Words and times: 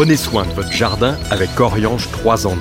Prenez 0.00 0.16
soin 0.16 0.46
de 0.46 0.52
votre 0.52 0.72
jardin 0.72 1.18
avec 1.30 1.60
Oriange 1.60 2.08
3 2.10 2.46
en 2.46 2.52
1. 2.52 2.56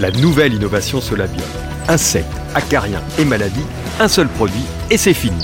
La 0.00 0.10
nouvelle 0.10 0.54
innovation 0.54 1.00
Solabium. 1.00 1.46
Insectes, 1.86 2.26
acariens 2.52 3.00
et 3.16 3.24
maladies, 3.24 3.64
un 4.00 4.08
seul 4.08 4.26
produit 4.26 4.64
et 4.90 4.96
c'est 4.96 5.14
fini. 5.14 5.38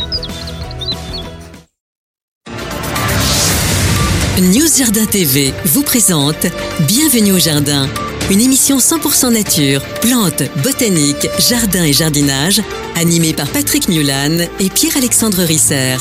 News 4.40 4.66
Jardin 4.76 5.06
TV 5.06 5.54
vous 5.66 5.84
présente 5.84 6.48
Bienvenue 6.80 7.34
au 7.34 7.38
jardin, 7.38 7.88
une 8.28 8.40
émission 8.40 8.78
100% 8.78 9.32
nature, 9.32 9.82
plantes, 10.00 10.42
botanique, 10.64 11.28
jardin 11.38 11.84
et 11.84 11.92
jardinage, 11.92 12.60
animée 12.96 13.34
par 13.34 13.46
Patrick 13.46 13.86
Mulan 13.86 14.48
et 14.58 14.68
Pierre-Alexandre 14.68 15.42
Risser. 15.44 15.94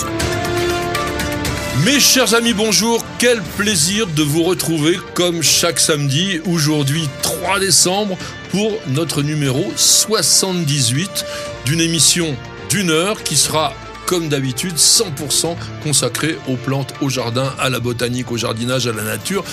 Mes 1.84 2.00
chers 2.00 2.34
amis, 2.34 2.54
bonjour. 2.54 3.04
Quel 3.20 3.42
plaisir 3.58 4.08
de 4.08 4.24
vous 4.24 4.44
retrouver 4.44 4.98
comme 5.14 5.44
chaque 5.44 5.80
samedi, 5.80 6.40
aujourd'hui 6.46 7.10
3 7.22 7.60
décembre, 7.60 8.18
pour 8.50 8.72
notre 8.88 9.22
numéro 9.22 9.66
78 9.76 11.26
d'une 11.66 11.82
émission 11.82 12.38
d'une 12.70 12.92
heure 12.92 13.22
qui 13.24 13.36
sera 13.36 13.74
comme 14.06 14.30
d'habitude 14.30 14.76
100% 14.76 15.58
consacrée 15.84 16.38
aux 16.48 16.56
plantes, 16.56 16.94
au 17.02 17.10
jardin, 17.10 17.54
à 17.60 17.70
la 17.70 17.82
botanique, 17.82 18.32
au 18.32 18.38
jardinage, 18.38 18.88
à 18.88 18.94
la 18.94 19.04
nature, 19.04 19.44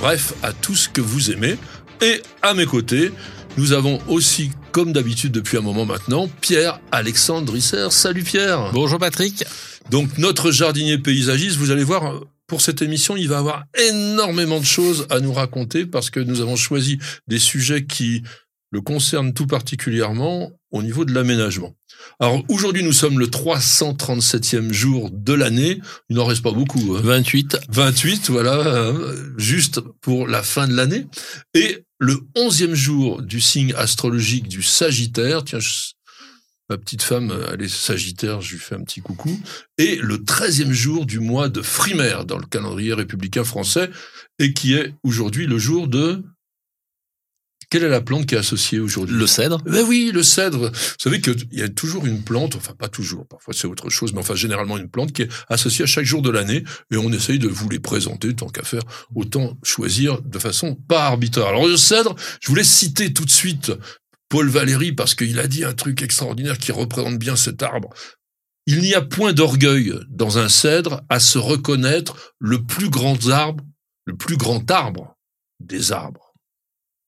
bref, 0.00 0.34
à 0.42 0.52
tout 0.52 0.76
ce 0.76 0.88
que 0.90 1.00
vous 1.00 1.30
aimez. 1.30 1.56
Et 2.02 2.20
à 2.42 2.52
mes 2.52 2.66
côtés, 2.66 3.10
nous 3.56 3.72
avons 3.72 4.00
aussi, 4.06 4.50
comme 4.72 4.92
d'habitude 4.92 5.32
depuis 5.32 5.56
un 5.56 5.62
moment 5.62 5.86
maintenant, 5.86 6.28
Pierre-Alexandre 6.42 7.54
Risser. 7.54 7.88
Salut 7.90 8.22
Pierre 8.22 8.70
Bonjour 8.72 8.98
Patrick 8.98 9.44
donc 9.90 10.18
notre 10.18 10.50
jardinier 10.50 10.98
paysagiste, 10.98 11.56
vous 11.56 11.70
allez 11.70 11.84
voir, 11.84 12.20
pour 12.46 12.60
cette 12.60 12.82
émission, 12.82 13.16
il 13.16 13.28
va 13.28 13.38
avoir 13.38 13.64
énormément 13.88 14.60
de 14.60 14.64
choses 14.64 15.06
à 15.10 15.20
nous 15.20 15.32
raconter 15.32 15.86
parce 15.86 16.10
que 16.10 16.20
nous 16.20 16.40
avons 16.40 16.56
choisi 16.56 16.98
des 17.28 17.38
sujets 17.38 17.84
qui 17.84 18.22
le 18.70 18.80
concernent 18.80 19.34
tout 19.34 19.46
particulièrement 19.46 20.52
au 20.70 20.82
niveau 20.82 21.04
de 21.04 21.12
l'aménagement. 21.12 21.74
Alors 22.18 22.42
aujourd'hui, 22.48 22.82
nous 22.82 22.92
sommes 22.92 23.18
le 23.18 23.26
337e 23.26 24.72
jour 24.72 25.10
de 25.10 25.32
l'année. 25.32 25.80
Il 26.08 26.16
n'en 26.16 26.24
reste 26.24 26.42
pas 26.42 26.52
beaucoup. 26.52 26.94
28. 26.94 27.56
Hein. 27.56 27.58
28, 27.68 28.30
voilà, 28.30 28.54
euh, 28.54 29.34
juste 29.36 29.80
pour 30.00 30.28
la 30.28 30.42
fin 30.42 30.68
de 30.68 30.74
l'année. 30.74 31.06
Et 31.54 31.84
le 31.98 32.20
11e 32.36 32.74
jour 32.74 33.22
du 33.22 33.40
signe 33.40 33.74
astrologique 33.76 34.48
du 34.48 34.62
Sagittaire. 34.62 35.44
Tiens, 35.44 35.58
Ma 36.70 36.78
petite 36.78 37.02
femme, 37.02 37.36
elle 37.52 37.62
est 37.62 37.68
sagittaire, 37.68 38.40
je 38.40 38.52
lui 38.52 38.60
fais 38.60 38.76
un 38.76 38.84
petit 38.84 39.00
coucou. 39.00 39.36
Et 39.76 39.96
le 39.96 40.22
treizième 40.22 40.72
jour 40.72 41.04
du 41.04 41.18
mois 41.18 41.48
de 41.48 41.62
Frimaire 41.62 42.24
dans 42.24 42.38
le 42.38 42.46
calendrier 42.46 42.94
républicain 42.94 43.42
français, 43.42 43.90
et 44.38 44.54
qui 44.54 44.74
est 44.74 44.94
aujourd'hui 45.02 45.46
le 45.48 45.58
jour 45.58 45.88
de... 45.88 46.22
Quelle 47.70 47.84
est 47.84 47.88
la 47.88 48.00
plante 48.00 48.26
qui 48.26 48.34
est 48.34 48.38
associée 48.38 48.80
aujourd'hui? 48.80 49.16
Le 49.16 49.26
cèdre 49.28 49.62
Ben 49.62 49.84
oui, 49.86 50.10
le 50.12 50.24
cèdre. 50.24 50.70
Vous 50.70 50.94
savez 50.98 51.20
qu'il 51.20 51.36
y 51.52 51.62
a 51.62 51.68
toujours 51.68 52.04
une 52.04 52.22
plante, 52.22 52.56
enfin 52.56 52.74
pas 52.74 52.88
toujours, 52.88 53.26
parfois 53.28 53.54
c'est 53.54 53.68
autre 53.68 53.90
chose, 53.90 54.12
mais 54.12 54.18
enfin 54.18 54.34
généralement 54.34 54.76
une 54.76 54.88
plante 54.88 55.12
qui 55.12 55.22
est 55.22 55.28
associée 55.48 55.84
à 55.84 55.86
chaque 55.86 56.04
jour 56.04 56.22
de 56.22 56.30
l'année, 56.30 56.64
et 56.92 56.96
on 56.96 57.12
essaye 57.12 57.38
de 57.38 57.46
vous 57.46 57.68
les 57.68 57.78
présenter 57.78 58.34
tant 58.34 58.48
qu'à 58.48 58.64
faire, 58.64 58.82
autant 59.14 59.56
choisir 59.62 60.20
de 60.22 60.38
façon 60.38 60.74
pas 60.74 61.06
arbitraire. 61.06 61.46
Alors 61.46 61.66
le 61.66 61.76
cèdre, 61.76 62.16
je 62.40 62.48
voulais 62.48 62.64
citer 62.64 63.12
tout 63.12 63.24
de 63.24 63.30
suite 63.30 63.72
Paul 64.30 64.48
Valéry 64.48 64.92
parce 64.92 65.14
qu'il 65.14 65.38
a 65.38 65.46
dit 65.46 65.64
un 65.64 65.74
truc 65.74 66.00
extraordinaire 66.02 66.56
qui 66.56 66.72
représente 66.72 67.18
bien 67.18 67.36
cet 67.36 67.62
arbre. 67.62 67.90
Il 68.66 68.80
n'y 68.80 68.94
a 68.94 69.02
point 69.02 69.32
d'orgueil 69.32 69.92
dans 70.08 70.38
un 70.38 70.48
cèdre 70.48 71.02
à 71.08 71.18
se 71.18 71.36
reconnaître 71.36 72.34
le 72.38 72.64
plus 72.64 72.88
grand 72.88 73.28
arbre, 73.28 73.64
le 74.06 74.16
plus 74.16 74.36
grand 74.36 74.70
arbre 74.70 75.18
des 75.58 75.92
arbres. 75.92 76.32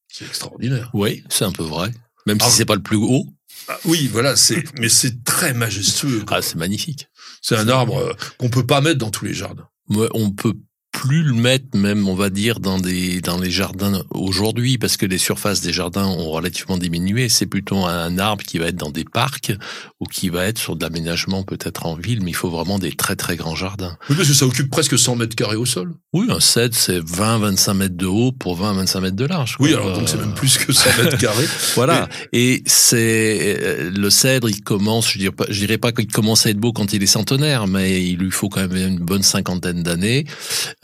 C'est 0.08 0.26
extraordinaire. 0.26 0.90
Oui, 0.92 1.22
c'est 1.30 1.44
un 1.44 1.52
peu 1.52 1.62
vrai. 1.62 1.92
Même 2.26 2.40
si 2.40 2.50
c'est 2.50 2.64
pas 2.64 2.74
le 2.74 2.82
plus 2.82 2.96
haut. 2.96 3.26
Ah, 3.68 3.78
oui, 3.84 4.08
voilà, 4.08 4.34
c'est, 4.34 4.64
mais 4.80 4.88
c'est 4.88 5.22
très 5.22 5.54
majestueux. 5.54 6.24
Ah, 6.28 6.42
c'est 6.42 6.56
magnifique. 6.56 7.08
C'est 7.40 7.56
un 7.56 7.68
arbre 7.68 7.98
euh, 7.98 8.12
qu'on 8.38 8.50
peut 8.50 8.66
pas 8.66 8.80
mettre 8.80 8.98
dans 8.98 9.10
tous 9.10 9.24
les 9.24 9.34
jardins. 9.34 9.68
on 9.88 10.32
peut 10.32 10.54
plus 10.92 11.22
le 11.22 11.32
mettre 11.32 11.76
même, 11.76 12.06
on 12.06 12.14
va 12.14 12.30
dire, 12.30 12.60
dans 12.60 12.78
des 12.78 13.20
dans 13.20 13.38
les 13.38 13.50
jardins 13.50 14.02
aujourd'hui, 14.10 14.78
parce 14.78 14.96
que 14.96 15.06
les 15.06 15.18
surfaces 15.18 15.62
des 15.62 15.72
jardins 15.72 16.06
ont 16.06 16.30
relativement 16.30 16.76
diminué. 16.76 17.28
C'est 17.28 17.46
plutôt 17.46 17.84
un 17.86 18.18
arbre 18.18 18.44
qui 18.44 18.58
va 18.58 18.66
être 18.66 18.76
dans 18.76 18.90
des 18.90 19.04
parcs 19.04 19.52
ou 20.00 20.04
qui 20.04 20.28
va 20.28 20.46
être 20.46 20.58
sur 20.58 20.76
de 20.76 20.84
l'aménagement 20.84 21.42
peut-être 21.42 21.86
en 21.86 21.96
ville, 21.96 22.22
mais 22.22 22.30
il 22.30 22.36
faut 22.36 22.50
vraiment 22.50 22.78
des 22.78 22.92
très 22.92 23.16
très 23.16 23.36
grands 23.36 23.56
jardins. 23.56 23.96
Oui, 24.10 24.16
parce 24.16 24.28
que 24.28 24.34
ça 24.34 24.46
occupe 24.46 24.70
presque 24.70 24.98
100 24.98 25.16
mètres 25.16 25.34
carrés 25.34 25.56
au 25.56 25.66
sol. 25.66 25.94
Oui, 26.12 26.26
un 26.28 26.40
cèdre, 26.40 26.74
c'est 26.76 27.00
20-25 27.00 27.74
mètres 27.74 27.96
de 27.96 28.06
haut 28.06 28.30
pour 28.30 28.60
20-25 28.60 29.00
mètres 29.00 29.16
de 29.16 29.24
large. 29.24 29.56
Oui, 29.60 29.72
alors 29.72 29.92
donc 29.94 30.08
c'est 30.08 30.18
même 30.18 30.34
plus 30.34 30.58
que 30.58 30.72
100 30.72 31.02
mètres 31.02 31.18
carrés. 31.18 31.48
voilà. 31.74 32.08
Et 32.32 32.62
c'est 32.66 33.56
euh, 33.60 33.90
le 33.90 34.10
cèdre, 34.10 34.50
il 34.50 34.62
commence, 34.62 35.10
je 35.10 35.18
dirais 35.18 35.32
pas, 35.32 35.46
je 35.48 35.58
dirais 35.58 35.78
pas 35.78 35.92
qu'il 35.92 36.06
commence 36.06 36.46
à 36.46 36.50
être 36.50 36.58
beau 36.58 36.72
quand 36.72 36.92
il 36.92 37.02
est 37.02 37.06
centenaire, 37.06 37.66
mais 37.66 38.04
il 38.04 38.18
lui 38.18 38.30
faut 38.30 38.50
quand 38.50 38.60
même 38.68 38.76
une 38.76 38.98
bonne 38.98 39.22
cinquantaine 39.22 39.82
d'années. 39.82 40.26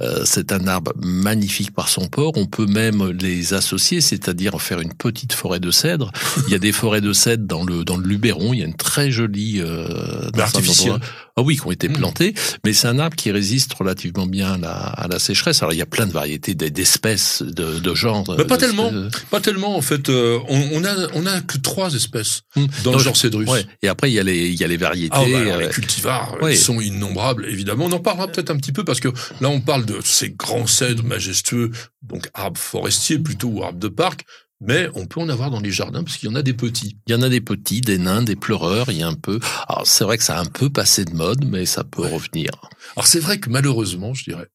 Euh, 0.00 0.22
c'est 0.25 0.53
un 0.53 0.69
arbre 0.69 0.92
magnifique 0.97 1.72
par 1.72 1.88
son 1.88 2.06
port. 2.06 2.32
On 2.36 2.47
peut 2.47 2.66
même 2.66 3.10
les 3.10 3.53
associer, 3.53 4.00
c'est-à-dire 4.00 4.60
faire 4.62 4.81
une 4.81 4.94
petite 4.94 5.32
forêt 5.32 5.59
de 5.59 5.72
cèdre. 5.72 6.12
Il 6.47 6.53
y 6.53 6.54
a 6.54 6.60
des 6.60 6.70
forêts 6.70 7.00
de 7.00 7.12
cèdre 7.12 7.44
dans 7.44 7.64
le 7.64 7.84
dans 7.84 7.97
le 7.97 8.06
Luberon. 8.06 8.53
Il 8.54 8.60
y 8.60 8.62
a 8.62 8.66
une 8.66 8.76
très 8.76 9.10
jolie 9.10 9.60
euh, 9.60 10.31
artificielle. 10.38 11.00
Ah 11.38 11.43
oui, 11.43 11.56
qui 11.56 11.65
ont 11.65 11.71
été 11.71 11.88
mmh. 11.88 11.93
plantés, 11.93 12.34
mais 12.65 12.72
c'est 12.72 12.88
un 12.88 12.99
arbre 12.99 13.15
qui 13.15 13.31
résiste 13.31 13.72
relativement 13.72 14.26
bien 14.26 14.54
à 14.54 14.59
la, 14.59 14.72
à 14.72 15.06
la, 15.06 15.21
sécheresse. 15.21 15.62
Alors 15.62 15.72
il 15.72 15.78
y 15.78 15.82
a 15.82 15.87
plein 15.87 16.04
de 16.04 16.10
variétés 16.10 16.54
d'espèces, 16.54 17.43
de, 17.43 17.78
de 17.78 17.94
genres. 17.94 18.25
pas 18.49 18.56
tellement, 18.56 18.91
pas 19.31 19.41
tellement 19.41 19.77
en 19.77 19.81
fait. 19.81 20.09
Euh, 20.09 20.41
on, 20.48 20.60
on, 20.72 20.84
a 20.84 20.94
on 21.15 21.27
a 21.27 21.41
que 21.41 21.56
trois 21.59 21.94
espèces 21.94 22.43
mmh. 22.56 22.66
dans 22.82 22.93
le 22.94 22.98
genre 22.98 23.16
cédrus. 23.16 23.48
Ouais. 23.48 23.65
Et 23.82 23.88
après 23.88 24.10
il 24.10 24.15
y 24.15 24.19
a 24.19 24.25
les 24.25 24.48
il 24.48 24.60
y 24.60 24.65
a 24.65 24.66
les 24.66 24.77
variétés. 24.77 25.15
Ah, 25.16 25.25
bah, 25.31 25.38
alors, 25.38 25.59
les 25.59 25.66
euh, 25.66 25.71
cultivars, 25.71 26.37
ils 26.43 26.56
sont 26.56 26.81
innombrables 26.81 27.47
évidemment. 27.47 27.84
On 27.84 27.93
en 27.93 28.00
parlera 28.00 28.27
peut-être 28.27 28.50
un 28.50 28.56
petit 28.56 28.72
peu 28.72 28.82
parce 28.82 28.98
que 28.98 29.09
là 29.41 29.48
on 29.48 29.60
parle 29.60 29.87
de 29.87 30.00
ces 30.03 30.31
grands 30.31 30.66
cèdres 30.66 31.04
majestueux, 31.04 31.71
donc 32.03 32.28
arbres 32.34 32.59
forestiers 32.59 33.21
plutôt 33.21 33.48
ou 33.48 33.62
arbres 33.62 33.78
de 33.78 33.88
parc. 33.88 34.25
Mais 34.61 34.89
on 34.95 35.07
peut 35.07 35.21
en 35.21 35.29
avoir 35.29 35.51
dans 35.51 35.61
les 35.61 35.71
jardins 35.71 36.03
parce 36.03 36.17
qu'il 36.17 36.29
y 36.29 36.33
en 36.33 36.35
a 36.35 36.43
des 36.43 36.55
petits. 36.55 36.99
Il 37.07 37.13
y 37.13 37.15
en 37.15 37.23
a 37.23 37.29
des 37.29 37.41
petits, 37.41 37.81
des 37.81 37.99
nains, 37.99 38.23
des 38.23 38.35
pleureurs, 38.35 38.91
il 38.91 38.99
y 38.99 39.03
a 39.03 39.09
un 39.09 39.15
peu. 39.15 39.39
Alors 39.69 39.87
c'est 39.87 40.05
vrai 40.05 40.19
que 40.19 40.25
ça 40.25 40.39
a 40.39 40.41
un 40.41 40.47
peu 40.47 40.69
passé 40.69 41.05
de 41.05 41.15
mode, 41.15 41.45
mais 41.45 41.65
ça 41.65 41.85
peut 41.85 42.03
revenir. 42.03 42.51
Alors 42.97 43.07
c'est 43.07 43.21
vrai 43.21 43.39
que 43.39 43.51
malheureusement, 43.51 44.15
je 44.15 44.25
dirais, 44.25 44.49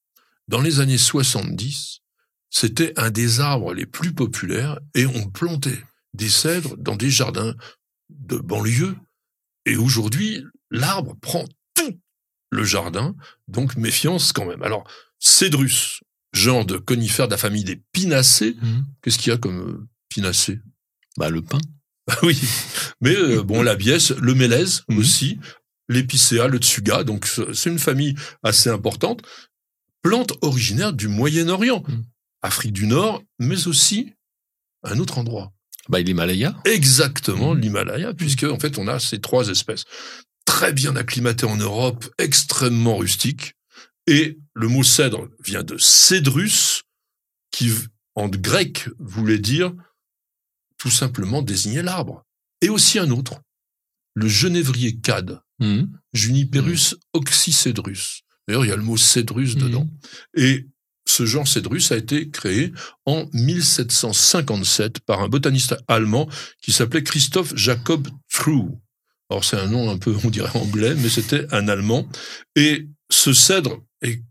dans 0.50 0.59
les 0.59 0.81
années 0.81 0.97
70, 0.97 2.02
c'était 2.50 2.94
un 2.97 3.12
des 3.12 3.40
arbres 3.40 3.74
les 3.74 3.86
plus 3.86 4.14
populaires 4.14 4.80
et 4.94 5.06
on 5.06 5.30
plantait 5.30 5.84
des 6.14 6.30
cèdres 6.30 6.75
dans 6.78 6.96
des 6.96 7.09
jardins 7.09 7.56
de 8.09 8.38
banlieue. 8.38 8.96
Et 9.66 9.78
aujourd'hui, 9.78 10.44
l'arbre 10.70 11.16
prend 11.22 11.46
tout 11.74 11.97
le 12.52 12.64
jardin, 12.66 13.16
donc 13.47 13.78
méfiance 13.78 14.34
quand 14.34 14.46
même. 14.46 14.62
Alors, 14.62 14.84
cédrus, 15.18 16.02
genre 16.34 16.66
de 16.66 16.78
conifère 16.78 17.28
de 17.28 17.31
la 17.31 17.38
famille 17.38 17.64
des 17.64 17.81
pinacées, 17.94 18.58
mmh. 18.62 18.81
qu'est-ce 19.02 19.18
qu'il 19.18 19.31
y 19.31 19.34
a 19.34 19.38
comme 19.38 19.88
pinacé 20.13 20.59
Bah 21.18 21.29
le 21.31 21.41
pain. 21.41 21.59
Bah 22.07 22.18
oui, 22.24 22.40
mais 23.01 23.16
euh, 23.16 23.41
bon 23.41 23.63
la 23.63 23.75
biesse, 23.75 24.12
le 24.12 24.35
mélèze 24.35 24.84
mhm. 24.90 24.97
aussi, 25.00 25.40
l'épicéa, 25.90 26.47
le 26.47 26.59
tsuga, 26.59 27.03
donc 27.03 27.28
c'est 27.53 27.69
une 27.69 27.79
famille 27.79 28.16
assez 28.44 28.69
importante. 28.69 29.23
Plante 30.03 30.34
originaire 30.41 30.94
du 30.94 31.07
Moyen-Orient, 31.07 31.84
mhm. 31.88 32.03
Afrique 32.44 32.73
du 32.73 32.85
Nord, 32.85 33.23
mais 33.40 33.68
aussi 33.68 34.13
un 34.84 35.00
autre 35.00 35.18
endroit. 35.18 35.52
Bah 35.90 36.00
l'Himalaya. 36.00 36.56
Exactement, 36.66 37.56
mhm. 37.56 37.62
l'Himalaya, 37.62 38.13
puisque 38.13 38.44
en 38.44 38.59
fait 38.59 38.78
on 38.78 38.88
a 38.88 39.00
ces 39.00 39.19
trois 39.19 39.47
espèces 39.50 39.85
très 40.46 40.73
bien 40.73 40.96
acclimatées 40.96 41.47
en 41.47 41.56
Europe, 41.56 42.06
extrêmement 42.19 42.97
rustiques. 42.97 43.53
Et 44.06 44.38
le 44.53 44.68
mot 44.68 44.84
cèdre 44.84 45.29
vient 45.44 45.63
de 45.63 45.78
cédrus, 45.78 46.84
qui 47.52 47.72
en 48.16 48.28
grec 48.28 48.90
voulait 48.99 49.40
dire 49.40 49.73
tout 50.84 50.90
simplement 50.90 51.41
désigner 51.41 51.82
l'arbre. 51.82 52.26
Et 52.59 52.68
aussi 52.68 53.00
un 53.00 53.09
autre, 53.09 53.40
le 54.16 54.28
genévrier 54.28 55.00
cad, 55.00 55.40
mmh. 55.59 55.84
Juniperus 56.12 56.91
mmh. 56.91 56.97
oxycedrus. 57.14 58.24
D'ailleurs, 58.46 58.66
il 58.66 58.68
y 58.68 58.74
a 58.74 58.76
le 58.76 58.84
mot 58.84 58.97
cédrus 58.97 59.56
mmh. 59.56 59.59
dedans. 59.59 59.90
Et 60.35 60.68
ce 61.06 61.26
genre 61.26 61.47
cédrus 61.47 61.94
a 61.94 61.96
été 61.96 62.30
créé 62.30 62.74
en 63.06 63.30
1757 63.32 65.00
par 65.00 65.22
un 65.22 65.30
botaniste 65.30 65.78
allemand 65.88 66.28
qui 66.62 66.74
s'appelait 66.74 67.03
Christoph 67.03 67.56
Jacob 67.56 68.09
True. 68.30 68.68
Alors 69.30 69.46
c'est 69.46 69.58
un 69.58 69.68
nom 69.68 69.90
un 69.90 69.97
peu, 69.97 70.14
on 70.26 70.30
dirait 70.30 70.59
anglais, 70.59 70.96
mais 70.96 71.08
c'était 71.08 71.47
un 71.53 71.70
allemand. 71.70 72.09
Et 72.58 72.90
ce 73.09 73.32
cèdre 73.32 73.82
est 74.02 74.22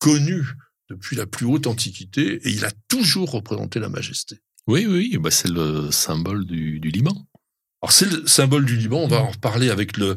connu 0.00 0.44
depuis 0.90 1.14
la 1.14 1.26
plus 1.26 1.46
haute 1.46 1.68
antiquité 1.68 2.40
et 2.42 2.50
il 2.50 2.64
a 2.64 2.72
toujours 2.88 3.30
représenté 3.30 3.78
la 3.78 3.88
majesté. 3.88 4.40
Oui, 4.66 4.86
oui, 4.86 5.16
bah 5.20 5.30
c'est 5.30 5.50
le 5.50 5.90
symbole 5.90 6.46
du, 6.46 6.80
du 6.80 6.90
Liban. 6.90 7.14
Alors 7.82 7.92
c'est 7.92 8.10
le 8.10 8.26
symbole 8.26 8.64
du 8.64 8.76
Liban, 8.76 9.00
on 9.00 9.08
va 9.08 9.20
en 9.22 9.30
reparler 9.30 9.68
avec 9.70 9.96
le, 9.98 10.16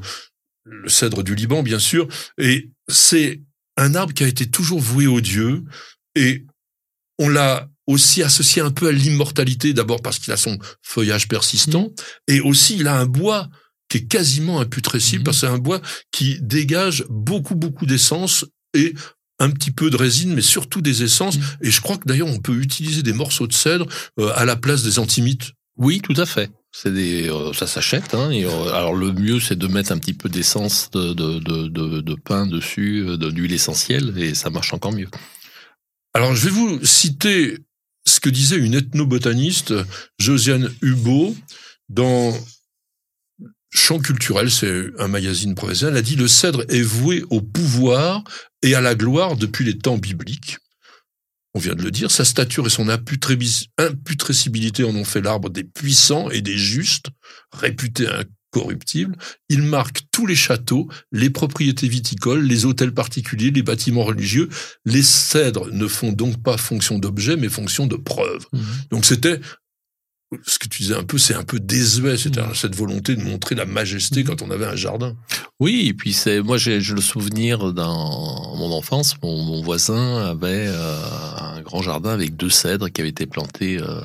le 0.64 0.88
cèdre 0.90 1.24
du 1.24 1.36
Liban, 1.36 1.64
bien 1.64 1.80
sûr, 1.80 2.08
et 2.38 2.70
c'est 2.88 3.42
un 3.76 3.94
arbre 3.94 4.14
qui 4.14 4.24
a 4.24 4.28
été 4.28 4.50
toujours 4.50 4.80
voué 4.80 5.06
aux 5.06 5.20
dieux, 5.22 5.64
et 6.16 6.46
on 7.20 7.28
l'a 7.30 7.70
aussi 7.88 8.24
associé 8.24 8.62
un 8.62 8.72
peu 8.72 8.88
à 8.88 8.92
l'immortalité, 8.92 9.74
d'abord 9.74 10.02
parce 10.02 10.20
qu'il 10.20 10.32
a 10.34 10.38
son 10.38 10.58
feuillage 10.82 11.28
persistant, 11.28 11.92
et 12.28 12.40
aussi 12.40 12.78
il 12.78 12.88
a 12.88 12.98
un 12.98 13.06
bois 13.06 13.50
qui 13.90 13.98
est 14.00 14.08
quasiment 14.08 14.60
imputrescible, 14.62 15.20
Mhm. 15.22 15.24
parce 15.26 15.42
que 15.42 15.48
c'est 15.48 15.54
un 15.54 15.58
bois 15.58 15.82
qui 16.12 16.40
dégage 16.42 17.06
beaucoup, 17.10 17.56
beaucoup 17.56 17.86
d'essence 17.86 18.46
et 18.74 18.94
un 19.40 19.52
petit 19.52 19.72
peu 19.72 19.90
de 19.90 19.98
résine, 19.98 20.34
mais 20.34 20.42
surtout 20.42 20.82
des 20.82 21.04
essences. 21.04 21.38
Mhm. 21.38 21.44
Et 21.62 21.72
je 21.72 21.82
crois 21.82 21.98
que 21.98 22.06
d'ailleurs, 22.06 22.28
on 22.28 22.40
peut 22.40 22.56
utiliser 22.56 23.04
des 23.04 23.14
morceaux 23.14 23.48
de 23.48 23.54
cèdre 23.54 23.88
euh, 24.20 24.32
à 24.36 24.46
la 24.46 24.56
place 24.56 24.84
des 24.84 25.00
antimites. 25.00 25.52
Oui, 25.78 26.02
tout 26.02 26.16
à 26.18 26.26
fait. 26.26 26.50
C'est 26.72 26.94
des, 26.94 27.30
euh, 27.30 27.54
ça 27.54 27.68
s'achète. 27.68 28.14
Hein, 28.14 28.32
et, 28.32 28.46
euh, 28.46 28.74
alors 28.74 28.94
le 28.96 29.12
mieux, 29.14 29.40
c'est 29.40 29.58
de 29.58 29.68
mettre 29.68 29.92
un 29.92 29.98
petit 30.00 30.14
peu 30.14 30.28
d'essence 30.30 30.90
de, 30.92 31.14
de, 31.14 31.40
de, 31.40 32.02
de, 32.02 32.16
pain 32.16 32.46
dessus, 32.48 33.06
euh, 33.08 33.18
de- 33.18 33.32
d'huile 33.32 33.54
essentielle, 33.54 34.14
et 34.18 34.34
ça 34.34 34.50
marche 34.50 34.74
encore 34.74 34.92
mieux. 34.92 35.08
Alors, 36.14 36.36
je 36.36 36.46
vais 36.46 36.52
vous 36.52 36.84
citer 36.86 37.60
ce 38.06 38.20
que 38.20 38.30
disait 38.30 38.58
une 38.58 38.74
ethnobotaniste, 38.74 39.74
Josiane 40.20 40.72
Hubo, 40.82 41.36
dans 41.90 42.34
Champ 43.74 44.00
culturel, 44.00 44.50
c'est 44.50 44.86
un 44.98 45.08
magazine 45.08 45.56
professionnel, 45.56 45.96
elle 45.96 46.00
a 46.00 46.02
dit 46.02 46.16
le 46.16 46.28
cèdre 46.28 46.64
est 46.70 46.82
voué 46.82 47.24
au 47.30 47.42
pouvoir 47.42 48.24
et 48.62 48.76
à 48.76 48.82
la 48.82 48.96
gloire 48.96 49.36
depuis 49.36 49.66
les 49.66 49.78
temps 49.78 49.98
bibliques. 49.98 50.58
On 51.54 51.60
vient 51.60 51.76
de 51.76 51.82
le 51.82 51.92
dire, 51.92 52.12
sa 52.12 52.24
stature 52.24 52.68
et 52.68 52.70
son 52.70 52.88
imputrescibilité 52.88 54.84
en 54.84 54.96
ont 54.96 55.04
fait 55.04 55.22
l'arbre 55.22 55.50
des 55.50 55.64
puissants 55.64 56.30
et 56.30 56.42
des 56.42 56.58
justes, 56.58 57.08
réputé 57.52 58.08
incorruptible. 58.08 59.16
Il 59.50 59.64
marque 59.64 60.02
tous 60.12 60.28
les 60.28 60.36
châteaux, 60.36 60.88
les 61.12 61.30
propriétés 61.30 61.88
viticoles, 61.88 62.44
les 62.44 62.66
hôtels 62.66 62.94
particuliers, 62.94 63.50
les 63.50 63.64
bâtiments 63.64 64.04
religieux. 64.04 64.50
Les 64.86 65.02
cèdres 65.02 65.72
ne 65.72 65.88
font 65.88 66.12
donc 66.12 66.42
pas 66.44 66.58
fonction 66.58 67.00
d'objet, 67.00 67.38
mais 67.38 67.50
fonction 67.50 67.88
de 67.88 67.96
preuve. 67.96 68.46
Donc 68.92 69.06
c'était 69.06 69.40
ce 70.46 70.60
que 70.60 70.68
tu 70.68 70.82
disais 70.84 70.96
un 70.96 71.04
peu, 71.04 71.18
c'est 71.18 71.34
un 71.36 71.44
peu 71.44 71.60
désuet, 71.60 72.18
c'était 72.18 72.42
Mhm. 72.42 72.54
cette 72.54 72.76
volonté 72.76 73.16
de 73.16 73.22
montrer 73.24 73.56
la 73.56 73.66
majesté 73.66 74.24
quand 74.24 74.42
on 74.42 74.52
avait 74.52 74.66
un 74.66 74.76
jardin. 74.76 75.16
Oui, 75.60 75.88
et 75.88 75.94
puis 75.94 76.14
c'est 76.14 76.42
moi 76.42 76.58
j'ai 76.58 76.80
le 76.80 77.02
souvenir 77.02 77.74
dans 77.74 78.56
mon 78.58 78.72
enfance, 78.74 79.16
mon, 79.24 79.42
mon 79.44 79.62
voisin 79.62 80.18
avait 80.26 80.68
euh, 80.68 81.00
un 81.40 81.62
grand 81.62 81.82
jardin 81.82 82.12
avec 82.12 82.36
deux 82.36 82.50
cèdres 82.50 82.90
qui 82.92 83.02
avaient 83.02 83.10
été 83.10 83.26
plantés 83.26 83.80
euh, 83.80 84.02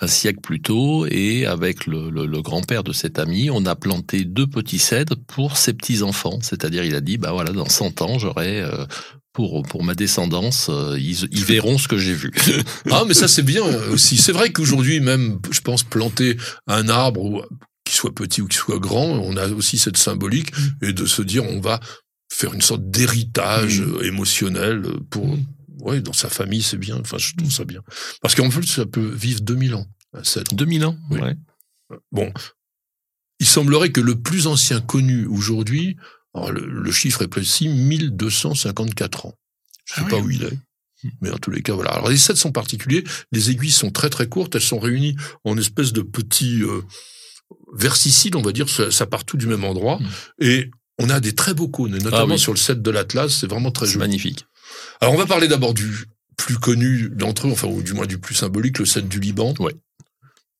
un 0.00 0.08
siècle 0.08 0.40
plus 0.40 0.60
tôt, 0.60 1.06
et 1.06 1.46
avec 1.46 1.86
le, 1.86 2.10
le, 2.10 2.26
le 2.26 2.42
grand-père 2.42 2.82
de 2.82 2.92
cet 2.92 3.20
ami, 3.20 3.48
on 3.48 3.64
a 3.64 3.76
planté 3.76 4.24
deux 4.24 4.48
petits 4.48 4.80
cèdres 4.80 5.14
pour 5.28 5.56
ses 5.56 5.72
petits 5.72 6.02
enfants. 6.02 6.40
C'est-à-dire, 6.42 6.84
il 6.84 6.96
a 6.96 7.00
dit, 7.00 7.16
bah 7.16 7.30
voilà, 7.30 7.52
dans 7.52 7.68
100 7.68 8.02
ans, 8.02 8.18
j'aurai 8.18 8.60
euh, 8.60 8.84
pour 9.34 9.62
pour 9.64 9.84
ma 9.84 9.94
descendance, 9.94 10.68
euh, 10.70 10.96
ils, 10.98 11.24
ils 11.30 11.44
verront 11.44 11.76
ce 11.76 11.88
que 11.88 11.98
j'ai 11.98 12.14
vu. 12.14 12.32
Ah, 12.90 13.02
mais 13.06 13.12
ça 13.14 13.28
c'est 13.28 13.42
bien 13.42 13.62
aussi. 13.90 14.16
C'est 14.16 14.32
vrai 14.32 14.50
qu'aujourd'hui 14.52 15.00
même, 15.00 15.38
je 15.50 15.60
pense 15.60 15.82
planter 15.82 16.38
un 16.66 16.88
arbre 16.88 17.22
ou 17.24 17.42
qu'il 17.84 17.94
soit 17.96 18.14
petit 18.14 18.40
ou 18.40 18.46
qu'il 18.46 18.56
soit 18.58 18.78
grand, 18.78 19.04
on 19.04 19.36
a 19.36 19.48
aussi 19.48 19.76
cette 19.76 19.98
symbolique 19.98 20.52
et 20.80 20.92
de 20.94 21.04
se 21.04 21.20
dire 21.20 21.44
on 21.44 21.60
va 21.60 21.80
faire 22.32 22.54
une 22.54 22.62
sorte 22.62 22.88
d'héritage 22.90 23.80
Mm. 23.82 23.94
euh, 23.96 24.02
émotionnel 24.06 24.82
pour 25.10 25.26
Mm. 25.26 25.44
ouais 25.80 26.00
dans 26.00 26.12
sa 26.14 26.28
famille 26.28 26.62
c'est 26.62 26.78
bien. 26.78 26.96
Enfin 27.00 27.18
je 27.18 27.34
trouve 27.36 27.50
ça 27.52 27.64
bien 27.64 27.82
parce 28.22 28.34
qu'en 28.34 28.48
plus 28.48 28.66
ça 28.66 28.86
peut 28.86 29.10
vivre 29.14 29.40
2000 29.42 29.74
ans. 29.74 29.86
un 30.16 30.22
cèdre. 30.24 30.54
2000 30.54 30.84
ans, 30.86 30.96
Oui. 31.10 31.20
ouais. 31.20 31.34
Bon, 32.12 32.32
il 33.40 33.46
semblerait 33.46 33.90
que 33.90 34.00
le 34.00 34.14
plus 34.20 34.46
ancien 34.46 34.80
connu 34.80 35.26
aujourd'hui, 35.26 35.96
alors 36.34 36.50
le, 36.52 36.66
le 36.66 36.92
chiffre 36.92 37.22
est 37.22 37.28
précis, 37.28 37.68
1254 37.68 39.26
ans. 39.26 39.34
Je 39.86 39.94
sais 39.94 40.00
Ah 40.04 40.10
pas 40.10 40.16
oui. 40.18 40.22
où 40.22 40.30
il 40.30 40.44
est. 40.44 40.58
Mais 41.20 41.30
en 41.30 41.36
tous 41.38 41.50
les 41.50 41.60
cas, 41.62 41.74
voilà. 41.74 41.90
Alors 41.90 42.08
les 42.08 42.16
cèdres 42.16 42.38
sont 42.38 42.52
particuliers. 42.52 43.04
Les 43.30 43.50
aiguilles 43.50 43.70
sont 43.70 43.90
très 43.90 44.08
très 44.08 44.26
courtes. 44.28 44.54
Elles 44.54 44.62
sont 44.62 44.78
réunies 44.78 45.16
en 45.44 45.56
espèce 45.58 45.92
de 45.92 46.00
petits 46.00 46.62
euh, 46.62 46.80
versicides, 47.74 48.36
on 48.36 48.42
va 48.42 48.52
dire. 48.52 48.68
Ça, 48.68 48.90
ça 48.90 49.06
part 49.06 49.24
tout 49.24 49.36
du 49.36 49.46
même 49.46 49.64
endroit. 49.64 49.98
Mm. 49.98 50.06
Et 50.40 50.70
on 50.98 51.10
a 51.10 51.20
des 51.20 51.34
très 51.34 51.52
beaux 51.54 51.68
cônes, 51.68 51.94
et 51.94 51.98
notamment 51.98 52.24
Ah 52.30 52.34
oui. 52.34 52.38
sur 52.38 52.52
le 52.52 52.58
cèdre 52.58 52.80
de 52.82 52.90
l'Atlas. 52.90 53.28
C'est 53.40 53.46
vraiment 53.50 53.70
très 53.70 53.86
joli. 53.86 53.98
magnifique. 53.98 54.46
Alors 55.00 55.12
on 55.14 55.18
va 55.18 55.26
parler 55.26 55.46
d'abord 55.48 55.74
du 55.74 56.06
plus 56.36 56.56
connu 56.58 57.10
d'entre 57.10 57.46
eux, 57.48 57.52
enfin 57.52 57.68
ou 57.68 57.82
du 57.82 57.92
moins 57.92 58.06
du 58.06 58.18
plus 58.18 58.34
symbolique, 58.34 58.78
le 58.78 58.86
cèdre 58.86 59.08
du 59.08 59.20
Liban. 59.20 59.54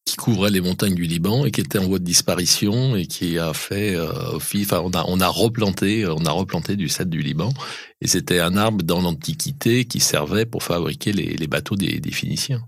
Qui 0.05 0.17
couvrait 0.17 0.51
les 0.51 0.61
montagnes 0.61 0.95
du 0.95 1.05
Liban 1.05 1.47
et 1.47 1.51
qui 1.51 1.61
était 1.61 1.79
en 1.79 1.87
voie 1.87 1.99
de 1.99 2.05
disparition 2.05 2.95
et 2.95 3.07
qui 3.07 3.39
a 3.39 3.55
fait 3.55 3.97
euh, 3.97 4.37
enfin 4.37 4.83
on 4.85 4.91
a 4.91 5.05
on 5.09 5.19
a 5.19 5.29
replanté 5.29 6.07
on 6.07 6.27
a 6.27 6.31
replanté 6.31 6.77
du 6.77 6.89
cèdre 6.89 7.11
du 7.11 7.23
Liban. 7.23 7.53
Et 8.01 8.07
c'était 8.07 8.41
un 8.41 8.57
arbre 8.57 8.85
dans 8.85 9.01
l'antiquité 9.01 9.87
qui 9.87 10.01
servait 10.01 10.45
pour 10.45 10.63
fabriquer 10.63 11.13
les, 11.13 11.37
les 11.37 11.47
bateaux 11.47 11.77
des, 11.77 12.01
des 12.01 12.11
Phéniciens. 12.11 12.63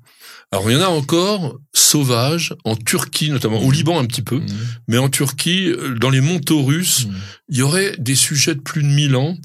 Alors 0.53 0.71
il 0.71 0.77
y 0.77 0.81
en 0.81 0.85
a 0.85 0.89
encore 0.89 1.59
sauvages 1.75 2.55
en 2.65 2.77
Turquie 2.77 3.31
notamment, 3.31 3.61
au 3.61 3.71
Liban 3.71 3.99
un 3.99 4.07
petit 4.07 4.23
peu, 4.23 4.41
mais 4.89 4.99
en 4.99 5.09
Turquie, 5.09 5.69
euh, 5.69 5.97
dans 5.99 6.11
les 6.11 6.21
monts 6.21 6.41
Taurus, 6.41 7.09
il 7.49 7.59
y 7.59 7.63
aurait 7.63 7.97
des 7.99 8.15
sujets 8.15 8.55
de 8.55 8.61
plus 8.61 8.83
de 8.83 8.89
1000 8.89 9.17
ans, 9.17 9.37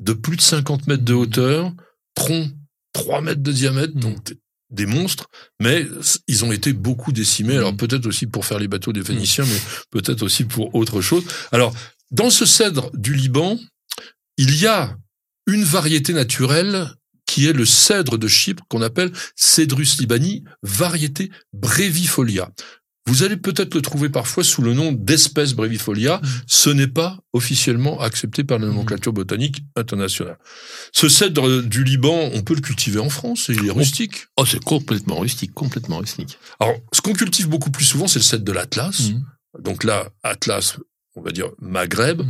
de 0.00 0.12
plus 0.12 0.36
de 0.36 0.42
50 0.42 0.86
mètres 0.88 1.04
de 1.04 1.14
hauteur, 1.14 1.72
troncs 2.14 2.50
3 2.92 3.22
mètres 3.22 3.42
de 3.42 3.52
diamètre, 3.52 3.94
donc 3.94 4.34
des 4.74 4.86
monstres, 4.86 5.26
mais 5.60 5.86
s- 6.00 6.20
ils 6.28 6.44
ont 6.44 6.52
été 6.52 6.72
beaucoup 6.72 7.12
décimés, 7.12 7.56
alors 7.56 7.72
Mm. 7.72 7.76
peut-être 7.78 8.06
aussi 8.06 8.26
pour 8.26 8.44
faire 8.44 8.58
les 8.58 8.68
bateaux 8.68 8.92
des 8.92 9.02
Phéniciens, 9.04 9.44
mais 9.44 9.60
peut-être 9.90 10.22
aussi 10.22 10.44
pour 10.44 10.74
autre 10.74 11.00
chose. 11.00 11.24
Alors, 11.52 11.74
dans 12.10 12.30
ce 12.30 12.44
cèdre 12.46 12.90
du 12.94 13.14
Liban, 13.14 13.58
il 14.36 14.54
y 14.56 14.66
a 14.66 14.96
une 15.46 15.64
variété 15.64 16.12
naturelle 16.12 16.90
qui 17.26 17.46
est 17.46 17.52
le 17.52 17.64
cèdre 17.64 18.18
de 18.18 18.28
Chypre 18.28 18.62
qu'on 18.68 18.82
appelle 18.82 19.10
Cedrus 19.34 19.98
libani, 19.98 20.44
variété 20.62 21.30
brevifolia. 21.52 22.50
Vous 23.06 23.22
allez 23.22 23.36
peut-être 23.36 23.74
le 23.74 23.82
trouver 23.82 24.08
parfois 24.08 24.44
sous 24.44 24.62
le 24.62 24.72
nom 24.72 24.92
d'espèce 24.92 25.52
brevifolia. 25.52 26.22
Ce 26.46 26.70
n'est 26.70 26.86
pas 26.86 27.18
officiellement 27.34 28.00
accepté 28.00 28.44
par 28.44 28.58
la 28.58 28.66
nomenclature 28.66 29.12
botanique 29.12 29.62
internationale. 29.76 30.38
Ce 30.92 31.08
cèdre 31.08 31.62
du 31.62 31.84
Liban, 31.84 32.30
on 32.32 32.42
peut 32.42 32.54
le 32.54 32.62
cultiver 32.62 33.00
en 33.00 33.10
France, 33.10 33.50
il 33.50 33.66
est 33.66 33.70
rustique. 33.70 34.26
Oh 34.38 34.46
c'est 34.46 34.62
complètement 34.62 35.18
rustique, 35.18 35.52
complètement 35.52 35.98
rustique. 35.98 36.38
Alors, 36.60 36.76
ce 36.92 37.02
qu'on 37.02 37.12
cultive 37.12 37.48
beaucoup 37.48 37.70
plus 37.70 37.84
souvent, 37.84 38.06
c'est 38.06 38.20
le 38.20 38.24
cèdre 38.24 38.44
de 38.44 38.52
l'Atlas. 38.52 39.10
Mhm. 39.10 39.24
Donc 39.62 39.84
là, 39.84 40.08
Atlas, 40.22 40.78
on 41.14 41.20
va 41.20 41.30
dire 41.30 41.50
Maghreb, 41.60 42.22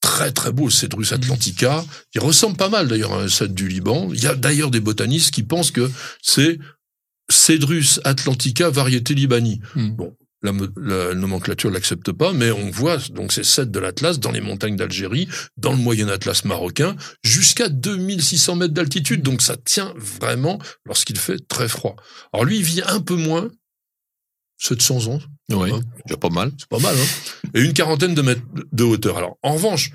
très 0.00 0.32
très 0.32 0.52
beau, 0.52 0.70
Cedrus 0.70 1.12
atlantica. 1.12 1.84
Il 2.14 2.20
ressemble 2.20 2.56
pas 2.56 2.68
mal 2.68 2.88
d'ailleurs 2.88 3.12
à 3.12 3.22
un 3.22 3.28
cèdre 3.28 3.54
du 3.54 3.68
Liban. 3.68 4.08
Il 4.12 4.22
y 4.22 4.26
a 4.26 4.34
d'ailleurs 4.34 4.70
des 4.70 4.80
botanistes 4.80 5.32
qui 5.32 5.42
pensent 5.42 5.70
que 5.70 5.90
c'est 6.22 6.58
Cedrus 7.30 8.00
atlantica 8.04 8.70
variété 8.70 9.14
libani. 9.14 9.60
Mhm. 9.74 9.96
Bon, 9.96 10.16
la, 10.42 10.52
la 10.76 11.14
nomenclature 11.14 11.70
l'accepte 11.70 12.12
pas, 12.12 12.32
mais 12.32 12.50
on 12.52 12.70
voit 12.70 12.98
donc 13.10 13.32
ces 13.32 13.42
cèdres 13.42 13.72
de 13.72 13.78
l'Atlas 13.80 14.20
dans 14.20 14.30
les 14.30 14.40
montagnes 14.40 14.76
d'Algérie, 14.76 15.28
dans 15.56 15.72
le 15.72 15.78
moyen 15.78 16.08
Atlas 16.08 16.44
marocain, 16.44 16.94
jusqu'à 17.24 17.68
2600 17.68 18.56
mètres 18.56 18.74
d'altitude. 18.74 19.22
Donc 19.22 19.42
ça 19.42 19.56
tient 19.56 19.92
vraiment 19.96 20.58
lorsqu'il 20.84 21.18
fait 21.18 21.38
très 21.48 21.68
froid. 21.68 21.96
Alors 22.32 22.44
lui, 22.44 22.58
il 22.58 22.62
vit 22.62 22.82
un 22.86 23.00
peu 23.00 23.16
moins, 23.16 23.50
700 24.58 25.06
ans, 25.08 25.18
Oui, 25.50 25.70
Hein. 25.72 25.80
déjà 26.06 26.16
pas 26.16 26.30
mal. 26.30 26.52
c'est 26.58 26.68
pas 26.68 26.78
mal, 26.78 26.94
hein 26.96 27.48
Et 27.54 27.60
une 27.62 27.72
quarantaine 27.72 28.14
de 28.14 28.22
mètres 28.22 28.42
de 28.72 28.84
hauteur. 28.84 29.18
Alors, 29.18 29.36
en 29.42 29.54
revanche, 29.54 29.90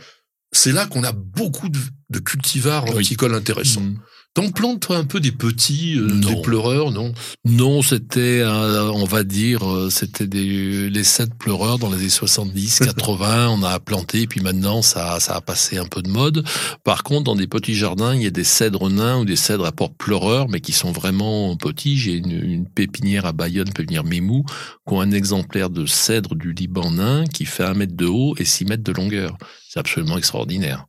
c'est 0.51 0.71
là 0.71 0.85
qu'on 0.85 1.03
a 1.03 1.13
beaucoup 1.13 1.69
de, 1.69 1.79
de 2.09 2.19
cultivars 2.19 2.83
Oui. 2.85 2.91
horticoles 2.95 3.33
intéressants. 3.35 3.81
Mhm. 3.81 3.99
T'en 4.33 4.49
plantes, 4.49 4.79
toi, 4.79 4.95
un 4.95 5.03
peu 5.03 5.19
des 5.19 5.33
petits, 5.33 5.97
euh, 5.97 6.07
des 6.07 6.41
pleureurs, 6.41 6.91
non? 6.91 7.11
Non, 7.43 7.81
c'était, 7.81 8.39
euh, 8.39 8.89
on 8.89 9.03
va 9.03 9.23
dire, 9.23 9.69
euh, 9.69 9.89
c'était 9.89 10.25
des, 10.25 10.89
les 10.89 11.03
sept 11.03 11.35
pleureurs 11.37 11.79
dans 11.79 11.89
les 11.89 11.97
années 11.97 12.09
70, 12.09 12.79
80. 12.79 13.49
on 13.59 13.61
a 13.63 13.77
planté, 13.81 14.27
puis 14.27 14.39
maintenant, 14.39 14.81
ça, 14.81 15.19
ça 15.19 15.35
a 15.35 15.41
passé 15.41 15.77
un 15.79 15.85
peu 15.85 16.01
de 16.01 16.07
mode. 16.07 16.45
Par 16.85 17.03
contre, 17.03 17.25
dans 17.25 17.35
des 17.35 17.47
petits 17.47 17.75
jardins, 17.75 18.15
il 18.15 18.23
y 18.23 18.25
a 18.25 18.29
des 18.29 18.45
cèdres 18.45 18.89
nains 18.89 19.19
ou 19.19 19.25
des 19.25 19.35
cèdres 19.35 19.65
à 19.65 19.73
porte 19.73 19.97
pleureurs, 19.97 20.47
mais 20.47 20.61
qui 20.61 20.71
sont 20.71 20.93
vraiment 20.93 21.57
petits. 21.57 21.97
J'ai 21.97 22.13
une, 22.13 22.31
une 22.31 22.69
pépinière 22.69 23.25
à 23.25 23.33
Bayonne, 23.33 23.73
pépinière 23.73 24.05
Mémou, 24.05 24.45
qui 24.87 24.93
ont 24.93 25.01
un 25.01 25.11
exemplaire 25.11 25.69
de 25.69 25.85
cèdre 25.85 26.35
du 26.35 26.53
Liban 26.53 26.91
nain 26.91 27.25
qui 27.25 27.43
fait 27.43 27.65
un 27.65 27.73
mètre 27.73 27.97
de 27.97 28.05
haut 28.05 28.35
et 28.37 28.45
six 28.45 28.63
mètres 28.63 28.83
de 28.83 28.93
longueur. 28.93 29.37
C'est 29.67 29.81
absolument 29.81 30.17
extraordinaire. 30.17 30.85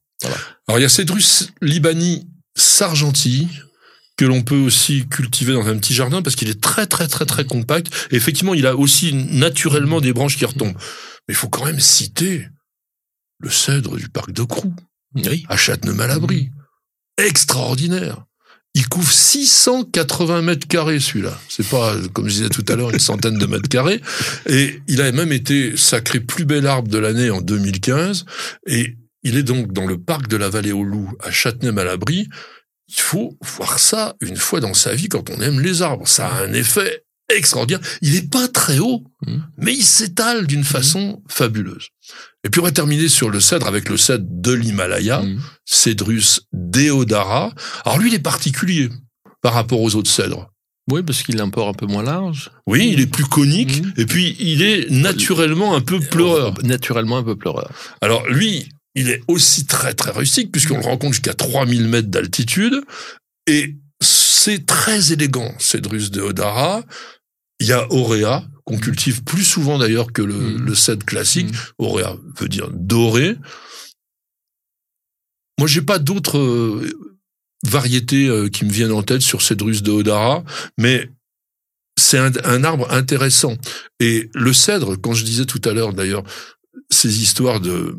Alors, 0.69 0.79
il 0.79 0.83
y 0.83 0.85
a 0.85 0.89
Cedrus 0.89 1.53
libani 1.61 2.29
sargenti, 2.57 3.49
que 4.17 4.25
l'on 4.25 4.43
peut 4.43 4.57
aussi 4.57 5.07
cultiver 5.09 5.53
dans 5.55 5.67
un 5.67 5.77
petit 5.79 5.95
jardin 5.95 6.23
parce 6.23 6.37
qu'il 6.37 6.49
est 6.49 6.61
très 6.61 6.87
très 6.87 7.09
très 7.09 7.25
très 7.25 7.45
compact. 7.45 7.89
Et 8.11 8.17
effectivement, 8.17 8.55
il 8.55 8.67
a 8.67 8.77
aussi 8.77 9.15
naturellement 9.15 10.01
des 10.01 10.13
branches 10.13 10.37
qui 10.37 10.45
retombent. 10.45 10.77
Mais 11.29 11.35
il 11.35 11.37
faut 11.37 11.49
quand 11.49 11.65
même 11.65 11.81
citer 11.81 12.49
le 13.41 13.51
cèdre 13.51 13.97
du 13.97 14.09
parc 14.09 14.33
de 14.33 14.43
Crou. 14.43 14.75
Oui. 15.15 15.45
à 15.49 15.57
Châtenay-Malabry. 15.57 16.51
Extraordinaire. 17.19 18.25
Il 18.75 18.89
couvre 18.89 19.13
680 19.13 20.41
mètres 20.41 20.67
carrés, 20.67 20.99
celui-là. 20.99 21.39
C'est 21.51 21.69
pas, 21.69 21.95
comme 22.15 22.29
je 22.29 22.35
disais 22.35 22.49
tout 22.49 22.65
à 22.69 22.77
l'heure, 22.77 22.91
une 22.91 22.99
centaine 22.99 23.37
de 23.37 23.45
mètres 23.45 23.69
carrés. 23.69 24.01
Et 24.47 24.81
il 24.89 25.03
a 25.03 25.13
même 25.13 25.33
été 25.33 25.77
sacré 25.77 26.21
plus 26.21 26.47
bel 26.47 26.67
arbre 26.67 26.89
de 26.89 26.97
l'année 26.97 27.29
en 27.29 27.43
2015. 27.43 28.25
Et 28.67 28.97
il 29.23 29.37
est 29.37 29.43
donc 29.43 29.73
dans 29.73 29.87
le 29.87 29.99
parc 29.99 30.29
de 30.29 30.37
la 30.37 30.49
Vallée 30.49 30.73
aux 30.73 30.85
Loups, 30.85 31.12
à 31.21 31.31
Châtenay-Malabry. 31.31 32.29
il 32.88 33.00
faut 33.00 33.38
voir 33.57 33.79
ça 33.79 34.17
une 34.21 34.37
fois 34.37 34.61
dans 34.61 34.75
sa 34.75 34.95
vie 34.95 35.09
quand 35.09 35.31
on 35.31 35.41
aime 35.41 35.61
les 35.61 35.81
arbres. 35.83 36.07
Ça 36.07 36.29
a 36.29 36.43
un 36.45 36.52
effet 36.52 37.05
extraordinaire. 37.35 37.81
Il 38.02 38.12
n'est 38.12 38.29
pas 38.29 38.49
très 38.49 38.79
haut, 38.81 39.05
Mmh. 39.26 39.37
mais 39.59 39.73
il 39.73 39.85
s'étale 39.85 40.47
d'une 40.47 40.64
façon 40.64 41.23
fabuleuse. 41.29 41.88
Et 42.45 42.50
puis 42.50 42.61
on 42.61 42.64
va 42.64 42.73
terminer 42.73 43.09
sur 43.09 43.31
le 43.31 43.38
cèdre 43.41 43.67
avec 43.69 43.88
le 43.88 43.97
cèdre 43.97 44.26
de 44.29 44.52
l'Himalaya, 44.52 45.23
Mmh. 45.23 45.41
Cedrus 45.64 46.41
deodara. 46.52 47.52
Alors 47.85 47.99
lui, 47.99 48.11
il 48.11 48.14
est 48.14 48.19
particulier 48.19 48.91
par 49.41 49.55
rapport 49.55 49.81
aux 49.81 49.95
autres 49.95 50.11
cèdres. 50.11 50.49
Oui, 50.91 51.02
parce 51.05 51.23
qu'il 51.23 51.37
est 51.38 51.43
encore 51.43 51.69
un 51.69 51.75
peu 51.75 51.87
moins 51.87 52.02
large. 52.02 52.50
Oui, 52.67 52.91
il 52.93 53.00
est 53.00 53.07
plus 53.07 53.25
conique, 53.25 53.83
Mhm. 53.83 53.93
et 53.97 54.07
puis 54.07 54.37
il 54.41 54.62
est 54.62 54.91
naturellement 54.91 55.75
un 55.76 55.81
peu 55.81 56.00
pleureur. 56.00 56.55
Naturellement 56.64 57.19
un 57.19 57.23
peu 57.23 57.37
pleureur. 57.37 57.71
Alors 58.00 58.26
lui, 58.29 58.69
il 58.95 59.09
est 59.09 59.23
aussi 59.29 59.67
très 59.67 59.95
très 59.95 60.11
rustique, 60.11 60.53
puisqu'on 60.53 60.79
le 60.79 60.85
rencontre 60.85 61.15
jusqu'à 61.15 61.35
3000 61.35 61.89
mètres 61.89 62.09
d'altitude, 62.09 62.83
et 63.47 63.77
c'est 64.01 64.67
très 64.67 65.13
élégant, 65.13 65.55
Cedrus 65.59 66.11
deodara. 66.11 66.85
Il 67.61 67.69
y 67.69 67.73
a 67.73 67.91
Auréa, 67.93 68.45
qu'on 68.65 68.79
cultive 68.79 69.23
plus 69.23 69.45
souvent 69.45 69.79
d'ailleurs 69.79 70.13
que 70.13 70.23
le, 70.23 70.57
le 70.57 70.75
cèdre 70.75 71.07
classique. 71.07 71.53
Mhm. 71.53 71.59
Auréa 71.79 72.17
veut 72.39 72.49
dire 72.49 72.69
doré. 72.73 73.37
Moi, 75.59 75.69
j'ai 75.69 75.83
pas 75.83 75.99
d'autres 75.99 76.39
euh, 76.39 76.91
variétés 77.65 78.27
euh, 78.27 78.49
qui 78.49 78.65
me 78.65 78.71
viennent 78.71 78.93
en 78.93 79.03
tête 79.03 79.23
sur 79.23 79.43
Cedrus 79.43 79.83
deodara, 79.83 80.45
mais 80.79 81.09
c'est 81.97 82.19
un, 82.19 82.33
un 82.45 82.65
arbre 82.65 82.91
intéressant. 82.91 83.57
Et 84.01 84.29
le 84.35 84.53
cèdre, 84.53 84.97
quand 85.01 85.13
je 85.13 85.25
disais 85.25 85.45
tout 85.45 85.61
à 85.65 85.73
l'heure 85.73 85.93
d'ailleurs, 85.93 86.25
ces 86.91 87.23
histoires 87.23 87.61
de 87.61 87.97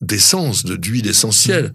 d'essence, 0.00 0.64
de 0.64 0.76
d'huile 0.76 1.06
essentielle, 1.06 1.74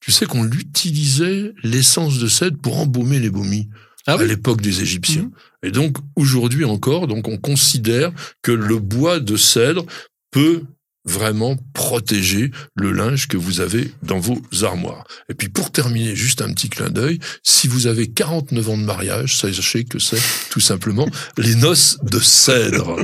tu 0.00 0.12
sais 0.12 0.26
qu'on 0.26 0.44
l'utilisait 0.44 1.52
l'essence 1.62 2.18
de 2.18 2.28
cèdre 2.28 2.58
pour 2.58 2.78
embaumer 2.78 3.18
les 3.18 3.30
momies 3.30 3.68
Ah 4.06 4.14
à 4.14 4.24
l'époque 4.24 4.60
des 4.60 4.82
Égyptiens. 4.82 5.30
Et 5.62 5.70
donc 5.70 5.96
aujourd'hui 6.14 6.64
encore, 6.64 7.06
donc 7.06 7.28
on 7.28 7.38
considère 7.38 8.12
que 8.42 8.52
le 8.52 8.78
bois 8.78 9.18
de 9.18 9.36
cèdre 9.36 9.84
peut 10.30 10.62
vraiment 11.06 11.56
protéger 11.72 12.50
le 12.74 12.90
linge 12.90 13.28
que 13.28 13.36
vous 13.36 13.60
avez 13.60 13.92
dans 14.02 14.18
vos 14.18 14.42
armoires. 14.62 15.04
Et 15.28 15.34
puis 15.34 15.48
pour 15.48 15.70
terminer, 15.70 16.16
juste 16.16 16.42
un 16.42 16.52
petit 16.52 16.68
clin 16.68 16.90
d'œil, 16.90 17.20
si 17.42 17.68
vous 17.68 17.86
avez 17.86 18.08
49 18.08 18.68
ans 18.68 18.76
de 18.76 18.82
mariage, 18.82 19.38
sachez 19.38 19.84
que 19.84 19.98
c'est 19.98 20.20
tout 20.50 20.60
simplement 20.60 21.08
les 21.38 21.54
noces 21.54 21.98
de 22.02 22.18
cèdre. 22.18 22.96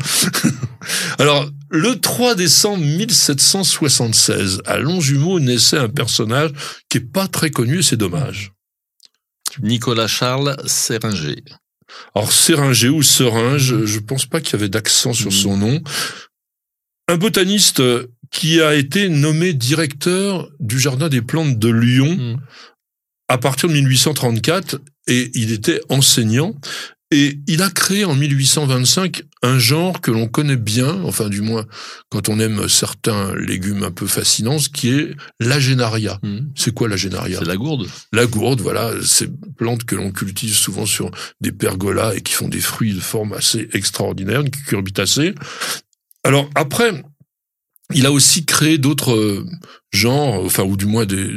Alors, 1.18 1.49
le 1.73 1.99
3 1.99 2.35
décembre 2.35 2.85
1776, 2.85 4.61
à 4.67 4.79
Longjumeau 4.79 5.41
naissait 5.41 5.79
un 5.79 5.88
personnage 5.88 6.50
qui 6.88 6.99
est 6.99 7.12
pas 7.12 7.29
très 7.29 7.50
connu 7.50 7.79
et 7.79 7.83
c'est 7.83 7.97
dommage. 7.97 8.52
Nicolas 9.62 10.07
Charles 10.07 10.57
Séringer. 10.67 11.43
Alors, 12.14 12.31
Séringer 12.31 12.88
ou 12.91 13.02
Seringe, 13.02 13.85
je 13.85 13.99
pense 13.99 14.26
pas 14.26 14.41
qu'il 14.41 14.52
y 14.52 14.57
avait 14.57 14.69
d'accent 14.69 15.12
sur 15.12 15.33
son 15.33 15.57
nom. 15.57 15.83
Un 17.09 17.17
botaniste 17.17 17.81
euh, 17.81 18.07
qui 18.31 18.61
a 18.61 18.75
été 18.75 19.09
nommé 19.09 19.52
directeur 19.52 20.49
du 20.61 20.79
Jardin 20.79 21.09
des 21.09 21.21
plantes 21.23 21.59
de 21.59 21.69
Lyon 21.69 22.17
Mhm. 22.19 22.41
à 23.29 23.38
partir 23.38 23.69
de 23.69 23.75
1834 23.75 24.79
et 25.07 25.31
il 25.35 25.52
était 25.52 25.81
enseignant. 25.88 26.55
Et 27.12 27.38
il 27.47 27.62
a 27.62 27.69
créé 27.69 28.07
en 28.07 28.14
1825 28.14 29.25
un 29.42 29.59
genre 29.59 30.00
que 30.00 30.11
l'on 30.11 30.28
connaît 30.28 30.57
bien, 30.57 31.02
enfin 31.04 31.28
du 31.28 31.42
moins 31.42 31.66
quand 32.09 32.31
on 32.31 32.40
aime 32.40 32.71
certains 32.71 33.35
légumes 33.35 33.83
un 33.83 33.90
peu 33.90 34.07
fascinants, 34.07 34.59
ce 34.59 34.71
qui 34.71 34.88
est 34.88 35.14
l'agénaria. 35.38 36.19
Mhm. 36.23 36.52
C'est 36.54 36.73
quoi 36.73 36.88
l'agénaria? 36.88 37.38
C'est 37.40 37.47
la 37.47 37.57
gourde. 37.57 37.87
la 38.14 38.25
gourde, 38.25 38.62
voilà, 38.62 38.92
ces 39.04 39.28
plantes 39.59 39.85
que 39.85 39.95
l'on 39.95 40.11
cultive 40.11 40.54
souvent 40.54 40.87
sur 40.87 41.11
des 41.42 41.52
pergolas 41.52 42.14
et 42.14 42.23
qui 42.23 42.33
font 42.33 42.49
des 42.49 42.61
fruits 42.61 42.95
de 42.95 43.00
forme 43.00 43.35
assez 43.35 43.69
extraordinaire, 43.75 44.40
une 44.40 44.50
cucurbitacée. 44.50 45.35
Alors 46.25 46.49
après, 46.54 47.04
il 47.95 48.07
a 48.07 48.12
aussi 48.12 48.47
créé 48.47 48.78
d'autres 48.78 49.12
euh, 49.12 49.47
genres, 49.92 50.42
enfin 50.42 50.62
ou 50.62 50.78
du 50.78 50.87
moins 50.87 51.04
des 51.04 51.28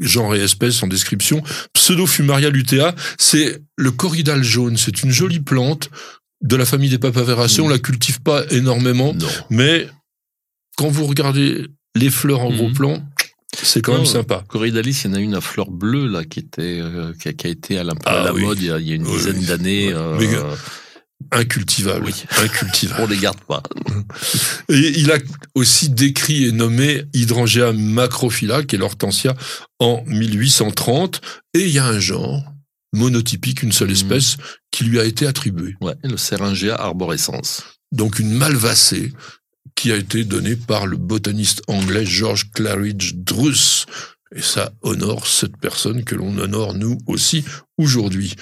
genres 0.00 0.34
et 0.34 0.40
espèces 0.40 0.82
en 0.82 0.86
description. 0.86 1.42
Pseudofumaria 1.74 2.50
lutea, 2.50 2.94
c'est 3.18 3.60
le 3.76 3.90
corridal 3.90 4.42
jaune. 4.42 4.76
C'est 4.76 5.02
une 5.02 5.10
jolie 5.10 5.40
plante 5.40 5.90
de 6.42 6.56
la 6.56 6.64
famille 6.64 6.90
des 6.90 6.98
papaveracées. 6.98 7.62
Mm. 7.62 7.64
On 7.64 7.68
la 7.68 7.78
cultive 7.78 8.20
pas 8.22 8.44
énormément, 8.50 9.14
Non. 9.14 9.26
mais 9.50 9.88
quand 10.76 10.88
vous 10.88 11.06
regardez 11.06 11.66
les 11.94 12.10
fleurs 12.10 12.40
en 12.40 12.50
gros 12.52 12.68
Mhm. 12.68 12.74
plan, 12.74 13.02
c'est 13.62 13.80
quand 13.80 13.92
même 13.92 14.00
Non, 14.02 14.06
sympa. 14.06 14.44
Corydallis, 14.48 15.02
il 15.04 15.10
y 15.10 15.14
en 15.14 15.16
a 15.16 15.20
une 15.20 15.34
à 15.36 15.40
fleur 15.40 15.70
bleue 15.70 16.08
là 16.08 16.24
qui 16.24 16.40
était 16.40 16.80
euh, 16.80 17.12
qui, 17.20 17.28
a, 17.28 17.32
qui 17.32 17.46
a 17.46 17.50
été 17.50 17.78
à 17.78 17.84
la, 17.84 17.92
à 17.92 17.96
Ah 18.06 18.24
la 18.24 18.34
oui. 18.34 18.42
mode 18.42 18.58
il 18.60 18.66
y 18.66 18.70
a, 18.72 18.78
il 18.80 18.88
y 18.88 18.92
a 18.92 18.94
une 18.96 19.06
Oui, 19.06 19.12
dizaine 19.16 19.38
oui. 19.38 19.46
d'années. 19.46 19.92
Euh, 19.92 20.18
Incultivable. 21.30 22.06
Oui. 22.06 22.14
Incultivable. 22.42 23.02
on 23.02 23.06
les 23.06 23.16
garde 23.18 23.40
pas. 23.40 23.62
Et 24.68 24.98
il 25.00 25.10
a 25.10 25.18
aussi 25.54 25.88
décrit 25.88 26.44
et 26.46 26.52
nommé 26.52 27.04
Hydrangea 27.12 27.72
macrophylla, 27.72 28.62
qui 28.64 28.76
est 28.76 28.78
l'hortensia, 28.78 29.34
en 29.78 30.04
1830. 30.06 31.20
Et 31.54 31.60
il 31.62 31.70
y 31.70 31.78
a 31.78 31.86
un 31.86 31.98
genre 31.98 32.44
monotypique, 32.92 33.62
une 33.62 33.72
seule 33.72 33.88
Mhm. 33.88 33.94
espèce, 33.94 34.36
qui 34.70 34.84
lui 34.84 35.00
a 35.00 35.04
été 35.04 35.26
attribuée. 35.26 35.74
Ouais, 35.80 35.94
le 36.04 36.16
Seringia 36.16 36.76
arborescens. 36.76 37.62
Donc 37.92 38.18
une 38.18 38.32
malvacée 38.32 39.12
qui 39.74 39.90
a 39.92 39.96
été 39.96 40.24
donnée 40.24 40.56
par 40.56 40.86
le 40.86 40.96
botaniste 40.96 41.62
anglais 41.68 42.06
George 42.06 42.50
Claridge 42.52 43.14
Druce. 43.14 43.86
Et 44.36 44.42
ça 44.42 44.72
honore 44.82 45.26
cette 45.26 45.56
personne 45.56 46.04
que 46.04 46.14
l'on 46.14 46.36
honore 46.38 46.74
nous 46.74 46.98
aussi 47.06 47.44
aujourd'hui. 47.78 48.34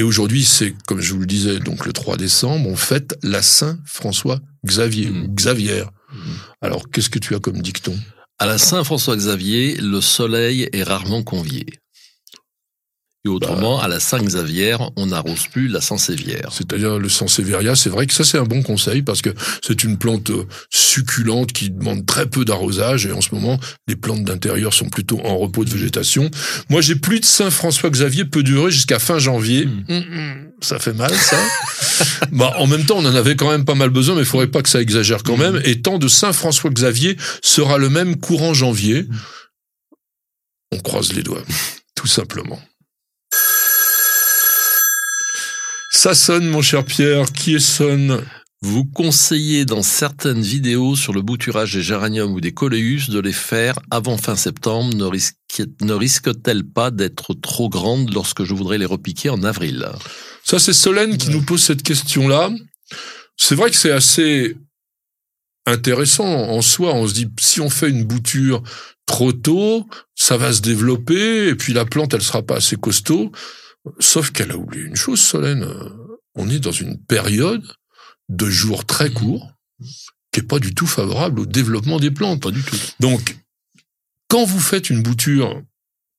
Et 0.00 0.02
aujourd'hui, 0.02 0.44
c'est, 0.44 0.74
comme 0.86 1.02
je 1.02 1.12
vous 1.12 1.20
le 1.20 1.26
disais, 1.26 1.58
donc 1.58 1.84
le 1.84 1.92
3 1.92 2.16
décembre, 2.16 2.66
on 2.70 2.74
fête 2.74 3.18
la 3.22 3.42
Saint-François 3.42 4.40
Xavier, 4.64 5.10
Mhm. 5.10 5.24
ou 5.24 5.34
Xavier. 5.34 5.82
Mhm. 6.10 6.20
Alors, 6.62 6.88
qu'est-ce 6.90 7.10
que 7.10 7.18
tu 7.18 7.34
as 7.34 7.38
comme 7.38 7.60
dicton? 7.60 7.94
À 8.38 8.46
la 8.46 8.56
Saint-François-Xavier, 8.56 9.76
le 9.76 10.00
soleil 10.00 10.70
est 10.72 10.84
rarement 10.84 11.22
convié. 11.22 11.66
Et 13.26 13.28
autrement, 13.28 13.76
Bah. 13.76 13.84
à 13.84 13.88
la 13.88 14.00
Saint-Xavier, 14.00 14.76
on 14.96 15.06
n'arrose 15.06 15.46
plus 15.48 15.68
la 15.68 15.82
Saint-Sévière. 15.82 16.48
C'est-à-dire 16.52 16.98
le 16.98 17.08
Sansevieria, 17.10 17.76
c'est 17.76 17.90
vrai 17.90 18.06
que 18.06 18.14
ça 18.14 18.24
c'est 18.24 18.38
un 18.38 18.44
bon 18.44 18.62
conseil 18.62 19.02
parce 19.02 19.20
que 19.20 19.28
c'est 19.62 19.84
une 19.84 19.98
plante 19.98 20.30
euh, 20.30 20.46
succulente 20.70 21.52
qui 21.52 21.68
demande 21.68 22.06
très 22.06 22.24
peu 22.26 22.46
d'arrosage 22.46 23.04
et 23.04 23.12
en 23.12 23.20
ce 23.20 23.34
moment 23.34 23.60
les 23.88 23.96
plantes 23.96 24.24
d'intérieur 24.24 24.72
sont 24.72 24.88
plutôt 24.88 25.20
en 25.22 25.36
repos 25.36 25.66
de 25.66 25.70
végétation. 25.70 26.30
Moi 26.70 26.80
j'ai 26.80 26.94
plus 26.94 27.20
de 27.20 27.26
Saint-François-Xavier 27.26 28.24
peut 28.24 28.42
durer 28.42 28.70
jusqu'à 28.70 28.98
fin 28.98 29.18
janvier. 29.18 29.66
Mm. 29.66 29.84
Hum, 29.90 30.04
hum, 30.12 30.50
ça 30.62 30.78
fait 30.78 30.94
mal 30.94 31.12
ça. 31.14 31.36
bah 32.32 32.54
en 32.56 32.66
même 32.66 32.86
temps 32.86 32.96
on 32.96 33.04
en 33.04 33.14
avait 33.14 33.36
quand 33.36 33.50
même 33.50 33.66
pas 33.66 33.74
mal 33.74 33.90
besoin 33.90 34.14
mais 34.14 34.22
il 34.22 34.26
faudrait 34.26 34.46
pas 34.46 34.62
que 34.62 34.70
ça 34.70 34.80
exagère 34.80 35.24
quand 35.24 35.36
même. 35.36 35.60
Et 35.66 35.82
tant 35.82 35.98
de 35.98 36.08
Saint-François-Xavier 36.08 37.18
sera 37.42 37.76
le 37.76 37.90
même 37.90 38.16
courant 38.16 38.54
janvier. 38.54 39.06
On 40.72 40.78
croise 40.78 41.12
les 41.12 41.22
doigts, 41.22 41.42
tout 41.94 42.06
simplement. 42.06 42.60
Ça 45.92 46.14
sonne, 46.14 46.46
mon 46.46 46.62
cher 46.62 46.84
Pierre. 46.84 47.32
Qui 47.32 47.56
est 47.56 47.58
sonne 47.58 48.24
Vous 48.62 48.84
conseillez 48.84 49.64
dans 49.64 49.82
certaines 49.82 50.40
vidéos 50.40 50.94
sur 50.94 51.12
le 51.12 51.20
bouturage 51.20 51.74
des 51.74 51.82
géraniums 51.82 52.32
ou 52.32 52.40
des 52.40 52.52
coléus 52.52 53.10
de 53.10 53.18
les 53.18 53.32
faire 53.32 53.76
avant 53.90 54.16
fin 54.16 54.36
septembre. 54.36 54.94
Ne, 54.94 55.02
risque, 55.02 55.34
ne 55.80 55.92
risque-t-elle 55.92 56.62
pas 56.62 56.92
d'être 56.92 57.34
trop 57.34 57.68
grande 57.68 58.14
lorsque 58.14 58.44
je 58.44 58.54
voudrais 58.54 58.78
les 58.78 58.86
repiquer 58.86 59.30
en 59.30 59.42
avril? 59.42 59.84
Ça, 60.44 60.60
c'est 60.60 60.72
Solène 60.72 61.18
qui 61.18 61.30
nous 61.30 61.42
pose 61.42 61.60
cette 61.60 61.82
question-là. 61.82 62.50
C'est 63.36 63.56
vrai 63.56 63.68
que 63.68 63.76
c'est 63.76 63.90
assez 63.90 64.56
intéressant 65.66 66.24
en 66.24 66.62
soi. 66.62 66.94
On 66.94 67.08
se 67.08 67.14
dit, 67.14 67.26
si 67.40 67.60
on 67.60 67.68
fait 67.68 67.90
une 67.90 68.04
bouture 68.04 68.62
trop 69.06 69.32
tôt, 69.32 69.88
ça 70.14 70.36
va 70.36 70.52
se 70.52 70.60
développer, 70.60 71.48
et 71.48 71.56
puis 71.56 71.72
la 71.72 71.84
plante, 71.84 72.14
elle 72.14 72.22
sera 72.22 72.42
pas 72.42 72.58
assez 72.58 72.76
costaud. 72.76 73.32
Sauf 73.98 74.30
qu'elle 74.30 74.52
a 74.52 74.56
oublié 74.56 74.84
une 74.84 74.96
chose, 74.96 75.20
Solène. 75.20 75.66
On 76.34 76.48
est 76.48 76.60
dans 76.60 76.72
une 76.72 76.98
période 76.98 77.66
de 78.28 78.48
jours 78.48 78.84
très 78.84 79.10
courts 79.10 79.52
qui 80.32 80.40
est 80.40 80.44
pas 80.44 80.58
du 80.58 80.74
tout 80.74 80.86
favorable 80.86 81.40
au 81.40 81.46
développement 81.46 81.98
des 81.98 82.10
plantes. 82.10 82.42
Pas 82.42 82.50
du 82.50 82.62
tout. 82.62 82.76
Donc, 83.00 83.36
quand 84.28 84.44
vous 84.44 84.60
faites 84.60 84.90
une 84.90 85.02
bouture, 85.02 85.62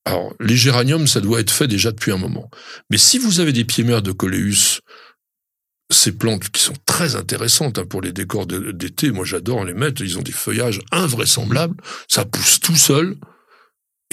alors 0.06 0.34
les 0.40 0.58
géraniums, 0.58 1.08
ça 1.08 1.22
doit 1.22 1.40
être 1.40 1.52
fait 1.52 1.68
déjà 1.68 1.92
depuis 1.92 2.12
un 2.12 2.18
moment. 2.18 2.50
Mais 2.90 2.98
si 2.98 3.18
vous 3.20 3.40
avez 3.40 3.54
des 3.54 3.66
pieds-mères 3.66 4.02
de 4.02 4.12
coléus, 4.12 4.82
ces 5.90 6.12
plantes 6.12 6.50
qui 6.50 6.62
sont 6.62 6.76
très 6.86 7.16
intéressantes 7.16 7.78
hein, 7.78 7.86
pour 7.86 8.02
les 8.02 8.14
décors 8.14 8.48
d'été, 8.48 9.12
moi 9.12 9.26
j'adore 9.26 9.66
les 9.66 9.74
mettre, 9.74 10.02
ils 10.02 10.18
ont 10.18 10.22
des 10.22 10.32
feuillages 10.32 10.82
invraisemblables, 10.92 11.76
ça 12.08 12.26
pousse 12.26 12.60
tout 12.60 12.76
seul. 12.76 13.16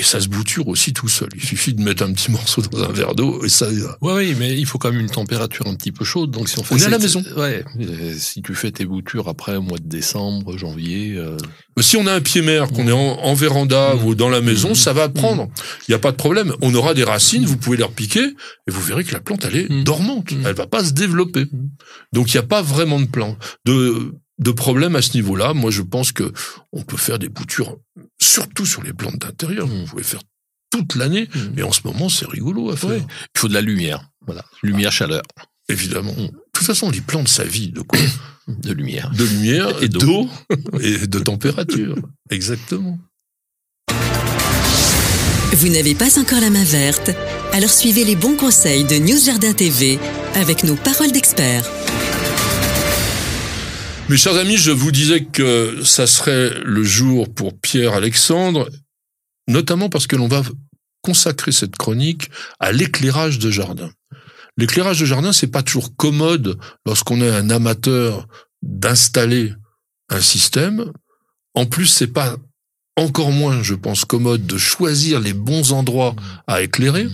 Et 0.00 0.02
ça 0.04 0.20
se 0.20 0.28
bouture 0.28 0.68
aussi 0.68 0.92
tout 0.92 1.08
seul. 1.08 1.28
Il 1.34 1.42
suffit 1.42 1.74
de 1.74 1.82
mettre 1.82 2.04
un 2.04 2.12
petit 2.12 2.30
morceau 2.38 2.62
dans 2.62 2.84
un 2.84 2.92
verre 2.92 3.16
d'eau 3.16 3.44
et 3.44 3.48
ça. 3.48 3.68
Ouais, 4.00 4.12
oui, 4.14 4.34
mais 4.38 4.56
il 4.56 4.64
faut 4.64 4.78
quand 4.78 4.92
même 4.92 5.00
une 5.00 5.10
température 5.10 5.66
un 5.66 5.74
petit 5.74 5.90
peu 5.90 6.04
chaude. 6.04 6.30
Donc 6.30 6.48
si 6.48 6.56
on 6.58 6.62
fait 6.62 6.74
On 6.76 6.78
est 6.78 6.84
à 6.84 6.88
la 6.88 6.98
maison. 7.00 7.22
Ouais. 7.36 7.64
euh, 7.80 8.14
Si 8.16 8.40
tu 8.40 8.54
fais 8.54 8.70
tes 8.70 8.84
boutures 8.84 9.28
après 9.28 9.56
au 9.56 9.62
mois 9.62 9.78
de 9.78 9.88
décembre, 9.88 10.56
janvier. 10.56 11.14
euh, 11.16 11.36
Mais 11.76 11.82
Si 11.82 11.96
on 11.96 12.06
a 12.06 12.12
un 12.14 12.20
pied 12.20 12.42
mer, 12.42 12.68
qu'on 12.68 12.86
est 12.86 12.92
en, 12.92 12.98
en 12.98 13.34
véranda 13.34 13.94
Mm. 13.96 14.04
ou 14.06 14.14
dans 14.14 14.28
la 14.28 14.40
maison, 14.40 14.70
Mm. 14.70 14.74
ça 14.76 14.92
va 14.92 15.08
prendre. 15.08 15.48
Il 15.88 15.90
n'y 15.90 15.94
a 15.96 15.98
pas 15.98 16.12
de 16.12 16.16
problème. 16.16 16.52
On 16.62 16.72
aura 16.76 16.94
des 16.94 17.04
racines, 17.04 17.44
vous 17.44 17.56
pouvez 17.56 17.76
les 17.76 17.82
repiquer 17.84 18.22
et 18.22 18.70
vous 18.70 18.80
verrez 18.80 19.02
que 19.02 19.12
la 19.12 19.20
plante, 19.20 19.44
elle 19.46 19.56
est 19.56 19.82
dormante. 19.82 20.30
Elle 20.44 20.54
va 20.54 20.66
pas 20.68 20.84
se 20.84 20.92
développer. 20.92 21.46
Donc 22.12 22.32
il 22.32 22.36
n'y 22.36 22.40
a 22.40 22.46
pas 22.46 22.62
vraiment 22.62 23.00
de 23.00 23.06
plan, 23.06 23.36
de, 23.64 24.12
de 24.38 24.50
problème 24.50 24.96
à 24.96 25.02
ce 25.02 25.14
niveau-là. 25.14 25.54
Moi, 25.54 25.70
je 25.70 25.82
pense 25.82 26.12
que 26.12 26.32
on 26.72 26.82
peut 26.82 26.96
faire 26.96 27.18
des 27.18 27.28
boutures, 27.28 27.76
surtout 28.20 28.66
sur 28.66 28.82
les 28.82 28.92
plantes 28.92 29.18
d'intérieur. 29.18 29.66
Mm. 29.66 29.80
Vous 29.80 29.86
pouvez 29.86 30.02
faire 30.02 30.20
toute 30.70 30.94
l'année. 30.94 31.28
Mm. 31.34 31.58
Et 31.58 31.62
en 31.62 31.72
ce 31.72 31.80
moment, 31.84 32.08
c'est 32.08 32.28
rigolo 32.28 32.70
à 32.70 32.76
faire. 32.76 32.90
Ouais. 32.90 33.02
Il 33.34 33.38
faut 33.38 33.48
de 33.48 33.54
la 33.54 33.60
lumière. 33.60 34.08
Voilà. 34.26 34.44
Lumière, 34.62 34.92
chaleur. 34.92 35.22
Évidemment. 35.68 36.12
Mm. 36.12 36.26
De 36.26 36.32
toute 36.52 36.66
façon, 36.66 36.90
les 36.90 37.00
plantes, 37.00 37.28
ça 37.28 37.44
vit 37.44 37.68
de 37.68 37.80
quoi 37.80 37.98
De 38.48 38.72
lumière. 38.72 39.10
De 39.16 39.24
lumière, 39.24 39.82
Et 39.82 39.88
d'eau. 39.88 40.00
d'eau 40.00 40.28
et 40.80 41.06
de 41.06 41.18
température. 41.18 41.96
Exactement. 42.30 42.98
Vous 45.52 45.68
n'avez 45.70 45.94
pas 45.94 46.18
encore 46.20 46.40
la 46.40 46.50
main 46.50 46.64
verte? 46.64 47.10
Alors 47.52 47.70
suivez 47.70 48.04
les 48.04 48.16
bons 48.16 48.36
conseils 48.36 48.84
de 48.84 48.96
News 48.96 49.18
Jardin 49.18 49.52
TV 49.54 49.98
avec 50.34 50.62
nos 50.62 50.76
paroles 50.76 51.10
d'experts. 51.10 51.64
Mes 54.08 54.16
chers 54.16 54.38
amis, 54.38 54.56
je 54.56 54.70
vous 54.70 54.90
disais 54.90 55.22
que 55.22 55.84
ça 55.84 56.06
serait 56.06 56.54
le 56.64 56.82
jour 56.82 57.28
pour 57.28 57.52
Pierre-Alexandre, 57.60 58.70
notamment 59.48 59.90
parce 59.90 60.06
que 60.06 60.16
l'on 60.16 60.28
va 60.28 60.42
consacrer 61.02 61.52
cette 61.52 61.76
chronique 61.76 62.30
à 62.58 62.72
l'éclairage 62.72 63.38
de 63.38 63.50
jardin. 63.50 63.90
L'éclairage 64.56 65.00
de 65.00 65.04
jardin, 65.04 65.34
c'est 65.34 65.48
pas 65.48 65.62
toujours 65.62 65.94
commode 65.94 66.58
lorsqu'on 66.86 67.20
est 67.20 67.28
un 67.28 67.50
amateur 67.50 68.26
d'installer 68.62 69.52
un 70.08 70.22
système. 70.22 70.90
En 71.52 71.66
plus, 71.66 71.86
c'est 71.86 72.06
pas 72.06 72.36
encore 72.96 73.30
moins, 73.30 73.62
je 73.62 73.74
pense, 73.74 74.06
commode 74.06 74.46
de 74.46 74.56
choisir 74.56 75.20
les 75.20 75.34
bons 75.34 75.72
endroits 75.72 76.16
à 76.46 76.62
éclairer. 76.62 77.08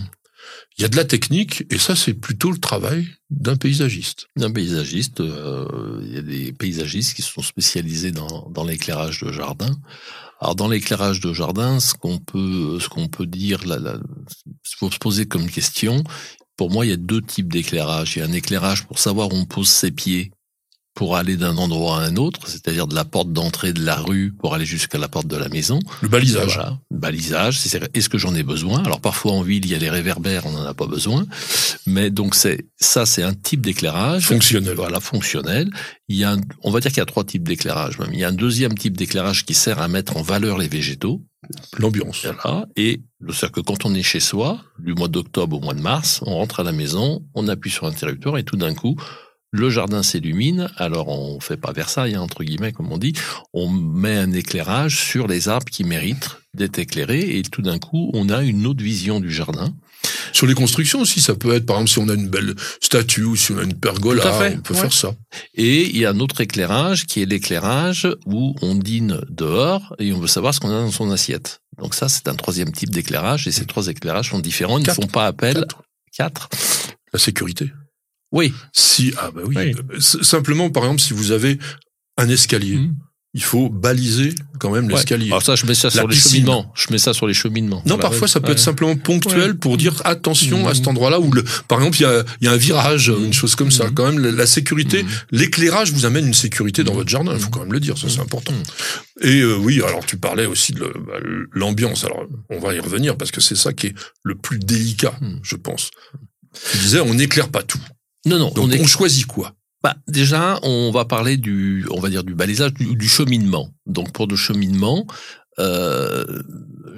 Il 0.77 0.81
y 0.81 0.85
a 0.85 0.89
de 0.89 0.95
la 0.95 1.05
technique, 1.05 1.63
et 1.69 1.77
ça, 1.77 1.95
c'est 1.95 2.13
plutôt 2.13 2.51
le 2.51 2.57
travail 2.57 3.07
d'un 3.29 3.55
paysagiste. 3.55 4.27
Un 4.39 4.51
paysagiste, 4.51 5.21
euh, 5.21 6.01
il 6.03 6.13
y 6.13 6.17
a 6.17 6.21
des 6.21 6.51
paysagistes 6.51 7.13
qui 7.13 7.21
sont 7.21 7.41
spécialisés 7.41 8.11
dans, 8.11 8.49
dans 8.49 8.63
l'éclairage 8.63 9.21
de 9.23 9.31
jardin. 9.31 9.73
Alors 10.41 10.55
dans 10.55 10.67
l'éclairage 10.67 11.21
de 11.21 11.33
jardin, 11.33 11.79
ce 11.79 11.93
qu'on 11.93 12.19
peut, 12.19 12.77
ce 12.79 12.89
qu'on 12.89 13.07
peut 13.07 13.25
dire, 13.25 13.65
là, 13.65 13.79
là, 13.79 13.97
faut 14.77 14.91
se 14.91 14.97
poser 14.97 15.25
comme 15.25 15.49
question. 15.49 16.03
Pour 16.57 16.71
moi, 16.71 16.85
il 16.85 16.89
y 16.89 16.93
a 16.93 16.97
deux 16.97 17.21
types 17.21 17.51
d'éclairage. 17.51 18.15
Il 18.15 18.19
y 18.19 18.21
a 18.21 18.25
un 18.25 18.33
éclairage 18.33 18.85
pour 18.85 18.99
savoir 18.99 19.31
où 19.31 19.35
on 19.35 19.45
pose 19.45 19.69
ses 19.69 19.91
pieds 19.91 20.31
pour 20.95 21.17
aller 21.17 21.35
d'un 21.35 21.57
endroit 21.57 21.99
à 22.01 22.05
un 22.05 22.15
autre, 22.15 22.47
c'est-à-dire 22.47 22.87
de 22.87 22.95
la 22.95 23.03
porte 23.05 23.31
d'entrée 23.31 23.73
de 23.73 23.83
la 23.85 23.97
rue 23.97 24.31
pour 24.39 24.53
aller 24.55 24.65
jusqu'à 24.65 24.97
la 24.97 25.07
porte 25.09 25.27
de 25.27 25.35
la 25.35 25.49
maison. 25.49 25.79
Le 26.01 26.07
balisage. 26.07 26.55
Voilà, 26.55 26.79
balisage. 26.89 27.59
c'est- 27.59 27.89
Est-ce 27.93 28.07
que 28.09 28.17
j'en 28.17 28.33
ai 28.33 28.43
besoin? 28.43 28.81
Alors 28.83 29.01
parfois 29.01 29.33
en 29.33 29.41
ville, 29.41 29.65
il 29.65 29.71
y 29.71 29.75
a 29.75 29.77
les 29.77 29.89
réverbères, 29.89 30.45
on 30.45 30.51
n'en 30.53 30.63
a 30.65 30.73
pas 30.73 30.87
besoin. 30.87 31.25
Mais 31.85 32.09
donc 32.09 32.33
c'est 32.33 32.65
ça, 32.77 33.05
c'est 33.05 33.23
un 33.23 33.33
type 33.33 33.61
d'éclairage. 33.61 34.25
Fonctionnel. 34.25 34.73
Voilà, 34.75 34.99
fonctionnel. 35.01 35.69
Il 36.07 36.15
y 36.15 36.23
a, 36.23 36.31
un- 36.31 36.41
on 36.63 36.71
va 36.71 36.79
dire 36.79 36.91
qu'il 36.91 36.99
y 36.99 37.01
a 37.01 37.05
trois 37.05 37.25
types 37.25 37.43
d'éclairage. 37.47 37.99
Même 37.99 38.13
il 38.13 38.19
y 38.19 38.23
a 38.23 38.29
un 38.29 38.33
deuxième 38.33 38.77
type 38.77 38.95
d'éclairage 38.95 39.45
qui 39.45 39.53
sert 39.53 39.79
à 39.79 39.87
mettre 39.89 40.15
en 40.17 40.21
valeur 40.21 40.57
les 40.57 40.67
végétaux. 40.69 41.21
L'ambiance. 41.77 42.25
Voilà. 42.25 42.65
Et 42.75 43.01
c'est-à-dire 43.29 43.51
que 43.51 43.59
quand 43.61 43.85
on 43.85 43.93
est 43.93 44.01
chez 44.01 44.19
soi, 44.19 44.61
du 44.79 44.93
mois 44.93 45.07
d'octobre 45.09 45.57
au 45.57 45.59
mois 45.61 45.73
de 45.75 45.81
mars, 45.81 46.21
on 46.25 46.35
rentre 46.35 46.61
à 46.61 46.63
la 46.63 46.71
maison, 46.71 47.23
on 47.35 47.47
appuie 47.47 47.69
sur 47.69 47.85
l'interrupteur 47.85 48.37
et 48.39 48.43
tout 48.43 48.57
d'un 48.57 48.73
coup, 48.73 48.95
le 49.55 49.69
jardin 49.69 50.03
s'illumine. 50.03 50.69
Alors 50.77 51.07
on 51.09 51.39
fait 51.39 51.57
pas 51.57 51.71
Versailles, 51.71 52.15
hein, 52.15 52.21
entre 52.21 52.43
guillemets, 52.43 52.71
comme 52.71 52.91
on 52.91 52.97
dit. 52.97 53.13
On 53.53 53.69
met 53.69 54.17
un 54.17 54.31
éclairage 54.31 54.97
sur 54.97 55.27
les 55.27 55.49
arbres 55.49 55.69
qui 55.71 55.83
méritent 55.83 56.29
d'être 56.53 56.79
éclairés 56.79 57.37
et 57.37 57.43
tout 57.43 57.61
d'un 57.61 57.79
coup, 57.79 58.11
on 58.13 58.29
a 58.29 58.43
une 58.43 58.65
autre 58.65 58.83
vision 58.83 59.19
du 59.19 59.31
jardin. 59.31 59.73
Sur 60.33 60.47
les 60.47 60.53
constructions 60.53 60.99
aussi, 61.01 61.21
ça 61.21 61.35
peut 61.35 61.53
être, 61.53 61.65
par 61.65 61.77
exemple, 61.77 61.91
si 61.91 61.99
on 61.99 62.09
a 62.09 62.13
une 62.13 62.29
belle 62.29 62.55
statue 62.81 63.23
ou 63.23 63.35
si 63.35 63.51
on 63.51 63.57
a 63.57 63.63
une 63.63 63.73
pergola, 63.73 64.23
on 64.55 64.61
peut 64.61 64.73
ouais. 64.73 64.79
faire 64.81 64.93
ça. 64.93 65.15
Et 65.53 65.83
il 65.83 65.97
y 65.97 66.05
a 66.05 66.11
un 66.11 66.19
autre 66.19 66.41
éclairage 66.41 67.05
qui 67.05 67.21
est 67.21 67.25
l'éclairage 67.25 68.07
où 68.25 68.55
on 68.61 68.75
dîne 68.75 69.21
dehors 69.29 69.95
et 69.99 70.13
on 70.13 70.19
veut 70.19 70.27
savoir 70.27 70.53
ce 70.53 70.59
qu'on 70.59 70.69
a 70.69 70.81
dans 70.81 70.91
son 70.91 71.09
assiette. 71.11 71.61
Donc 71.79 71.93
ça, 71.93 72.09
c'est 72.09 72.27
un 72.27 72.35
troisième 72.35 72.71
type 72.71 72.89
d'éclairage 72.89 73.47
et 73.47 73.51
ces 73.51 73.65
trois 73.65 73.87
éclairages 73.87 74.29
sont 74.29 74.39
différents. 74.39 74.77
Ils 74.77 74.87
ne 74.87 74.93
font 74.93 75.07
pas 75.07 75.25
appel. 75.25 75.55
Quatre. 75.55 75.81
Quatre. 76.17 76.49
La 77.13 77.19
sécurité. 77.19 77.71
Oui. 78.35 78.53
Si, 78.73 79.13
ah 79.17 79.31
bah 79.33 79.41
oui. 79.45 79.73
Simplement, 79.99 80.69
par 80.69 80.83
exemple, 80.83 81.01
si 81.01 81.13
vous 81.13 81.31
avez 81.31 81.57
un 82.17 82.29
escalier, 82.29 82.75
Mhm. 82.75 82.95
il 83.33 83.43
faut 83.43 83.69
baliser 83.69 84.33
quand 84.59 84.71
même 84.71 84.85
Ouais. 84.87 84.93
l'escalier. 84.93 85.27
Alors 85.27 85.41
ça, 85.43 85.55
je 85.55 85.65
mets 85.65 85.73
ça 85.75 85.87
La 85.87 85.91
sur 85.91 86.07
les 86.07 86.15
cheminements. 86.15 86.71
Je 86.75 86.87
mets 86.91 86.97
ça 86.97 87.13
sur 87.13 87.27
les 87.27 87.33
cheminements. 87.33 87.77
Non, 87.85 87.95
Voilà, 87.95 88.01
parfois 88.03 88.21
ouais. 88.23 88.27
ça 88.27 88.39
peut 88.41 88.47
Ouais. 88.47 88.53
être 88.53 88.59
simplement 88.59 88.95
ponctuel 88.95 89.55
pour 89.57 89.75
dire 89.77 90.01
attention 90.05 90.67
à 90.67 90.73
cet 90.73 90.83
Mhm. 90.83 90.89
endroit-là 90.91 91.19
où, 91.21 91.31
le, 91.31 91.43
par 91.67 91.79
exemple, 91.79 91.97
il 91.97 92.03
y 92.03 92.05
a, 92.05 92.23
il 92.41 92.45
y 92.45 92.47
a 92.47 92.51
un 92.51 92.57
virage, 92.57 93.07
une 93.07 93.33
chose 93.33 93.55
comme 93.55 93.71
ça. 93.71 93.89
Quand 93.93 94.05
même, 94.11 94.19
la, 94.19 94.31
la 94.31 94.45
sécurité, 94.47 95.05
l'éclairage 95.31 95.91
vous 95.93 96.05
amène 96.05 96.27
une 96.27 96.33
sécurité 96.33 96.83
dans 96.83 96.93
votre 96.93 97.09
jardin. 97.09 97.33
Il 97.33 97.39
faut 97.39 97.49
quand 97.49 97.61
même 97.61 97.73
le 97.73 97.79
dire, 97.81 97.97
ça 97.97 98.07
c'est 98.09 98.19
important. 98.21 98.53
Et 99.21 99.39
euh, 99.41 99.55
oui, 99.57 99.81
alors 99.81 100.05
tu 100.05 100.17
parlais 100.17 100.45
aussi 100.45 100.71
de 100.73 100.81
bah, 101.07 101.19
l'ambiance. 101.53 102.03
Alors 102.05 102.25
on 102.49 102.59
va 102.59 102.73
y 102.73 102.79
revenir 102.79 103.15
parce 103.17 103.31
que 103.31 103.39
c'est 103.41 103.55
ça 103.55 103.71
qui 103.73 103.87
est 103.87 103.95
le 104.23 104.35
plus 104.35 104.59
délicat, 104.59 105.17
je 105.43 105.55
pense. 105.55 105.91
Tu 106.71 106.77
disais, 106.77 107.01
on 107.01 107.13
n'éclaire 107.13 107.49
pas 107.49 107.63
tout. 107.63 107.79
Non, 108.25 108.39
non. 108.39 108.51
Donc 108.51 108.65
on 108.65 108.67
on, 108.67 108.71
est... 108.71 108.85
choisit 108.85 109.25
quoi? 109.25 109.53
Bah, 109.83 109.95
déjà, 110.07 110.59
on 110.63 110.91
va 110.91 111.05
parler 111.05 111.37
du, 111.37 111.85
on 111.91 111.99
va 111.99 112.09
dire 112.09 112.23
du 112.23 112.33
balisage, 112.33 112.73
du, 112.73 112.95
du 112.95 113.07
cheminement. 113.07 113.69
Donc 113.85 114.11
pour 114.13 114.27
le 114.27 114.35
cheminement, 114.35 115.05
euh, 115.57 116.25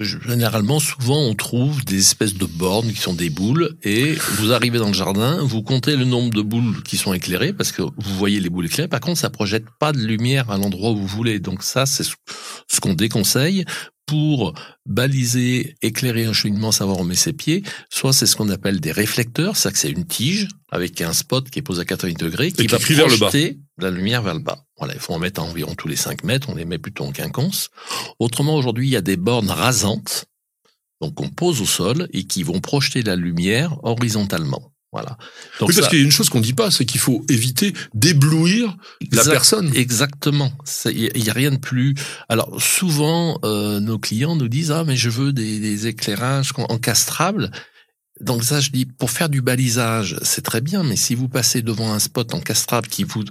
généralement, 0.00 0.80
souvent, 0.80 1.20
on 1.20 1.34
trouve 1.34 1.84
des 1.84 1.98
espèces 1.98 2.34
de 2.34 2.46
bornes 2.46 2.92
qui 2.92 3.00
sont 3.00 3.14
des 3.14 3.30
boules, 3.30 3.76
et 3.82 4.14
vous 4.38 4.52
arrivez 4.52 4.78
dans 4.78 4.88
le 4.88 4.94
jardin, 4.94 5.38
vous 5.42 5.62
comptez 5.62 5.96
le 5.96 6.04
nombre 6.04 6.30
de 6.30 6.42
boules 6.42 6.82
qui 6.82 6.96
sont 6.96 7.12
éclairées, 7.12 7.52
parce 7.52 7.72
que 7.72 7.82
vous 7.82 8.14
voyez 8.16 8.40
les 8.40 8.48
boules 8.48 8.66
éclairées. 8.66 8.88
Par 8.88 9.00
contre, 9.00 9.18
ça 9.18 9.30
projette 9.30 9.64
pas 9.78 9.92
de 9.92 9.98
lumière 9.98 10.50
à 10.50 10.58
l'endroit 10.58 10.90
où 10.90 10.96
vous 10.96 11.06
voulez. 11.06 11.38
Donc 11.38 11.62
ça, 11.62 11.86
c'est 11.86 12.04
ce 12.04 12.14
ce 12.78 12.80
qu'on 12.80 12.94
déconseille 12.94 13.64
pour 14.06 14.54
baliser, 14.86 15.74
éclairer 15.82 16.24
un 16.24 16.32
cheminement, 16.32 16.72
savoir 16.72 16.98
où 16.98 17.00
on 17.02 17.04
met 17.04 17.14
ses 17.14 17.32
pieds. 17.34 17.62
Soit 17.90 18.12
c'est 18.12 18.24
ce 18.24 18.36
qu'on 18.36 18.48
appelle 18.48 18.80
des 18.80 18.92
réflecteurs, 18.92 19.56
c'est-à-dire 19.56 19.74
que 19.74 19.78
c'est 19.80 19.90
une 19.90 20.06
tige 20.06 20.48
avec 20.70 21.00
un 21.02 21.12
spot 21.12 21.50
qui 21.50 21.58
est 21.58 21.62
posé 21.62 21.82
à 21.82 21.84
80 21.84 22.12
degrés, 22.18 22.52
qui 22.52 22.62
qui 22.62 22.66
va 22.68 22.78
crie 22.78 22.94
vers 22.94 23.08
le 23.08 23.16
bas. 23.16 23.28
projeter 23.28 23.58
la 23.78 23.90
lumière 23.90 24.22
vers 24.22 24.34
le 24.34 24.40
bas. 24.40 24.64
Voilà, 24.78 24.94
il 24.94 25.00
faut 25.00 25.12
en 25.12 25.18
mettre 25.18 25.42
à 25.42 25.44
environ 25.44 25.74
tous 25.74 25.88
les 25.88 25.96
5 25.96 26.24
mètres, 26.24 26.48
on 26.48 26.54
les 26.54 26.64
met 26.64 26.78
plutôt 26.78 27.04
en 27.04 27.12
quinconce. 27.12 27.68
Autrement, 28.18 28.54
aujourd'hui, 28.54 28.86
il 28.86 28.92
y 28.92 28.96
a 28.96 29.02
des 29.02 29.16
bornes 29.16 29.50
rasantes, 29.50 30.26
donc 31.02 31.14
qu'on 31.14 31.28
pose 31.28 31.60
au 31.60 31.66
sol 31.66 32.08
et 32.12 32.24
qui 32.24 32.44
vont 32.44 32.60
projeter 32.60 33.02
la 33.02 33.16
lumière 33.16 33.76
horizontalement. 33.84 34.72
Voilà. 34.90 35.18
Donc 35.60 35.68
Oui, 35.68 35.74
parce 35.74 35.86
ça- 35.86 35.88
qu'il 35.90 35.98
y 35.98 36.02
a 36.02 36.04
une 36.04 36.10
chose 36.10 36.30
qu'on 36.30 36.40
dit 36.40 36.54
pas, 36.54 36.70
c'est 36.70 36.86
qu'il 36.86 37.00
faut 37.00 37.24
éviter 37.28 37.74
d'éblouir 37.94 38.76
la 39.12 39.24
personne. 39.24 39.70
Exactement. 39.74 40.50
Il 40.86 41.24
y, 41.24 41.30
a 41.30 41.34
rien 41.34 41.50
de 41.50 41.58
plus. 41.58 41.94
Alors 42.30 42.60
souvent, 42.62 43.38
euh, 43.44 43.80
nos 43.80 43.98
clients 43.98 44.34
nous 44.36 44.48
disent 44.48 44.70
ah 44.70 44.84
mais 44.84 44.96
je 44.96 45.10
veux 45.10 45.32
des, 45.34 45.60
des 45.60 45.86
éclairages 45.88 46.52
encastrables. 46.56 47.50
Donc 48.20 48.42
ça, 48.42 48.60
je 48.60 48.70
dis 48.70 48.84
pour 48.86 49.10
faire 49.10 49.28
du 49.28 49.42
balisage, 49.42 50.18
c'est 50.22 50.42
très 50.42 50.60
bien, 50.60 50.82
mais 50.82 50.96
si 50.96 51.14
vous 51.14 51.28
passez 51.28 51.62
devant 51.62 51.92
un 51.92 52.00
spot 52.00 52.34
encastrable 52.34 52.88
qui 52.88 53.04
vous 53.04 53.22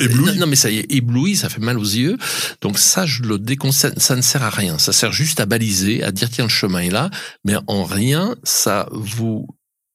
éblouit. 0.00 0.26
non, 0.26 0.34
non, 0.36 0.46
mais 0.46 0.56
ça 0.56 0.70
y 0.70 0.78
est, 0.78 0.90
éblouit, 0.92 1.36
ça 1.36 1.48
fait 1.48 1.60
mal 1.60 1.78
aux 1.78 1.82
yeux. 1.82 2.16
Donc 2.62 2.78
ça, 2.78 3.04
je 3.04 3.22
le 3.22 3.38
déconseille. 3.38 3.92
Ça 3.96 4.16
ne 4.16 4.22
sert 4.22 4.42
à 4.42 4.50
rien. 4.50 4.78
Ça 4.78 4.92
sert 4.92 5.12
juste 5.12 5.40
à 5.40 5.46
baliser, 5.46 6.02
à 6.02 6.12
dire 6.12 6.30
tiens 6.30 6.44
le 6.44 6.50
chemin 6.50 6.80
est 6.80 6.90
là, 6.90 7.10
mais 7.44 7.56
en 7.66 7.84
rien 7.84 8.34
ça 8.44 8.88
vous 8.92 9.46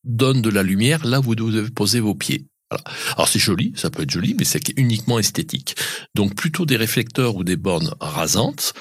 donne 0.09 0.41
de 0.41 0.49
la 0.49 0.63
lumière 0.63 1.05
là 1.05 1.19
où 1.19 1.23
vous 1.23 1.35
devez 1.35 1.69
poser 1.69 1.99
vos 1.99 2.15
pieds. 2.15 2.45
Voilà. 2.69 2.83
Alors 3.15 3.27
c'est 3.27 3.39
joli, 3.39 3.73
ça 3.75 3.89
peut 3.89 4.03
être 4.03 4.11
joli, 4.11 4.35
mais 4.37 4.45
c'est 4.45 4.61
uniquement 4.77 5.17
esthétique. 5.19 5.75
Donc 6.15 6.35
plutôt 6.35 6.65
des 6.65 6.77
réflecteurs 6.77 7.35
ou 7.35 7.43
des 7.43 7.55
bornes 7.55 7.93
rasantes. 7.99 8.73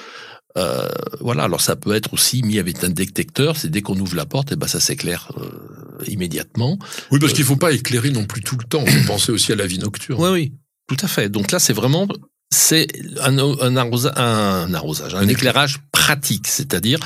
Euh, 0.57 0.89
voilà. 1.21 1.45
Alors 1.45 1.61
ça 1.61 1.77
peut 1.77 1.95
être 1.95 2.13
aussi 2.13 2.43
mis 2.43 2.59
avec 2.59 2.83
un 2.85 2.91
détecteur. 2.91 3.57
C'est 3.57 3.71
dès 3.71 3.81
qu'on 3.83 3.99
ouvre 3.99 4.17
la 4.17 4.27
porte, 4.27 4.53
et 4.53 4.57
ben 4.57 4.67
ça 4.67 4.81
s'éclaire 4.81 5.31
euh, 5.39 6.05
immédiatement. 6.07 6.79
Oui, 7.11 7.19
parce 7.19 7.33
qu'il 7.33 7.45
faut 7.45 7.57
pas 7.57 7.73
éclairer 7.73 8.11
non 8.11 8.27
plus 8.27 8.43
tout 8.43 8.57
le 8.57 8.65
temps. 8.65 8.85
On 8.87 9.07
pensait 9.07 9.33
aussi 9.33 9.53
à 9.53 9.57
la 9.57 9.67
vie 9.67 9.79
nocturne. 9.79 10.21
Oui, 10.21 10.31
oui, 10.31 10.53
tout 10.87 11.03
à 11.03 11.09
fait. 11.09 11.29
Donc 11.29 11.53
là, 11.53 11.59
c'est 11.59 11.73
vraiment 11.75 12.09
c'est 12.51 12.89
un, 13.21 13.39
un, 13.39 13.77
arrosa- 13.77 14.15
un 14.17 14.73
arrosage, 14.75 15.15
un 15.15 15.19
Un 15.19 15.29
éclairage 15.29 15.81
pratique, 15.93 16.47
c'est-à-dire 16.47 16.99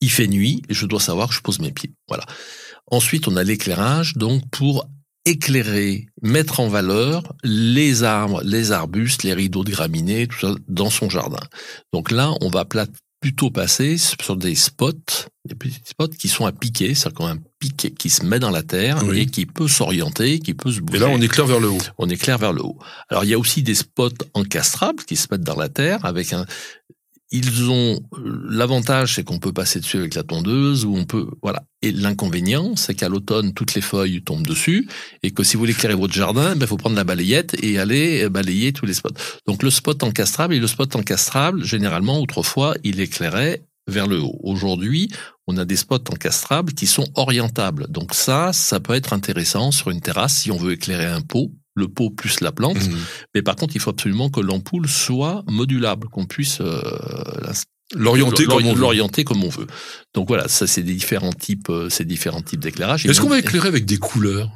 il 0.00 0.10
fait 0.10 0.26
nuit 0.28 0.62
et 0.68 0.74
je 0.74 0.86
dois 0.86 1.00
savoir 1.00 1.28
que 1.28 1.34
je 1.34 1.40
pose 1.40 1.58
mes 1.58 1.72
pieds. 1.72 1.92
Voilà. 2.08 2.24
Ensuite, 2.90 3.28
on 3.28 3.36
a 3.36 3.42
l'éclairage 3.42 4.14
donc 4.14 4.42
pour 4.50 4.86
éclairer, 5.26 6.06
mettre 6.22 6.60
en 6.60 6.68
valeur 6.68 7.22
les 7.42 8.02
arbres, 8.02 8.42
les 8.44 8.72
arbustes, 8.72 9.22
les 9.22 9.32
rideaux 9.32 9.64
de 9.64 9.70
graminées, 9.70 10.26
tout 10.26 10.38
ça 10.38 10.54
dans 10.68 10.90
son 10.90 11.08
jardin. 11.08 11.40
Donc 11.92 12.10
là, 12.10 12.32
on 12.42 12.50
va 12.50 12.66
plutôt 13.20 13.50
passer 13.50 13.96
sur 13.96 14.36
des 14.36 14.54
spots, 14.54 14.92
des 15.48 15.54
petits 15.54 15.80
spots 15.86 16.08
qui 16.08 16.28
sont 16.28 16.44
à 16.44 16.52
piquer, 16.52 16.94
c'est-à-dire 16.94 17.24
un 17.24 17.38
piquet 17.58 17.90
qui 17.90 18.10
se 18.10 18.22
met 18.22 18.38
dans 18.38 18.50
la 18.50 18.62
terre 18.62 19.02
Oui. 19.06 19.20
et 19.20 19.26
qui 19.26 19.46
peut 19.46 19.66
s'orienter, 19.66 20.40
qui 20.40 20.52
peut 20.52 20.70
se 20.70 20.80
bouger. 20.80 20.98
Et 20.98 21.00
là, 21.00 21.08
on 21.08 21.20
éclaire 21.22 21.46
vers 21.46 21.60
le 21.60 21.70
haut. 21.70 21.78
on 21.96 22.10
éclaire 22.10 22.36
vers 22.36 22.52
le 22.52 22.62
haut. 22.62 22.78
Alors 23.08 23.24
il 23.24 23.30
y 23.30 23.34
a 23.34 23.38
aussi 23.38 23.62
des 23.62 23.74
spots 23.74 24.10
encastrables 24.34 25.04
qui 25.04 25.16
se 25.16 25.28
mettent 25.30 25.40
dans 25.40 25.56
la 25.56 25.70
terre 25.70 26.04
avec 26.04 26.34
un. 26.34 26.44
Ils 27.36 27.68
ont 27.68 27.98
l'avantage, 28.48 29.16
c'est 29.16 29.24
qu'on 29.24 29.40
peut 29.40 29.52
passer 29.52 29.80
dessus 29.80 29.96
avec 29.96 30.14
la 30.14 30.22
tondeuse 30.22 30.84
ou 30.84 30.94
on 30.94 31.04
peut 31.04 31.26
voilà. 31.42 31.64
Et 31.82 31.90
l'inconvénient, 31.90 32.76
c'est 32.76 32.94
qu'à 32.94 33.08
l'automne, 33.08 33.54
toutes 33.54 33.74
les 33.74 33.80
feuilles 33.80 34.22
tombent 34.22 34.46
dessus 34.46 34.88
et 35.24 35.32
que 35.32 35.42
si 35.42 35.54
vous 35.56 35.62
voulez 35.62 35.72
éclairer 35.72 35.96
votre 35.96 36.14
jardin, 36.14 36.54
il 36.54 36.64
faut 36.64 36.76
prendre 36.76 36.94
la 36.94 37.02
balayette 37.02 37.56
et 37.60 37.80
aller 37.80 38.28
balayer 38.28 38.72
tous 38.72 38.86
les 38.86 38.94
spots. 38.94 39.10
Donc 39.48 39.64
le 39.64 39.70
spot 39.70 40.04
encastrable 40.04 40.54
et 40.54 40.60
le 40.60 40.68
spot 40.68 40.94
encastrable, 40.94 41.64
généralement 41.64 42.20
autrefois, 42.20 42.76
il 42.84 43.00
éclairait 43.00 43.64
vers 43.88 44.06
le 44.06 44.20
haut. 44.20 44.38
Aujourd'hui, 44.44 45.10
on 45.48 45.56
a 45.56 45.64
des 45.64 45.74
spots 45.74 46.12
encastrables 46.12 46.72
qui 46.72 46.86
sont 46.86 47.08
orientables. 47.16 47.88
Donc 47.88 48.14
ça, 48.14 48.52
ça 48.52 48.78
peut 48.78 48.94
être 48.94 49.12
intéressant 49.12 49.72
sur 49.72 49.90
une 49.90 50.00
terrasse 50.00 50.36
si 50.36 50.52
on 50.52 50.56
veut 50.56 50.74
éclairer 50.74 51.06
un 51.06 51.20
pot, 51.20 51.50
le 51.74 51.88
pot 51.88 52.10
plus 52.10 52.40
la 52.40 52.52
plante. 52.52 52.76
Mhm. 52.88 52.98
Mais 53.34 53.42
par 53.42 53.56
contre, 53.56 53.74
il 53.76 53.80
faut 53.80 53.90
absolument 53.90 54.30
que 54.30 54.40
l'ampoule 54.40 54.88
soit 54.88 55.42
modulable, 55.46 56.08
qu'on 56.08 56.26
puisse 56.26 56.60
euh, 56.60 56.80
L'orienter 57.94 58.46
comme 58.46 58.64
on 58.66 58.74
veut. 58.74 58.80
l'orienter 58.80 59.24
comme 59.24 59.44
on 59.44 59.48
veut. 59.48 59.66
Donc 60.14 60.28
voilà, 60.28 60.48
ça 60.48 60.66
c'est 60.66 60.82
des 60.82 60.94
différents 60.94 61.32
types, 61.32 61.68
euh, 61.68 61.90
ces 61.90 62.04
différents 62.04 62.42
types 62.42 62.60
d'éclairage. 62.60 63.06
Est-ce 63.06 63.20
qu'on 63.20 63.28
va 63.28 63.38
éclairer 63.38 63.68
avec 63.68 63.84
des 63.84 63.98
couleurs? 63.98 64.50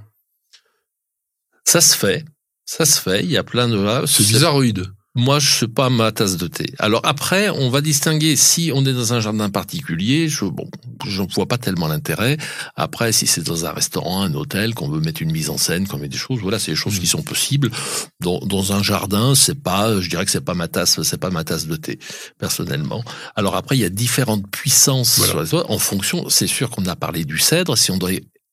Ça 1.65 1.81
se 1.81 1.97
fait. 1.97 2.25
Ça 2.65 2.85
se 2.85 3.01
fait, 3.01 3.23
il 3.25 3.31
y 3.31 3.37
a 3.37 3.45
plein 3.45 3.69
de 3.69 3.81
là. 3.81 4.03
C'est 4.07 4.27
bizarroïde. 4.27 4.87
Moi, 5.19 5.41
je 5.41 5.51
sais 5.51 5.67
pas 5.67 5.91
ma 5.91 6.13
tasse 6.13 6.37
de 6.37 6.47
thé. 6.47 6.67
Alors 6.79 7.01
après, 7.03 7.51
on 7.51 7.71
va 7.71 7.81
distinguer 7.81 8.37
si 8.37 8.71
on 8.73 8.87
est 8.87 8.93
dans 8.93 9.15
un 9.15 9.21
jardin 9.21 9.51
particulier. 9.51 10.29
Je 10.29 10.45
bon, 10.45 10.71
je 11.09 11.25
vois 11.35 11.47
pas 11.47 11.59
tellement 11.59 11.89
l'intérêt. 11.89 12.37
Après, 12.77 13.11
si 13.11 13.27
c'est 13.27 13.43
dans 13.43 13.67
un 13.67 13.73
restaurant, 13.73 14.23
un 14.23 14.33
hôtel, 14.35 14.75
qu'on 14.75 14.89
veut 14.89 15.01
mettre 15.01 15.21
une 15.21 15.33
mise 15.33 15.51
en 15.51 15.59
scène, 15.59 15.89
qu'on 15.89 15.99
met 15.99 16.09
des 16.09 16.17
choses, 16.17 16.39
voilà, 16.39 16.61
c'est 16.61 16.71
des 16.71 16.77
choses 16.77 17.01
qui 17.01 17.09
sont 17.09 17.23
possibles. 17.23 17.73
Dans, 18.21 18.39
dans 18.39 18.73
un 18.73 18.81
jardin, 18.81 19.35
c'est 19.35 19.61
pas, 19.61 20.01
je 20.01 20.09
dirais 20.09 20.25
que 20.25 20.31
c'est 20.31 20.41
pas 20.41 20.55
ma 20.55 20.69
tasse, 20.69 21.03
c'est 21.03 21.19
pas 21.19 21.31
ma 21.31 21.43
tasse 21.43 21.67
de 21.67 21.75
thé, 21.75 21.99
personnellement. 22.39 23.03
Alors 23.35 23.57
après, 23.57 23.77
il 23.77 23.81
y 23.81 23.85
a 23.85 23.91
différentes 23.91 24.49
puissances 24.49 25.19
Voilà. 25.19 25.69
En 25.69 25.81
fonction, 25.81 26.29
c'est 26.29 26.47
sûr 26.47 26.71
qu'on 26.71 26.87
a 26.87 26.95
parlé 26.95 27.25
du 27.25 27.39
cèdre. 27.39 27.77
Si 27.77 27.91
on 27.91 27.97
doit 27.97 28.13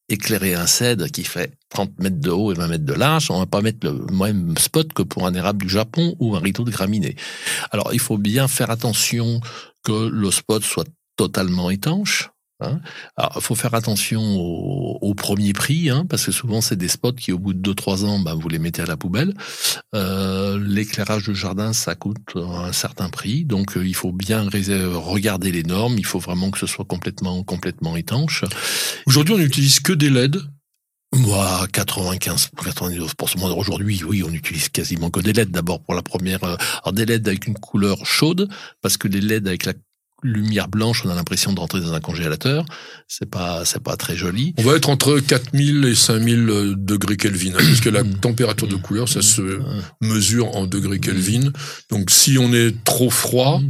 éclairer 0.10 0.54
un 0.54 0.68
cèdre 0.68 1.08
qui 1.08 1.24
fait 1.24 1.54
30 1.70 2.00
mètres 2.00 2.20
de 2.20 2.30
haut 2.30 2.52
et 2.52 2.56
20 2.56 2.68
mètres 2.68 2.86
de 2.86 2.94
large, 2.94 3.32
on 3.32 3.40
va 3.40 3.46
pas 3.46 3.62
mettre 3.62 3.88
le 3.88 4.06
même 4.14 4.58
spot 4.58 4.94
que 4.94 5.02
pour 5.02 5.26
un 5.26 5.34
érable 5.34 5.64
du 5.64 5.70
Japon 5.70 6.16
ou 6.20 6.36
un 6.36 6.40
rideau 6.40 6.64
de 6.64 6.72
graminées. 6.72 7.16
Alors, 7.72 7.94
il 7.94 8.00
faut 8.00 8.18
bien 8.18 8.48
faire 8.48 8.70
attention 8.70 9.42
que 9.84 10.08
le 10.08 10.32
spot 10.32 10.64
soit 10.64 10.88
totalement 11.16 11.70
étanche. 11.70 12.30
Hein. 12.62 12.80
Alors, 13.18 13.42
faut 13.42 13.56
faire 13.56 13.74
attention 13.74 14.22
au, 14.22 14.98
au 15.02 15.14
premier 15.14 15.54
prix, 15.54 15.90
hein, 15.90 16.06
parce 16.10 16.26
que 16.26 16.32
souvent 16.32 16.62
c'est 16.62 16.78
des 16.78 16.88
spots 16.88 17.14
qui, 17.14 17.32
au 17.32 17.40
bout 17.40 17.54
de 17.54 17.74
2-3 17.74 18.06
ans, 18.06 18.20
ben, 18.20 18.34
vous 18.34 18.48
les 18.48 18.60
mettez 18.60 18.82
à 18.82 18.86
la 18.86 18.98
poubelle. 18.98 19.34
Euh, 19.94 20.58
L'éclairage 20.60 21.28
de 21.28 21.34
jardin, 21.34 21.74
ça 21.74 21.96
coûte 21.96 22.36
un 22.36 22.72
certain 22.72 23.10
prix, 23.10 23.44
donc 23.44 23.76
euh, 23.76 23.86
il 23.86 23.96
faut 23.96 24.12
bien 24.12 24.48
regarder 24.48 25.52
les 25.52 25.64
normes. 25.64 25.98
Il 25.98 26.06
faut 26.06 26.20
vraiment 26.20 26.50
que 26.52 26.60
ce 26.60 26.68
soit 26.68 26.86
complètement 26.86 27.44
complètement 27.44 27.96
étanche. 27.96 28.44
Aujourd'hui, 29.06 29.36
on 29.36 29.38
n'utilise 29.38 29.80
que 29.80 29.94
des 29.94 30.10
LED. 30.10 30.38
Moi, 31.14 31.68
95, 31.72 32.50
99% 32.58 33.58
aujourd'hui, 33.58 34.04
oui, 34.04 34.22
on 34.24 34.34
utilise 34.34 34.68
quasiment 34.68 35.10
que 35.10 35.22
des 35.22 35.32
LED. 35.32 35.52
D'abord 35.52 35.82
pour 35.82 35.94
la 35.94 36.02
première, 36.02 36.44
euh, 36.44 36.58
alors 36.84 36.94
des 36.94 37.06
LED 37.06 37.28
avec 37.28 37.48
une 37.48 37.54
couleur 37.54 38.06
chaude, 38.06 38.50
parce 38.82 38.98
que 38.98 39.08
les 39.08 39.22
LED 39.22 39.48
avec 39.48 39.66
la 39.66 39.74
lumière 40.26 40.68
blanche, 40.68 41.04
on 41.06 41.10
a 41.10 41.16
l'impression 41.16 41.54
de 41.54 41.60
rentrer 41.60 41.80
dans 41.82 41.94
un 41.94 42.00
congélateur. 42.00 42.66
C'est 43.08 43.30
pas, 43.30 43.64
c'est 43.66 43.82
pas 43.82 43.96
très 43.98 44.16
joli. 44.16 44.54
On 44.58 44.64
va 44.64 44.76
être 44.76 44.90
entre 44.90 45.20
4000 45.20 45.86
et 45.86 45.96
5000 45.96 46.50
euh, 46.50 46.74
degrés 46.78 47.18
Kelvin, 47.18 47.54
hein, 47.54 47.58
puisque 47.60 47.86
la 47.86 48.04
Mm. 48.06 48.16
température 48.20 48.68
de 48.68 48.76
couleur, 48.76 49.08
ça 49.10 49.22
se 49.22 49.42
Euh, 49.42 49.60
mesure 50.02 50.56
en 50.56 50.68
degrés 50.68 51.00
Kelvin. 51.00 51.52
Donc, 51.90 52.10
si 52.12 52.38
on 52.38 52.54
est 52.54 52.84
trop 52.84 53.10
froid, 53.10 53.62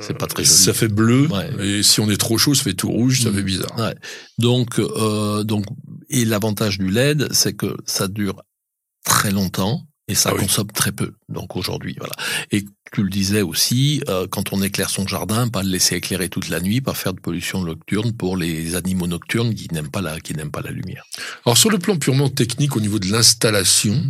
C'est 0.00 0.16
pas 0.16 0.26
très 0.26 0.44
joli. 0.44 0.56
ça 0.56 0.72
fait 0.72 0.88
bleu. 0.88 1.26
Ouais. 1.28 1.50
Et 1.78 1.82
si 1.82 2.00
on 2.00 2.10
est 2.10 2.16
trop 2.16 2.38
chaud, 2.38 2.54
ça 2.54 2.62
fait 2.64 2.74
tout 2.74 2.90
rouge, 2.90 3.22
ça 3.22 3.30
fait 3.32 3.42
bizarre. 3.42 3.78
Ouais. 3.78 3.94
Donc, 4.38 4.78
euh, 4.78 5.44
donc, 5.44 5.64
et 6.10 6.24
l'avantage 6.24 6.78
du 6.78 6.90
LED, 6.90 7.28
c'est 7.32 7.52
que 7.54 7.76
ça 7.86 8.08
dure 8.08 8.42
très 9.04 9.30
longtemps 9.30 9.86
et 10.08 10.14
ça 10.14 10.30
Ah 10.30 10.34
oui. 10.34 10.42
consomme 10.42 10.72
très 10.72 10.92
peu. 10.92 11.12
Donc 11.28 11.54
aujourd'hui, 11.56 11.94
voilà. 11.98 12.14
Et 12.50 12.64
tu 12.92 13.02
le 13.02 13.10
disais 13.10 13.42
aussi, 13.42 14.02
euh, 14.08 14.26
quand 14.28 14.52
on 14.52 14.62
éclaire 14.62 14.90
son 14.90 15.06
jardin, 15.06 15.48
pas 15.48 15.62
le 15.62 15.68
laisser 15.68 15.96
éclairer 15.96 16.28
toute 16.28 16.48
la 16.48 16.60
nuit, 16.60 16.80
pas 16.80 16.94
faire 16.94 17.12
de 17.14 17.20
pollution 17.20 17.62
nocturne 17.62 18.12
pour 18.12 18.36
les 18.36 18.74
animaux 18.74 19.06
nocturnes 19.06 19.54
qui 19.54 19.68
n'aiment 19.72 19.90
pas 19.90 20.00
la 20.00 20.18
qui 20.20 20.34
n'aiment 20.34 20.50
pas 20.50 20.62
la 20.62 20.70
lumière. 20.70 21.04
Alors, 21.44 21.58
sur 21.58 21.70
le 21.70 21.78
plan 21.78 21.96
purement 21.96 22.30
technique, 22.30 22.76
au 22.76 22.80
niveau 22.80 22.98
de 22.98 23.06
l'installation, 23.12 24.02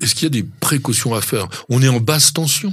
est-ce 0.00 0.14
qu'il 0.14 0.24
y 0.24 0.26
a 0.26 0.30
des 0.30 0.44
précautions 0.60 1.14
à 1.14 1.20
faire? 1.20 1.48
On 1.68 1.82
est 1.82 1.88
en 1.88 2.00
basse 2.00 2.32
tension? 2.32 2.72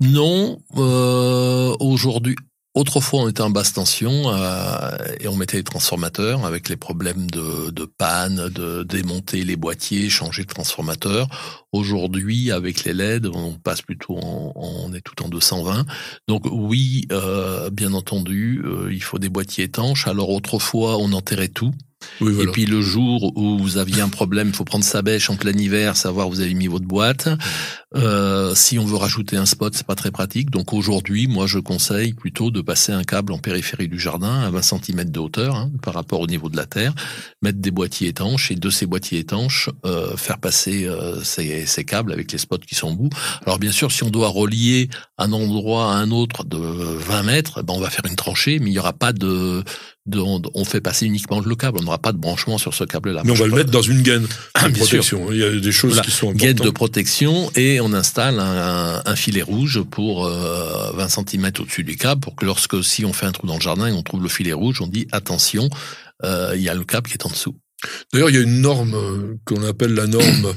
Non, 0.00 0.62
euh, 0.76 1.76
aujourd'hui. 1.80 2.36
Autrefois, 2.74 3.22
on 3.22 3.28
était 3.28 3.40
en 3.40 3.50
basse 3.50 3.72
tension 3.72 4.32
euh, 4.32 4.96
et 5.18 5.26
on 5.26 5.34
mettait 5.34 5.56
les 5.56 5.64
transformateurs 5.64 6.46
avec 6.46 6.68
les 6.68 6.76
problèmes 6.76 7.28
de, 7.28 7.70
de 7.70 7.84
panne, 7.84 8.48
de 8.48 8.84
démonter 8.84 9.42
les 9.42 9.56
boîtiers, 9.56 10.08
changer 10.08 10.44
de 10.44 10.48
transformateur. 10.48 11.26
Aujourd'hui, 11.72 12.52
avec 12.52 12.84
les 12.84 12.92
LED, 12.92 13.26
on 13.26 13.54
passe 13.54 13.82
plutôt 13.82 14.18
en, 14.18 14.52
on 14.54 14.94
est 14.94 15.00
tout 15.00 15.20
en 15.24 15.28
220. 15.28 15.84
Donc 16.28 16.44
oui, 16.48 17.08
euh, 17.10 17.70
bien 17.70 17.92
entendu, 17.92 18.62
euh, 18.64 18.92
il 18.92 19.02
faut 19.02 19.18
des 19.18 19.30
boîtiers 19.30 19.64
étanches. 19.64 20.06
Alors 20.06 20.30
autrefois, 20.30 20.96
on 20.98 21.12
enterrait 21.12 21.48
tout. 21.48 21.74
Oui, 22.20 22.32
voilà. 22.32 22.50
Et 22.50 22.52
puis 22.52 22.66
le 22.66 22.80
jour 22.80 23.36
où 23.36 23.58
vous 23.58 23.78
aviez 23.78 24.00
un 24.00 24.08
problème, 24.08 24.48
il 24.48 24.54
faut 24.54 24.64
prendre 24.64 24.84
sa 24.84 25.02
bêche 25.02 25.30
en 25.30 25.36
plein 25.36 25.52
hiver, 25.52 25.96
savoir 25.96 26.28
où 26.28 26.30
vous 26.30 26.40
avez 26.40 26.54
mis 26.54 26.66
votre 26.66 26.86
boîte. 26.86 27.28
Euh, 27.96 28.54
si 28.54 28.78
on 28.78 28.84
veut 28.84 28.96
rajouter 28.96 29.36
un 29.36 29.46
spot, 29.46 29.74
c'est 29.74 29.86
pas 29.86 29.96
très 29.96 30.10
pratique. 30.10 30.50
Donc 30.50 30.72
aujourd'hui, 30.72 31.26
moi, 31.26 31.46
je 31.46 31.58
conseille 31.58 32.14
plutôt 32.14 32.50
de 32.50 32.60
passer 32.60 32.92
un 32.92 33.02
câble 33.02 33.32
en 33.32 33.38
périphérie 33.38 33.88
du 33.88 33.98
jardin 33.98 34.40
à 34.40 34.50
20 34.50 34.62
cm 34.62 35.04
de 35.10 35.18
hauteur 35.18 35.56
hein, 35.56 35.70
par 35.82 35.94
rapport 35.94 36.20
au 36.20 36.26
niveau 36.26 36.48
de 36.48 36.56
la 36.56 36.66
terre, 36.66 36.94
mettre 37.42 37.58
des 37.58 37.70
boîtiers 37.70 38.08
étanches 38.08 38.50
et 38.50 38.54
de 38.54 38.70
ces 38.70 38.86
boîtiers 38.86 39.18
étanches 39.18 39.70
euh, 39.84 40.16
faire 40.16 40.38
passer 40.38 40.86
euh, 40.86 41.22
ces, 41.24 41.66
ces 41.66 41.84
câbles 41.84 42.12
avec 42.12 42.30
les 42.30 42.38
spots 42.38 42.58
qui 42.58 42.74
sont 42.74 42.92
au 42.92 42.96
bout. 42.96 43.10
Alors 43.44 43.58
bien 43.58 43.72
sûr, 43.72 43.90
si 43.90 44.04
on 44.04 44.10
doit 44.10 44.28
relier 44.28 44.88
un 45.18 45.32
endroit 45.32 45.92
à 45.92 45.96
un 45.96 46.10
autre 46.10 46.44
de 46.44 46.58
20 46.58 47.22
mètres, 47.24 47.62
ben 47.62 47.74
on 47.74 47.80
va 47.80 47.90
faire 47.90 48.06
une 48.06 48.16
tranchée, 48.16 48.58
mais 48.60 48.70
il 48.70 48.74
y 48.74 48.78
aura 48.78 48.92
pas 48.92 49.12
de, 49.12 49.64
de 50.06 50.18
on, 50.18 50.64
fait 50.64 50.80
passer 50.80 51.04
uniquement 51.06 51.40
le 51.40 51.54
câble. 51.54 51.78
On 51.80 51.82
n'aura 51.84 51.98
pas 51.98 52.12
de 52.12 52.18
branchement 52.18 52.56
sur 52.58 52.72
ce 52.74 52.84
câble-là. 52.84 53.22
Mais 53.24 53.32
on 53.32 53.34
va 53.34 53.46
le 53.46 53.54
mettre 53.54 53.70
dans 53.70 53.82
une 53.82 54.02
gaine 54.02 54.26
Ah, 54.54 54.68
de 54.68 54.76
protection. 54.76 55.30
Il 55.30 55.38
y 55.38 55.44
a 55.44 55.50
des 55.50 55.72
choses 55.72 55.92
Voilà. 55.92 56.04
qui 56.04 56.10
sont 56.10 56.32
Guette 56.32 56.56
de 56.56 56.62
importantes. 56.62 56.74
protection 56.74 57.50
et 57.54 57.80
on 57.80 57.92
installe 57.92 58.40
un, 58.40 58.96
un- 58.96 59.02
un 59.04 59.16
filet 59.16 59.42
rouge 59.42 59.82
pour 59.82 60.24
euh, 60.26 60.90
20 60.94 61.08
cm 61.08 61.50
au-dessus 61.60 61.84
du 61.84 61.96
câble 61.96 62.20
pour 62.20 62.34
que 62.34 62.44
lorsque 62.46 62.82
si 62.82 63.04
on 63.04 63.12
fait 63.12 63.26
un 63.26 63.32
trou 63.32 63.46
dans 63.46 63.56
le 63.56 63.60
jardin 63.60 63.86
et 63.88 63.92
on 63.92 64.02
trouve 64.02 64.22
le 64.22 64.28
filet 64.30 64.54
rouge, 64.54 64.80
on 64.80 64.86
dit 64.86 65.06
attention, 65.12 65.68
euh, 66.24 66.52
il 66.56 66.62
y 66.62 66.68
a 66.70 66.74
le 66.74 66.84
câble 66.84 67.08
qui 67.08 67.14
est 67.14 67.26
en 67.26 67.30
dessous. 67.30 67.56
D'ailleurs, 68.12 68.30
il 68.30 68.36
y 68.36 68.38
a 68.38 68.42
une 68.42 68.60
norme 68.62 68.94
euh, 68.94 69.36
qu'on 69.44 69.62
appelle 69.64 69.94
la 69.94 70.06
norme 70.06 70.54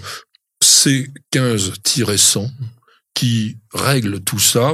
C15-100 0.63 2.49
qui 3.13 3.57
règle 3.73 4.21
tout 4.21 4.39
ça 4.39 4.73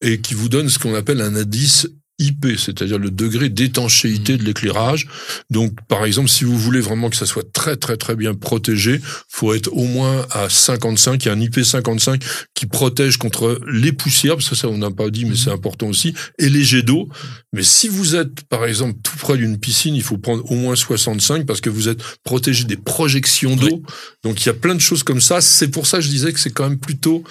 et 0.00 0.20
qui 0.20 0.34
vous 0.34 0.48
donne 0.48 0.68
ce 0.68 0.78
qu'on 0.78 0.94
appelle 0.94 1.20
un 1.22 1.36
indice 1.36 1.86
IP, 2.18 2.58
c'est-à-dire 2.58 2.98
le 2.98 3.10
degré 3.10 3.48
d'étanchéité 3.48 4.36
de 4.36 4.44
l'éclairage. 4.44 5.06
Donc, 5.50 5.72
par 5.88 6.04
exemple, 6.04 6.28
si 6.28 6.44
vous 6.44 6.56
voulez 6.58 6.80
vraiment 6.80 7.10
que 7.10 7.16
ça 7.16 7.26
soit 7.26 7.50
très 7.52 7.76
très 7.76 7.96
très 7.96 8.16
bien 8.16 8.34
protégé, 8.34 9.00
faut 9.28 9.52
être 9.52 9.72
au 9.72 9.84
moins 9.84 10.26
à 10.30 10.48
55. 10.48 11.22
Il 11.24 11.28
y 11.28 11.30
a 11.30 11.34
un 11.34 11.40
IP 11.40 11.62
55 11.62 12.22
qui 12.54 12.66
protège 12.66 13.18
contre 13.18 13.60
les 13.70 13.92
poussières, 13.92 14.36
parce 14.36 14.48
que 14.48 14.54
ça 14.54 14.68
on 14.68 14.78
n'a 14.78 14.90
pas 14.90 15.10
dit, 15.10 15.24
mais 15.24 15.36
c'est 15.36 15.50
important 15.50 15.88
aussi, 15.88 16.14
et 16.38 16.48
les 16.48 16.64
jets 16.64 16.82
d'eau. 16.82 17.08
Mais 17.52 17.62
si 17.62 17.88
vous 17.88 18.16
êtes, 18.16 18.42
par 18.48 18.64
exemple, 18.64 18.98
tout 19.02 19.16
près 19.18 19.36
d'une 19.36 19.58
piscine, 19.58 19.94
il 19.94 20.02
faut 20.02 20.18
prendre 20.18 20.50
au 20.50 20.54
moins 20.54 20.76
65 20.76 21.46
parce 21.46 21.60
que 21.60 21.70
vous 21.70 21.88
êtes 21.88 22.02
protégé 22.24 22.64
des 22.64 22.76
projections 22.76 23.56
d'eau. 23.56 23.82
Donc 24.22 24.44
il 24.44 24.46
y 24.46 24.50
a 24.50 24.54
plein 24.54 24.74
de 24.74 24.80
choses 24.80 25.02
comme 25.02 25.20
ça. 25.20 25.40
C'est 25.40 25.68
pour 25.68 25.86
ça 25.86 25.98
que 25.98 26.04
je 26.04 26.08
disais 26.08 26.32
que 26.32 26.40
c'est 26.40 26.50
quand 26.50 26.68
même 26.68 26.78
plutôt 26.78 27.24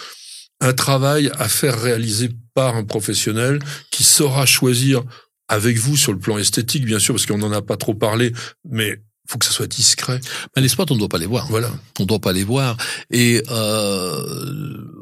un 0.61 0.73
travail 0.73 1.31
à 1.37 1.47
faire 1.47 1.79
réaliser 1.79 2.29
par 2.53 2.75
un 2.75 2.83
professionnel 2.83 3.59
qui 3.91 4.03
saura 4.03 4.45
choisir 4.45 5.03
avec 5.47 5.77
vous 5.77 5.95
sur 5.95 6.11
le 6.11 6.19
plan 6.19 6.37
esthétique, 6.37 6.85
bien 6.85 6.99
sûr, 6.99 7.13
parce 7.13 7.25
qu'on 7.25 7.37
n'en 7.37 7.51
a 7.51 7.61
pas 7.61 7.77
trop 7.77 7.93
parlé, 7.93 8.33
mais 8.69 8.99
faut 9.27 9.37
que 9.37 9.45
ça 9.45 9.51
soit 9.51 9.67
discret. 9.67 10.19
Mais 10.55 10.61
les 10.61 10.67
spots, 10.67 10.85
on 10.91 10.93
ne 10.93 10.99
doit 10.99 11.09
pas 11.09 11.17
les 11.17 11.25
voir. 11.25 11.47
Voilà. 11.47 11.71
On 11.99 12.05
doit 12.05 12.19
pas 12.19 12.31
les 12.31 12.43
voir. 12.43 12.77
Et 13.09 13.41
euh, 13.49 14.23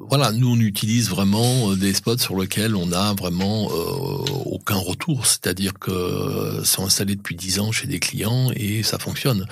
voilà, 0.09 0.31
nous 0.31 0.51
on 0.51 0.59
utilise 0.59 1.09
vraiment 1.09 1.71
euh, 1.71 1.75
des 1.75 1.93
spots 1.93 2.19
sur 2.19 2.39
lesquels 2.39 2.75
on 2.75 2.91
a 2.91 3.13
vraiment 3.13 3.69
euh, 3.71 4.23
aucun 4.45 4.75
retour. 4.75 5.25
C'est-à-dire 5.25 5.73
que 5.73 5.91
euh, 5.91 6.63
sont 6.63 6.85
installés 6.85 7.15
depuis 7.15 7.35
10 7.35 7.59
ans 7.59 7.71
chez 7.71 7.87
des 7.87 7.99
clients 7.99 8.51
et 8.55 8.83
ça 8.83 8.97
fonctionne. 8.97 9.45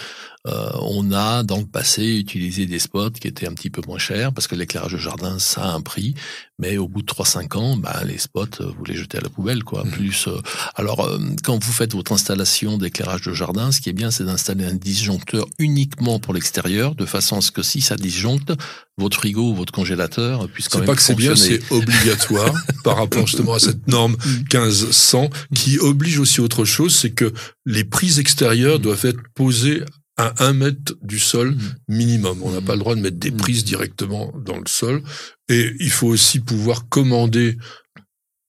Euh, 0.48 0.72
on 0.82 1.12
a 1.12 1.44
dans 1.44 1.58
le 1.58 1.66
passé 1.66 2.18
utilisé 2.18 2.66
des 2.66 2.80
spots 2.80 3.12
qui 3.12 3.28
étaient 3.28 3.48
un 3.48 3.54
petit 3.54 3.70
peu 3.70 3.82
moins 3.86 4.00
chers 4.00 4.34
parce 4.34 4.48
que 4.48 4.56
l'éclairage 4.56 4.94
de 4.94 4.98
jardin 4.98 5.38
ça 5.38 5.64
a 5.64 5.74
un 5.74 5.82
prix, 5.82 6.16
mais 6.58 6.78
au 6.78 6.88
bout 6.88 7.02
de 7.02 7.08
3-5 7.08 7.58
ans, 7.58 7.78
bah, 7.78 8.02
les 8.06 8.18
spots 8.18 8.46
euh, 8.62 8.72
vous 8.78 8.84
les 8.86 8.96
jetez 8.96 9.20
à 9.20 9.22
la 9.22 9.30
poubelle 9.30 9.64
quoi. 9.64 9.84
Mhm. 9.84 9.92
Plus 9.92 10.28
euh, 10.28 10.42
alors 10.76 11.02
euh, 11.02 11.20
quand 11.44 11.64
vous 11.64 11.72
faites 11.72 11.94
votre 11.94 12.12
installation 12.12 12.78
d'éclairage 12.78 13.22
de 13.22 13.34
jardin, 13.34 13.72
ce 13.72 13.82
qui 13.82 13.90
est 13.90 13.94
bien 13.94 14.10
c'est 14.10 14.24
d'installer 14.24 14.66
un 14.66 14.74
disjoncteur 14.74 15.46
uniquement 15.60 16.20
pour 16.20 16.34
l'extérieur 16.34 16.96
de 16.96 17.06
façon 17.06 17.38
à 17.38 17.42
ce 17.42 17.52
que 17.52 17.62
si 17.62 17.82
ça 17.82 17.96
disjoncte, 17.96 18.54
votre 18.98 19.18
frigo 19.18 19.52
ou 19.52 19.56
votre 19.56 19.72
congélateur 19.72 20.48
puisse 20.50 20.70
quand 20.70 20.74
C'est 20.74 20.78
même 20.80 20.88
pas 20.88 20.96
que 20.96 21.02
c'est 21.02 21.16
bien, 21.16 21.36
c'est 21.36 21.62
obligatoire 21.72 22.54
par 22.84 22.98
rapport 22.98 23.28
justement 23.28 23.54
à 23.54 23.60
cette 23.60 23.88
norme 23.88 24.18
1500 24.52 25.30
qui 25.56 25.78
oblige 25.80 26.20
aussi 26.20 26.42
autre 26.42 26.66
chose, 26.66 26.96
c'est 26.96 27.12
que 27.12 27.32
les 27.66 27.84
prises 27.84 28.20
extérieures 28.20 28.72
Mm. 28.80 28.82
doivent 28.82 29.06
être 29.06 29.22
posées 29.34 29.84
à 30.18 30.44
un 30.46 30.54
mètre 30.54 30.94
du 31.02 31.20
sol 31.20 31.52
Mm. 31.56 31.76
minimum. 31.88 32.44
On 32.44 32.52
n'a 32.52 32.62
Mm. 32.62 32.66
pas 32.66 32.74
le 32.74 32.80
droit 32.80 32.96
de 32.96 33.02
mettre 33.02 33.18
des 33.18 33.32
Mm. 33.32 33.38
prises 33.38 33.64
directement 33.64 34.32
dans 34.38 34.58
le 34.58 34.68
sol. 34.68 35.04
Et 35.50 35.74
il 35.80 35.90
faut 35.92 36.08
aussi 36.08 36.40
pouvoir 36.40 36.88
commander 36.90 37.58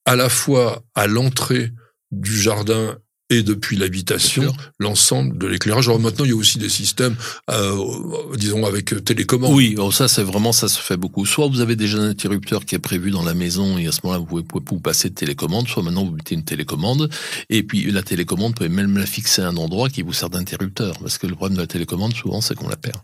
à 0.05 0.17
la 0.17 0.29
fois 0.29 0.85
à 0.95 1.07
l'entrée 1.07 1.73
du 2.11 2.37
jardin 2.37 2.99
et 3.33 3.43
depuis 3.43 3.77
l'habitation 3.77 4.53
l'ensemble 4.79 5.39
de 5.39 5.47
l'éclairage. 5.47 5.89
Alors 5.89 6.01
maintenant, 6.01 6.25
il 6.25 6.31
y 6.31 6.35
a 6.35 6.37
aussi 6.37 6.59
des 6.59 6.69
systèmes, 6.69 7.17
euh, 7.51 7.77
disons, 8.37 8.67
avec 8.67 9.05
télécommande. 9.05 9.53
Oui, 9.53 9.75
oh, 9.79 9.91
ça 9.91 10.09
c'est 10.09 10.23
vraiment 10.23 10.53
ça 10.53 10.69
se 10.69 10.81
fait 10.81 10.97
beaucoup. 10.97 11.27
Soit 11.27 11.49
vous 11.49 11.61
avez 11.61 11.77
déjà 11.77 11.99
un 11.99 12.09
interrupteur 12.09 12.65
qui 12.65 12.75
est 12.75 12.81
prévu 12.81 13.11
dans 13.11 13.23
la 13.23 13.35
maison 13.35 13.79
et 13.79 13.87
à 13.87 13.93
ce 13.93 14.01
moment-là 14.05 14.21
vous 14.21 14.27
pouvez, 14.27 14.43
pouvez 14.43 14.65
vous 14.71 14.81
passer 14.81 15.09
de 15.09 15.15
télécommande. 15.15 15.69
Soit 15.69 15.83
maintenant 15.83 16.05
vous 16.05 16.13
mettez 16.13 16.35
une 16.35 16.45
télécommande 16.45 17.09
et 17.51 17.63
puis 17.63 17.91
la 17.91 18.03
télécommande 18.03 18.51
vous 18.51 18.57
pouvez 18.57 18.69
même 18.69 18.97
la 18.97 19.07
fixer 19.07 19.43
à 19.43 19.49
un 19.49 19.57
endroit 19.57 19.89
qui 19.89 20.03
vous 20.03 20.13
sert 20.13 20.31
d'interrupteur 20.31 20.99
parce 21.01 21.19
que 21.19 21.27
le 21.27 21.35
problème 21.35 21.57
de 21.57 21.63
la 21.63 21.67
télécommande 21.67 22.15
souvent 22.15 22.41
c'est 22.41 22.55
qu'on 22.55 22.69
la 22.69 22.77
perd. 22.77 22.99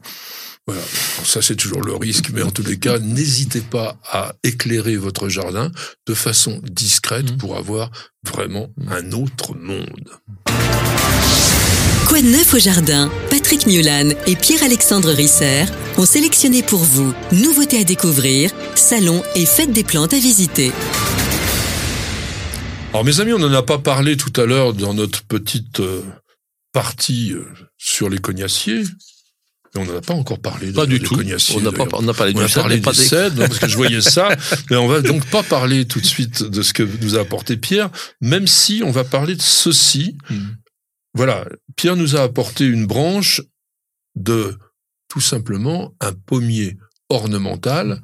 Voilà. 0.68 0.82
Ça, 1.24 1.40
c'est 1.40 1.56
toujours 1.56 1.80
le 1.82 1.96
risque, 1.96 2.28
mais 2.34 2.42
en 2.42 2.50
tous 2.50 2.62
les 2.62 2.78
cas, 2.78 2.98
n'hésitez 2.98 3.62
pas 3.62 3.96
à 4.04 4.34
éclairer 4.44 4.96
votre 4.96 5.30
jardin 5.30 5.72
de 6.06 6.12
façon 6.12 6.60
discrète 6.70 7.30
Mhm. 7.30 7.36
pour 7.38 7.56
avoir 7.56 7.90
vraiment 8.26 8.68
un 8.86 9.12
autre 9.12 9.54
monde. 9.56 10.10
Quoi 12.06 12.20
de 12.20 12.28
neuf 12.28 12.52
au 12.52 12.58
jardin? 12.58 13.10
Patrick 13.30 13.66
Mulan 13.66 14.10
et 14.26 14.36
Pierre-Alexandre 14.36 15.10
Risser 15.10 15.64
ont 15.96 16.04
sélectionné 16.06 16.62
pour 16.62 16.80
vous 16.80 17.14
nouveautés 17.32 17.80
à 17.80 17.84
découvrir, 17.84 18.50
salons 18.74 19.22
et 19.34 19.46
fêtes 19.46 19.72
des 19.72 19.84
plantes 19.84 20.12
à 20.12 20.18
visiter. 20.18 20.72
Alors, 22.92 23.04
mes 23.04 23.20
amis, 23.20 23.32
on 23.32 23.38
n'en 23.38 23.52
a 23.52 23.62
pas 23.62 23.78
parlé 23.78 24.16
tout 24.18 24.38
à 24.40 24.44
l'heure 24.46 24.72
dans 24.74 24.92
notre 24.94 25.22
petite 25.24 25.80
euh, 25.80 26.02
partie 26.72 27.32
euh, 27.32 27.44
sur 27.76 28.08
les 28.08 28.18
cognaciers. 28.18 28.84
Mais 29.74 29.82
on 29.82 29.84
n'en 29.84 29.96
a 29.98 30.00
pas 30.00 30.14
encore 30.14 30.40
parlé 30.40 30.72
Pas 30.72 30.86
de, 30.86 30.90
du 30.92 31.00
tout. 31.00 31.14
cognaciers, 31.16 31.56
On 31.56 31.60
n'a 31.60 31.72
pas, 31.72 31.84
on 31.92 32.08
a 32.08 32.14
parlé 32.14 32.32
On 32.34 32.38
du 32.38 32.44
a 32.44 32.48
cèdre, 32.48 32.60
parlé 32.62 32.76
mais 32.76 32.82
pas 32.82 32.92
des 32.92 33.30
non, 33.40 33.46
parce 33.48 33.58
que 33.58 33.68
je 33.68 33.76
voyais 33.76 34.00
ça. 34.00 34.28
Mais 34.70 34.76
on 34.76 34.88
va 34.88 35.00
donc 35.02 35.26
pas 35.26 35.42
parler 35.42 35.86
tout 35.86 36.00
de 36.00 36.06
suite 36.06 36.42
de 36.42 36.62
ce 36.62 36.72
que 36.72 36.82
nous 37.02 37.16
a 37.16 37.20
apporté 37.20 37.56
Pierre, 37.56 37.90
même 38.20 38.46
si 38.46 38.82
on 38.84 38.90
va 38.90 39.04
parler 39.04 39.34
de 39.36 39.42
ceci. 39.42 40.16
Mhm. 40.30 40.56
Voilà, 41.14 41.46
Pierre 41.76 41.96
nous 41.96 42.16
a 42.16 42.22
apporté 42.22 42.64
une 42.66 42.86
branche 42.86 43.42
de 44.16 44.56
tout 45.08 45.20
simplement 45.20 45.94
un 46.00 46.12
pommier 46.12 46.76
ornemental 47.08 48.02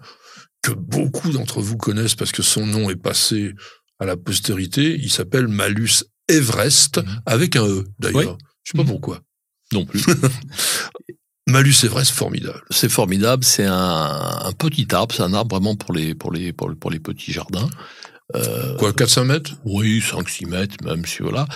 que 0.62 0.72
beaucoup 0.72 1.30
d'entre 1.30 1.60
vous 1.60 1.76
connaissent 1.76 2.14
parce 2.14 2.32
que 2.32 2.42
son 2.42 2.66
nom 2.66 2.88
est 2.90 2.96
passé 2.96 3.52
à 4.00 4.06
la 4.06 4.16
postérité. 4.16 4.98
Il 5.00 5.10
s'appelle 5.10 5.48
Malus 5.48 6.04
Everest 6.28 6.98
Mhm. 6.98 7.22
avec 7.26 7.56
un 7.56 7.66
E 7.66 7.84
d'ailleurs. 7.98 8.36
Oui. 8.38 8.44
Je 8.64 8.70
sais 8.72 8.76
pas 8.78 8.82
Mhm. 8.84 8.88
pourquoi. 8.90 9.20
non 9.72 9.84
plus. 9.86 10.04
Malus 11.46 11.84
Everest, 11.84 12.12
formidable. 12.12 12.62
c'est 12.70 12.88
formidable. 12.88 13.44
C'est 13.44 13.66
un, 13.66 13.74
un 14.44 14.52
petit 14.52 14.86
arbre. 14.92 15.14
C'est 15.14 15.22
un 15.22 15.34
arbre 15.34 15.56
vraiment 15.56 15.76
pour 15.76 15.92
les 15.92 16.14
pour 16.14 16.32
les 16.32 16.52
pour, 16.52 16.70
les- 16.70 16.76
pour 16.76 16.90
les 16.90 17.00
petits 17.00 17.32
jardins. 17.32 17.68
Euh, 18.34 18.76
Quoi, 18.78 18.92
400 18.94 19.26
mètres? 19.26 19.52
Oui, 19.66 20.00
5-6 20.00 20.46
mètres, 20.48 20.76
même 20.82 21.04
si 21.04 21.22
voilà, 21.22 21.46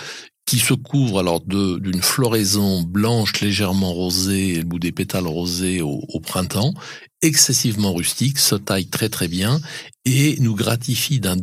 qui 0.45 0.59
se 0.59 0.75
couvre 0.75 1.19
alors 1.19 1.41
d'une 1.41 2.01
floraison 2.01 2.83
blanche 2.83 3.39
légèrement 3.41 3.91
rosée, 3.91 4.55
le 4.57 4.63
bout 4.63 4.77
des 4.79 4.91
pétales 4.91 5.25
rosés 5.27 5.81
au, 5.81 6.03
au 6.07 6.19
printemps, 6.19 6.73
excessivement 7.21 7.93
rustique, 7.93 8.39
se 8.39 8.55
taille 8.55 8.87
très 8.87 9.09
très 9.09 9.27
bien 9.27 9.59
et 10.05 10.37
nous 10.39 10.55
gratifie 10.55 11.19
d'un 11.19 11.35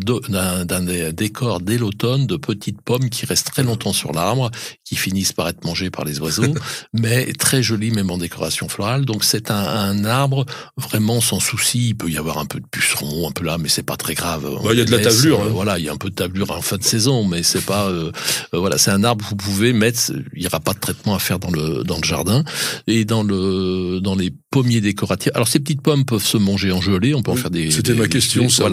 décor 1.12 1.60
dès 1.60 1.78
l'automne 1.78 2.26
de 2.26 2.36
petites 2.36 2.80
pommes 2.80 3.10
qui 3.10 3.26
restent 3.26 3.48
très 3.52 3.62
longtemps 3.62 3.92
sur 3.92 4.12
l'arbre, 4.12 4.50
qui 4.82 4.96
finissent 4.96 5.32
par 5.34 5.48
être 5.48 5.64
mangées 5.64 5.90
par 5.90 6.04
les 6.04 6.20
oiseaux, 6.20 6.54
mais 6.92 7.32
très 7.34 7.62
jolies 7.62 7.90
même 7.90 8.10
en 8.10 8.18
décoration 8.18 8.68
florale. 8.68 9.04
Donc 9.04 9.24
c'est 9.24 9.50
un, 9.50 9.56
un 9.56 10.04
arbre 10.04 10.46
vraiment 10.76 11.20
sans 11.20 11.38
souci. 11.38 11.88
Il 11.88 11.96
peut 11.96 12.10
y 12.10 12.16
avoir 12.16 12.38
un 12.38 12.46
peu 12.46 12.58
de 12.58 12.66
pucerons, 12.66 13.28
un 13.28 13.32
peu 13.32 13.44
là, 13.44 13.58
mais 13.58 13.68
c'est 13.68 13.82
pas 13.82 13.96
très 13.96 14.14
grave. 14.14 14.48
Bah, 14.64 14.70
il 14.72 14.78
y 14.78 14.82
a 14.82 14.84
de 14.84 14.90
la 14.90 14.98
euh, 14.98 15.36
hein. 15.38 15.48
Voilà, 15.50 15.78
il 15.78 15.84
y 15.84 15.88
a 15.88 15.92
un 15.92 15.98
peu 15.98 16.10
de 16.10 16.14
tablure 16.14 16.50
en 16.50 16.62
fin 16.62 16.78
de 16.78 16.84
saison, 16.84 17.24
mais 17.24 17.42
c'est 17.42 17.64
pas. 17.64 17.88
euh, 17.88 18.10
euh, 18.54 18.58
voilà, 18.58 18.78
c'est 18.78 18.90
un 18.90 19.04
arbre 19.04 19.24
que 19.24 19.30
vous 19.30 19.36
pouvez 19.36 19.72
mettre. 19.74 20.00
Il 20.34 20.42
y 20.42 20.46
aura 20.46 20.60
pas 20.60 20.72
de 20.72 20.80
traitement 20.80 21.14
à 21.14 21.18
faire 21.18 21.38
dans 21.38 21.50
le 21.50 21.84
dans 21.84 21.98
le 21.98 22.04
jardin 22.04 22.42
et 22.86 23.04
dans 23.04 23.22
le 23.22 24.00
dans 24.00 24.16
les 24.16 24.32
pommiers 24.50 24.80
décoratifs. 24.80 25.30
Alors 25.34 25.48
ces 25.48 25.60
petites 25.66 25.83
pommes 25.83 26.05
peuvent 26.05 26.22
se 26.24 26.37
manger 26.37 26.70
en 26.70 26.81
gelée. 26.81 27.14
On 27.14 27.22
peut 27.22 27.33
en 27.33 27.37
faire 27.37 27.50
des. 27.50 27.70
c'était 27.70 27.94
ma 27.94 28.07
question, 28.07 28.48
ça. 28.48 28.68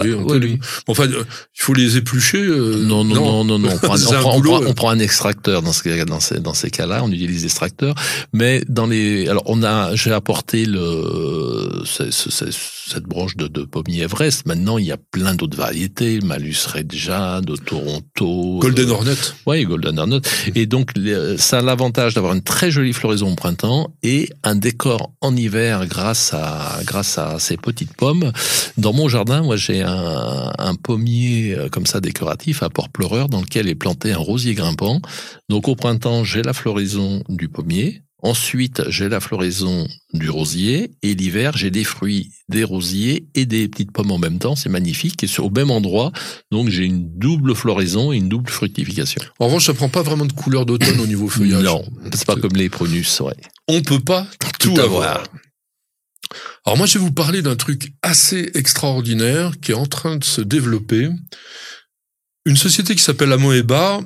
Enfin, 0.88 1.06
euh, 1.06 1.24
il 1.56 1.62
faut 1.62 1.74
les 1.74 1.98
éplucher. 1.98 2.38
euh, 2.38 2.84
Non, 2.86 3.04
non, 3.04 3.16
non, 3.16 3.44
non, 3.44 3.60
non. 3.60 3.70
On 3.74 4.74
prend, 4.74 4.90
un, 4.90 5.00
extracteur 5.00 5.62
dans, 5.62 5.74
ce, 5.74 5.84
cas- 5.84 6.06
dans 6.06 6.20
ces, 6.20 6.40
dans 6.40 6.54
ces 6.54 6.70
cas-là. 6.70 7.02
On 7.04 7.12
utilise 7.12 7.42
l'extracteur. 7.42 7.96
Mais 8.32 8.64
dans 8.70 8.86
les, 8.86 9.28
alors 9.28 9.44
on 9.48 9.64
a, 9.64 9.96
j'ai 9.96 10.12
apporté 10.12 10.66
le, 10.66 11.84
cette 12.86 13.04
branche 13.04 13.36
de, 13.38 13.48
de 13.48 13.64
pommier 13.64 14.02
Everest. 14.04 14.46
Maintenant, 14.46 14.78
il 14.78 14.86
y 14.86 14.92
a 14.92 14.98
plein 14.98 15.36
d'autres 15.36 15.58
variétés. 15.58 16.20
Malus 16.22 16.56
Red 16.68 16.92
Jade, 16.94 17.46
de 17.46 17.56
Toronto. 17.56 18.60
Golden 18.60 18.90
euh, 18.90 18.94
Hornet. 18.94 19.16
oui, 19.46 19.64
Golden 19.66 20.00
Arnott. 20.00 20.28
Et 20.56 20.66
donc, 20.66 20.92
les- 20.98 21.38
ça 21.38 21.60
a 21.60 21.62
l'avantage 21.62 22.14
d'avoir 22.14 22.34
une 22.34 22.42
très 22.42 22.72
jolie 22.72 22.94
floraison 22.94 23.32
au 23.32 23.36
printemps 23.36 23.94
et 24.04 24.30
un 24.44 24.56
décor 24.56 25.12
en 25.22 25.36
hiver 25.36 25.86
grâce 25.88 26.34
à, 26.34 26.80
grâce 26.86 27.18
à 27.18 27.40
ces 27.40 27.58
petites 27.58 27.94
pommes. 27.96 28.32
Dans 28.78 28.94
mon 28.94 29.08
jardin, 29.08 29.42
moi, 29.44 29.56
j'ai 29.56 29.82
un, 29.82 30.52
un 30.58 30.76
pommier 30.76 31.56
euh, 31.58 31.70
comme 31.70 31.86
ça 31.86 32.02
décoratif 32.02 32.64
à 32.64 32.70
port-pleureur 32.70 33.30
dans 33.30 33.42
lequel 33.42 33.68
est 33.70 33.76
planté 33.76 34.12
un 34.12 34.18
rosier 34.18 34.54
grimpant. 34.54 35.00
Donc, 35.50 35.68
au 35.68 35.76
printemps, 35.76 36.24
j'ai 36.24 36.42
la 36.42 36.54
floraison 36.54 37.24
du 37.30 37.50
pommier. 37.50 38.02
Ensuite, 38.24 38.90
j'ai 38.90 39.10
la 39.10 39.20
floraison 39.20 39.86
du 40.14 40.30
rosier 40.30 40.92
et 41.02 41.14
l'hiver, 41.14 41.58
j'ai 41.58 41.70
des 41.72 41.84
fruits, 41.84 42.32
des 42.48 42.64
rosiers 42.64 43.28
et 43.36 43.46
des 43.46 43.68
petites 43.68 43.92
pommes 43.92 44.12
en 44.12 44.18
même 44.18 44.40
temps. 44.40 44.56
C'est 44.56 44.70
magnifique 44.70 45.22
et 45.26 45.28
c'est 45.28 45.42
au 45.42 45.50
même 45.50 45.70
endroit. 45.70 46.14
Donc, 46.50 46.70
j'ai 46.70 46.86
une 46.86 47.18
double 47.20 47.54
floraison 47.54 48.14
et 48.14 48.18
une 48.18 48.30
double 48.30 48.50
fructification. 48.50 49.22
En 49.40 49.48
revanche, 49.48 49.66
ça 49.66 49.74
prend 49.74 49.90
pas 49.90 50.04
vraiment 50.04 50.26
de 50.26 50.32
couleur 50.32 50.66
d'automne 50.66 51.02
au 51.02 51.06
niveau 51.06 51.28
feuillage. 51.28 51.64
Non, 51.64 51.84
c'est 52.14 52.26
pas 52.26 52.38
comme 52.38 52.56
les 52.56 52.70
prunus, 52.70 53.20
ouais. 53.20 53.36
On 53.68 53.82
peut 53.82 54.00
pas 54.00 54.26
tout, 54.40 54.74
Tout 54.74 54.80
avoir. 54.80 55.10
avoir. 55.10 55.28
Alors 56.66 56.78
moi, 56.78 56.88
je 56.88 56.98
vais 56.98 57.04
vous 57.04 57.12
parler 57.12 57.42
d'un 57.42 57.58
truc 57.58 57.92
assez 58.02 58.52
extraordinaire 58.54 59.52
qui 59.62 59.72
est 59.72 59.76
en 59.76 59.86
train 59.86 60.16
de 60.16 60.24
se 60.24 60.40
développer. 60.40 61.10
Une 62.46 62.56
société 62.56 62.96
qui 62.96 63.04
s'appelle 63.04 63.34
Amoeba 63.34 64.00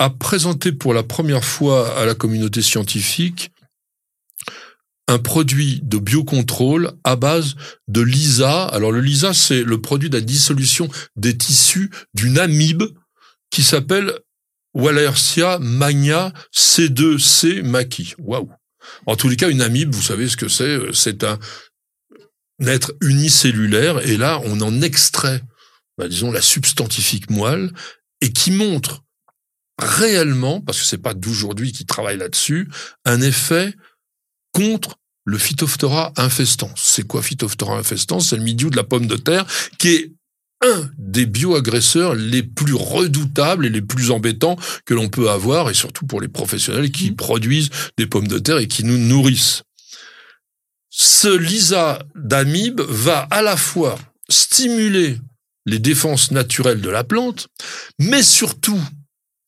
a 0.00 0.10
présenté 0.10 0.72
pour 0.72 0.92
la 0.92 1.04
première 1.04 1.44
fois 1.44 1.96
à 1.96 2.04
la 2.04 2.16
communauté 2.16 2.62
scientifique 2.62 3.52
un 5.10 5.18
produit 5.18 5.80
de 5.82 5.98
biocontrôle 5.98 6.92
à 7.02 7.16
base 7.16 7.56
de 7.88 8.00
LISA. 8.00 8.64
Alors 8.66 8.92
le 8.92 9.00
LISA, 9.00 9.34
c'est 9.34 9.64
le 9.64 9.80
produit 9.80 10.08
de 10.08 10.16
la 10.16 10.24
dissolution 10.24 10.88
des 11.16 11.36
tissus 11.36 11.90
d'une 12.14 12.38
amibe 12.38 12.84
qui 13.50 13.64
s'appelle 13.64 14.14
Wallersia 14.72 15.58
magna 15.58 16.32
C2C 16.54 17.62
maki. 17.62 18.14
Waouh 18.18 18.50
En 19.06 19.16
tous 19.16 19.28
les 19.28 19.36
cas, 19.36 19.50
une 19.50 19.62
amibe, 19.62 19.92
vous 19.92 20.02
savez 20.02 20.28
ce 20.28 20.36
que 20.36 20.48
c'est 20.48 20.78
C'est 20.92 21.24
un 21.24 21.38
être 22.64 22.92
unicellulaire 23.00 24.06
et 24.06 24.16
là, 24.16 24.40
on 24.44 24.60
en 24.60 24.80
extrait, 24.80 25.42
bah, 25.98 26.06
disons, 26.06 26.30
la 26.30 26.42
substantifique 26.42 27.30
moelle 27.30 27.72
et 28.20 28.32
qui 28.32 28.52
montre 28.52 29.02
réellement, 29.76 30.60
parce 30.60 30.78
que 30.78 30.84
c'est 30.84 30.98
pas 30.98 31.14
d'aujourd'hui 31.14 31.72
qui 31.72 31.84
travaille 31.84 32.18
là-dessus, 32.18 32.68
un 33.04 33.20
effet 33.22 33.74
contre 34.52 34.99
le 35.24 35.38
Phytophthora 35.38 36.12
infestans. 36.16 36.72
C'est 36.76 37.06
quoi 37.06 37.22
Phytophthora 37.22 37.78
infestans 37.78 38.20
C'est 38.20 38.36
le 38.36 38.42
milieu 38.42 38.70
de 38.70 38.76
la 38.76 38.84
pomme 38.84 39.06
de 39.06 39.16
terre 39.16 39.46
qui 39.78 39.88
est 39.88 40.12
un 40.62 40.90
des 40.98 41.24
bioagresseurs 41.24 42.14
les 42.14 42.42
plus 42.42 42.74
redoutables 42.74 43.64
et 43.64 43.70
les 43.70 43.80
plus 43.80 44.10
embêtants 44.10 44.56
que 44.84 44.92
l'on 44.92 45.08
peut 45.08 45.30
avoir, 45.30 45.70
et 45.70 45.74
surtout 45.74 46.06
pour 46.06 46.20
les 46.20 46.28
professionnels 46.28 46.90
qui 46.90 47.10
Mhm. 47.10 47.16
produisent 47.16 47.70
des 47.96 48.06
pommes 48.06 48.28
de 48.28 48.38
terre 48.38 48.58
et 48.58 48.68
qui 48.68 48.84
nous 48.84 48.98
nourrissent. 48.98 49.62
Ce 50.90 51.34
lisa 51.34 52.00
d'amibe 52.14 52.80
va 52.82 53.20
à 53.30 53.42
la 53.42 53.56
fois 53.56 53.98
stimuler 54.28 55.18
les 55.66 55.78
défenses 55.78 56.30
naturelles 56.30 56.80
de 56.80 56.90
la 56.90 57.04
plante, 57.04 57.48
mais 57.98 58.22
surtout 58.22 58.80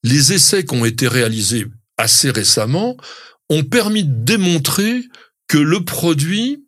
les 0.04 0.32
essais 0.32 0.64
qui 0.64 0.74
ont 0.74 0.84
été 0.84 1.08
réalisés 1.08 1.66
assez 1.98 2.30
récemment 2.30 2.96
ont 3.50 3.64
permis 3.64 4.04
de 4.04 4.24
démontrer 4.24 5.02
que 5.52 5.58
le 5.58 5.84
produit, 5.84 6.66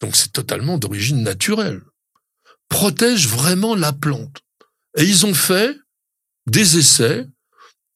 donc 0.00 0.14
c'est 0.14 0.30
totalement 0.30 0.78
d'origine 0.78 1.24
naturelle, 1.24 1.82
protège 2.68 3.26
vraiment 3.26 3.74
la 3.74 3.92
plante. 3.92 4.44
Et 4.96 5.02
ils 5.02 5.26
ont 5.26 5.34
fait 5.34 5.76
des 6.46 6.78
essais 6.78 7.26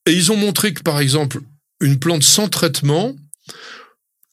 et 0.07 0.13
ils 0.13 0.33
ont 0.33 0.37
montré 0.37 0.75
que, 0.75 0.83
par 0.83 0.99
exemple, 0.99 1.41
une 1.79 2.01
plante 2.01 2.25
sans 2.25 2.49
traitement, 2.49 3.15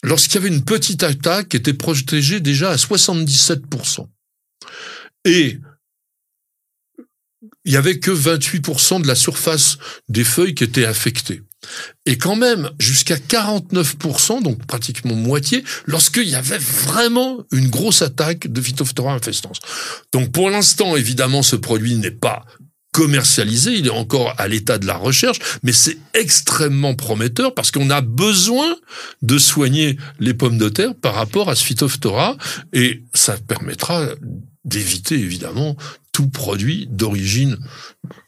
lorsqu'il 0.01 0.33
y 0.33 0.37
avait 0.39 0.55
une 0.55 0.65
petite 0.65 1.03
attaque, 1.03 1.53
était 1.53 1.75
protégée 1.75 2.39
déjà 2.39 2.71
à 2.71 2.77
77%. 2.77 4.07
Et 5.25 5.59
il 7.63 7.73
y 7.73 7.77
avait 7.77 7.99
que 7.99 8.09
28% 8.09 9.03
de 9.03 9.07
la 9.07 9.13
surface 9.13 9.77
des 10.09 10.23
feuilles 10.23 10.55
qui 10.55 10.63
étaient 10.63 10.85
affectées. 10.85 11.43
Et 12.05 12.17
quand 12.17 12.35
même, 12.35 12.71
jusqu'à 12.79 13.17
49%, 13.17 14.41
donc 14.41 14.65
pratiquement 14.65 15.15
moitié, 15.15 15.63
lorsqu'il 15.85 16.27
y 16.27 16.35
avait 16.35 16.57
vraiment 16.57 17.43
une 17.51 17.69
grosse 17.69 18.01
attaque 18.01 18.47
de 18.47 18.61
Phytophthora 18.61 19.13
infestans. 19.13 19.51
Donc 20.11 20.31
pour 20.31 20.49
l'instant, 20.49 20.95
évidemment, 20.95 21.43
ce 21.43 21.55
produit 21.55 21.95
n'est 21.95 22.11
pas 22.11 22.43
commercialisé, 22.91 23.73
il 23.73 23.87
est 23.87 23.91
encore 23.91 24.35
à 24.37 24.47
l'état 24.47 24.77
de 24.77 24.85
la 24.85 24.95
recherche, 24.95 25.39
mais 25.63 25.71
c'est 25.71 25.97
extrêmement 26.13 26.93
prometteur 26.93 27.53
parce 27.53 27.71
qu'on 27.71 27.89
a 27.89 28.01
besoin 28.01 28.75
de 29.21 29.37
soigner 29.37 29.97
les 30.19 30.33
pommes 30.33 30.57
de 30.57 30.67
terre 30.67 30.93
par 30.95 31.15
rapport 31.15 31.49
à 31.49 31.55
ce 31.55 31.63
phytophthora 31.63 32.35
et 32.73 33.03
ça 33.13 33.37
permettra 33.37 34.07
d'éviter 34.65 35.15
évidemment 35.15 35.75
tout 36.11 36.27
produit 36.27 36.87
d'origine 36.91 37.57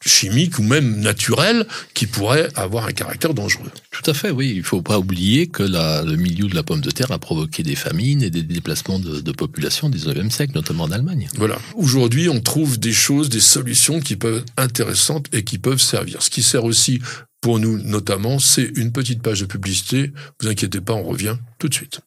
chimique 0.06 0.58
ou 0.58 0.64
même 0.64 1.00
naturelle 1.02 1.68
qui 1.94 2.08
pourrait 2.08 2.48
avoir 2.56 2.86
un 2.86 2.92
caractère 2.92 3.34
dangereux. 3.34 3.70
Tout 3.92 4.10
à 4.10 4.14
fait, 4.14 4.32
oui. 4.32 4.54
Il 4.56 4.64
faut 4.64 4.82
pas 4.82 5.00
oublier 5.00 5.48
que 5.48 5.64
le 5.64 6.16
milieu 6.16 6.48
de 6.48 6.56
la 6.56 6.64
pomme 6.64 6.82
de 6.82 6.92
terre 6.92 7.12
a 7.12 7.20
provoqué 7.20 7.62
des 7.62 7.76
famines 7.76 8.24
et 8.24 8.30
des 8.30 8.44
déplacements 8.44 9.00
de, 9.00 9.20
de 9.20 9.32
population 9.32 9.90
du 9.90 9.98
19e 9.98 10.30
siècle, 10.30 10.54
notamment 10.56 10.86
en 10.86 10.92
Allemagne. 10.92 11.28
Voilà. 11.36 11.60
Aujourd'hui, 11.76 12.30
on 12.30 12.40
trouve 12.40 12.80
des 12.80 12.94
choses, 12.94 13.30
des 13.30 13.42
solutions 13.42 14.00
qui 14.00 14.16
peuvent 14.16 14.38
être 14.38 14.54
intéressantes 14.58 15.28
et 15.34 15.44
qui 15.44 15.58
peuvent 15.58 15.82
servir. 15.82 16.22
Ce 16.22 16.30
qui 16.30 16.42
sert 16.42 16.64
aussi 16.64 17.02
pour 17.42 17.60
nous 17.60 17.78
notamment, 17.78 18.40
c'est 18.40 18.72
une 18.76 18.94
petite 18.94 19.22
page 19.22 19.42
de 19.42 19.46
publicité. 19.46 20.14
Vous 20.40 20.48
inquiétez 20.48 20.80
pas, 20.80 20.94
on 20.94 21.04
revient 21.04 21.36
tout 21.60 21.68
de 21.68 21.74
suite. 21.74 22.00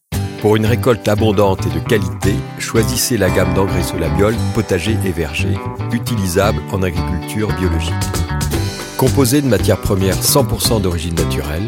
Pour 0.47 0.55
une 0.55 0.67
récolte 0.67 1.09
abondante 1.09 1.67
et 1.67 1.71
de 1.71 1.81
qualité, 1.81 2.33
choisissez 2.61 3.17
la 3.17 3.29
gamme 3.31 3.53
d'engrais 3.55 3.83
Solabiol 3.83 4.33
potager 4.55 4.97
et 5.05 5.11
verger, 5.11 5.59
utilisable 5.93 6.63
en 6.71 6.85
agriculture 6.85 7.49
biologique. 7.59 7.93
Composé 8.97 9.43
de 9.43 9.49
matières 9.49 9.81
premières 9.81 10.15
100% 10.15 10.81
d'origine 10.83 11.17
naturelle, 11.17 11.67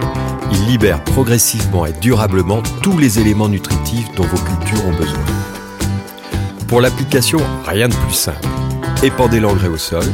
il 0.52 0.66
libère 0.66 1.02
progressivement 1.02 1.86
et 1.86 1.92
durablement 1.92 2.62
tous 2.80 2.96
les 2.98 3.18
éléments 3.18 3.48
nutritifs 3.48 4.14
dont 4.14 4.22
vos 4.22 4.36
cultures 4.36 4.86
ont 4.86 4.96
besoin. 4.96 5.26
Pour 6.68 6.80
l'application, 6.80 7.40
rien 7.66 7.88
de 7.88 7.96
plus 7.96 8.14
simple. 8.14 8.46
Épandez 9.02 9.40
l'engrais 9.40 9.66
au 9.66 9.76
sol, 9.76 10.04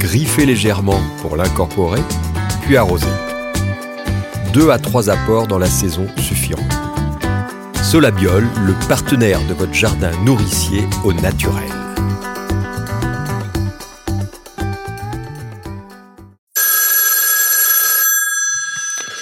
griffez 0.00 0.46
légèrement 0.46 1.00
pour 1.22 1.36
l'incorporer, 1.36 2.02
puis 2.62 2.76
arrosez. 2.76 3.06
Deux 4.52 4.70
à 4.70 4.80
trois 4.80 5.10
apports 5.10 5.46
dans 5.46 5.58
la 5.58 5.70
saison 5.70 6.08
suffiront. 6.16 6.66
Solabiol, 7.90 8.48
le 8.68 8.88
partenaire 8.88 9.44
de 9.48 9.54
votre 9.54 9.74
jardin 9.74 10.12
nourricier 10.22 10.84
au 11.02 11.12
naturel. 11.12 11.68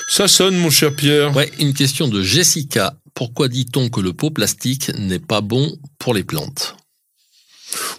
Ça 0.07 0.29
sonne, 0.29 0.59
mon 0.59 0.69
cher 0.69 0.95
Pierre. 0.95 1.35
Ouais, 1.35 1.51
une 1.59 1.73
question 1.73 2.09
de 2.09 2.23
Jessica. 2.23 2.93
Pourquoi 3.15 3.49
dit-on 3.49 3.89
que 3.89 4.03
le 4.03 4.13
pot 4.13 4.29
plastique 4.29 4.93
n'est 4.99 5.19
pas 5.19 5.41
bon 5.41 5.75
pour 5.99 6.13
les 6.13 6.25
plantes? 6.25 6.77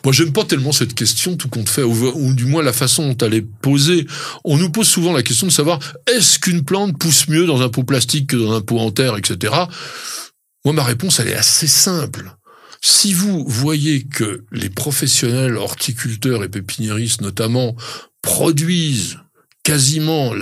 Moi, 0.03 0.13
j'aime 0.13 0.34
pas 0.34 0.43
tellement 0.43 0.71
cette 0.71 0.93
question, 0.93 1.36
tout 1.36 1.49
compte 1.49 1.67
fait, 1.67 1.82
ou, 1.82 2.34
du 2.36 2.45
moins 2.45 2.62
la 2.62 2.73
façon 2.73 3.08
dont 3.08 3.25
elle 3.25 3.34
est 3.34 3.47
posée. 3.62 4.05
On 4.45 4.58
nous 4.58 4.69
pose 4.69 4.88
souvent 4.88 5.13
la 5.13 5.23
question 5.23 5.47
de 5.47 5.51
savoir 5.51 5.79
est-ce 6.05 6.38
qu'une 6.38 6.63
plante 6.63 6.95
pousse 6.99 7.27
mieux 7.27 7.47
dans 7.47 7.63
un 7.63 7.69
pot 7.69 7.84
plastique 7.84 8.27
que 8.27 8.36
dans 8.36 8.53
un 8.53 8.62
pot 8.62 8.77
en 8.77 8.91
terre, 8.91 9.17
etc. 9.17 9.51
Moi, 10.65 10.73
ma 10.73 10.83
réponse, 10.83 11.19
elle 11.19 11.29
est 11.29 11.35
assez 11.35 11.67
simple. 11.67 12.35
Si 12.81 13.13
vous 13.13 13.45
voyez 13.45 14.03
que 14.03 14.45
les 14.51 14.69
professionnels 14.69 15.57
horticulteurs 15.57 16.43
et 16.43 16.49
pépiniéristes 16.49 17.21
notamment 17.21 17.75
produisent 18.21 19.17
quasiment 19.63 20.33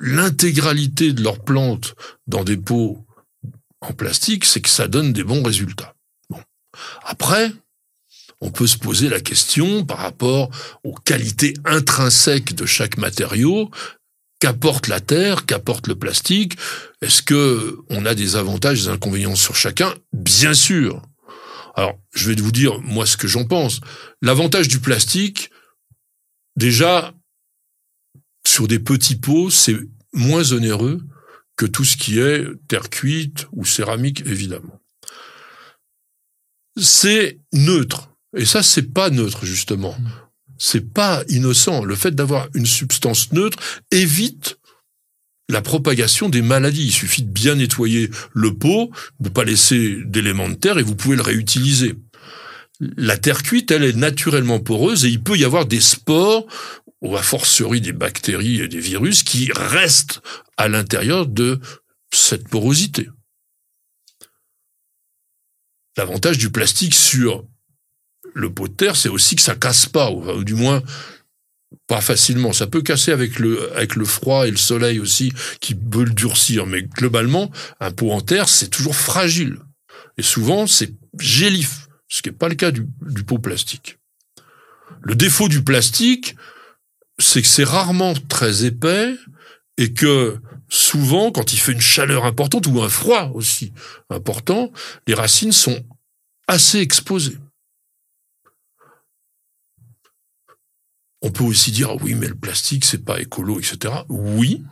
l'intégralité 0.00 1.12
de 1.12 1.22
leurs 1.22 1.42
plantes 1.42 1.94
dans 2.26 2.44
des 2.44 2.56
pots 2.56 3.04
en 3.80 3.92
plastique, 3.92 4.44
c'est 4.44 4.60
que 4.60 4.68
ça 4.68 4.88
donne 4.88 5.12
des 5.12 5.24
bons 5.24 5.42
résultats. 5.42 5.94
Bon. 6.30 6.40
Après, 7.04 7.52
on 8.40 8.50
peut 8.50 8.66
se 8.66 8.78
poser 8.78 9.08
la 9.08 9.20
question 9.20 9.84
par 9.84 9.98
rapport 9.98 10.50
aux 10.82 10.94
qualités 10.94 11.54
intrinsèques 11.64 12.54
de 12.54 12.66
chaque 12.66 12.98
matériau 12.98 13.70
qu'apporte 14.44 14.88
la 14.88 15.00
terre, 15.00 15.46
qu'apporte 15.46 15.86
le 15.86 15.94
plastique. 15.94 16.58
Est-ce 17.00 17.22
que 17.22 17.78
on 17.88 18.04
a 18.04 18.14
des 18.14 18.36
avantages, 18.36 18.82
des 18.82 18.88
inconvénients 18.88 19.36
sur 19.36 19.56
chacun? 19.56 19.94
Bien 20.12 20.52
sûr. 20.52 21.00
Alors, 21.74 21.98
je 22.14 22.30
vais 22.30 22.38
vous 22.38 22.52
dire 22.52 22.78
moi 22.82 23.06
ce 23.06 23.16
que 23.16 23.26
j'en 23.26 23.46
pense. 23.46 23.80
L'avantage 24.20 24.68
du 24.68 24.80
plastique, 24.80 25.50
déjà, 26.56 27.14
sur 28.46 28.68
des 28.68 28.78
petits 28.78 29.16
pots, 29.16 29.48
c'est 29.48 29.78
moins 30.12 30.52
onéreux 30.52 31.00
que 31.56 31.64
tout 31.64 31.84
ce 31.84 31.96
qui 31.96 32.18
est 32.18 32.44
terre 32.68 32.90
cuite 32.90 33.46
ou 33.52 33.64
céramique, 33.64 34.26
évidemment. 34.26 34.78
C'est 36.78 37.40
neutre. 37.54 38.10
Et 38.36 38.44
ça, 38.44 38.62
c'est 38.62 38.92
pas 38.92 39.08
neutre, 39.08 39.46
justement 39.46 39.96
c'est 40.58 40.92
pas 40.92 41.24
innocent. 41.28 41.84
Le 41.84 41.96
fait 41.96 42.14
d'avoir 42.14 42.48
une 42.54 42.66
substance 42.66 43.32
neutre 43.32 43.58
évite 43.90 44.58
la 45.48 45.62
propagation 45.62 46.28
des 46.28 46.42
maladies. 46.42 46.86
Il 46.86 46.92
suffit 46.92 47.22
de 47.22 47.30
bien 47.30 47.56
nettoyer 47.56 48.10
le 48.32 48.54
pot, 48.54 48.90
de 49.20 49.28
pas 49.28 49.44
laisser 49.44 49.98
d'éléments 50.04 50.48
de 50.48 50.54
terre 50.54 50.78
et 50.78 50.82
vous 50.82 50.96
pouvez 50.96 51.16
le 51.16 51.22
réutiliser. 51.22 51.94
La 52.80 53.16
terre 53.16 53.42
cuite, 53.42 53.70
elle 53.70 53.84
est 53.84 53.96
naturellement 53.96 54.58
poreuse 54.58 55.04
et 55.04 55.08
il 55.08 55.22
peut 55.22 55.36
y 55.36 55.44
avoir 55.44 55.66
des 55.66 55.80
spores 55.80 56.46
ou 57.00 57.16
à 57.16 57.22
fortiori 57.22 57.80
des 57.80 57.92
bactéries 57.92 58.60
et 58.60 58.68
des 58.68 58.80
virus 58.80 59.22
qui 59.22 59.50
restent 59.54 60.22
à 60.56 60.68
l'intérieur 60.68 61.26
de 61.26 61.60
cette 62.12 62.48
porosité. 62.48 63.08
L'avantage 65.96 66.38
du 66.38 66.50
plastique 66.50 66.94
sur 66.94 67.46
le 68.34 68.52
pot 68.52 68.68
de 68.68 68.74
terre, 68.74 68.96
c'est 68.96 69.08
aussi 69.08 69.36
que 69.36 69.42
ça 69.42 69.54
casse 69.54 69.86
pas, 69.86 70.10
ou, 70.10 70.44
du 70.44 70.54
moins 70.54 70.82
pas 71.86 72.00
facilement. 72.00 72.52
Ça 72.52 72.66
peut 72.66 72.82
casser 72.82 73.12
avec 73.12 73.38
le 73.38 73.74
avec 73.76 73.96
le 73.96 74.04
froid 74.04 74.46
et 74.46 74.50
le 74.50 74.56
soleil 74.56 75.00
aussi, 75.00 75.32
qui 75.60 75.74
peut 75.74 76.04
le 76.04 76.12
durcir. 76.12 76.66
Mais 76.66 76.82
globalement, 76.82 77.50
un 77.80 77.90
pot 77.90 78.12
en 78.12 78.20
terre, 78.20 78.48
c'est 78.48 78.68
toujours 78.68 78.96
fragile. 78.96 79.58
Et 80.18 80.22
souvent, 80.22 80.66
c'est 80.66 80.92
gélif, 81.18 81.88
ce 82.08 82.22
qui 82.22 82.28
n'est 82.28 82.36
pas 82.36 82.48
le 82.48 82.54
cas 82.54 82.70
du, 82.70 82.86
du 83.02 83.24
pot 83.24 83.38
plastique. 83.38 83.98
Le 85.02 85.14
défaut 85.14 85.48
du 85.48 85.62
plastique, 85.62 86.36
c'est 87.18 87.42
que 87.42 87.48
c'est 87.48 87.64
rarement 87.64 88.14
très 88.28 88.64
épais 88.64 89.14
et 89.76 89.92
que 89.92 90.38
souvent, 90.68 91.30
quand 91.30 91.52
il 91.52 91.58
fait 91.58 91.72
une 91.72 91.80
chaleur 91.80 92.24
importante 92.24 92.66
ou 92.66 92.82
un 92.82 92.88
froid 92.88 93.30
aussi 93.34 93.72
important, 94.10 94.72
les 95.06 95.14
racines 95.14 95.52
sont 95.52 95.84
assez 96.46 96.78
exposées. 96.78 97.38
On 101.24 101.30
peut 101.30 101.42
aussi 101.42 101.72
dire 101.72 101.88
ah 101.90 101.96
oui, 102.02 102.14
mais 102.14 102.28
le 102.28 102.34
plastique 102.34 102.84
c'est 102.84 103.02
pas 103.02 103.18
écolo, 103.18 103.58
etc. 103.58 103.94
Oui, 104.10 104.62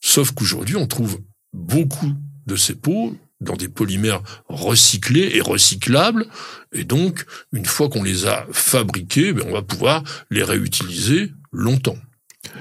sauf 0.00 0.32
qu'aujourd'hui 0.32 0.76
on 0.76 0.86
trouve 0.86 1.18
beaucoup 1.54 2.12
de 2.46 2.56
ces 2.56 2.74
pots 2.74 3.16
dans 3.40 3.56
des 3.56 3.70
polymères 3.70 4.22
recyclés 4.48 5.30
et 5.34 5.40
recyclables, 5.40 6.26
et 6.72 6.84
donc 6.84 7.24
une 7.52 7.64
fois 7.64 7.88
qu'on 7.88 8.02
les 8.02 8.26
a 8.26 8.46
fabriqués, 8.52 9.32
ben, 9.32 9.44
on 9.48 9.52
va 9.52 9.62
pouvoir 9.62 10.04
les 10.30 10.42
réutiliser 10.42 11.32
longtemps. 11.52 11.96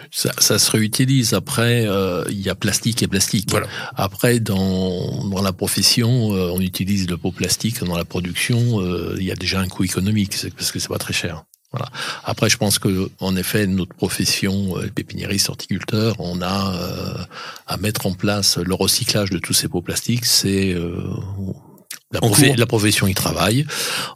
Ça, 0.09 0.31
ça, 0.37 0.57
se 0.57 0.71
réutilise. 0.71 1.33
Après, 1.33 1.85
euh, 1.85 2.23
il 2.29 2.39
y 2.39 2.49
a 2.49 2.55
plastique 2.55 3.03
et 3.03 3.07
plastique. 3.07 3.49
Voilà. 3.51 3.67
Après, 3.95 4.39
dans, 4.39 5.27
dans 5.29 5.41
la 5.41 5.53
profession, 5.53 6.33
euh, 6.33 6.49
on 6.53 6.59
utilise 6.59 7.09
le 7.09 7.17
pot 7.17 7.31
plastique. 7.31 7.83
Dans 7.83 7.95
la 7.95 8.05
production, 8.05 8.81
euh, 8.81 9.15
il 9.17 9.25
y 9.25 9.31
a 9.31 9.35
déjà 9.35 9.59
un 9.59 9.67
coût 9.67 9.83
économique, 9.83 10.35
parce 10.55 10.71
que 10.71 10.79
c'est 10.79 10.89
pas 10.89 10.97
très 10.97 11.13
cher. 11.13 11.45
Voilà. 11.71 11.87
Après, 12.23 12.49
je 12.49 12.57
pense 12.57 12.79
que, 12.79 13.09
en 13.19 13.35
effet, 13.35 13.67
notre 13.67 13.93
profession, 13.93 14.77
euh, 14.77 14.87
pépiniériste, 14.87 15.49
horticulteur, 15.49 16.15
on 16.19 16.41
a 16.41 16.73
euh, 16.75 17.17
à 17.67 17.75
mettre 17.77 18.05
en 18.05 18.13
place 18.13 18.57
le 18.57 18.73
recyclage 18.73 19.31
de 19.31 19.37
tous 19.37 19.53
ces 19.53 19.67
pots 19.67 19.81
plastiques. 19.81 20.25
C'est 20.25 20.73
euh, 20.73 21.03
La, 22.13 22.21
cours. 22.21 22.37
la 22.39 22.65
profession 22.65 23.05
y 23.05 23.13
travaille. 23.13 23.65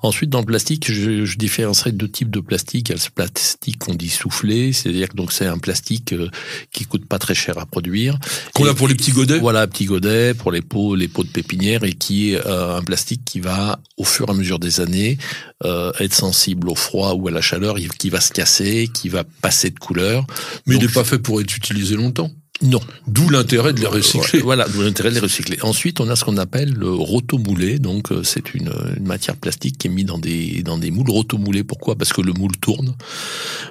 Ensuite, 0.01 0.29
dans 0.29 0.39
le 0.39 0.45
plastique, 0.45 0.89
je, 0.89 1.25
je 1.25 1.37
différencierai 1.37 1.91
deux 1.91 2.07
types 2.07 2.29
de 2.29 2.39
plastique. 2.39 2.87
Il 2.87 2.93
y 2.93 2.95
a 2.95 2.97
ce 2.97 3.09
plastique 3.09 3.79
qu'on 3.79 3.93
dit 3.93 4.07
soufflé, 4.07 4.71
c'est-à-dire 4.71 5.09
que 5.09 5.15
donc 5.17 5.33
c'est 5.33 5.45
un 5.45 5.57
plastique 5.57 6.13
euh, 6.13 6.29
qui 6.71 6.85
coûte 6.85 7.05
pas 7.05 7.19
très 7.19 7.35
cher 7.35 7.57
à 7.57 7.65
produire. 7.65 8.17
Qu'on 8.55 8.65
a 8.65 8.73
pour 8.73 8.87
les 8.87 8.95
petits 8.95 9.11
godets 9.11 9.39
Voilà, 9.39 9.67
petit 9.67 9.83
godet 9.83 10.33
pour 10.33 10.53
les 10.53 10.61
pots, 10.61 10.95
les 10.95 11.09
pots 11.09 11.25
de 11.25 11.29
pépinière 11.29 11.83
et 11.83 11.91
qui 11.91 12.31
est 12.31 12.45
euh, 12.45 12.77
un 12.77 12.81
plastique 12.81 13.25
qui 13.25 13.41
va, 13.41 13.81
au 13.97 14.05
fur 14.05 14.29
et 14.29 14.31
à 14.31 14.33
mesure 14.35 14.59
des 14.59 14.79
années, 14.79 15.17
euh, 15.65 15.91
être 15.99 16.15
sensible 16.15 16.69
au 16.69 16.75
froid 16.75 17.13
ou 17.15 17.27
à 17.27 17.31
la 17.31 17.41
chaleur, 17.41 17.75
qui 17.99 18.09
va 18.09 18.21
se 18.21 18.31
casser, 18.31 18.87
qui 18.93 19.09
va 19.09 19.25
passer 19.41 19.69
de 19.69 19.79
couleur. 19.79 20.25
Mais 20.65 20.75
il 20.75 20.81
n'est 20.81 20.87
pas 20.87 21.03
fait 21.03 21.19
pour 21.19 21.41
être 21.41 21.57
utilisé 21.57 21.97
longtemps. 21.97 22.31
Non. 22.61 22.79
D'où 23.07 23.29
l'intérêt 23.29 23.73
de 23.73 23.79
les 23.79 23.87
recycler. 23.87 24.39
Voilà, 24.39 24.67
d'où 24.67 24.81
l'intérêt 24.81 25.09
de 25.09 25.15
les 25.15 25.21
recycler. 25.21 25.57
Ensuite, 25.61 25.99
on 25.99 26.09
a 26.09 26.15
ce 26.15 26.23
qu'on 26.23 26.37
appelle 26.37 26.73
le 26.73 26.91
rotomoulé. 26.91 27.79
Donc, 27.79 28.11
euh, 28.11 28.23
c'est 28.23 28.53
une, 28.53 28.71
une 28.97 29.07
matière 29.07 29.35
plastique 29.35 29.77
qui 29.77 29.87
est 29.87 29.89
mise 29.89 30.05
dans 30.05 30.19
des, 30.19 30.61
dans 30.63 30.77
des 30.77 30.91
moules 30.91 31.09
rotomoulés. 31.09 31.63
Pourquoi? 31.63 31.95
Parce 31.95 32.13
que 32.13 32.21
le 32.21 32.33
moule 32.33 32.55
tourne. 32.57 32.95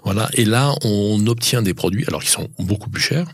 Voilà. 0.04 0.28
Et 0.34 0.44
là, 0.44 0.74
on 0.84 1.26
obtient 1.26 1.62
des 1.62 1.74
produits, 1.74 2.04
alors 2.08 2.22
qui 2.22 2.30
sont 2.30 2.48
beaucoup 2.58 2.90
plus 2.90 3.02
chers, 3.02 3.28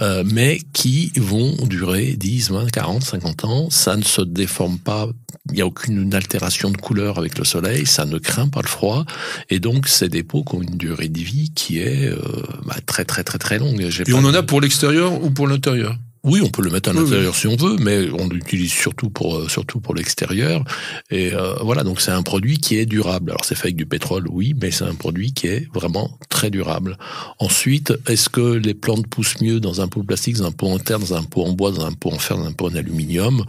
euh, 0.00 0.24
mais 0.30 0.60
qui 0.72 1.12
vont 1.16 1.54
durer 1.66 2.14
10, 2.16 2.50
20, 2.50 2.70
40, 2.70 3.02
50 3.02 3.44
ans. 3.44 3.70
Ça 3.70 3.96
ne 3.96 4.02
se 4.02 4.22
déforme 4.22 4.78
pas. 4.78 5.08
Il 5.50 5.54
n'y 5.54 5.62
a 5.62 5.66
aucune 5.66 6.14
altération 6.14 6.70
de 6.70 6.76
couleur 6.76 7.18
avec 7.18 7.38
le 7.38 7.44
soleil. 7.44 7.86
Ça 7.86 8.04
ne 8.06 8.18
craint 8.18 8.48
pas 8.48 8.62
le 8.62 8.68
froid. 8.68 9.04
Et 9.48 9.58
donc, 9.58 9.88
c'est 9.88 10.08
des 10.08 10.22
pots 10.22 10.44
qui 10.44 10.54
ont 10.54 10.62
une 10.62 10.76
durée 10.76 11.08
de 11.08 11.20
vie 11.20 11.50
qui 11.54 11.78
est 11.78 12.06
euh, 12.06 12.16
bah, 12.64 12.76
très, 12.86 13.04
très, 13.04 13.24
très, 13.24 13.38
très 13.38 13.58
longue. 13.58 13.80
Et 13.80 14.04
pas 14.04 14.12
on 14.12 14.24
en 14.24 14.34
a 14.34 14.42
pour 14.42 14.60
l'extérieur 14.60 15.22
ou 15.22 15.30
pour 15.30 15.48
l'intérieur? 15.48 15.96
Oui, 16.22 16.42
on 16.44 16.48
peut 16.48 16.62
le 16.62 16.70
mettre 16.70 16.90
à 16.90 16.92
Oui, 16.92 17.00
l'intérieur 17.00 17.34
si 17.34 17.46
on 17.46 17.56
veut, 17.56 17.76
mais 17.80 18.10
on 18.10 18.28
l'utilise 18.28 18.72
surtout 18.72 19.08
pour 19.08 19.36
euh, 19.36 19.48
surtout 19.48 19.80
pour 19.80 19.94
l'extérieur. 19.94 20.64
Et 21.10 21.32
euh, 21.32 21.54
voilà, 21.62 21.82
donc 21.82 22.00
c'est 22.00 22.10
un 22.10 22.22
produit 22.22 22.58
qui 22.58 22.76
est 22.76 22.84
durable. 22.84 23.30
Alors 23.30 23.44
c'est 23.44 23.54
fait 23.54 23.68
avec 23.68 23.76
du 23.76 23.86
pétrole, 23.86 24.26
oui, 24.28 24.54
mais 24.60 24.70
c'est 24.70 24.84
un 24.84 24.94
produit 24.94 25.32
qui 25.32 25.46
est 25.46 25.66
vraiment 25.72 26.18
très 26.28 26.50
durable. 26.50 26.98
Ensuite, 27.38 27.94
est-ce 28.06 28.28
que 28.28 28.52
les 28.52 28.74
plantes 28.74 29.06
poussent 29.06 29.40
mieux 29.40 29.60
dans 29.60 29.80
un 29.80 29.88
pot 29.88 30.02
plastique, 30.02 30.36
dans 30.36 30.46
un 30.46 30.52
pot 30.52 30.68
en 30.68 30.78
terre, 30.78 30.98
dans 30.98 31.14
un 31.14 31.22
pot 31.22 31.44
en 31.44 31.52
bois, 31.52 31.72
dans 31.72 31.86
un 31.86 31.92
pot 31.92 32.10
en 32.10 32.18
fer, 32.18 32.36
dans 32.36 32.46
un 32.46 32.52
pot 32.52 32.68
en 32.68 32.74
aluminium? 32.74 33.44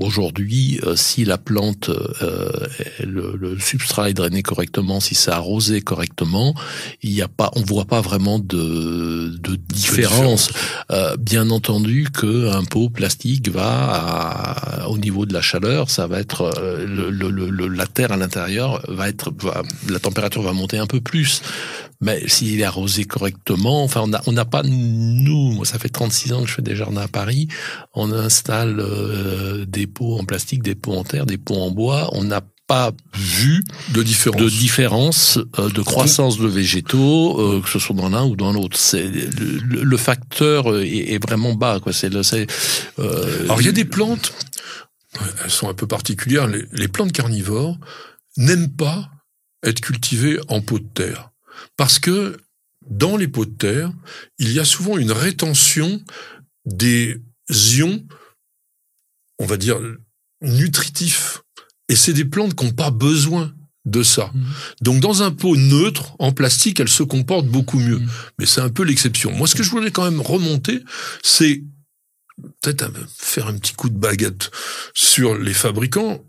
Aujourd'hui, 0.00 0.80
euh, 0.84 0.96
si 0.96 1.24
la 1.26 1.36
plante, 1.36 1.90
euh, 1.90 2.48
le, 3.04 3.36
le 3.38 3.58
substrat 3.60 4.08
est 4.08 4.14
drainé 4.14 4.42
correctement, 4.42 4.98
si 4.98 5.14
c'est 5.14 5.30
arrosé 5.30 5.82
correctement, 5.82 6.54
il 7.02 7.10
n'y 7.12 7.20
a 7.20 7.28
pas, 7.28 7.50
on 7.54 7.60
voit 7.60 7.84
pas 7.84 8.00
vraiment 8.00 8.38
de, 8.38 9.28
de 9.38 9.56
différence. 9.56 10.50
Euh, 10.90 11.16
bien 11.18 11.50
entendu 11.50 12.08
que 12.12 12.50
un 12.50 12.64
pot 12.64 12.88
plastique 12.88 13.50
va 13.50 14.80
à- 14.82 14.88
au 14.88 14.96
niveau 14.96 15.26
de 15.26 15.34
la 15.34 15.42
chaleur, 15.42 15.90
ça 15.90 16.06
va 16.06 16.18
être 16.18 16.50
euh, 16.58 16.86
le, 16.86 17.10
le- 17.30 17.68
la 17.68 17.86
terre 17.86 18.12
à 18.12 18.16
l'intérieur 18.16 18.82
va 18.88 19.08
être 19.08 19.30
va- 19.38 19.62
la 19.88 19.98
température 19.98 20.40
va 20.42 20.52
monter 20.54 20.78
un 20.78 20.86
peu 20.86 21.00
plus. 21.00 21.42
Mais 22.02 22.26
s'il 22.28 22.58
est 22.58 22.64
arrosé 22.64 23.04
correctement, 23.04 23.84
enfin 23.84 24.00
on 24.06 24.14
a- 24.14 24.22
on 24.26 24.32
n'a 24.32 24.46
pas 24.46 24.62
nous, 24.64 25.52
moi 25.52 25.66
ça 25.66 25.78
fait 25.78 25.90
36 25.90 26.32
ans 26.32 26.40
que 26.42 26.48
je 26.48 26.54
fais 26.54 26.62
des 26.62 26.74
jardins 26.74 27.02
à 27.02 27.08
Paris, 27.08 27.48
on 27.94 28.10
installe 28.10 28.80
euh, 28.80 29.66
des 29.66 29.86
pots 29.90 30.18
en 30.18 30.24
plastique, 30.24 30.62
des 30.62 30.74
pots 30.74 30.94
en 30.94 31.04
terre, 31.04 31.26
des 31.26 31.38
pots 31.38 31.60
en 31.60 31.70
bois, 31.70 32.08
on 32.12 32.24
n'a 32.24 32.42
pas 32.66 32.92
vu 33.14 33.64
de 33.92 34.02
différence. 34.02 34.40
de 34.40 34.48
différence 34.48 35.38
euh, 35.58 35.68
de 35.70 35.82
croissance 35.82 36.38
de 36.38 36.46
végétaux, 36.46 37.40
euh, 37.40 37.60
que 37.60 37.68
ce 37.68 37.80
soit 37.80 37.96
dans 37.96 38.08
l'un 38.08 38.24
ou 38.24 38.36
dans 38.36 38.52
l'autre. 38.52 38.78
C'est 38.78 39.10
le, 39.10 39.96
facteur 39.96 40.78
est, 40.78 41.14
est 41.14 41.22
vraiment 41.22 41.54
bas. 41.54 41.80
Quoi. 41.80 41.92
C'est 41.92 42.08
le, 42.08 42.22
c'est, 42.22 42.46
euh, 43.00 43.42
Alors 43.44 43.60
il 43.60 43.66
y 43.66 43.68
a 43.68 43.72
des 43.72 43.84
plantes, 43.84 44.32
elles 45.42 45.50
sont 45.50 45.68
un 45.68 45.74
peu 45.74 45.88
particulières. 45.88 46.46
Les, 46.46 46.64
les 46.72 46.86
plantes 46.88 47.10
carnivores 47.12 47.76
n'aiment 48.36 48.70
pas 48.70 49.10
être 49.64 49.80
cultivées 49.80 50.38
en 50.48 50.60
pot 50.60 50.78
de 50.78 50.88
terre 50.94 51.30
parce 51.76 51.98
que 51.98 52.36
dans 52.88 53.16
les 53.16 53.28
pots 53.28 53.46
de 53.46 53.50
terre, 53.50 53.92
il 54.38 54.52
y 54.52 54.60
a 54.60 54.64
souvent 54.64 54.96
une 54.96 55.12
rétention 55.12 56.00
des 56.66 57.20
ions, 57.48 58.04
on 59.40 59.46
va 59.46 59.56
dire 59.56 59.80
nutritifs, 60.40 61.42
et 61.88 61.96
c'est 61.96 62.12
des 62.12 62.24
plantes 62.24 62.54
qui 62.54 62.64
n'ont 62.64 62.72
pas 62.72 62.92
besoin 62.92 63.52
de 63.84 64.02
ça. 64.02 64.30
Mhm. 64.32 64.44
Donc 64.82 65.00
dans 65.00 65.22
un 65.22 65.32
pot 65.32 65.56
neutre 65.56 66.14
en 66.18 66.32
plastique, 66.32 66.80
elles 66.80 66.88
se 66.88 67.02
comportent 67.02 67.48
beaucoup 67.48 67.80
mieux. 67.80 67.98
Mhm. 67.98 68.08
Mais 68.38 68.46
c'est 68.46 68.60
un 68.60 68.68
peu 68.68 68.84
l'exception. 68.84 69.32
Moi, 69.32 69.48
ce 69.48 69.56
que 69.56 69.62
je 69.62 69.70
voulais 69.70 69.90
quand 69.90 70.04
même 70.04 70.20
remonter, 70.20 70.84
c'est 71.22 71.62
peut-être 72.62 72.90
faire 73.16 73.48
un 73.48 73.58
petit 73.58 73.74
coup 73.74 73.88
de 73.88 73.98
baguette 73.98 74.50
sur 74.94 75.36
les 75.36 75.52
fabricants. 75.52 76.24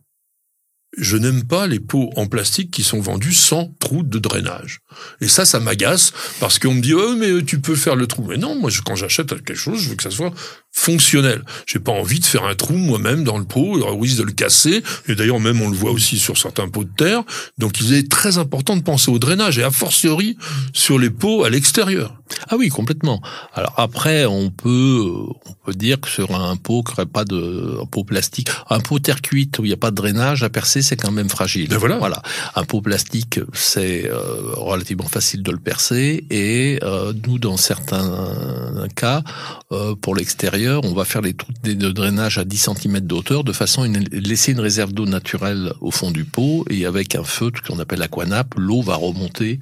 Je 0.98 1.16
n'aime 1.16 1.46
pas 1.46 1.68
les 1.68 1.80
pots 1.80 2.12
en 2.18 2.28
plastique 2.28 2.70
qui 2.70 2.84
sont 2.84 3.00
vendus 3.00 3.34
sans 3.34 3.74
trou 3.80 4.04
de 4.04 4.20
drainage. 4.20 4.82
Et 5.22 5.30
ça, 5.30 5.46
ça 5.46 5.62
m'agace 5.62 6.12
parce 6.42 6.60
qu'on 6.60 6.74
me 6.74 6.82
dit 6.82 6.94
oh 6.94 7.16
mais 7.16 7.44
tu 7.44 7.62
peux 7.62 7.76
faire 7.76 7.96
le 7.96 8.08
trou. 8.08 8.26
Mais 8.28 8.38
non, 8.38 8.60
moi 8.60 8.70
quand 8.86 8.96
j'achète 8.96 9.30
quelque 9.30 9.56
chose, 9.56 9.82
je 9.82 9.90
veux 9.90 9.96
que 9.96 10.04
ça 10.04 10.12
soit 10.12 10.34
fonctionnel. 10.72 11.44
J'ai 11.66 11.80
pas 11.80 11.92
envie 11.92 12.20
de 12.20 12.26
faire 12.26 12.46
un 12.46 12.56
trou 12.56 12.74
moi-même 12.74 13.24
dans 13.24 13.38
le 13.38 13.46
pot, 13.46 13.80
au 13.80 13.98
risque 13.98 14.18
de 14.18 14.24
le 14.24 14.32
casser. 14.32 14.84
Et 15.08 15.16
d'ailleurs 15.16 15.40
même 15.40 15.62
on 15.62 15.70
le 15.70 15.76
voit 15.76 15.92
aussi 15.92 16.18
sur 16.18 16.38
certains 16.38 16.70
pots 16.70 16.84
de 16.84 16.92
terre. 16.96 17.24
Donc 17.58 17.82
il 17.82 17.94
est 17.94 18.10
très 18.10 18.38
important 18.38 18.76
de 18.76 18.82
penser 18.82 19.12
au 19.12 19.20
drainage 19.20 19.58
et 19.60 19.64
a 19.64 19.72
fortiori 19.72 20.38
sur 20.74 20.98
les 20.98 21.10
pots 21.10 21.44
à 21.44 21.50
l'extérieur. 21.50 22.16
Ah 22.50 22.56
oui, 22.58 22.70
complètement. 22.70 23.22
Alors 23.54 23.74
après, 23.78 24.26
on 24.26 24.50
peut 24.50 25.06
on 25.46 25.54
peut 25.66 25.74
dire 25.74 26.00
que 26.00 26.08
sur 26.08 26.34
un 26.34 26.56
pot 26.56 26.84
qui 26.84 26.92
n'aurait 26.92 27.06
pas 27.06 27.26
de 27.26 27.78
un 27.82 27.86
pot 27.86 28.04
plastique, 28.04 28.50
un 28.70 28.80
pot 28.80 29.00
terre 29.00 29.22
cuite 29.22 29.60
où 29.60 29.66
il 29.66 29.68
n'y 29.68 29.74
a 29.74 29.78
pas 29.78 29.92
de 29.92 29.96
drainage 29.96 30.44
à 30.44 30.50
percer, 30.50 30.82
c'est 30.82 30.96
quand 30.96 31.12
même 31.12 31.30
fragile. 31.30 31.68
Ben 31.70 31.78
voilà. 31.78 31.98
Voilà. 31.98 32.22
Un 32.56 32.64
pot 32.64 32.82
plastique, 32.82 33.40
c'est 33.54 34.10
euh, 34.10 34.54
relativement 34.56 35.08
facile 35.08 35.44
de 35.44 35.52
le 35.52 35.58
percer 35.58 36.26
et 36.30 36.80
euh, 36.84 37.14
nous, 37.28 37.38
dans 37.38 37.58
certains 37.58 38.88
cas, 38.96 39.24
euh, 39.72 39.96
pour 39.96 40.16
l'extérieur, 40.16 40.61
on 40.68 40.94
va 40.94 41.06
faire 41.06 41.22
les 41.22 41.34
trous 41.34 41.52
de 41.64 41.92
drainage 41.92 42.38
à 42.38 42.46
10 42.46 42.70
cm 42.76 43.00
de 43.02 43.14
hauteur 43.14 43.44
de 43.44 43.54
façon 43.54 43.84
à 43.84 43.88
laisser 44.12 44.52
une 44.52 44.60
réserve 44.60 44.94
d'eau 44.94 45.06
naturelle 45.06 45.74
au 45.82 45.92
fond 45.92 46.12
du 46.12 46.26
pot 46.26 46.66
et 46.70 46.86
avec 46.86 47.16
un 47.16 47.24
feutre 47.24 47.62
qu'on 47.62 47.80
appelle 47.80 48.02
aquanape, 48.02 48.56
l'eau 48.58 48.82
va 48.82 48.96
remonter. 48.96 49.60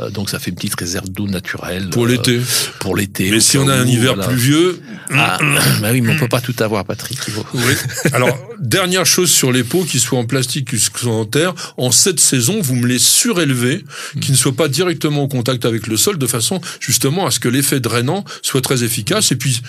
Euh, 0.00 0.10
donc 0.10 0.30
ça 0.30 0.38
fait 0.38 0.50
une 0.50 0.56
petite 0.56 0.78
réserve 0.78 1.08
d'eau 1.08 1.26
naturelle 1.26 1.88
Pour 1.90 2.04
euh, 2.04 2.08
l'été. 2.08 2.40
Pour 2.78 2.94
l'été. 2.94 3.30
Mais 3.30 3.40
si 3.40 3.58
on 3.58 3.68
a 3.68 3.74
un 3.74 3.84
où, 3.84 3.88
hiver 3.88 4.14
voilà. 4.14 4.28
pluvieux, 4.28 4.80
Ah, 5.10 5.38
bah 5.80 5.88
oui, 5.92 6.00
mais 6.00 6.12
on 6.14 6.18
peut 6.18 6.28
pas 6.28 6.40
tout 6.40 6.54
avoir, 6.60 6.84
Patrick. 6.84 7.18
Oui. 7.54 7.74
Alors, 8.12 8.36
dernière 8.60 9.06
chose 9.06 9.30
sur 9.30 9.50
les 9.50 9.64
pots, 9.64 9.84
qu'ils 9.84 10.00
soient 10.00 10.18
en 10.18 10.26
plastique, 10.26 10.68
qu'ils 10.68 10.80
soient 10.80 11.12
en 11.12 11.24
terre, 11.24 11.54
en 11.76 11.90
cette 11.90 12.20
saison, 12.20 12.60
vous 12.60 12.76
me 12.76 12.86
les 12.86 12.98
surélevez, 12.98 13.84
qu'ils 14.20 14.32
ne 14.32 14.36
soient 14.36 14.52
pas 14.52 14.68
directement 14.68 15.22
au 15.22 15.28
contact 15.28 15.64
avec 15.64 15.86
le 15.86 15.96
sol, 15.96 16.18
de 16.18 16.26
façon 16.26 16.60
justement 16.80 17.26
à 17.26 17.30
ce 17.30 17.40
que 17.40 17.48
l'effet 17.48 17.80
drainant 17.80 18.24
soit 18.42 18.60
très 18.60 18.84
efficace. 18.84 19.32
Et 19.32 19.36
puis, 19.36 19.62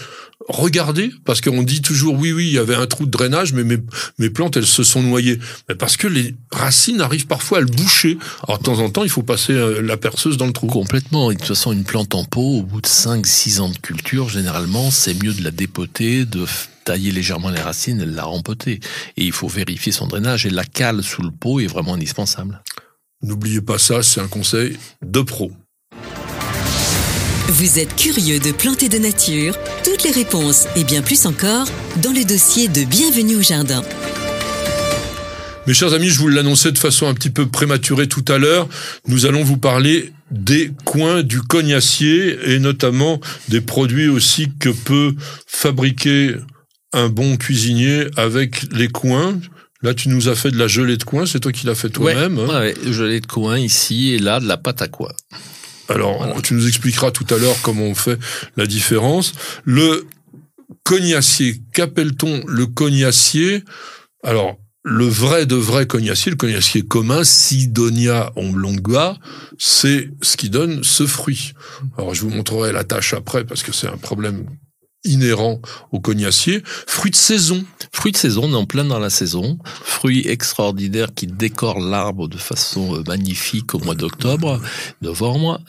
regardez, 0.47 1.11
parce 1.25 1.41
qu'on 1.41 1.63
dit 1.63 1.81
toujours, 1.81 2.17
oui, 2.17 2.31
oui, 2.31 2.47
il 2.47 2.53
y 2.53 2.57
avait 2.57 2.75
un 2.75 2.87
trou 2.87 3.05
de 3.05 3.11
drainage, 3.11 3.53
mais 3.53 3.63
mes, 3.63 3.77
mes 4.17 4.29
plantes, 4.29 4.57
elles 4.57 4.65
se 4.65 4.83
sont 4.83 5.03
noyées. 5.03 5.39
Mais 5.67 5.75
parce 5.75 5.97
que 5.97 6.07
les 6.07 6.35
racines 6.51 7.01
arrivent 7.01 7.27
parfois 7.27 7.59
à 7.59 7.61
le 7.61 7.67
boucher. 7.67 8.17
Alors, 8.47 8.59
de 8.59 8.63
temps 8.63 8.79
en 8.79 8.89
temps, 8.89 9.03
il 9.03 9.09
faut 9.09 9.23
passer 9.23 9.53
euh, 9.53 9.81
la 9.81 9.97
perceuse 9.97 10.37
dans 10.37 10.47
le 10.47 10.53
trou. 10.53 10.67
Complètement. 10.67 11.31
Et 11.31 11.35
de 11.35 11.39
toute 11.39 11.49
façon, 11.49 11.71
une 11.71 11.83
plante 11.83 12.15
en 12.15 12.23
pot, 12.23 12.59
au 12.59 12.63
bout 12.63 12.81
de 12.81 12.87
5-6 12.87 13.59
ans 13.59 13.69
de 13.69 13.77
culture, 13.77 14.29
généralement, 14.29 14.91
c'est 14.91 15.13
mieux 15.21 15.33
de 15.33 15.43
la 15.43 15.51
dépoter, 15.51 16.25
de 16.25 16.45
tailler 16.85 17.11
légèrement 17.11 17.49
les 17.49 17.61
racines 17.61 18.01
et 18.01 18.05
de 18.05 18.15
la 18.15 18.23
rempoter. 18.23 18.79
Et 19.17 19.25
il 19.25 19.31
faut 19.31 19.47
vérifier 19.47 19.91
son 19.91 20.07
drainage. 20.07 20.45
Et 20.45 20.49
la 20.49 20.65
cale 20.65 21.03
sous 21.03 21.21
le 21.21 21.31
pot 21.31 21.59
est 21.59 21.67
vraiment 21.67 21.95
indispensable. 21.95 22.63
N'oubliez 23.21 23.61
pas 23.61 23.77
ça, 23.77 24.01
c'est 24.01 24.21
un 24.21 24.27
conseil 24.27 24.77
de 25.01 25.21
pro. 25.21 25.51
Vous 27.49 27.79
êtes 27.79 27.95
curieux 27.95 28.39
de 28.39 28.51
planter 28.51 28.89
de 28.89 28.99
nature? 28.99 29.55
Toutes 29.83 30.03
les 30.03 30.11
réponses 30.11 30.65
et 30.75 30.83
bien 30.83 31.01
plus 31.01 31.25
encore 31.25 31.65
dans 32.01 32.11
le 32.11 32.23
dossier 32.23 32.67
de 32.67 32.83
Bienvenue 32.83 33.37
au 33.37 33.41
jardin. 33.41 33.81
Mes 35.65 35.73
chers 35.73 35.93
amis, 35.93 36.09
je 36.09 36.19
vous 36.19 36.27
l'annonçais 36.27 36.71
de 36.71 36.77
façon 36.77 37.07
un 37.07 37.13
petit 37.15 37.31
peu 37.31 37.47
prématurée 37.47 38.07
tout 38.07 38.23
à 38.27 38.37
l'heure. 38.37 38.67
Nous 39.07 39.25
allons 39.25 39.43
vous 39.43 39.57
parler 39.57 40.13
des 40.29 40.71
coins 40.85 41.23
du 41.23 41.41
cognacier 41.41 42.37
et 42.53 42.59
notamment 42.59 43.19
des 43.47 43.61
produits 43.61 44.09
aussi 44.09 44.49
que 44.59 44.69
peut 44.69 45.15
fabriquer 45.47 46.35
un 46.93 47.09
bon 47.09 47.35
cuisinier 47.35 48.05
avec 48.15 48.71
les 48.71 48.89
coins. 48.89 49.39
Là, 49.81 49.93
tu 49.93 50.09
nous 50.09 50.27
as 50.27 50.35
fait 50.35 50.51
de 50.51 50.57
la 50.57 50.67
gelée 50.67 50.97
de 50.97 51.03
coin, 51.03 51.25
c'est 51.25 51.39
toi 51.39 51.51
qui 51.51 51.65
l'as 51.65 51.73
fait 51.73 51.89
toi-même. 51.89 52.37
hein? 52.37 52.59
Ouais, 52.59 52.75
je 52.85 53.03
l'ai 53.03 53.21
de 53.21 53.27
coin 53.27 53.57
ici 53.57 54.11
et 54.11 54.19
là, 54.19 54.39
de 54.39 54.47
la 54.47 54.57
pâte 54.57 54.81
à 54.81 54.87
quoi. 54.87 55.13
Alors, 55.89 56.41
tu 56.41 56.53
nous 56.53 56.67
expliqueras 56.67 57.11
tout 57.11 57.25
à 57.33 57.37
l'heure 57.37 57.55
comment 57.63 57.85
on 57.85 57.95
fait 57.95 58.19
la 58.57 58.67
différence. 58.67 59.33
Le 59.65 60.07
cognacier, 60.83 61.61
qu'appelle-t-on 61.73 62.43
le 62.47 62.67
cognacier? 62.67 63.63
Alors, 64.23 64.57
le 64.83 65.05
vrai 65.05 65.45
de 65.45 65.55
vrai 65.55 65.87
cognacier, 65.87 66.31
le 66.31 66.37
cognacier 66.37 66.83
commun, 66.83 67.23
Sidonia 67.23 68.31
oblongua, 68.35 69.17
c'est 69.57 70.09
ce 70.21 70.37
qui 70.37 70.49
donne 70.49 70.83
ce 70.83 71.05
fruit. 71.05 71.53
Alors, 71.97 72.13
je 72.13 72.21
vous 72.21 72.29
montrerai 72.29 72.71
la 72.71 72.83
tâche 72.83 73.13
après 73.13 73.43
parce 73.43 73.63
que 73.63 73.71
c'est 73.71 73.87
un 73.87 73.97
problème 73.97 74.45
inhérent 75.03 75.61
au 75.91 75.99
cognacier. 75.99 76.61
Fruit 76.65 77.11
de 77.11 77.15
saison. 77.15 77.63
Fruit 77.91 78.11
de 78.11 78.17
saison, 78.17 78.43
on 78.45 78.51
est 78.51 78.55
en 78.55 78.65
plein 78.65 78.83
dans 78.83 78.99
la 78.99 79.09
saison. 79.09 79.57
Fruit 79.65 80.27
extraordinaire 80.27 81.13
qui 81.13 81.27
décore 81.27 81.79
l'arbre 81.79 82.27
de 82.27 82.37
façon 82.37 82.95
euh, 82.95 83.03
magnifique 83.07 83.73
au 83.73 83.79
mois 83.79 83.95
d'octobre, 83.95 84.61
novembre, 85.01 85.59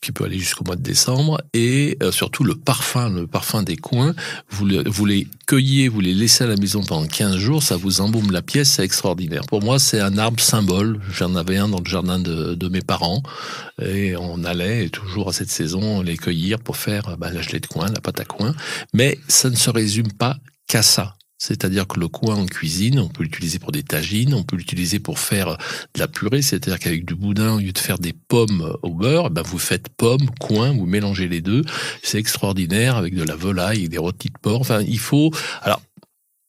qui 0.00 0.12
peut 0.12 0.24
aller 0.24 0.38
jusqu'au 0.38 0.64
mois 0.64 0.76
de 0.76 0.82
décembre. 0.82 1.40
Et 1.52 1.96
euh, 2.02 2.12
surtout 2.12 2.44
le 2.44 2.54
parfum, 2.54 3.10
le 3.10 3.26
parfum 3.26 3.62
des 3.62 3.76
coins. 3.76 4.14
Vous, 4.50 4.68
vous 4.86 5.06
les 5.06 5.26
cueillez, 5.46 5.88
vous 5.88 6.00
les 6.00 6.14
laissez 6.14 6.44
à 6.44 6.46
la 6.46 6.56
maison 6.56 6.82
pendant 6.82 7.06
15 7.06 7.36
jours, 7.36 7.62
ça 7.62 7.76
vous 7.76 8.00
embaume 8.00 8.30
la 8.30 8.42
pièce, 8.42 8.70
c'est 8.70 8.84
extraordinaire. 8.84 9.42
Pour 9.48 9.62
moi, 9.62 9.78
c'est 9.78 10.00
un 10.00 10.18
arbre 10.18 10.40
symbole. 10.40 11.00
J'en 11.12 11.34
avais 11.34 11.56
un 11.56 11.68
dans 11.68 11.80
le 11.80 11.88
jardin 11.88 12.18
de, 12.18 12.54
de, 12.54 12.68
mes 12.68 12.80
parents. 12.80 13.22
Et 13.80 14.16
on 14.16 14.44
allait 14.44 14.88
toujours 14.88 15.28
à 15.28 15.32
cette 15.32 15.50
saison 15.50 16.02
les 16.02 16.16
cueillir 16.16 16.58
pour 16.58 16.76
faire 16.76 17.16
bah, 17.16 17.30
la 17.32 17.42
gelée 17.42 17.60
de 17.60 17.66
coin, 17.66 17.86
la 17.86 18.00
pâte 18.00 18.20
à 18.20 18.24
coin. 18.24 18.54
Mais 18.94 19.18
ça 19.28 19.50
ne 19.50 19.56
se 19.56 19.70
résume 19.70 20.12
pas 20.12 20.36
qu'à 20.66 20.82
ça. 20.82 21.16
C'est-à-dire 21.38 21.86
que 21.86 22.00
le 22.00 22.08
coin 22.08 22.36
en 22.36 22.46
cuisine, 22.46 22.98
on 22.98 23.08
peut 23.08 23.22
l'utiliser 23.22 23.58
pour 23.58 23.70
des 23.70 23.82
tagines, 23.82 24.32
on 24.32 24.42
peut 24.42 24.56
l'utiliser 24.56 24.98
pour 24.98 25.18
faire 25.18 25.58
de 25.94 26.00
la 26.00 26.08
purée, 26.08 26.40
c'est-à-dire 26.40 26.78
qu'avec 26.78 27.04
du 27.04 27.14
boudin, 27.14 27.56
au 27.56 27.58
lieu 27.58 27.72
de 27.72 27.78
faire 27.78 27.98
des 27.98 28.14
pommes 28.14 28.74
au 28.82 28.90
beurre, 28.90 29.30
ben 29.30 29.42
vous 29.42 29.58
faites 29.58 29.90
pommes, 29.90 30.30
coin, 30.40 30.72
vous 30.72 30.86
mélangez 30.86 31.28
les 31.28 31.42
deux. 31.42 31.62
C'est 32.02 32.18
extraordinaire 32.18 32.96
avec 32.96 33.14
de 33.14 33.22
la 33.22 33.36
volaille 33.36 33.88
des 33.88 33.98
rôtis 33.98 34.28
de 34.28 34.38
porc. 34.40 34.60
Enfin, 34.60 34.80
il 34.82 34.98
faut... 34.98 35.30
Alors, 35.62 35.82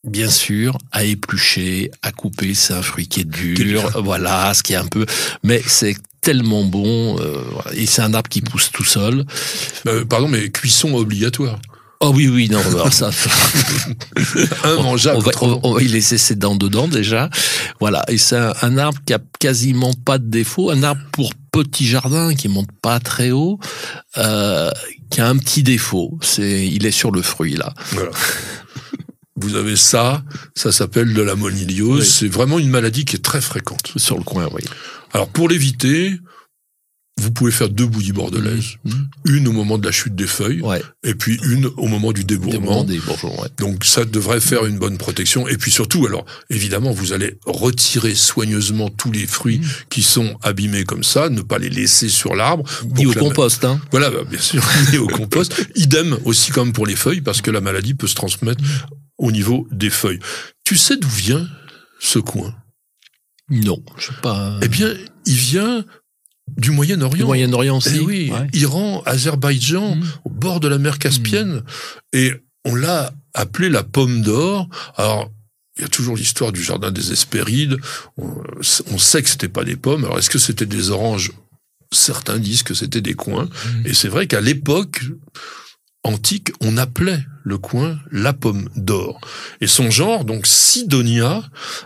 Bien 0.04 0.30
sûr, 0.30 0.78
à 0.92 1.02
éplucher, 1.04 1.90
à 2.02 2.12
couper, 2.12 2.54
c'est 2.54 2.72
un 2.72 2.82
fruit 2.82 3.08
qui 3.08 3.20
est 3.20 3.24
dur, 3.28 4.00
voilà, 4.02 4.54
ce 4.54 4.62
qui 4.62 4.72
est 4.72 4.76
un 4.76 4.86
peu, 4.86 5.04
mais 5.42 5.60
c'est 5.66 5.96
tellement 6.20 6.64
bon, 6.64 7.18
euh, 7.20 7.42
et 7.72 7.84
c'est 7.84 8.02
un 8.02 8.14
arbre 8.14 8.28
qui 8.28 8.40
pousse 8.40 8.70
tout 8.70 8.84
seul. 8.84 9.24
Euh, 9.88 10.04
pardon, 10.04 10.28
mais 10.28 10.50
cuisson 10.50 10.94
obligatoire. 10.94 11.58
Oh 12.00 12.12
oui, 12.14 12.28
oui, 12.28 12.48
non, 12.48 12.60
alors 12.66 12.92
ça. 12.92 13.10
Immangeable. 14.64 15.18
On 15.40 15.48
va, 15.48 15.60
on 15.64 15.74
va 15.74 15.82
y 15.82 15.88
laisser 15.88 16.16
ses 16.16 16.36
dents 16.36 16.54
dedans 16.54 16.86
déjà. 16.86 17.28
Voilà. 17.80 18.04
Et 18.08 18.18
c'est 18.18 18.36
un, 18.36 18.78
arbre 18.78 18.98
qui 19.04 19.14
a 19.14 19.18
quasiment 19.40 19.92
pas 20.04 20.18
de 20.18 20.28
défaut. 20.28 20.70
Un 20.70 20.82
arbre 20.82 21.02
pour 21.12 21.32
petit 21.50 21.86
jardin 21.86 22.34
qui 22.34 22.48
monte 22.48 22.70
pas 22.82 23.00
très 23.00 23.32
haut, 23.32 23.58
euh, 24.16 24.70
qui 25.10 25.20
a 25.20 25.28
un 25.28 25.36
petit 25.38 25.64
défaut. 25.64 26.18
C'est, 26.22 26.66
il 26.68 26.86
est 26.86 26.92
sur 26.92 27.10
le 27.10 27.22
fruit 27.22 27.56
là. 27.56 27.74
Voilà. 27.92 28.10
Vous 29.40 29.54
avez 29.54 29.76
ça, 29.76 30.24
ça 30.54 30.72
s'appelle 30.72 31.14
de 31.14 31.22
la 31.22 31.36
moniliose. 31.36 32.08
C'est 32.08 32.28
vraiment 32.28 32.58
une 32.58 32.70
maladie 32.70 33.04
qui 33.04 33.16
est 33.16 33.24
très 33.24 33.40
fréquente. 33.40 33.92
Sur 33.96 34.18
le 34.18 34.24
coin, 34.24 34.48
oui. 34.52 34.62
Alors 35.12 35.28
pour 35.28 35.48
l'éviter, 35.48 36.18
vous 37.18 37.30
pouvez 37.30 37.50
faire 37.50 37.68
deux 37.68 37.86
bouillies 37.86 38.12
bordelaises. 38.12 38.76
Mmh. 38.84 38.92
Une 39.26 39.48
au 39.48 39.52
moment 39.52 39.78
de 39.78 39.84
la 39.84 39.92
chute 39.92 40.14
des 40.14 40.26
feuilles, 40.26 40.62
et 41.02 41.14
puis 41.14 41.38
une 41.44 41.66
au 41.76 41.86
moment 41.86 42.12
du 42.12 42.24
débourrement. 42.24 42.84
Des 42.84 42.98
bourgeons, 42.98 43.40
ouais. 43.40 43.48
Donc 43.58 43.84
ça 43.84 44.04
devrait 44.04 44.40
faire 44.40 44.64
une 44.66 44.78
bonne 44.78 44.98
protection. 44.98 45.48
Et 45.48 45.56
puis 45.56 45.70
surtout, 45.70 46.06
alors 46.06 46.24
évidemment, 46.50 46.92
vous 46.92 47.12
allez 47.12 47.38
retirer 47.44 48.14
soigneusement 48.14 48.88
tous 48.88 49.12
les 49.12 49.26
fruits 49.26 49.58
mmh. 49.58 49.66
qui 49.90 50.02
sont 50.02 50.38
abîmés 50.42 50.84
comme 50.84 51.04
ça, 51.04 51.28
ne 51.28 51.42
pas 51.42 51.58
les 51.58 51.70
laisser 51.70 52.08
sur 52.08 52.34
l'arbre. 52.34 52.64
Ni 52.96 53.06
au 53.06 53.12
compost, 53.12 53.64
hein. 53.64 53.80
Voilà, 53.90 54.10
bah, 54.10 54.24
bien 54.28 54.40
sûr, 54.40 54.62
ni 54.92 54.98
au 54.98 55.08
compost. 55.08 55.54
Idem 55.74 56.16
aussi 56.24 56.52
comme 56.52 56.72
pour 56.72 56.86
les 56.86 56.96
feuilles, 56.96 57.20
parce 57.20 57.42
que 57.42 57.50
la 57.50 57.60
maladie 57.60 57.94
peut 57.94 58.06
se 58.06 58.14
transmettre 58.14 58.62
au 59.18 59.32
niveau 59.32 59.66
des 59.72 59.90
feuilles. 59.90 60.20
Tu 60.64 60.76
sais 60.76 60.96
d'où 60.96 61.08
vient 61.08 61.46
ce 61.98 62.18
coin? 62.18 62.54
Non, 63.50 63.82
je 63.96 64.08
sais 64.08 64.20
pas. 64.22 64.58
Eh 64.62 64.68
bien, 64.68 64.94
il 65.26 65.34
vient 65.34 65.84
du 66.56 66.70
Moyen-Orient. 66.70 67.18
Du 67.18 67.24
Moyen-Orient 67.24 67.78
aussi. 67.78 67.96
Eh 67.96 68.00
oui, 68.00 68.32
Iran, 68.52 69.02
Azerbaïdjan, 69.06 69.96
mmh. 69.96 70.04
au 70.24 70.30
bord 70.30 70.60
de 70.60 70.68
la 70.68 70.78
mer 70.78 70.98
Caspienne. 70.98 71.56
Mmh. 71.56 71.62
Et 72.14 72.32
on 72.64 72.74
l'a 72.74 73.12
appelé 73.34 73.68
la 73.68 73.82
pomme 73.82 74.22
d'or. 74.22 74.68
Alors, 74.96 75.30
il 75.76 75.82
y 75.82 75.84
a 75.84 75.88
toujours 75.88 76.16
l'histoire 76.16 76.52
du 76.52 76.62
jardin 76.62 76.90
des 76.90 77.12
Hespérides. 77.12 77.76
On, 78.16 78.98
sait 78.98 79.22
que 79.22 79.28
c'était 79.28 79.48
pas 79.48 79.64
des 79.64 79.76
pommes. 79.76 80.04
Alors, 80.04 80.18
est-ce 80.18 80.30
que 80.30 80.38
c'était 80.38 80.66
des 80.66 80.90
oranges? 80.90 81.32
Certains 81.92 82.38
disent 82.38 82.64
que 82.64 82.74
c'était 82.74 83.00
des 83.00 83.14
coins. 83.14 83.44
Mmh. 83.44 83.86
Et 83.86 83.94
c'est 83.94 84.08
vrai 84.08 84.26
qu'à 84.26 84.40
l'époque, 84.40 85.02
antique, 86.08 86.50
on 86.60 86.76
appelait 86.76 87.24
le 87.44 87.58
coin 87.58 87.98
la 88.10 88.32
pomme 88.32 88.68
d'or. 88.76 89.20
Et 89.60 89.66
son 89.66 89.90
genre, 89.90 90.24
donc 90.24 90.46
Sidonia, 90.46 91.42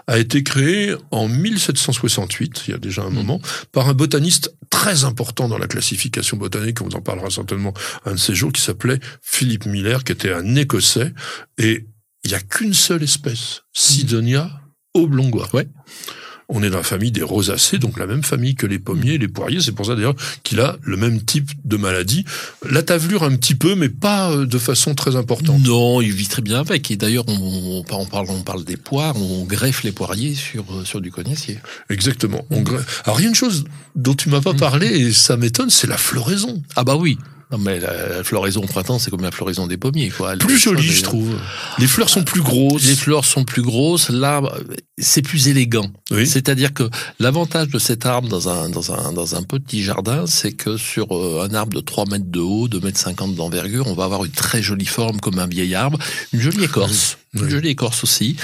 a 0.07 0.19
été 0.19 0.43
créé 0.43 0.95
en 1.11 1.29
1768, 1.29 2.65
il 2.67 2.71
y 2.71 2.75
a 2.75 2.79
déjà 2.79 3.03
un 3.03 3.11
hmm. 3.11 3.15
moment, 3.15 3.41
par 3.73 3.89
un 3.89 3.95
botaniste 3.95 4.55
très 4.71 5.05
important 5.05 5.49
dans 5.49 5.59
la 5.59 5.67
classification 5.67 6.37
botanique, 6.37 6.81
on 6.81 6.87
vous 6.87 6.97
en 6.97 7.01
parlera 7.01 7.31
certainement 7.31 7.75
un 8.05 8.13
de 8.13 8.19
ces 8.19 8.35
jours, 8.35 8.53
qui 8.53 8.63
s'appelait 8.63 9.01
Philippe 9.21 9.67
Miller, 9.67 10.05
qui 10.05 10.13
était 10.13 10.33
un 10.33 10.55
Écossais, 10.57 11.13
et 11.59 11.87
il 12.25 12.29
n'y 12.29 12.35
a 12.35 12.41
qu'une 12.41 12.75
seule 12.75 13.03
espèce, 13.03 13.63
Sidonia 13.73 14.51
oblongois. 14.95 15.49
Ouais 15.53 15.69
on 16.55 16.63
est 16.63 16.71
dans 16.71 16.79
la 16.79 16.83
famille 16.83 17.11
des 17.11 17.23
rosacées, 17.23 17.79
donc 17.79 17.99
la 17.99 18.07
même 18.07 18.23
famille 18.23 18.55
que 18.55 18.67
les 18.67 18.79
pommiers 18.79 19.15
et 19.15 19.19
les 19.19 19.29
poiriers. 19.29 19.61
C'est 19.61 19.73
pour 19.73 19.87
ça 19.87 19.95
d'ailleurs 19.95 20.15
qu'il 20.43 20.61
a 20.61 20.77
le 20.83 20.97
même 20.97 21.23
type 21.23 21.51
de 21.65 21.77
maladie. 21.77 22.25
La 22.69 22.83
tavelure 22.83 23.23
un 23.23 23.35
petit 23.37 23.55
peu, 23.55 23.75
mais 23.75 23.89
pas 23.89 24.31
euh, 24.31 24.47
de 24.47 24.59
façon 24.59 24.95
très 24.95 25.17
importante. 25.17 25.63
Non, 25.63 26.01
il 26.01 26.13
vit 26.13 26.29
très 26.29 26.43
bien 26.43 26.61
avec. 26.61 26.91
Et 26.91 26.97
d'ailleurs, 26.97 27.25
on, 27.29 27.83
parle, 27.85 28.27
on 28.29 28.43
parle 28.43 28.65
des 28.65 28.77
poires, 28.77 29.17
on 29.17 29.45
greffe 29.45 29.83
les 29.83 29.93
poiriers 29.93 30.35
sur, 30.35 30.65
euh, 30.73 30.85
sur 30.85 31.01
du 31.01 31.11
cognacier. 31.11 31.59
Exactement. 31.89 32.45
On 32.51 32.61
greffe. 32.61 33.03
Alors, 33.05 33.21
il 33.21 33.25
y 33.25 33.27
a 33.27 33.29
une 33.31 33.35
chose 33.35 33.65
dont 33.97 34.15
tu 34.15 34.29
m'as 34.29 34.43
pas 34.43 34.53
mm. 34.53 34.59
parlé 34.59 34.87
et 34.87 35.13
ça 35.13 35.37
m'étonne, 35.37 35.71
c'est 35.71 35.87
la 35.87 35.99
floraison. 35.99 36.63
Ah 36.77 36.85
bah 36.85 36.97
oui. 36.97 37.19
Non, 37.53 37.59
mais 37.59 37.79
la, 37.79 38.25
floraison 38.25 38.63
au 38.63 38.67
printemps, 38.67 38.99
c'est 38.99 39.11
comme 39.11 39.21
la 39.21 39.31
floraison 39.31 39.67
des 39.67 39.77
pommiers, 39.77 40.09
quoi. 40.09 40.37
Plus 40.37 40.59
jolie, 40.59 40.83
je 40.83 41.03
trouve. 41.03 41.39
Les 41.79 41.87
fleurs 41.87 42.09
sont 42.09 42.25
plus 42.25 42.41
grosses. 42.41 42.87
Les 42.87 42.97
fleurs 42.97 43.27
sont 43.27 43.45
plus 43.45 43.61
grosses. 43.61 44.09
L'arbre, 44.09 44.59
c'est 44.97 45.21
plus 45.21 45.49
élégant. 45.49 45.91
Oui. 46.11 46.27
C'est-à-dire 46.27 46.73
que 46.73 46.89
l'avantage 47.19 47.69
de 47.69 47.79
cet 47.79 48.07
arbre 48.07 48.29
dans 48.29 48.49
un, 48.49 48.71
dans 48.71 48.93
un, 48.93 49.13
dans 49.13 49.35
un 49.35 49.43
petit 49.43 49.83
jardin, 49.83 50.27
c'est 50.27 50.53
que 50.53 50.79
sur 50.79 51.15
euh, 51.15 51.47
un 51.47 51.55
arbre 51.55 51.75
de 51.75 51.81
3 51.81 52.07
mètres 52.07 52.31
de 52.31 52.41
haut, 52.41 52.69
2 52.69 52.81
mètres 52.81 52.99
50 52.99 53.35
d'envergure, 53.35 53.87
on 53.87 53.95
va 53.95 54.05
avoir 54.05 54.25
une 54.25 54.33
très 54.33 54.63
jolie 54.63 54.87
forme 54.87 55.21
comme 55.21 55.39
un 55.39 55.47
vieil 55.47 55.75
arbre, 55.75 55.99
une 56.33 56.41
jolie 56.41 56.65
écorce. 56.65 57.19
Une 57.35 57.49
jolie 57.49 57.71
écorce 57.71 58.05
aussi. 58.05 58.37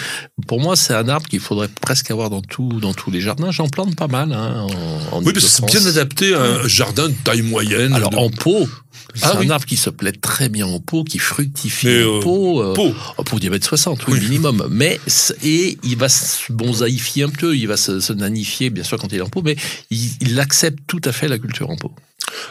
Pour 0.46 0.60
moi, 0.60 0.74
c'est 0.74 0.94
un 0.94 1.08
arbre 1.10 1.28
qu'il 1.28 1.40
faudrait 1.40 1.68
presque 1.68 2.10
avoir 2.10 2.30
dans 2.30 2.40
tout, 2.40 2.80
dans 2.80 2.94
tous 2.94 3.10
les 3.10 3.20
jardins. 3.20 3.50
J'en 3.50 3.68
plante 3.68 3.94
pas 3.96 4.06
mal, 4.06 4.32
hein, 4.32 4.66
en, 5.12 5.22
Oui, 5.22 5.34
parce 5.34 5.44
que 5.44 5.50
c'est 5.50 5.66
bien 5.66 5.84
adapté 5.84 6.34
à 6.34 6.40
un 6.40 6.68
jardin 6.68 7.10
de 7.10 7.14
taille 7.22 7.42
moyenne. 7.42 7.92
Alors, 7.92 8.16
en 8.16 8.30
pot, 8.30 8.66
c'est 9.14 9.26
ah 9.26 9.38
un 9.38 9.50
arbre 9.50 9.66
qui 9.66 9.76
se 9.76 9.90
plaît 9.90 10.12
très 10.12 10.48
bien 10.48 10.66
en 10.66 10.80
pot, 10.80 11.04
qui 11.04 11.18
fructifie 11.18 11.86
en 11.86 12.16
euh, 12.16 12.20
pot. 12.20 12.62
Euh, 12.62 12.72
pot. 12.72 12.94
Oh, 13.18 13.24
pour 13.24 13.38
diabète 13.38 13.62
60, 13.62 14.06
oui, 14.08 14.20
minimum. 14.20 14.66
Mais, 14.70 14.98
et 15.42 15.76
il 15.82 15.96
va 15.98 16.08
se 16.08 16.50
bonsaïfier 16.50 17.24
un 17.24 17.28
peu, 17.28 17.54
il 17.54 17.68
va 17.68 17.76
se, 17.76 18.00
se 18.00 18.14
nanifier, 18.14 18.70
bien 18.70 18.84
sûr, 18.84 18.98
quand 18.98 19.12
il 19.12 19.18
est 19.18 19.22
en 19.22 19.28
pot, 19.28 19.42
mais 19.42 19.56
il, 19.90 20.10
il 20.22 20.40
accepte 20.40 20.78
tout 20.86 21.02
à 21.04 21.12
fait 21.12 21.28
la 21.28 21.38
culture 21.38 21.68
en 21.68 21.76
pot. 21.76 21.92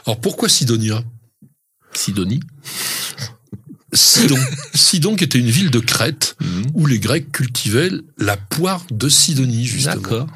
Alors 0.05 0.19
pourquoi 0.19 0.49
Sidonia? 0.49 1.03
Sidonie 1.93 2.41
Sidon. 3.93 4.37
Sidon 4.73 5.15
qui 5.15 5.23
était 5.23 5.39
une 5.39 5.49
ville 5.49 5.71
de 5.71 5.79
Crète 5.79 6.35
mhm. 6.41 6.67
où 6.73 6.85
les 6.85 6.99
Grecs 6.99 7.31
cultivaient 7.31 7.91
la 8.17 8.37
poire 8.37 8.85
de 8.91 9.07
Sidonie 9.09 9.65
justement. 9.65 10.27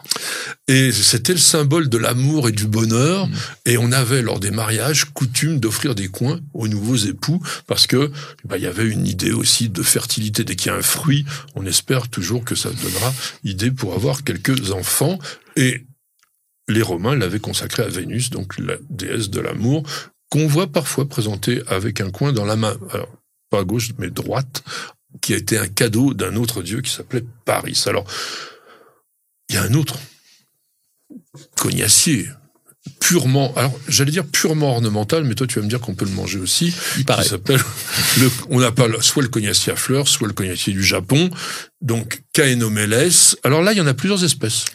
Et 0.68 0.92
c'était 0.92 1.34
le 1.34 1.40
symbole 1.40 1.90
de 1.90 1.98
l'amour 1.98 2.48
et 2.48 2.52
du 2.52 2.66
bonheur. 2.66 3.28
Mhm. 3.28 3.36
Et 3.66 3.78
on 3.78 3.92
avait 3.92 4.22
lors 4.22 4.40
des 4.40 4.52
mariages 4.52 5.06
coutume 5.06 5.60
d'offrir 5.60 5.96
des 5.96 6.08
coins 6.08 6.40
aux 6.54 6.68
nouveaux 6.68 6.96
époux 6.96 7.42
parce 7.68 7.88
que 7.88 8.12
bah, 8.46 8.58
il 8.58 8.64
y 8.64 8.68
avait 8.68 8.88
une 8.88 9.06
idée 9.06 9.32
aussi 9.32 9.70
de 9.70 9.84
fertilité. 9.84 10.44
Dès 10.44 10.56
qu'il 10.56 10.72
y 10.72 10.76
a 10.76 10.78
un 10.78 10.82
fruit, 10.82 11.26
on 11.56 11.66
espère 11.66 12.08
toujours 12.08 12.46
que 12.46 12.56
ça 12.56 12.70
donnera 12.70 13.14
idée 13.44 13.72
pour 13.72 13.94
avoir 13.94 14.24
quelques 14.24 14.72
enfants. 14.72 15.20
Et 15.56 15.86
les 16.68 16.82
Romains 16.82 17.16
l'avaient 17.16 17.40
consacré 17.40 17.84
à 17.84 17.88
Vénus, 17.88 18.30
donc 18.30 18.58
la 18.58 18.76
déesse 18.90 19.30
de 19.30 19.42
l'amour, 19.42 19.84
qu'on 20.30 20.48
voit 20.48 20.68
parfois 20.72 21.08
présentée 21.08 21.62
avec 21.68 22.00
un 22.00 22.10
coin 22.10 22.32
dans 22.32 22.46
la 22.46 22.56
main. 22.56 22.78
Alors, 22.92 23.10
pas 23.52 23.60
à 23.60 23.64
gauche, 23.64 23.92
mais 24.00 24.10
droite, 24.10 24.64
qui 25.22 25.36
a 25.36 25.38
été 25.38 25.60
un 25.60 25.68
cadeau 25.68 26.16
d'un 26.16 26.36
autre 26.36 26.64
dieu 26.64 26.82
qui 26.82 26.90
s'appelait 26.90 27.26
Paris. 27.46 27.84
Alors, 27.86 28.06
il 29.50 29.56
y 29.56 29.58
a 29.60 29.64
un 29.64 29.74
autre 29.74 30.00
cognacier, 31.58 32.28
purement, 33.00 33.54
alors 33.56 33.78
j'allais 33.88 34.12
dire 34.12 34.26
purement 34.26 34.72
ornemental, 34.72 35.24
mais 35.24 35.36
toi 35.36 35.46
tu 35.46 35.60
vas 35.60 35.66
me 35.66 35.70
dire 35.70 35.82
qu'on 35.82 35.94
peut 35.94 36.06
le 36.06 36.12
manger 36.12 36.40
aussi. 36.40 36.74
Il 36.98 37.06
paraît. 37.06 37.26
s'appelle, 37.26 37.60
le, 38.20 38.32
on 38.50 38.62
appelle 38.62 38.96
soit 39.02 39.22
le 39.22 39.30
cognacier 39.30 39.74
à 39.74 39.76
fleurs, 39.76 40.08
soit 40.08 40.28
le 40.28 40.34
cognacier 40.34 40.74
du 40.74 40.84
Japon. 40.84 41.30
Donc 41.82 42.24
Caenomélès. 42.34 43.38
Alors 43.44 43.62
là, 43.62 43.74
il 43.74 43.78
y 43.78 43.82
en 43.82 43.88
a 43.88 43.94
plusieurs 43.94 44.24
espèces. 44.24 44.66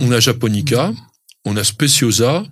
On 0.00 0.10
a 0.10 0.20
Japonica, 0.20 0.92
on 1.44 1.56
a 1.56 1.64
Speciosa, 1.64 2.44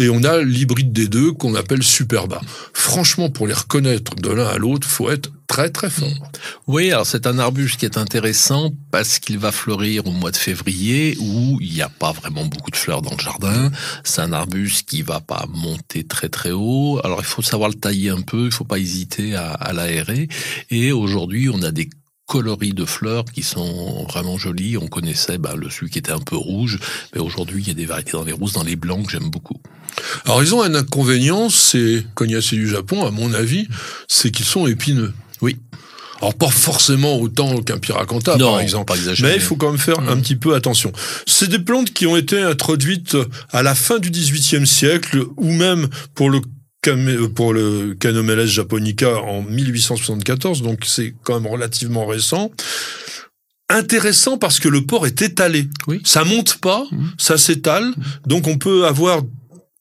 et 0.00 0.08
on 0.08 0.24
a 0.24 0.40
l'hybride 0.42 0.92
des 0.92 1.08
deux 1.08 1.32
qu'on 1.32 1.54
appelle 1.54 1.82
Superba. 1.82 2.40
Franchement, 2.72 3.28
pour 3.28 3.46
les 3.46 3.52
reconnaître 3.52 4.14
de 4.16 4.30
l'un 4.30 4.46
à 4.46 4.56
l'autre, 4.56 4.88
faut 4.88 5.10
être 5.10 5.30
très 5.46 5.68
très 5.68 5.90
fort. 5.90 6.30
Oui, 6.66 6.90
alors 6.90 7.06
c'est 7.06 7.26
un 7.26 7.38
arbuste 7.38 7.78
qui 7.80 7.84
est 7.84 7.98
intéressant 7.98 8.72
parce 8.90 9.18
qu'il 9.18 9.36
va 9.38 9.52
fleurir 9.52 10.06
au 10.06 10.12
mois 10.12 10.30
de 10.30 10.36
février 10.36 11.16
où 11.20 11.58
il 11.60 11.72
n'y 11.72 11.82
a 11.82 11.88
pas 11.88 12.12
vraiment 12.12 12.46
beaucoup 12.46 12.70
de 12.70 12.76
fleurs 12.76 13.02
dans 13.02 13.10
le 13.10 13.18
jardin. 13.18 13.70
C'est 14.04 14.22
un 14.22 14.32
arbuste 14.32 14.88
qui 14.88 15.02
va 15.02 15.20
pas 15.20 15.44
monter 15.52 16.04
très 16.04 16.28
très 16.28 16.52
haut. 16.52 17.00
Alors 17.04 17.20
il 17.20 17.26
faut 17.26 17.42
savoir 17.42 17.68
le 17.68 17.74
tailler 17.74 18.10
un 18.10 18.22
peu, 18.22 18.46
il 18.46 18.52
faut 18.52 18.64
pas 18.64 18.78
hésiter 18.78 19.34
à, 19.34 19.50
à 19.50 19.72
l'aérer. 19.72 20.28
Et 20.70 20.92
aujourd'hui, 20.92 21.50
on 21.52 21.60
a 21.62 21.72
des 21.72 21.90
coloris 22.30 22.74
de 22.74 22.84
fleurs 22.84 23.24
qui 23.24 23.42
sont 23.42 24.04
vraiment 24.04 24.38
jolies. 24.38 24.76
On 24.78 24.86
connaissait 24.86 25.36
bah, 25.36 25.54
le 25.56 25.68
celui 25.68 25.90
qui 25.90 25.98
était 25.98 26.12
un 26.12 26.20
peu 26.20 26.36
rouge, 26.36 26.78
mais 27.12 27.20
aujourd'hui 27.20 27.60
il 27.60 27.68
y 27.68 27.72
a 27.72 27.74
des 27.74 27.86
variétés 27.86 28.12
dans 28.12 28.22
les 28.22 28.30
rousses, 28.32 28.52
dans 28.52 28.62
les 28.62 28.76
blancs 28.76 29.04
que 29.04 29.10
j'aime 29.10 29.30
beaucoup. 29.30 29.60
Alors 30.24 30.40
ils 30.40 30.54
ont 30.54 30.62
un 30.62 30.76
inconvénient, 30.76 31.50
c'est 31.50 32.06
Cognacier 32.14 32.56
du 32.56 32.68
Japon, 32.68 33.04
à 33.04 33.10
mon 33.10 33.34
avis, 33.34 33.66
c'est 34.06 34.30
qu'ils 34.30 34.46
sont 34.46 34.68
épineux. 34.68 35.12
Oui. 35.42 35.56
Alors 36.20 36.34
pas 36.34 36.50
forcément 36.50 37.18
autant 37.18 37.62
qu'un 37.62 37.78
piracanta 37.78 38.36
Non, 38.36 38.52
par 38.52 38.60
exemple, 38.60 38.84
pas 38.92 39.12
mais 39.22 39.34
il 39.34 39.40
faut 39.40 39.56
quand 39.56 39.70
même 39.70 39.80
faire 39.80 39.98
un 39.98 40.14
Mm. 40.14 40.22
petit 40.22 40.36
peu 40.36 40.54
attention. 40.54 40.92
C'est 41.26 41.48
des 41.48 41.58
plantes 41.58 41.92
qui 41.92 42.06
ont 42.06 42.16
été 42.16 42.40
introduites 42.40 43.16
à 43.50 43.64
la 43.64 43.74
fin 43.74 43.98
du 43.98 44.10
XVIIIe 44.10 44.66
siècle 44.68 45.24
ou 45.36 45.50
même 45.52 45.88
pour 46.14 46.30
le 46.30 46.40
pour 47.34 47.52
le 47.52 47.94
Canomeles 47.94 48.46
japonica 48.46 49.18
en 49.20 49.42
1874, 49.42 50.62
donc 50.62 50.84
c'est 50.86 51.14
quand 51.24 51.38
même 51.40 51.50
relativement 51.50 52.06
récent. 52.06 52.50
Intéressant 53.68 54.36
parce 54.38 54.58
que 54.58 54.68
le 54.68 54.84
port 54.84 55.06
est 55.06 55.22
étalé. 55.22 55.68
Oui. 55.86 56.00
Ça 56.04 56.24
monte 56.24 56.56
pas, 56.56 56.84
Mhm. 56.90 57.12
ça 57.18 57.38
s'étale, 57.38 57.92
donc 58.26 58.46
on 58.48 58.58
peut 58.58 58.86
avoir 58.86 59.22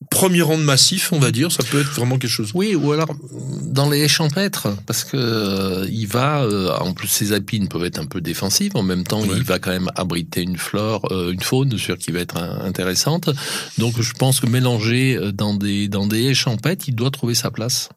premier 0.09 0.41
rang 0.41 0.57
de 0.57 0.63
massif, 0.63 1.13
on 1.13 1.19
va 1.19 1.31
dire, 1.31 1.51
ça 1.51 1.63
peut 1.63 1.79
être 1.79 1.91
vraiment 1.91 2.17
quelque 2.17 2.31
chose. 2.31 2.51
Oui, 2.55 2.75
ou 2.75 2.91
alors 2.91 3.15
dans 3.61 3.89
les 3.89 4.07
champêtres, 4.07 4.67
parce 4.87 5.03
que 5.03 5.15
euh, 5.17 5.87
il 5.91 6.07
va, 6.07 6.41
euh, 6.41 6.75
en 6.79 6.93
plus 6.93 7.07
ses 7.07 7.33
épines 7.33 7.67
peuvent 7.67 7.85
être 7.85 7.99
un 7.99 8.05
peu 8.05 8.19
défensives, 8.19 8.71
en 8.75 8.83
même 8.83 9.03
temps 9.03 9.21
Ouais. 9.21 9.37
il 9.37 9.43
va 9.43 9.59
quand 9.59 9.71
même 9.71 9.89
abriter 9.95 10.41
une 10.41 10.57
flore, 10.57 11.07
euh, 11.11 11.31
une 11.31 11.41
faune 11.41 11.77
sûr 11.77 11.97
qui 11.97 12.11
va 12.11 12.19
être 12.19 12.37
euh, 12.37 12.67
intéressante. 12.67 13.29
Donc 13.77 14.01
je 14.01 14.13
pense 14.13 14.39
que 14.39 14.47
mélanger 14.47 15.15
euh, 15.15 15.31
dans 15.31 15.53
des 15.53 15.87
dans 15.87 16.07
des 16.07 16.23
haies 16.23 16.33
champêtres, 16.33 16.85
il 16.87 16.95
doit 16.95 17.11
trouver 17.11 17.35
sa 17.35 17.51
place. 17.51 17.89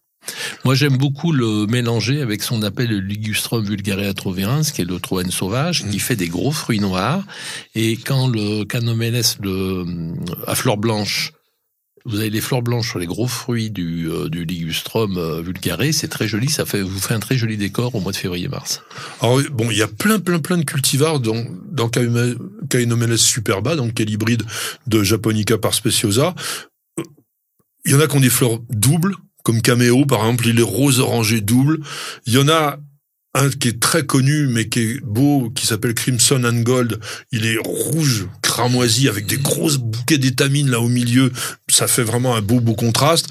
Moi, 0.64 0.76
j'aime 0.76 0.96
beaucoup 0.96 1.32
le 1.32 1.66
mélanger 1.66 2.22
avec 2.22 2.44
son 2.44 2.62
appel 2.62 2.90
le 2.90 3.00
Ligustrum 3.00 3.64
vulgare 3.64 4.14
troverans, 4.14 4.62
qui 4.62 4.82
est 4.82 4.84
le 4.84 5.00
troène 5.00 5.32
sauvage, 5.32 5.84
qui 5.90 5.98
fait 5.98 6.14
des 6.14 6.28
gros 6.28 6.52
fruits 6.52 6.78
noirs. 6.78 7.24
Et 7.74 7.96
quand 7.96 8.28
le 8.28 8.64
Canomeles 8.64 9.20
le, 9.40 9.84
à 10.46 10.54
fleurs 10.54 10.76
blanches, 10.76 11.32
vous 12.04 12.18
avez 12.18 12.30
les 12.30 12.40
fleurs 12.40 12.62
blanches 12.62 12.90
sur 12.90 12.98
les 12.98 13.06
gros 13.06 13.26
fruits 13.26 13.70
du, 13.70 14.08
euh, 14.10 14.28
du 14.28 14.44
Ligustrum 14.44 15.16
euh, 15.16 15.42
vulgare, 15.42 15.82
c'est 15.92 16.08
très 16.08 16.28
joli, 16.28 16.48
ça 16.48 16.64
fait, 16.64 16.82
vous 16.82 16.98
fait 16.98 17.14
un 17.14 17.20
très 17.20 17.36
joli 17.36 17.56
décor 17.56 17.94
au 17.94 18.00
mois 18.00 18.12
de 18.12 18.16
février-mars. 18.16 18.82
Alors 19.20 19.40
bon, 19.52 19.70
il 19.70 19.76
y 19.76 19.82
a 19.82 19.88
plein, 19.88 20.18
plein, 20.18 20.38
plein 20.38 20.58
de 20.58 20.64
cultivars 20.64 21.20
dans 21.20 21.88
Cainomeles 21.88 23.18
superba, 23.18 23.76
donc 23.76 23.94
qui 23.94 24.02
est 24.02 24.06
l'hybride 24.06 24.42
de 24.86 25.02
Japonica 25.02 25.58
par 25.58 25.74
speciosa. 25.74 26.34
Euh, 26.98 27.02
Il 27.84 27.92
y 27.92 27.94
en 27.94 28.00
a 28.00 28.06
qui 28.06 28.16
ont 28.16 28.20
des 28.20 28.30
fleurs 28.30 28.58
doubles, 28.70 29.14
comme 29.44 29.62
Cameo 29.62 30.04
par 30.06 30.20
exemple, 30.20 30.48
il 30.48 30.58
est 30.58 30.64
rose 30.64 31.00
orangé 31.00 31.40
double. 31.40 31.80
Il 32.26 32.34
y 32.34 32.38
en 32.38 32.48
a 32.48 32.78
un 33.34 33.48
qui 33.48 33.68
est 33.68 33.80
très 33.80 34.04
connu 34.04 34.46
mais 34.46 34.68
qui 34.68 34.80
est 34.80 35.00
beau, 35.00 35.50
qui 35.50 35.66
s'appelle 35.66 35.94
Crimson 35.94 36.42
and 36.44 36.60
Gold. 36.62 37.00
Il 37.30 37.46
est 37.46 37.58
rouge, 37.58 38.26
cramoisi, 38.52 39.08
avec 39.08 39.24
des 39.24 39.38
grosses 39.38 39.78
bouquets 39.78 40.18
d'étamines 40.18 40.68
là 40.68 40.78
au 40.80 40.88
milieu. 40.88 41.32
Ça 41.70 41.86
fait 41.86 42.02
vraiment 42.02 42.36
un 42.36 42.42
beau, 42.42 42.60
beau 42.60 42.74
contraste. 42.74 43.28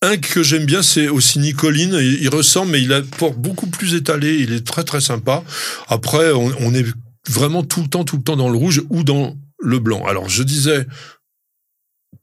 Un 0.00 0.16
que 0.16 0.44
j'aime 0.44 0.64
bien, 0.64 0.82
c'est 0.82 1.08
aussi 1.08 1.40
Nicoline. 1.40 1.94
Il, 2.00 2.22
il 2.22 2.28
ressemble, 2.28 2.70
mais 2.70 2.80
il 2.80 2.92
a 2.92 3.02
port 3.02 3.34
beaucoup 3.34 3.66
plus 3.66 3.94
étalé. 3.94 4.36
Il 4.38 4.52
est 4.52 4.64
très, 4.64 4.84
très 4.84 5.00
sympa. 5.00 5.42
Après, 5.88 6.30
on, 6.32 6.52
on 6.60 6.72
est 6.72 6.86
vraiment 7.28 7.64
tout 7.64 7.82
le 7.82 7.88
temps, 7.88 8.04
tout 8.04 8.16
le 8.16 8.22
temps 8.22 8.36
dans 8.36 8.48
le 8.48 8.56
rouge 8.56 8.82
ou 8.90 9.02
dans 9.02 9.36
le 9.58 9.78
blanc. 9.80 10.06
Alors, 10.06 10.28
je 10.28 10.44
disais, 10.44 10.86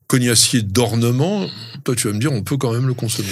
cognacier 0.07 0.61
d'ornement, 0.61 1.47
toi, 1.83 1.95
tu 1.95 2.07
vas 2.07 2.13
me 2.13 2.19
dire, 2.19 2.31
on 2.31 2.43
peut 2.43 2.57
quand 2.57 2.71
même 2.71 2.87
le 2.87 2.93
consommer. 2.93 3.27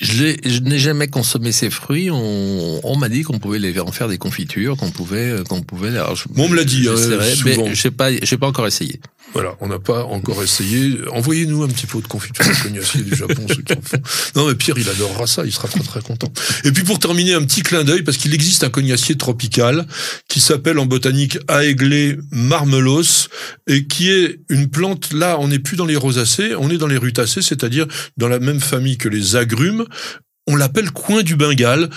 Je, 0.00 0.60
n'ai 0.60 0.78
jamais 0.78 1.08
consommé 1.08 1.50
ces 1.50 1.70
fruits. 1.70 2.08
On, 2.10 2.80
on 2.84 2.96
m'a 2.96 3.08
dit 3.08 3.22
qu'on 3.22 3.38
pouvait 3.40 3.58
les 3.58 3.78
en 3.80 3.90
faire 3.90 4.06
des 4.08 4.18
confitures, 4.18 4.76
qu'on 4.76 4.90
pouvait, 4.92 5.34
qu'on 5.48 5.60
pouvait. 5.62 5.88
alors 5.88 6.14
je- 6.14 6.28
Bon, 6.30 6.44
on 6.44 6.48
me 6.48 6.56
l'a 6.56 6.64
dit, 6.64 6.86
euh, 6.86 6.96
souvent. 7.34 7.64
mais 7.66 7.74
j'ai 7.74 7.90
pas, 7.90 8.10
j'ai 8.14 8.36
pas 8.38 8.46
encore 8.46 8.66
essayé. 8.68 9.00
Voilà, 9.34 9.56
on 9.60 9.68
n'a 9.68 9.78
pas 9.78 10.04
encore 10.04 10.42
essayé. 10.42 10.98
Envoyez-nous 11.12 11.62
un 11.62 11.68
petit 11.68 11.86
pot 11.86 12.00
de 12.00 12.06
confiture 12.08 12.44
de 12.44 12.62
cognacier 12.62 13.02
du 13.02 13.14
Japon, 13.14 13.46
ceux 13.48 13.62
qui 13.62 13.74
en 13.74 13.82
font. 13.82 14.00
Non, 14.34 14.48
mais 14.48 14.54
Pierre, 14.54 14.76
il 14.78 14.88
adorera 14.88 15.26
ça, 15.26 15.44
il 15.44 15.52
sera 15.52 15.68
très 15.68 15.80
très 15.80 16.00
content. 16.00 16.32
Et 16.64 16.72
puis 16.72 16.82
pour 16.82 16.98
terminer, 16.98 17.34
un 17.34 17.42
petit 17.42 17.62
clin 17.62 17.84
d'œil, 17.84 18.02
parce 18.02 18.16
qu'il 18.16 18.34
existe 18.34 18.64
un 18.64 18.70
cognacier 18.70 19.16
tropical 19.16 19.86
qui 20.28 20.40
s'appelle 20.40 20.78
en 20.78 20.86
botanique 20.86 21.38
Aegle 21.48 22.20
marmelos, 22.30 23.28
et 23.66 23.86
qui 23.86 24.10
est 24.10 24.40
une 24.48 24.68
plante, 24.70 25.12
là, 25.12 25.36
on 25.38 25.48
n'est 25.48 25.58
plus 25.58 25.76
dans 25.76 25.86
les 25.86 25.96
rosacées, 25.96 26.54
on 26.58 26.70
est 26.70 26.78
dans 26.78 26.86
les 26.86 26.96
rutacées, 26.96 27.42
c'est-à-dire 27.42 27.86
dans 28.16 28.28
la 28.28 28.38
même 28.38 28.60
famille 28.60 28.96
que 28.96 29.08
les 29.08 29.36
agrumes. 29.36 29.84
On 30.46 30.56
l'appelle 30.56 30.90
coin 30.90 31.22
du 31.22 31.36
Bengale 31.36 31.90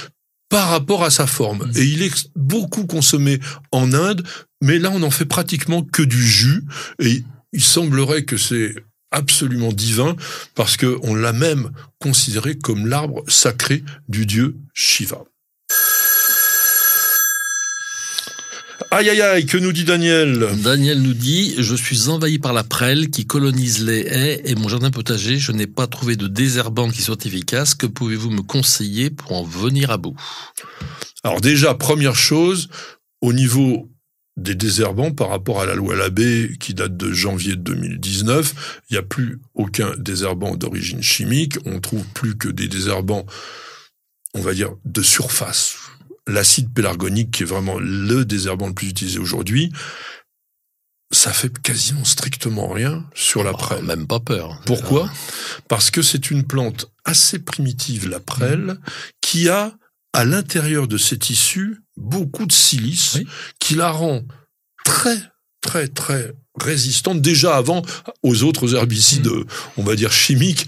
par 0.49 0.69
rapport 0.69 1.03
à 1.05 1.09
sa 1.09 1.25
forme. 1.25 1.71
Et 1.75 1.84
il 1.84 2.03
est 2.03 2.29
beaucoup 2.36 2.86
consommé 2.86 3.39
en 3.71 3.93
Inde, 3.93 4.27
mais 4.62 4.80
là, 4.80 4.91
on 4.91 4.99
n'en 4.99 5.12
fait 5.12 5.26
pratiquement 5.26 5.84
que 5.84 6.03
du 6.03 6.26
jus. 6.26 6.64
Et 6.99 7.24
il 7.51 7.62
semblerait 7.62 8.24
que 8.24 8.38
c'est 8.38 8.76
absolument 9.12 9.74
divin 9.74 10.16
parce 10.55 10.78
que 10.78 10.97
on 11.03 11.16
l'a 11.16 11.34
même 11.34 11.72
considéré 11.99 12.57
comme 12.57 12.88
l'arbre 12.88 13.24
sacré 13.28 13.84
du 14.07 14.26
dieu 14.26 14.55
Shiva. 14.74 15.24
Aïe 18.93 19.09
aïe 19.09 19.22
aïe, 19.22 19.45
que 19.45 19.57
nous 19.57 19.72
dit 19.72 19.86
Daniel? 19.86 20.49
Daniel 20.64 21.01
nous 21.01 21.14
dit 21.14 21.55
Je 21.57 21.76
suis 21.76 22.09
envahi 22.09 22.39
par 22.39 22.51
la 22.51 22.66
prêle 22.66 23.09
qui 23.09 23.26
colonise 23.26 23.86
les 23.86 24.01
haies 24.01 24.41
et 24.43 24.55
mon 24.55 24.68
jardin 24.68 24.91
potager. 24.91 25.39
Je 25.39 25.53
n'ai 25.53 25.68
pas 25.68 25.88
trouvé 25.88 26.18
de 26.18 26.28
désherbant 26.28 26.89
qui 26.89 27.01
soit 27.01 27.26
efficace. 27.26 27.74
Que 27.74 27.86
pouvez-vous 27.86 28.32
me 28.32 28.41
conseiller 28.41 29.09
pour 29.09 29.32
en 29.32 29.43
venir 29.43 29.91
à 29.91 29.97
bout? 29.97 30.16
Alors 31.24 31.39
déjà, 31.39 31.74
première 31.74 32.16
chose, 32.16 32.68
au 33.22 33.32
niveau 33.32 33.89
des 34.41 34.55
désherbants 34.55 35.11
par 35.11 35.29
rapport 35.29 35.61
à 35.61 35.65
la 35.65 35.75
loi 35.75 35.95
Labbé 35.95 36.55
qui 36.59 36.73
date 36.73 36.97
de 36.97 37.11
janvier 37.13 37.55
2019, 37.55 38.81
il 38.89 38.93
n'y 38.93 38.99
a 38.99 39.03
plus 39.03 39.39
aucun 39.53 39.93
désherbant 39.97 40.55
d'origine 40.55 41.01
chimique, 41.01 41.57
on 41.65 41.79
trouve 41.79 42.05
plus 42.13 42.37
que 42.37 42.49
des 42.49 42.67
désherbants, 42.67 43.25
on 44.33 44.41
va 44.41 44.53
dire, 44.53 44.71
de 44.85 45.01
surface. 45.01 45.75
L'acide 46.27 46.73
pélargonique, 46.73 47.31
qui 47.31 47.43
est 47.43 47.47
vraiment 47.47 47.79
le 47.79 48.25
désherbant 48.25 48.67
le 48.67 48.73
plus 48.73 48.89
utilisé 48.89 49.19
aujourd'hui, 49.19 49.71
ça 51.11 51.33
fait 51.33 51.51
quasiment 51.61 52.05
strictement 52.05 52.69
rien 52.69 53.05
sur 53.13 53.43
la 53.43 53.51
Oh, 53.51 53.57
prêle. 53.57 53.83
Même 53.83 54.07
pas 54.07 54.19
peur. 54.19 54.61
Pourquoi? 54.65 55.11
Parce 55.67 55.91
que 55.91 56.01
c'est 56.01 56.31
une 56.31 56.45
plante 56.45 56.89
assez 57.03 57.39
primitive, 57.39 58.07
la 58.07 58.19
prêle, 58.19 58.77
qui 59.19 59.49
a 59.49 59.73
à 60.14 60.26
l'intérieur 60.26 60.88
de 60.88 60.97
ses 60.97 61.18
tissus 61.18 61.82
beaucoup 61.97 62.45
de 62.45 62.51
silice 62.51 63.16
Oui. 63.16 63.28
qui 63.59 63.76
la 63.76 63.91
rend 63.91 64.22
très, 64.84 65.18
très, 65.62 65.88
très 65.88 66.34
résistante. 66.59 67.22
Déjà 67.22 67.55
avant, 67.55 67.82
aux 68.24 68.43
autres 68.43 68.76
herbicides, 68.76 69.30
on 69.78 69.84
va 69.84 69.95
dire 69.95 70.12
chimiques, 70.12 70.68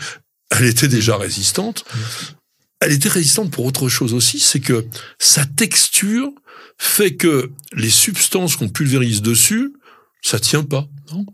elle 0.51 0.65
était 0.65 0.87
déjà 0.87 1.17
résistante. 1.17 1.83
Elle 2.79 2.91
était 2.93 3.09
résistante 3.09 3.51
pour 3.51 3.65
autre 3.65 3.89
chose 3.89 4.13
aussi, 4.13 4.39
c'est 4.39 4.59
que 4.59 4.85
sa 5.19 5.45
texture 5.45 6.29
fait 6.77 7.15
que 7.15 7.51
les 7.73 7.89
substances 7.89 8.55
qu'on 8.55 8.69
pulvérise 8.69 9.21
dessus, 9.21 9.73
ça 10.21 10.39
tient 10.39 10.63
pas. 10.63 10.87
Non? 11.11 11.25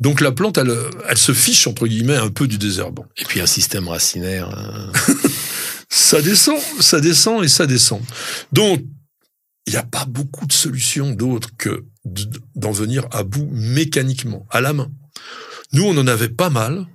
Donc 0.00 0.20
la 0.20 0.32
plante, 0.32 0.58
elle, 0.58 0.74
elle 1.08 1.18
se 1.18 1.32
fiche 1.32 1.66
entre 1.66 1.86
guillemets 1.86 2.16
un 2.16 2.30
peu 2.30 2.46
du 2.46 2.56
désherbant. 2.56 3.04
Et 3.18 3.24
puis 3.24 3.40
un 3.40 3.46
système 3.46 3.88
racinaire. 3.88 4.48
euh, 4.56 4.92
Ça 5.96 6.20
descend, 6.20 6.58
ça 6.80 7.00
descend 7.00 7.42
et 7.42 7.48
ça 7.48 7.66
descend. 7.66 8.02
Donc 8.52 8.84
il 9.66 9.72
n'y 9.72 9.78
a 9.78 9.82
pas 9.82 10.04
beaucoup 10.04 10.46
de 10.46 10.52
solutions 10.52 11.10
d'autres 11.10 11.50
que 11.56 11.84
d'en 12.54 12.70
venir 12.70 13.06
à 13.10 13.24
bout 13.24 13.48
mécaniquement, 13.50 14.46
à 14.50 14.60
la 14.60 14.72
main. 14.72 14.90
Nous, 15.72 15.84
on 15.84 15.96
en 15.96 16.06
avait 16.06 16.28
pas 16.28 16.50
mal, 16.50 16.86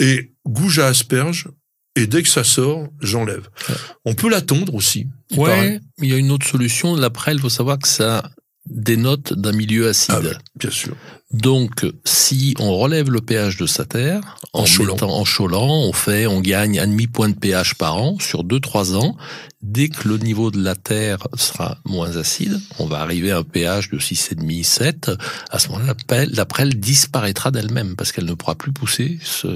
et 0.00 0.32
gouge 0.46 0.78
à 0.78 0.86
asperge, 0.86 1.48
et 1.94 2.06
dès 2.06 2.22
que 2.22 2.28
ça 2.28 2.42
sort, 2.42 2.88
j'enlève. 3.00 3.48
Ouais. 3.68 3.74
On 4.06 4.14
peut 4.14 4.30
la 4.30 4.40
tondre 4.40 4.74
aussi. 4.74 5.06
il. 5.30 5.38
Ouais, 5.38 5.80
il 5.98 6.08
y 6.08 6.14
a 6.14 6.16
une 6.16 6.30
autre 6.30 6.46
solution. 6.46 6.96
La 6.96 7.10
prêle, 7.10 7.38
faut 7.38 7.50
savoir 7.50 7.78
que 7.78 7.88
ça 7.88 8.30
des 8.70 8.96
notes 8.96 9.34
d'un 9.34 9.52
milieu 9.52 9.88
acide. 9.88 10.14
Ah 10.16 10.20
oui, 10.22 10.30
bien 10.56 10.70
sûr. 10.70 10.96
Donc, 11.32 11.86
si 12.04 12.54
on 12.58 12.76
relève 12.76 13.08
le 13.10 13.20
pH 13.20 13.56
de 13.56 13.66
sa 13.66 13.84
terre, 13.84 14.36
en, 14.52 14.62
En 14.62 14.64
cholant. 14.64 14.94
mettant- 14.94 15.10
en 15.16 15.24
cholant, 15.24 15.68
on 15.68 15.92
fait, 15.92 16.26
on 16.26 16.40
gagne 16.40 16.80
un 16.80 16.88
demi 16.88 17.06
point 17.06 17.28
de 17.28 17.34
pH 17.36 17.74
par 17.74 17.96
an 17.96 18.16
sur 18.18 18.42
2-3 18.42 18.96
ans. 18.96 19.16
Dès 19.62 19.88
que 19.90 20.08
le 20.08 20.16
niveau 20.18 20.50
de 20.50 20.60
la 20.60 20.74
terre 20.74 21.28
sera 21.36 21.78
moins 21.84 22.16
acide, 22.16 22.58
on 22.80 22.86
va 22.86 22.98
arriver 23.00 23.30
à 23.30 23.38
un 23.38 23.42
pH 23.44 23.90
de 23.90 23.98
6,5, 23.98 24.64
7. 24.64 25.10
À 25.50 25.58
ce 25.60 25.68
moment-là, 25.68 25.94
la 26.32 26.46
prêle, 26.46 26.80
disparaîtra 26.80 27.50
d'elle-même 27.52 27.94
parce 27.94 28.10
qu'elle 28.10 28.24
ne 28.24 28.34
pourra 28.34 28.54
plus 28.56 28.72
pousser 28.72 29.18
ce, 29.22 29.46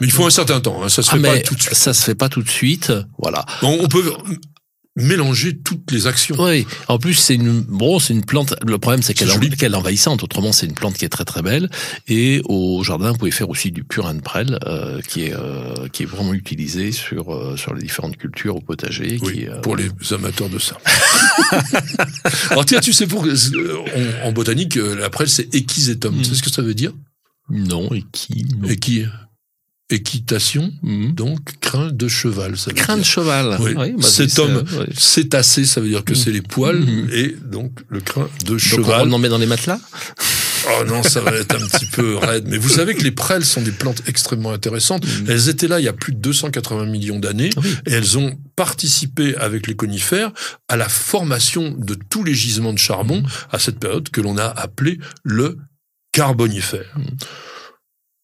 Mais 0.00 0.08
il 0.08 0.10
faut 0.12 0.26
un 0.26 0.30
certain 0.30 0.60
temps, 0.60 0.82
hein, 0.82 0.88
ça 0.90 1.02
se 1.02 1.10
ah, 1.12 1.16
fait 1.16 1.22
pas 1.22 1.38
tout 1.40 1.54
de 1.54 1.62
suite. 1.62 1.74
ça 1.74 1.94
se 1.94 2.02
fait 2.04 2.14
pas 2.14 2.28
tout 2.28 2.42
de 2.42 2.48
suite. 2.50 2.92
Voilà. 3.18 3.46
On, 3.62 3.78
on 3.82 3.88
peut 3.88 4.12
mélanger 4.96 5.56
toutes 5.58 5.90
les 5.92 6.06
actions. 6.06 6.36
Oui. 6.38 6.66
En 6.88 6.98
plus, 6.98 7.14
c'est 7.14 7.34
une 7.34 7.60
bon, 7.60 7.98
c'est 7.98 8.14
une 8.14 8.24
plante. 8.24 8.54
Le 8.66 8.78
problème, 8.78 9.02
c'est 9.02 9.14
qu'elle 9.14 9.28
joli. 9.28 9.50
qu'elle 9.50 9.72
est 9.72 9.76
envahissante. 9.76 10.22
Autrement, 10.22 10.52
c'est 10.52 10.66
une 10.66 10.74
plante 10.74 10.94
qui 10.96 11.04
est 11.04 11.10
très 11.10 11.24
très 11.24 11.42
belle. 11.42 11.70
Et 12.08 12.40
au 12.46 12.82
jardin, 12.82 13.12
vous 13.12 13.18
pouvez 13.18 13.30
faire 13.30 13.50
aussi 13.50 13.70
du 13.70 13.84
purin 13.84 14.14
de 14.14 14.20
prêle, 14.22 14.58
euh, 14.66 15.00
qui 15.02 15.24
est 15.24 15.34
euh, 15.34 15.88
qui 15.92 16.02
est 16.04 16.06
vraiment 16.06 16.34
utilisé 16.34 16.92
sur 16.92 17.34
euh, 17.34 17.56
sur 17.56 17.74
les 17.74 17.82
différentes 17.82 18.16
cultures 18.16 18.56
au 18.56 18.60
potager. 18.60 19.18
Oui, 19.22 19.32
qui, 19.32 19.48
euh, 19.48 19.60
pour 19.60 19.76
les 19.76 19.90
amateurs 20.12 20.48
de 20.48 20.58
ça. 20.58 20.78
Alors 22.50 22.64
tiens, 22.64 22.80
tu 22.80 22.92
sais, 22.92 23.06
pour, 23.06 23.22
en, 23.24 24.28
en 24.28 24.32
botanique, 24.32 24.76
euh, 24.76 24.94
la 24.96 25.10
prêle, 25.10 25.28
c'est 25.28 25.54
équisétum. 25.54 26.14
Mm. 26.14 26.18
Tu 26.18 26.24
sais 26.24 26.34
ce 26.34 26.42
que 26.42 26.50
ça 26.50 26.62
veut 26.62 26.74
dire? 26.74 26.92
Non 27.50 27.92
et 27.92 28.04
qui 28.12 28.46
non. 28.60 28.68
Équi, 28.68 29.04
Équitation, 29.88 30.72
Mhm. 30.82 31.12
donc 31.14 31.38
crin 31.60 31.92
de 31.92 32.08
cheval. 32.08 32.56
Ça 32.56 32.70
veut 32.70 32.74
Crin 32.76 32.96
de 32.96 33.04
cheval. 33.04 33.56
Oui. 33.60 33.74
bah, 33.74 33.86
Cet 34.02 34.36
homme- 34.40 34.64
ouais. 34.78 34.88
Cétacé, 34.98 35.64
ça 35.64 35.80
veut 35.80 35.88
dire 35.88 36.02
que 36.04 36.14
c'est 36.16 36.32
les 36.32 36.42
poils, 36.42 36.80
Mhm. 36.80 37.08
et 37.12 37.36
donc 37.44 37.70
le 37.88 38.00
crin 38.00 38.28
de 38.40 38.46
Donc 38.46 38.56
on 38.56 38.58
cheval. 38.58 39.14
en 39.14 39.18
met 39.18 39.28
dans 39.28 39.38
les 39.38 39.46
matelas? 39.46 39.78
Oh 40.68 40.84
non, 40.88 41.04
ça 41.04 41.20
va 41.20 41.30
être 41.36 41.54
un 41.54 41.64
petit 41.68 41.86
peu 41.86 42.16
raide. 42.16 42.46
Mais 42.48 42.58
vous 42.58 42.68
savez 42.68 42.96
que 42.96 43.04
les 43.04 43.12
prêles 43.12 43.44
sont 43.44 43.62
des 43.62 43.70
plantes 43.70 44.02
extrêmement 44.08 44.50
intéressantes. 44.50 45.06
Mhm. 45.06 45.26
Elles 45.30 45.48
étaient 45.48 45.68
là 45.68 45.78
il 45.78 45.84
y 45.84 45.88
a 45.88 45.92
plus 45.92 46.12
de 46.12 46.18
280 46.18 46.86
millions 46.86 47.20
d'années 47.20 47.50
Oui. 47.56 47.76
et 47.86 47.92
elles 47.92 48.18
ont 48.18 48.36
participé 48.56 49.36
avec 49.36 49.68
les 49.68 49.76
conifères 49.76 50.32
à 50.66 50.74
la 50.76 50.88
formation 50.88 51.70
de 51.78 51.94
tous 52.10 52.24
les 52.24 52.34
gisements 52.34 52.72
de 52.72 52.78
charbon 52.80 53.20
Mhm. 53.22 53.28
à 53.52 53.60
cette 53.60 53.78
période 53.78 54.08
que 54.10 54.20
l'on 54.20 54.36
a 54.36 54.46
appelée 54.46 54.98
le 55.22 55.58
carbonifère. 56.10 56.92
Mhm. 56.98 57.06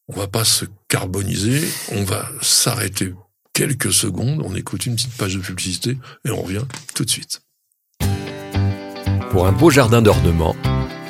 On 0.09 0.19
va 0.19 0.27
pas 0.27 0.45
se 0.45 0.65
carboniser, 0.93 1.67
on 1.93 2.05
va 2.05 2.29
s'arrêter 2.43 3.15
quelques 3.55 3.95
secondes, 3.95 4.43
on 4.45 4.55
écoute 4.55 4.85
une 4.85 4.95
petite 4.95 5.17
page 5.17 5.35
de 5.37 5.41
publicité 5.41 5.97
et 6.27 6.31
on 6.31 6.43
revient 6.43 6.67
tout 6.95 7.07
de 7.07 7.09
suite. 7.09 7.41
Pour 9.31 9.47
un 9.47 9.53
beau 9.53 9.71
jardin 9.71 10.03
d'ornement, 10.03 10.55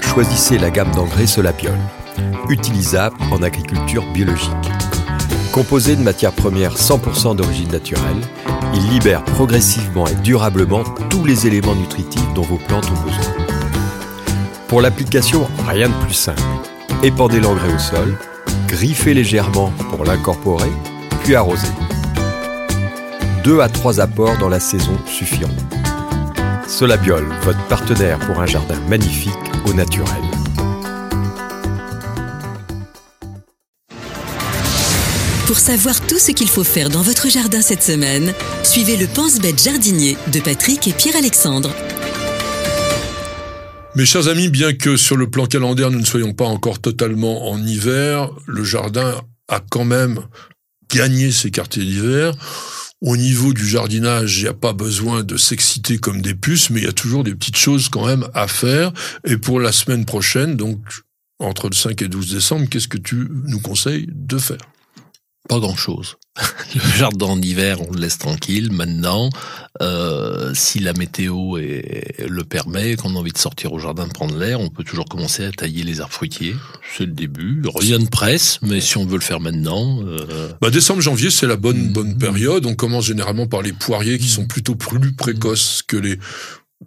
choisissez 0.00 0.56
la 0.56 0.70
gamme 0.70 0.92
d'engrais 0.92 1.26
Solapiol, 1.26 1.76
utilisable 2.48 3.16
en 3.32 3.42
agriculture 3.42 4.04
biologique. 4.12 4.52
Composé 5.52 5.96
de 5.96 6.02
matières 6.02 6.30
premières 6.32 6.76
100% 6.76 7.34
d'origine 7.34 7.72
naturelle, 7.72 8.20
il 8.74 8.88
libère 8.88 9.24
progressivement 9.24 10.06
et 10.06 10.14
durablement 10.14 10.84
tous 11.10 11.24
les 11.24 11.48
éléments 11.48 11.74
nutritifs 11.74 12.32
dont 12.34 12.42
vos 12.42 12.58
plantes 12.58 12.88
ont 12.88 13.02
besoin. 13.02 13.34
Pour 14.68 14.80
l'application, 14.80 15.48
rien 15.66 15.88
de 15.88 16.04
plus 16.04 16.14
simple. 16.14 16.40
Épandez 17.02 17.40
l'engrais 17.40 17.74
au 17.74 17.78
sol, 17.80 18.16
griffez 18.72 19.12
légèrement 19.12 19.70
pour 19.90 20.02
l'incorporer, 20.04 20.70
puis 21.22 21.34
arrosez. 21.34 21.68
Deux 23.44 23.60
à 23.60 23.68
trois 23.68 24.00
apports 24.00 24.38
dans 24.38 24.48
la 24.48 24.60
saison 24.60 24.96
suffiront. 25.06 25.54
Solabiol, 26.66 27.26
votre 27.42 27.62
partenaire 27.66 28.18
pour 28.20 28.40
un 28.40 28.46
jardin 28.46 28.80
magnifique 28.88 29.32
au 29.66 29.74
naturel. 29.74 30.22
Pour 35.46 35.58
savoir 35.58 36.00
tout 36.06 36.18
ce 36.18 36.30
qu'il 36.30 36.48
faut 36.48 36.64
faire 36.64 36.88
dans 36.88 37.02
votre 37.02 37.28
jardin 37.28 37.60
cette 37.60 37.82
semaine, 37.82 38.32
suivez 38.62 38.96
le 38.96 39.06
Pense-Bête 39.06 39.62
jardinier 39.62 40.16
de 40.32 40.40
Patrick 40.40 40.88
et 40.88 40.92
Pierre-Alexandre. 40.92 41.74
Mes 43.94 44.06
chers 44.06 44.28
amis, 44.28 44.48
bien 44.48 44.72
que 44.72 44.96
sur 44.96 45.18
le 45.18 45.28
plan 45.28 45.44
calendaire, 45.44 45.90
nous 45.90 46.00
ne 46.00 46.06
soyons 46.06 46.32
pas 46.32 46.46
encore 46.46 46.80
totalement 46.80 47.50
en 47.50 47.62
hiver, 47.62 48.30
le 48.46 48.64
jardin 48.64 49.20
a 49.48 49.60
quand 49.60 49.84
même 49.84 50.20
gagné 50.90 51.30
ses 51.30 51.50
quartiers 51.50 51.84
d'hiver. 51.84 52.32
Au 53.02 53.18
niveau 53.18 53.52
du 53.52 53.68
jardinage, 53.68 54.38
il 54.38 54.44
n'y 54.44 54.48
a 54.48 54.54
pas 54.54 54.72
besoin 54.72 55.24
de 55.24 55.36
s'exciter 55.36 55.98
comme 55.98 56.22
des 56.22 56.34
puces, 56.34 56.70
mais 56.70 56.80
il 56.80 56.84
y 56.84 56.88
a 56.88 56.92
toujours 56.92 57.22
des 57.22 57.34
petites 57.34 57.58
choses 57.58 57.90
quand 57.90 58.06
même 58.06 58.26
à 58.32 58.48
faire. 58.48 58.92
Et 59.26 59.36
pour 59.36 59.60
la 59.60 59.72
semaine 59.72 60.06
prochaine, 60.06 60.56
donc 60.56 60.78
entre 61.38 61.68
le 61.68 61.74
5 61.74 62.00
et 62.00 62.08
12 62.08 62.32
décembre, 62.32 62.68
qu'est-ce 62.70 62.88
que 62.88 62.96
tu 62.96 63.28
nous 63.44 63.60
conseilles 63.60 64.08
de 64.10 64.38
faire? 64.38 64.70
Pas 65.50 65.58
grand-chose. 65.58 66.16
Le 66.74 66.80
jardin 66.96 67.26
en 67.26 67.42
hiver, 67.42 67.78
on 67.86 67.92
le 67.92 68.00
laisse 68.00 68.16
tranquille. 68.16 68.72
Maintenant, 68.72 69.28
euh, 69.82 70.52
si 70.54 70.78
la 70.78 70.94
météo 70.94 71.58
est- 71.58 72.26
le 72.26 72.44
permet, 72.44 72.96
qu'on 72.96 73.14
a 73.16 73.18
envie 73.18 73.32
de 73.32 73.38
sortir 73.38 73.72
au 73.74 73.78
jardin 73.78 74.08
prendre 74.08 74.36
l'air, 74.38 74.58
on 74.58 74.70
peut 74.70 74.82
toujours 74.82 75.04
commencer 75.04 75.44
à 75.44 75.52
tailler 75.52 75.82
les 75.82 76.00
arbres 76.00 76.14
fruitiers. 76.14 76.56
C'est 76.96 77.04
le 77.04 77.12
début. 77.12 77.60
Rien 77.74 77.98
de 77.98 78.08
presse, 78.08 78.58
mais 78.62 78.80
si 78.80 78.96
on 78.96 79.04
veut 79.04 79.16
le 79.16 79.22
faire 79.22 79.40
maintenant, 79.40 80.00
euh, 80.06 80.50
Bah, 80.62 80.70
décembre, 80.70 81.02
janvier, 81.02 81.30
c'est 81.30 81.46
la 81.46 81.56
bonne, 81.56 81.88
Mhm. 81.88 81.92
bonne 81.92 82.18
période. 82.18 82.64
On 82.64 82.74
commence 82.74 83.04
généralement 83.06 83.46
par 83.46 83.60
les 83.60 83.72
poiriers 83.74 84.18
qui 84.18 84.28
sont 84.28 84.46
plutôt 84.46 84.74
plus 84.74 85.12
précoces 85.12 85.82
que 85.86 85.98
les 85.98 86.18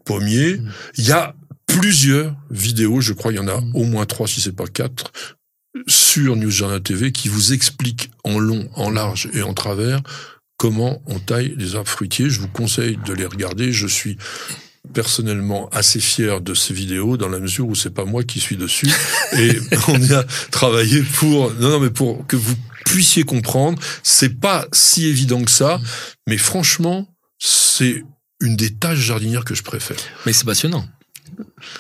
pommiers. 0.06 0.58
Mhm. 0.58 0.72
Il 0.98 1.06
y 1.08 1.12
a 1.12 1.36
plusieurs 1.68 2.36
vidéos, 2.50 3.02
je 3.02 3.14
crois, 3.14 3.32
il 3.32 3.36
y 3.36 3.40
en 3.40 3.48
a 3.48 3.62
Mhm. 3.62 3.76
au 3.76 3.84
moins 3.84 4.06
trois, 4.08 4.28
si 4.28 4.42
c'est 4.42 4.56
pas 4.56 4.66
quatre, 4.68 5.12
sur 5.88 6.36
News 6.36 6.52
Jardin 6.52 6.80
TV 6.80 7.12
qui 7.12 7.30
vous 7.30 7.54
expliquent 7.54 8.12
en 8.24 8.40
long, 8.40 8.70
en 8.76 8.90
large 8.90 9.30
et 9.34 9.42
en 9.42 9.54
travers 9.54 10.02
comment 10.58 11.02
on 11.06 11.20
taille 11.20 11.54
les 11.58 11.76
arbres 11.76 11.90
fruitiers. 11.90 12.30
Je 12.30 12.40
vous 12.40 12.48
conseille 12.48 12.98
de 13.06 13.14
les 13.14 13.26
regarder. 13.26 13.72
Je 13.72 13.88
suis 13.88 14.18
personnellement 14.94 15.70
assez 15.70 16.00
fier 16.00 16.42
de 16.42 16.54
ces 16.54 16.74
vidéos 16.74 17.18
dans 17.18 17.30
la 17.30 17.40
mesure 17.40 17.68
où 17.68 17.76
c'est 17.76 17.94
pas 17.94 18.06
moi 18.06 18.24
qui 18.24 18.40
suis 18.40 18.56
dessus 18.56 18.90
et 19.34 19.60
on 19.88 20.00
y 20.00 20.14
a 20.14 20.24
travaillé 20.52 21.02
pour 21.02 21.52
non 21.56 21.70
non 21.70 21.80
mais 21.80 21.90
pour 21.90 22.26
que 22.28 22.36
vous 22.36 22.56
puissiez 22.86 23.24
comprendre 23.24 23.82
c'est 24.04 24.40
pas 24.40 24.68
si 24.74 25.08
évident 25.08 25.44
que 25.44 25.50
ça 25.50 25.82
mais 26.28 26.38
franchement 26.38 27.08
c'est 27.40 28.04
une 28.42 28.56
des 28.56 28.76
tâches 28.76 29.00
jardinières 29.00 29.44
que 29.44 29.56
je 29.56 29.64
préfère 29.64 29.98
mais 30.26 30.34
c'est 30.34 30.46
passionnant. 30.46 30.86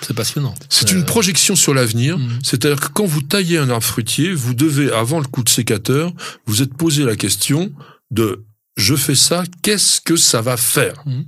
C'est 0.01 0.13
passionnant. 0.15 0.53
c'est 0.69 0.91
Euh, 0.91 0.95
une 0.97 1.05
projection 1.05 1.55
sur 1.55 1.73
l'avenir 1.73 2.17
Mhm. 2.17 2.39
c'est-à-dire 2.43 2.79
que 2.79 2.87
quand 2.89 3.05
vous 3.05 3.21
taillez 3.21 3.57
un 3.57 3.69
arbre 3.69 3.83
fruitier 3.85 4.33
vous 4.33 4.53
devez 4.53 4.91
avant 4.91 5.19
le 5.19 5.25
coup 5.27 5.43
de 5.43 5.49
sécateur 5.49 6.11
vous 6.45 6.61
êtes 6.61 6.73
posé 6.73 7.03
la 7.03 7.15
question 7.15 7.71
de 8.11 8.43
je 8.77 8.95
fais 8.95 9.15
ça 9.15 9.43
qu'est-ce 9.61 10.01
que 10.01 10.15
ça 10.17 10.41
va 10.41 10.57
faire 10.57 11.01
Mhm. 11.05 11.25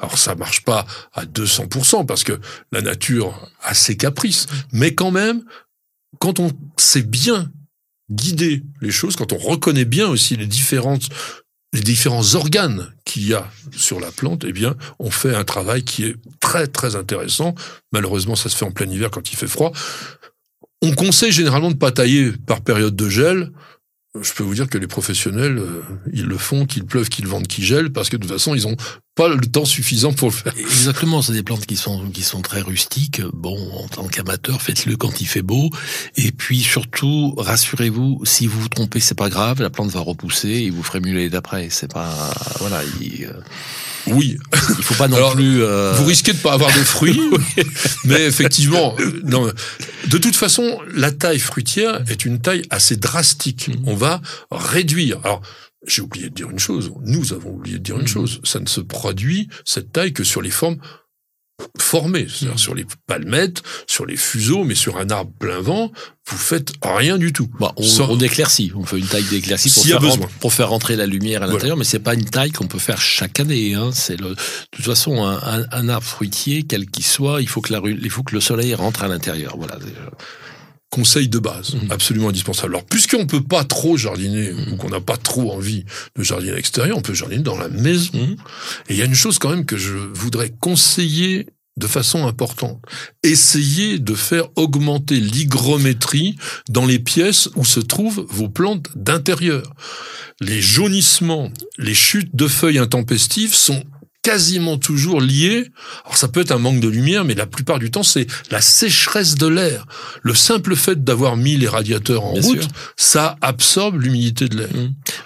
Alors 0.00 0.18
ça 0.18 0.34
marche 0.34 0.64
pas 0.64 0.86
à 1.14 1.24
200% 1.24 2.04
parce 2.04 2.24
que 2.24 2.38
la 2.72 2.82
nature 2.82 3.50
a 3.62 3.72
ses 3.74 3.96
caprices, 3.96 4.46
mais 4.72 4.94
quand 4.94 5.10
même, 5.10 5.42
quand 6.18 6.40
on 6.40 6.50
sait 6.76 7.02
bien 7.02 7.50
guider 8.10 8.62
les 8.80 8.90
choses, 8.90 9.16
quand 9.16 9.32
on 9.32 9.38
reconnaît 9.38 9.84
bien 9.86 10.06
aussi 10.08 10.36
les 10.36 10.46
différentes 10.46 11.08
les 11.72 11.80
différents 11.80 12.34
organes 12.34 12.92
qu'il 13.04 13.26
y 13.26 13.34
a 13.34 13.50
sur 13.76 14.00
la 14.00 14.10
plante, 14.10 14.44
eh 14.46 14.52
bien, 14.52 14.74
on 14.98 15.10
fait 15.10 15.34
un 15.34 15.44
travail 15.44 15.82
qui 15.82 16.04
est 16.04 16.16
très 16.40 16.66
très 16.66 16.96
intéressant. 16.96 17.54
Malheureusement, 17.92 18.36
ça 18.36 18.48
se 18.48 18.56
fait 18.56 18.64
en 18.64 18.70
plein 18.70 18.88
hiver 18.88 19.10
quand 19.10 19.30
il 19.30 19.36
fait 19.36 19.46
froid. 19.46 19.72
On 20.80 20.94
conseille 20.94 21.32
généralement 21.32 21.70
de 21.70 21.76
pas 21.76 21.90
tailler 21.90 22.32
par 22.46 22.62
période 22.62 22.96
de 22.96 23.08
gel. 23.08 23.50
Je 24.20 24.32
peux 24.32 24.42
vous 24.42 24.54
dire 24.54 24.68
que 24.68 24.78
les 24.78 24.86
professionnels, 24.86 25.58
euh, 25.58 25.82
ils 26.12 26.24
le 26.24 26.38
font, 26.38 26.64
qu'il 26.64 26.84
pleuve, 26.84 27.08
qu'il 27.08 27.26
vente, 27.26 27.46
qu'il 27.46 27.64
gèle, 27.64 27.92
parce 27.92 28.08
que 28.08 28.16
de 28.16 28.22
toute 28.22 28.32
façon, 28.32 28.54
ils 28.54 28.66
ont 28.66 28.76
pas 29.18 29.28
le 29.28 29.40
temps 29.40 29.64
suffisant 29.64 30.12
pour 30.12 30.28
le 30.28 30.32
faire. 30.32 30.54
Exactement, 30.56 31.22
c'est 31.22 31.32
des 31.32 31.42
plantes 31.42 31.66
qui 31.66 31.74
sont 31.76 32.08
qui 32.10 32.22
sont 32.22 32.40
très 32.40 32.60
rustiques. 32.60 33.20
Bon, 33.34 33.58
en 33.72 33.88
tant 33.88 34.06
qu'amateur, 34.06 34.62
faites-le 34.62 34.96
quand 34.96 35.20
il 35.20 35.26
fait 35.26 35.42
beau. 35.42 35.70
Et 36.16 36.30
puis 36.30 36.60
surtout, 36.60 37.34
rassurez-vous, 37.36 38.22
si 38.24 38.46
vous 38.46 38.60
vous 38.60 38.68
trompez, 38.68 39.00
c'est 39.00 39.16
pas 39.18 39.28
grave, 39.28 39.60
la 39.60 39.70
plante 39.70 39.90
va 39.90 40.00
repousser 40.00 40.48
et 40.48 40.70
vous 40.70 40.84
ferez 40.84 41.00
mieux 41.00 41.14
l'année 41.14 41.30
d'après. 41.30 41.66
C'est 41.70 41.92
pas 41.92 42.14
voilà, 42.60 42.82
il, 43.00 43.24
euh, 43.24 43.32
Oui, 44.06 44.38
il 44.78 44.84
faut 44.84 44.94
pas 44.94 45.08
non 45.08 45.16
Alors, 45.16 45.34
plus. 45.34 45.62
euh, 45.64 45.94
vous 45.96 46.04
risquez 46.04 46.32
de 46.32 46.38
pas 46.38 46.52
avoir 46.52 46.70
de 46.70 46.84
fruits, 46.84 47.20
mais 48.04 48.24
effectivement, 48.24 48.94
non. 49.24 49.50
De 50.06 50.18
toute 50.18 50.36
façon, 50.36 50.78
la 50.94 51.10
taille 51.10 51.40
fruitière 51.40 52.02
est 52.08 52.24
une 52.24 52.38
taille 52.40 52.62
assez 52.70 52.96
drastique. 52.96 53.68
Mhm. 53.68 53.82
On 53.86 53.94
va 53.96 54.20
réduire. 54.52 55.18
Alors, 55.24 55.42
j'ai 55.86 56.02
oublié 56.02 56.28
de 56.30 56.34
dire 56.34 56.50
une 56.50 56.58
chose. 56.58 56.92
Nous 57.04 57.32
avons 57.32 57.50
oublié 57.50 57.78
de 57.78 57.82
dire 57.82 57.96
une 57.96 58.02
Mhm. 58.02 58.08
chose. 58.08 58.40
Ça 58.44 58.58
ne 58.60 58.66
se 58.66 58.80
produit 58.80 59.48
cette 59.64 59.92
taille 59.92 60.12
que 60.12 60.24
sur 60.24 60.42
les 60.42 60.50
formes 60.50 60.78
formé, 61.76 62.28
c'est-à-dire 62.28 62.54
Mmh. 62.54 62.58
sur 62.58 62.74
les 62.76 62.86
palmettes, 63.08 63.62
sur 63.88 64.06
les 64.06 64.16
fuseaux, 64.16 64.62
mais 64.62 64.76
sur 64.76 64.96
un 64.96 65.10
arbre 65.10 65.32
plein 65.40 65.60
vent, 65.60 65.90
vous 66.28 66.36
faites 66.36 66.70
rien 66.82 67.18
du 67.18 67.32
tout. 67.32 67.50
Bon, 67.58 67.72
on, 67.76 67.82
Sans- 67.82 68.08
on 68.10 68.18
éclaircit, 68.20 68.70
on 68.76 68.84
fait 68.84 68.98
une 68.98 69.06
taille 69.08 69.24
d'éclaircie 69.24 69.68
pour, 69.98 70.28
pour 70.40 70.52
faire 70.52 70.68
rentrer 70.68 70.94
la 70.94 71.06
lumière 71.06 71.38
à 71.42 71.46
Voilà. 71.46 71.54
l'intérieur, 71.54 71.76
mais 71.76 71.82
c'est 71.82 71.98
pas 71.98 72.14
une 72.14 72.26
taille 72.26 72.52
qu'on 72.52 72.68
peut 72.68 72.78
faire 72.78 73.00
chaque 73.00 73.40
année. 73.40 73.74
Hein. 73.74 73.90
C'est 73.92 74.20
le, 74.20 74.30
de 74.30 74.36
toute 74.70 74.84
façon, 74.84 75.24
un, 75.24 75.38
un- 75.42 75.66
un 75.72 75.88
arbre 75.88 76.06
fruitier, 76.06 76.62
quel 76.62 76.86
qu'il 76.88 77.04
soit, 77.04 77.40
il 77.42 77.48
faut 77.48 77.60
que 77.60 77.72
la, 77.72 77.80
rue- 77.80 77.98
il 78.00 78.10
faut 78.10 78.22
que 78.22 78.34
le 78.36 78.40
soleil 78.40 78.72
rentre 78.76 79.02
à 79.02 79.08
l'intérieur. 79.08 79.56
Voilà. 79.56 79.78
Conseil 80.90 81.28
de 81.28 81.38
base, 81.38 81.74
Mhm. 81.74 81.90
absolument 81.92 82.28
indispensable. 82.30 82.74
Alors, 82.74 82.86
puisqu'on 82.86 83.26
peut 83.26 83.42
pas 83.42 83.62
trop 83.64 83.96
jardiner, 83.98 84.52
Mhm. 84.52 84.72
ou 84.72 84.76
qu'on 84.76 84.88
n'a 84.88 85.00
pas 85.00 85.18
trop 85.18 85.52
envie 85.52 85.84
de 86.16 86.22
jardiner 86.22 86.52
à 86.52 86.56
l'extérieur, 86.56 86.96
on 86.96 87.02
peut 87.02 87.12
jardiner 87.14 87.42
dans 87.42 87.58
la 87.58 87.68
maison. 87.68 88.10
Mhm. 88.14 88.36
Et 88.88 88.94
il 88.94 88.96
y 88.96 89.02
a 89.02 89.04
une 89.04 89.14
chose 89.14 89.38
quand 89.38 89.50
même 89.50 89.66
que 89.66 89.76
je 89.76 89.92
voudrais 89.94 90.50
conseiller 90.60 91.46
de 91.76 91.86
façon 91.86 92.26
importante. 92.26 92.80
Essayez 93.22 93.98
de 94.00 94.14
faire 94.14 94.48
augmenter 94.56 95.20
l'hygrométrie 95.20 96.36
dans 96.68 96.86
les 96.86 96.98
pièces 96.98 97.48
où 97.54 97.64
se 97.64 97.78
trouvent 97.80 98.26
vos 98.30 98.48
plantes 98.48 98.88
d'intérieur. 98.96 99.74
Les 100.40 100.60
jaunissements, 100.60 101.52
les 101.76 101.94
chutes 101.94 102.34
de 102.34 102.48
feuilles 102.48 102.78
intempestives 102.78 103.54
sont 103.54 103.84
quasiment 104.22 104.78
toujours 104.78 105.20
liés. 105.20 105.70
Alors 106.04 106.16
ça 106.16 106.28
peut 106.28 106.40
être 106.40 106.52
un 106.52 106.58
manque 106.58 106.80
de 106.80 106.88
lumière, 106.88 107.24
mais 107.24 107.34
la 107.34 107.46
plupart 107.46 107.78
du 107.78 107.90
temps 107.90 108.02
c'est 108.02 108.26
la 108.50 108.60
sécheresse 108.60 109.36
de 109.36 109.46
l'air. 109.46 109.86
Le 110.22 110.34
simple 110.34 110.76
fait 110.76 111.02
d'avoir 111.04 111.36
mis 111.36 111.56
les 111.56 111.68
radiateurs 111.68 112.24
en 112.24 112.32
Bien 112.32 112.42
route, 112.42 112.62
sûr. 112.62 112.70
ça 112.96 113.36
absorbe 113.40 114.00
l'humidité 114.00 114.48
de 114.48 114.58
l'air. 114.58 114.68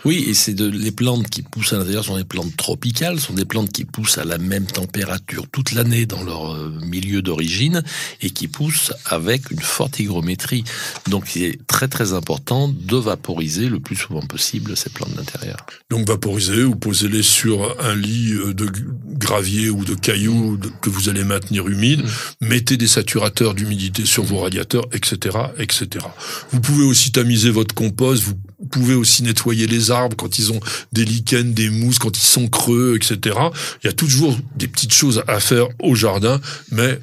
Oui, 0.04 0.24
et 0.28 0.34
c'est 0.34 0.54
de 0.54 0.66
les 0.68 0.92
plantes 0.92 1.28
qui 1.28 1.42
poussent 1.42 1.72
à 1.72 1.78
l'intérieur 1.78 2.04
sont 2.04 2.16
des 2.16 2.24
plantes 2.24 2.56
tropicales, 2.56 3.18
sont 3.18 3.32
des 3.34 3.44
plantes 3.44 3.72
qui 3.72 3.84
poussent 3.84 4.18
à 4.18 4.24
la 4.24 4.38
même 4.38 4.66
température 4.66 5.46
toute 5.50 5.72
l'année 5.72 6.06
dans 6.06 6.22
leur 6.22 6.54
euh, 6.54 6.72
milieu 6.86 7.22
d'origine 7.22 7.82
et 8.20 8.30
qui 8.30 8.48
poussent 8.48 8.92
avec 9.06 9.50
une 9.50 9.60
forte 9.60 9.98
hygrométrie. 10.00 10.64
Donc 11.08 11.34
il 11.34 11.44
est 11.44 11.66
très 11.82 11.88
très 11.88 12.12
important 12.12 12.68
de 12.68 12.96
vaporiser 12.96 13.68
le 13.68 13.80
plus 13.80 13.96
souvent 13.96 14.20
possible 14.20 14.76
ces 14.76 14.88
plantes 14.90 15.14
d'intérieur. 15.14 15.66
Donc 15.90 16.06
vaporiser 16.06 16.62
ou 16.62 16.76
posez-les 16.76 17.24
sur 17.24 17.76
un 17.80 17.96
lit 17.96 18.34
euh, 18.34 18.54
de 18.54 18.70
gravier 19.06 19.68
ou 19.68 19.84
de 19.84 19.94
cailloux 19.94 20.56
de- 20.56 20.70
que 20.80 20.90
vous 20.90 21.08
allez 21.08 21.24
maintenir 21.24 21.66
humide. 21.66 22.02
Mettez 22.40 22.76
des 22.76 22.86
saturateurs 22.86 23.54
d'humidité 23.54 24.04
sur 24.06 24.22
vos 24.22 24.38
radiateurs, 24.38 24.84
etc., 24.92 25.36
etc. 25.58 26.06
Vous 26.52 26.60
pouvez 26.60 26.84
aussi 26.84 27.10
tamiser 27.10 27.50
votre 27.50 27.74
compost. 27.74 28.22
Vous 28.22 28.36
pouvez 28.70 28.94
aussi 28.94 29.24
nettoyer 29.24 29.66
les 29.66 29.90
arbres 29.90 30.16
quand 30.16 30.38
ils 30.38 30.52
ont 30.52 30.60
des 30.92 31.04
lichens, 31.04 31.52
des 31.52 31.68
mousses, 31.68 31.98
quand 31.98 32.16
ils 32.16 32.22
sont 32.22 32.46
creux, 32.48 32.94
etc. 32.94 33.36
Il 33.82 33.86
y 33.86 33.90
a 33.90 33.92
toujours 33.92 34.36
des 34.54 34.68
petites 34.68 34.92
choses 34.92 35.24
à 35.26 35.40
faire 35.40 35.66
au 35.80 35.96
jardin, 35.96 36.40
mais 36.70 37.00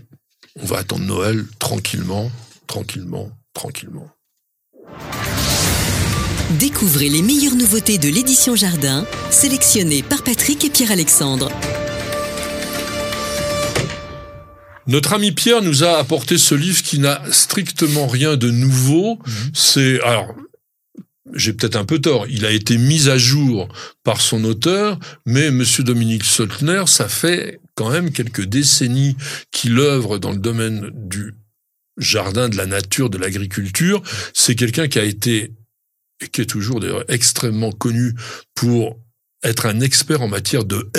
on 0.62 0.66
va 0.66 0.78
attendre 0.78 1.04
Noël 1.04 1.44
tranquillement, 1.60 2.32
tranquillement, 2.68 3.30
tranquillement. 3.54 4.10
Découvrez 6.60 7.10
les 7.10 7.22
meilleures 7.22 7.56
nouveautés 7.56 7.98
de 7.98 8.10
l'édition 8.10 8.56
Jardin, 8.56 9.06
sélectionnées 9.30 10.04
par 10.04 10.24
Patrick 10.24 10.66
et 10.66 10.70
Pierre-Alexandre. 10.70 11.52
Notre 14.88 15.14
ami 15.14 15.32
Pierre 15.32 15.62
nous 15.62 15.84
a 15.84 15.98
apporté 16.00 16.40
ce 16.40 16.56
livre 16.56 16.82
qui 16.82 16.98
n'a 16.98 17.22
strictement 17.32 18.08
rien 18.08 18.36
de 18.38 18.50
nouveau. 18.50 19.20
C'est 19.54 20.02
alors 20.02 20.34
j'ai 21.34 21.54
peut-être 21.54 21.76
un 21.76 21.86
peu 21.86 22.00
tort. 22.00 22.26
Il 22.28 22.46
a 22.46 22.52
été 22.52 22.78
mis 22.78 23.10
à 23.10 23.18
jour 23.18 23.68
par 24.04 24.20
son 24.20 24.44
auteur, 24.44 25.00
mais 25.26 25.52
Monsieur 25.52 25.84
Dominique 25.84 26.24
Soltner, 26.24 26.84
ça 26.88 27.08
fait 27.08 27.62
quand 27.76 27.92
même 27.92 28.12
quelques 28.12 28.46
décennies 28.46 29.16
qu'il 29.52 29.78
œuvre 29.80 30.18
dans 30.18 30.32
le 30.32 30.40
domaine 30.40 30.90
du 30.94 31.36
jardin, 32.00 32.50
de 32.50 32.58
la 32.58 32.66
nature, 32.66 33.10
de 33.10 33.18
l'agriculture. 33.18 34.02
C'est 34.34 34.56
quelqu'un 34.56 34.88
qui 34.88 35.00
a 35.00 35.04
été 35.04 35.54
et 36.22 36.28
qui 36.28 36.42
est 36.42 36.46
toujours 36.46 36.80
d'ailleurs 36.80 37.06
extrêmement 37.08 37.72
connu 37.72 38.14
pour 38.56 39.00
être 39.44 39.66
un 39.66 39.80
expert 39.80 40.22
en 40.22 40.28
matière 40.28 40.66
de 40.66 40.90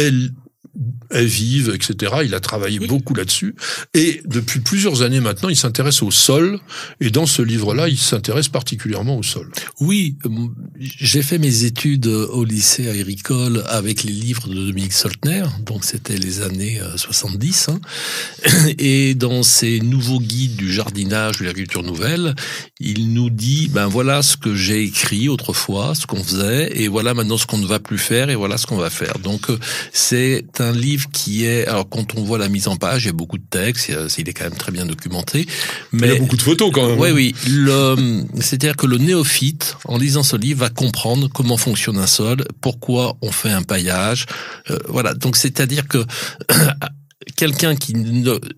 haies 1.10 1.24
vives, 1.24 1.72
etc. 1.74 2.14
Il 2.24 2.34
a 2.34 2.40
travaillé 2.40 2.78
Oui. 2.78 2.86
beaucoup 2.86 3.14
là-dessus. 3.14 3.54
Et 3.94 4.22
depuis 4.26 4.60
plusieurs 4.60 5.02
années 5.02 5.20
maintenant, 5.20 5.48
il 5.48 5.56
s'intéresse 5.56 6.02
au 6.02 6.10
sol. 6.10 6.58
Et 7.00 7.10
dans 7.10 7.26
ce 7.26 7.42
livre-là, 7.42 7.88
il 7.88 7.98
s'intéresse 7.98 8.48
particulièrement 8.48 9.16
au 9.18 9.22
sol. 9.22 9.50
Oui, 9.80 10.16
euh, 10.26 10.30
j'ai 10.78 11.22
fait 11.22 11.38
mes 11.38 11.64
études 11.64 12.06
euh, 12.06 12.26
au 12.28 12.44
lycée 12.44 12.88
agricole 12.88 13.64
avec 13.68 14.04
les 14.04 14.12
livres 14.12 14.48
de 14.48 14.54
Dominique 14.54 14.92
Soltner, 14.92 15.44
donc 15.66 15.84
c'était 15.84 16.16
les 16.16 16.42
années 16.42 16.80
euh, 16.80 16.96
70. 16.96 17.68
hein. 17.70 17.80
Et 18.78 19.14
dans 19.14 19.42
ces 19.42 19.80
nouveaux 19.80 20.20
guides 20.20 20.56
du 20.56 20.72
jardinage, 20.72 21.38
de 21.38 21.44
l'agriculture 21.44 21.82
nouvelle, 21.82 22.34
il 22.78 23.12
nous 23.12 23.30
dit, 23.30 23.68
ben 23.68 23.86
voilà 23.86 24.22
ce 24.22 24.36
que 24.36 24.54
j'ai 24.54 24.82
écrit 24.82 25.28
autrefois, 25.28 25.94
ce 25.94 26.06
qu'on 26.06 26.22
faisait, 26.22 26.80
et 26.80 26.88
voilà 26.88 27.14
maintenant 27.14 27.38
ce 27.38 27.46
qu'on 27.46 27.58
ne 27.58 27.66
va 27.66 27.78
plus 27.80 27.98
faire, 27.98 28.30
et 28.30 28.34
voilà 28.36 28.56
ce 28.58 28.66
qu'on 28.66 28.76
va 28.76 28.90
faire. 28.90 29.18
Donc 29.18 29.50
euh, 29.50 29.58
c'est 30.60 30.66
un 30.66 30.72
livre 30.72 31.08
qui 31.10 31.46
est, 31.46 31.66
alors 31.66 31.88
quand 31.88 32.14
on 32.16 32.22
voit 32.22 32.36
la 32.36 32.50
mise 32.50 32.68
en 32.68 32.76
page, 32.76 33.04
il 33.04 33.06
y 33.06 33.10
a 33.10 33.14
beaucoup 33.14 33.38
de 33.38 33.44
textes, 33.48 33.90
il 34.18 34.28
est 34.28 34.32
quand 34.34 34.44
même 34.44 34.58
très 34.58 34.72
bien 34.72 34.84
documenté, 34.84 35.46
Mais 35.92 36.08
il 36.08 36.12
y 36.12 36.16
a 36.16 36.18
beaucoup 36.18 36.36
de 36.36 36.42
photos 36.42 36.70
quand 36.72 36.86
même. 36.86 37.00
oui, 37.00 37.08
hein. 37.08 37.12
oui. 37.14 37.34
Le, 37.48 38.24
c'est-à-dire 38.40 38.76
que 38.76 38.86
le 38.86 38.98
néophyte, 38.98 39.76
en 39.86 39.96
lisant 39.96 40.22
ce 40.22 40.36
livre, 40.36 40.60
va 40.60 40.68
comprendre 40.68 41.28
comment 41.32 41.56
fonctionne 41.56 41.96
un 41.96 42.06
sol, 42.06 42.44
pourquoi 42.60 43.16
on 43.22 43.32
fait 43.32 43.50
un 43.50 43.62
paillage. 43.62 44.26
Euh, 44.70 44.78
voilà. 44.88 45.14
Donc, 45.14 45.36
c'est-à-dire 45.36 45.88
que 45.88 46.04
quelqu'un 47.36 47.76
qui 47.76 47.94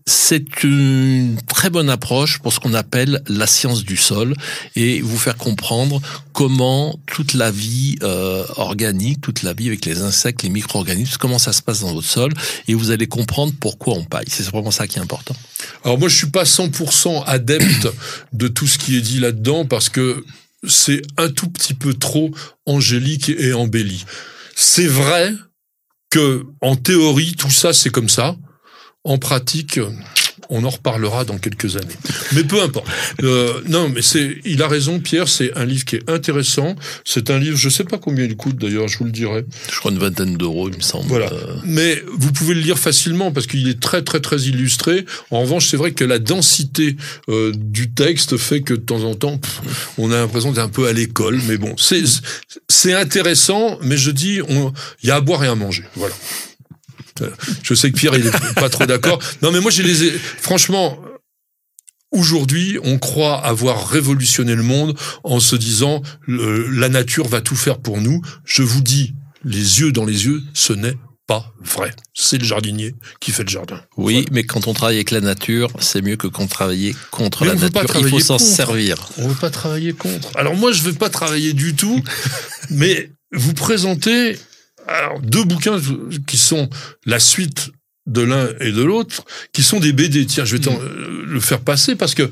c'est 0.06 0.62
une 0.62 1.36
très 1.48 1.68
bonne 1.68 1.90
approche 1.90 2.38
pour 2.38 2.52
ce 2.52 2.60
qu'on 2.60 2.74
appelle 2.74 3.22
la 3.26 3.46
science 3.46 3.84
du 3.84 3.96
sol 3.96 4.34
et 4.76 5.00
vous 5.00 5.18
faire 5.18 5.36
comprendre 5.36 6.00
comment 6.32 6.98
toute 7.06 7.34
la 7.34 7.50
vie 7.50 7.96
euh, 8.02 8.44
organique, 8.56 9.20
toute 9.20 9.42
la 9.42 9.52
vie 9.52 9.66
avec 9.66 9.84
les 9.84 10.02
insectes, 10.02 10.42
les 10.44 10.48
micro-organismes, 10.48 11.16
comment 11.18 11.38
ça 11.38 11.52
se 11.52 11.60
passe 11.60 11.80
dans 11.80 11.92
votre 11.92 12.06
sol 12.06 12.32
et 12.68 12.74
vous 12.74 12.90
allez 12.90 13.08
comprendre 13.08 13.52
pourquoi 13.58 13.94
on 13.94 14.04
paille. 14.04 14.26
C'est 14.28 14.46
vraiment 14.46 14.70
ça 14.70 14.86
qui 14.86 14.98
est 14.98 15.02
important. 15.02 15.34
Alors 15.84 15.98
moi, 15.98 16.08
je 16.08 16.16
suis 16.16 16.30
pas 16.30 16.44
100% 16.44 17.24
adepte 17.26 17.88
de 18.32 18.48
tout 18.48 18.68
ce 18.68 18.78
qui 18.78 18.96
est 18.96 19.00
dit 19.00 19.18
là-dedans 19.18 19.64
parce 19.64 19.88
que 19.88 20.24
c'est 20.68 21.02
un 21.16 21.28
tout 21.28 21.48
petit 21.48 21.74
peu 21.74 21.94
trop 21.94 22.30
angélique 22.66 23.28
et 23.28 23.52
embelli. 23.52 24.04
C'est 24.54 24.86
vrai 24.86 25.32
que 26.10 26.44
en 26.60 26.76
théorie, 26.76 27.34
tout 27.34 27.50
ça, 27.50 27.72
c'est 27.72 27.90
comme 27.90 28.08
ça. 28.08 28.36
En 29.04 29.18
pratique, 29.18 29.80
on 30.48 30.64
en 30.64 30.70
reparlera 30.70 31.24
dans 31.24 31.38
quelques 31.38 31.76
années. 31.76 31.96
Mais 32.32 32.44
peu 32.44 32.60
importe. 32.62 32.86
Euh, 33.22 33.62
non, 33.68 33.88
mais 33.88 34.02
c'est, 34.02 34.36
il 34.44 34.62
a 34.62 34.68
raison, 34.68 35.00
Pierre. 35.00 35.28
C'est 35.28 35.56
un 35.56 35.64
livre 35.64 35.84
qui 35.84 35.96
est 35.96 36.10
intéressant. 36.10 36.76
C'est 37.04 37.30
un 37.30 37.38
livre, 37.38 37.56
je 37.56 37.68
sais 37.68 37.84
pas 37.84 37.98
combien 37.98 38.24
il 38.24 38.36
coûte 38.36 38.56
d'ailleurs, 38.56 38.86
je 38.88 38.98
vous 38.98 39.04
le 39.04 39.10
dirai. 39.10 39.44
Je 39.70 39.78
crois 39.78 39.90
une 39.90 39.98
vingtaine 39.98 40.36
d'euros, 40.36 40.68
il 40.68 40.76
me 40.76 40.82
semble. 40.82 41.08
Voilà. 41.08 41.32
Euh, 41.32 41.56
Mais 41.64 42.02
vous 42.16 42.32
pouvez 42.32 42.54
le 42.54 42.60
lire 42.60 42.78
facilement 42.78 43.32
parce 43.32 43.46
qu'il 43.46 43.66
est 43.68 43.80
très 43.80 44.02
très 44.02 44.20
très 44.20 44.42
illustré. 44.42 45.06
En 45.30 45.40
revanche, 45.40 45.68
c'est 45.68 45.76
vrai 45.76 45.92
que 45.92 46.04
la 46.04 46.18
densité 46.18 46.96
euh, 47.28 47.52
du 47.56 47.90
texte 47.90 48.36
fait 48.36 48.60
que 48.60 48.74
de 48.74 48.80
temps 48.80 49.04
en 49.04 49.14
temps, 49.14 49.38
pff, 49.38 49.62
on 49.98 50.12
a 50.12 50.16
l'impression 50.16 50.52
d'être 50.52 50.62
un 50.64 50.68
peu 50.68 50.86
à 50.86 50.92
l'école. 50.92 51.40
Mais 51.48 51.56
bon, 51.56 51.74
c'est 51.78 52.02
c'est 52.68 52.92
intéressant. 52.92 53.78
Mais 53.82 53.96
je 53.96 54.10
dis, 54.10 54.40
il 55.02 55.08
y 55.08 55.10
a 55.10 55.16
à 55.16 55.20
boire 55.20 55.42
et 55.44 55.48
à 55.48 55.54
manger. 55.54 55.84
Voilà. 55.96 56.14
Euh, 57.20 57.30
Je 57.62 57.74
sais 57.74 57.90
que 57.90 57.96
Pierre 57.96 58.14
il 58.16 58.26
est 58.26 58.54
pas 58.54 58.70
trop 58.70 58.86
d'accord. 58.86 59.18
Non, 59.42 59.52
mais 59.52 59.60
moi 59.60 59.70
j'ai 59.70 59.82
les 59.82 60.10
franchement. 60.40 60.98
Aujourd'hui, 62.10 62.78
on 62.82 62.98
croit 62.98 63.38
avoir 63.42 63.88
révolutionné 63.88 64.54
le 64.54 64.62
monde 64.62 64.98
en 65.24 65.40
se 65.40 65.56
disant 65.56 66.02
le- 66.26 66.68
la 66.68 66.90
nature 66.90 67.26
va 67.26 67.40
tout 67.40 67.56
faire 67.56 67.78
pour 67.78 68.02
nous. 68.02 68.20
Je 68.44 68.62
vous 68.62 68.82
dis, 68.82 69.14
les 69.44 69.80
yeux 69.80 69.92
dans 69.92 70.04
les 70.04 70.26
yeux, 70.26 70.42
ce 70.52 70.74
n'est 70.74 70.98
pas 71.26 71.54
vrai. 71.64 71.94
C'est 72.12 72.36
le 72.36 72.44
jardinier 72.44 72.94
qui 73.20 73.30
fait 73.32 73.44
le 73.44 73.48
jardin. 73.48 73.80
Oui, 73.96 74.26
mais 74.30 74.44
quand 74.44 74.66
on 74.66 74.74
travaille 74.74 74.96
avec 74.96 75.10
la 75.10 75.22
nature, 75.22 75.70
c'est 75.78 76.02
mieux 76.02 76.16
que 76.16 76.26
quand 76.26 76.42
on 76.42 76.46
travaille 76.48 76.94
contre 77.10 77.44
Mais 77.44 77.54
la 77.54 77.54
nature. 77.54 77.96
Il 78.00 78.08
faut 78.10 78.20
s'en 78.20 78.38
servir. 78.38 79.08
On 79.16 79.28
veut 79.28 79.34
pas 79.34 79.48
travailler 79.48 79.94
contre. 79.94 80.36
Alors 80.36 80.54
moi, 80.54 80.72
je 80.72 80.82
veux 80.82 80.92
pas 80.92 81.08
travailler 81.08 81.54
du 81.54 81.74
tout, 81.74 82.02
mais 82.70 83.10
vous 83.32 83.54
présentez 83.54 84.36
alors, 84.88 85.20
deux 85.20 85.44
bouquins 85.44 85.78
qui 86.26 86.38
sont 86.38 86.68
la 87.06 87.18
suite 87.20 87.70
de 88.06 88.22
l'un 88.22 88.48
et 88.60 88.72
de 88.72 88.82
l'autre, 88.82 89.24
qui 89.52 89.62
sont 89.62 89.78
des 89.80 89.92
BD. 89.92 90.26
Tiens, 90.26 90.44
je 90.44 90.56
vais 90.56 90.62
t'en- 90.62 90.80
euh, 90.80 91.22
le 91.26 91.40
faire 91.40 91.60
passer 91.60 91.94
parce 91.94 92.14
que 92.14 92.28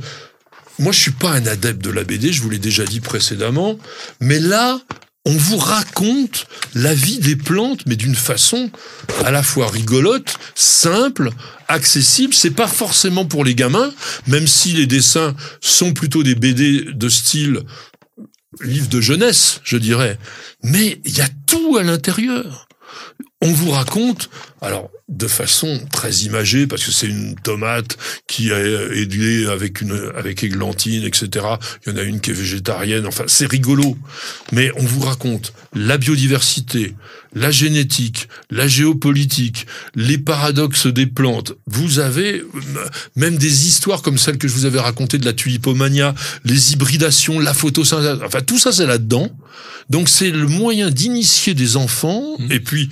moi, 0.79 0.93
je 0.93 0.99
suis 0.99 1.11
pas 1.13 1.31
un 1.31 1.47
adepte 1.47 1.83
de 1.85 1.91
la 1.91 2.05
BD, 2.05 2.33
je 2.33 2.43
vous 2.43 2.51
l'ai 2.51 2.59
déjà 2.59 2.85
dit 2.85 3.01
précédemment, 3.01 3.79
mais 4.21 4.41
là, 4.41 4.81
on 5.27 5.37
vous 5.37 5.59
raconte 5.59 6.47
la 6.75 6.95
vie 6.95 7.19
des 7.19 7.37
plantes, 7.37 7.81
mais 7.87 7.97
d'une 7.97 8.15
façon 8.15 8.71
à 9.25 9.31
la 9.31 9.43
fois 9.43 9.69
rigolote, 9.69 10.35
simple, 10.55 11.31
accessible. 11.69 12.33
C'est 12.33 12.51
pas 12.53 12.67
forcément 12.67 13.27
pour 13.27 13.45
les 13.45 13.55
gamins, 13.55 13.93
même 14.27 14.47
si 14.47 14.73
les 14.73 14.87
dessins 14.87 15.37
sont 15.61 15.93
plutôt 15.93 16.23
des 16.23 16.35
BD 16.35 16.87
de 16.95 17.09
style 17.11 17.61
livre 18.61 18.89
de 18.89 19.01
jeunesse, 19.01 19.61
je 19.65 19.77
dirais. 19.77 20.19
Mais 20.63 21.01
il 21.05 21.17
y 21.17 21.21
a 21.21 21.29
tout 21.47 21.77
à 21.77 21.83
l'intérieur. 21.83 22.67
on 23.43 23.53
vous 23.53 23.71
raconte, 23.71 24.29
alors 24.61 24.91
de 25.09 25.27
façon 25.27 25.81
très 25.91 26.13
imagée, 26.25 26.67
parce 26.67 26.85
que 26.85 26.91
c'est 26.91 27.07
une 27.07 27.35
tomate 27.37 27.97
qui 28.27 28.51
est 28.51 28.99
aidée 28.99 29.47
avec 29.47 29.81
une 29.81 30.13
avec 30.15 30.45
églantine, 30.45 31.05
etc. 31.05 31.47
Il 31.87 31.93
y 31.93 31.95
en 31.95 31.99
a 31.99 32.03
une 32.03 32.21
qui 32.21 32.31
est 32.31 32.35
végétarienne. 32.35 33.07
Enfin, 33.07 33.25
c'est 33.27 33.47
rigolo, 33.47 33.97
mais 34.53 34.71
on 34.77 34.85
vous 34.85 35.01
raconte 35.01 35.53
la 35.75 35.99
biodiversité, 35.99 36.97
la 37.33 37.51
génétique, 37.51 38.29
la 38.51 38.67
géopolitique, 38.67 39.67
les 39.95 40.19
paradoxes 40.19 40.87
des 40.89 41.07
plantes. 41.07 41.53
Vous 41.67 42.01
avez 42.01 42.41
euh, 42.41 42.45
même 43.15 43.37
des 43.37 43.69
histoires 43.69 44.03
comme 44.03 44.19
celle 44.19 44.39
que 44.39 44.49
je 44.49 44.55
vous 44.55 44.65
avais 44.65 44.81
racontée 44.81 45.19
de 45.19 45.25
la 45.25 45.33
tulipomania, 45.33 46.15
les 46.45 46.73
hybridations, 46.73 47.39
la 47.39 47.55
photosynthèse. 47.55 48.19
Enfin, 48.25 48.41
tout 48.41 48.59
ça, 48.59 48.73
c'est 48.73 48.87
là-dedans. 48.87 49.31
Donc, 49.91 50.09
c'est 50.09 50.31
le 50.31 50.47
moyen 50.47 50.91
d'initier 50.91 51.55
des 51.55 51.77
enfants, 51.77 52.21
Mmh. 52.41 52.53
et 52.53 52.61
puis 52.61 52.91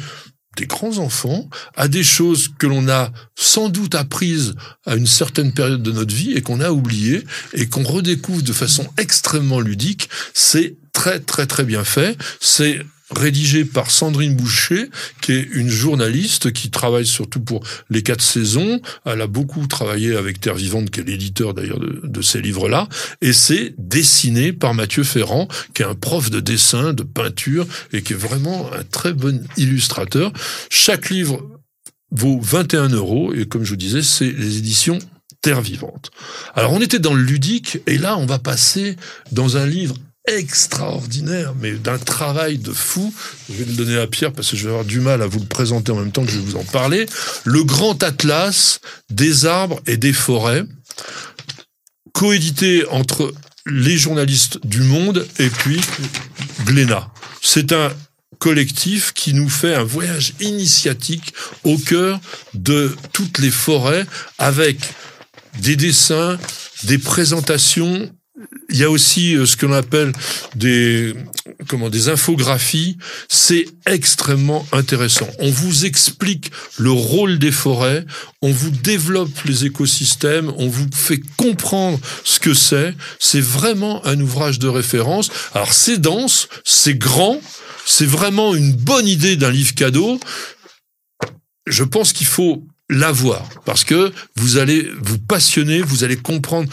des 0.57 0.67
grands 0.67 0.99
enfants 0.99 1.49
à 1.77 1.87
des 1.87 2.03
choses 2.03 2.49
que 2.59 2.67
l'on 2.67 2.89
a 2.89 3.13
sans 3.37 3.69
doute 3.69 3.95
apprises 3.95 4.55
à 4.87 4.97
une 4.97 5.07
certaine 5.07 5.53
période 5.53 5.83
de 5.83 5.93
notre 5.93 6.13
vie 6.13 6.33
et 6.33 6.43
qu'on 6.43 6.61
a 6.61 6.73
oubliées 6.73 7.25
et 7.53 7.69
qu'on 7.69 7.85
redécouvre 7.85 8.43
de 8.43 8.53
façon 8.53 8.89
extrêmement 8.99 9.61
ludique. 9.61 10.09
C'est 10.35 10.77
très 10.99 11.21
très 11.21 11.47
très 11.47 11.65
bien 11.65 11.85
fait. 11.85 12.19
C'est 12.41 12.81
rédigé 13.15 13.65
par 13.65 13.93
Sandrine 13.93 14.35
Boucher, 14.35 14.91
qui 15.21 15.31
est 15.33 15.49
une 15.53 15.69
journaliste 15.69 16.53
qui 16.53 16.71
travaille 16.71 17.07
surtout 17.07 17.41
pour 17.41 17.63
les 17.89 18.03
quatre 18.03 18.21
saisons. 18.21 18.81
Elle 19.05 19.21
a 19.21 19.29
beaucoup 19.29 19.65
travaillé 19.69 20.17
avec 20.17 20.41
Terre 20.41 20.57
Vivante, 20.57 20.91
qui 20.91 20.99
est 20.99 21.05
l'éditeur 21.05 21.55
d'ailleurs 21.55 21.79
de, 21.79 22.01
de 22.03 22.21
ces 22.21 22.43
livres-là. 22.43 22.89
Et 23.21 23.33
c'est 23.33 23.75
dessiné 23.79 24.53
par 24.53 24.75
Mathieu 24.75 25.05
Ferrand, 25.05 25.47
qui 25.73 25.83
est 25.83 25.87
un 25.87 25.95
prof 25.95 26.31
de 26.31 26.41
dessin, 26.41 26.93
de 26.93 27.05
peinture, 27.05 27.65
et 27.93 28.03
qui 28.03 28.15
est 28.15 28.17
vraiment 28.17 28.69
un 28.73 28.83
très 28.83 29.13
bon 29.13 29.41
illustrateur. 29.57 30.33
Chaque 30.69 31.11
livre 31.11 31.49
vaut 32.11 32.41
21 32.43 32.89
euros, 32.89 33.33
et 33.33 33.47
comme 33.47 33.63
je 33.63 33.71
vous 33.71 33.77
disais, 33.77 34.03
c'est 34.03 34.33
les 34.33 34.59
éditions 34.59 34.99
Terre 35.43 35.61
Vivante. 35.61 36.11
Alors 36.55 36.73
on 36.73 36.81
était 36.81 36.99
dans 36.99 37.15
le 37.15 37.23
ludique, 37.23 37.79
et 37.87 37.99
là 37.99 38.19
on 38.19 38.27
va 38.27 38.41
passer 38.41 38.97
dans 39.31 39.57
un 39.57 39.67
livre 39.67 39.95
extraordinaire, 40.29 41.55
mais 41.61 41.73
d'un 41.73 41.99
travail 41.99 42.59
de 42.59 42.73
fou. 42.73 43.13
Je 43.49 43.55
vais 43.55 43.65
le 43.65 43.73
donner 43.73 43.99
à 43.99 44.07
Pierre 44.07 44.33
parce 44.33 44.51
que 44.51 44.57
je 44.57 44.65
vais 44.65 44.71
avoir 44.71 44.85
du 44.85 45.01
mal 45.01 45.23
à 45.23 45.27
vous 45.27 45.41
le 45.41 45.47
présenter 45.47 45.93
en 45.93 45.97
même 45.97 46.13
temps 46.13 46.25
que 46.25 46.31
je 46.31 46.39
vais 46.39 46.45
vous 46.45 46.57
en 46.57 46.65
parler. 46.65 47.07
Le 47.45 47.65
grand 47.65 48.03
atlas 48.03 48.81
des 49.11 49.47
arbres 49.47 49.81
et 49.87 49.97
des 49.97 50.13
forêts, 50.13 50.65
coédité 52.13 52.85
entre 52.91 53.33
les 53.67 53.97
journalistes 53.97 54.65
du 54.67 54.81
Monde 54.81 55.27
et 55.39 55.49
puis 55.49 55.81
Glénat. 56.65 57.11
C'est 57.43 57.73
un 57.73 57.93
collectif 58.39 59.13
qui 59.13 59.35
nous 59.35 59.49
fait 59.49 59.75
un 59.75 59.83
voyage 59.83 60.35
initiatique 60.41 61.35
au 61.65 61.77
cœur 61.77 62.21
de 62.55 62.97
toutes 63.13 63.39
les 63.39 63.51
forêts 63.51 64.07
avec 64.39 64.79
des 65.61 65.77
dessins, 65.77 66.39
des 66.85 66.99
présentations. 66.99 68.11
Il 68.71 68.77
y 68.77 68.85
a 68.85 68.91
aussi 68.91 69.35
euh, 69.35 69.47
ce 69.47 69.57
que 69.57 69.67
l'on 69.67 69.73
appelle 69.73 70.13
des 70.55 71.15
comment 71.67 71.89
des 71.89 72.09
infographies. 72.09 72.99
C'est 73.29 73.67
extrêmement 73.87 74.67
intéressant. 74.73 75.29
On 75.39 75.51
vous 75.51 75.87
explique 75.87 76.51
le 76.79 76.91
rôle 76.91 77.39
des 77.39 77.51
forêts, 77.51 78.05
on 78.43 78.53
vous 78.53 78.71
développe 78.71 79.43
les 79.45 79.65
écosystèmes, 79.65 80.53
on 80.57 80.69
vous 80.69 80.87
fait 80.95 81.21
comprendre 81.37 81.99
ce 82.25 82.39
que 82.39 82.55
c'est. 82.55 82.95
C'est 83.19 83.41
vraiment 83.41 84.05
un 84.07 84.21
ouvrage 84.21 84.59
de 84.59 84.69
référence. 84.69 85.31
Alors 85.55 85.73
c'est 85.73 85.99
dense, 85.99 86.49
c'est 86.65 86.97
grand, 86.97 87.41
c'est 87.85 88.07
vraiment 88.07 88.55
une 88.55 88.73
bonne 88.73 89.09
idée 89.09 89.37
d'un 89.37 89.51
livre 89.51 89.75
cadeau. 89.75 90.21
Je 91.67 91.85
pense 91.85 92.13
qu'il 92.13 92.27
faut 92.27 92.65
l'avoir 92.91 93.47
parce 93.67 93.85
que 93.85 94.13
vous 94.37 94.57
allez 94.57 94.91
vous 95.03 95.19
passionner, 95.19 95.83
vous 95.83 96.05
allez 96.05 96.17
comprendre 96.17 96.71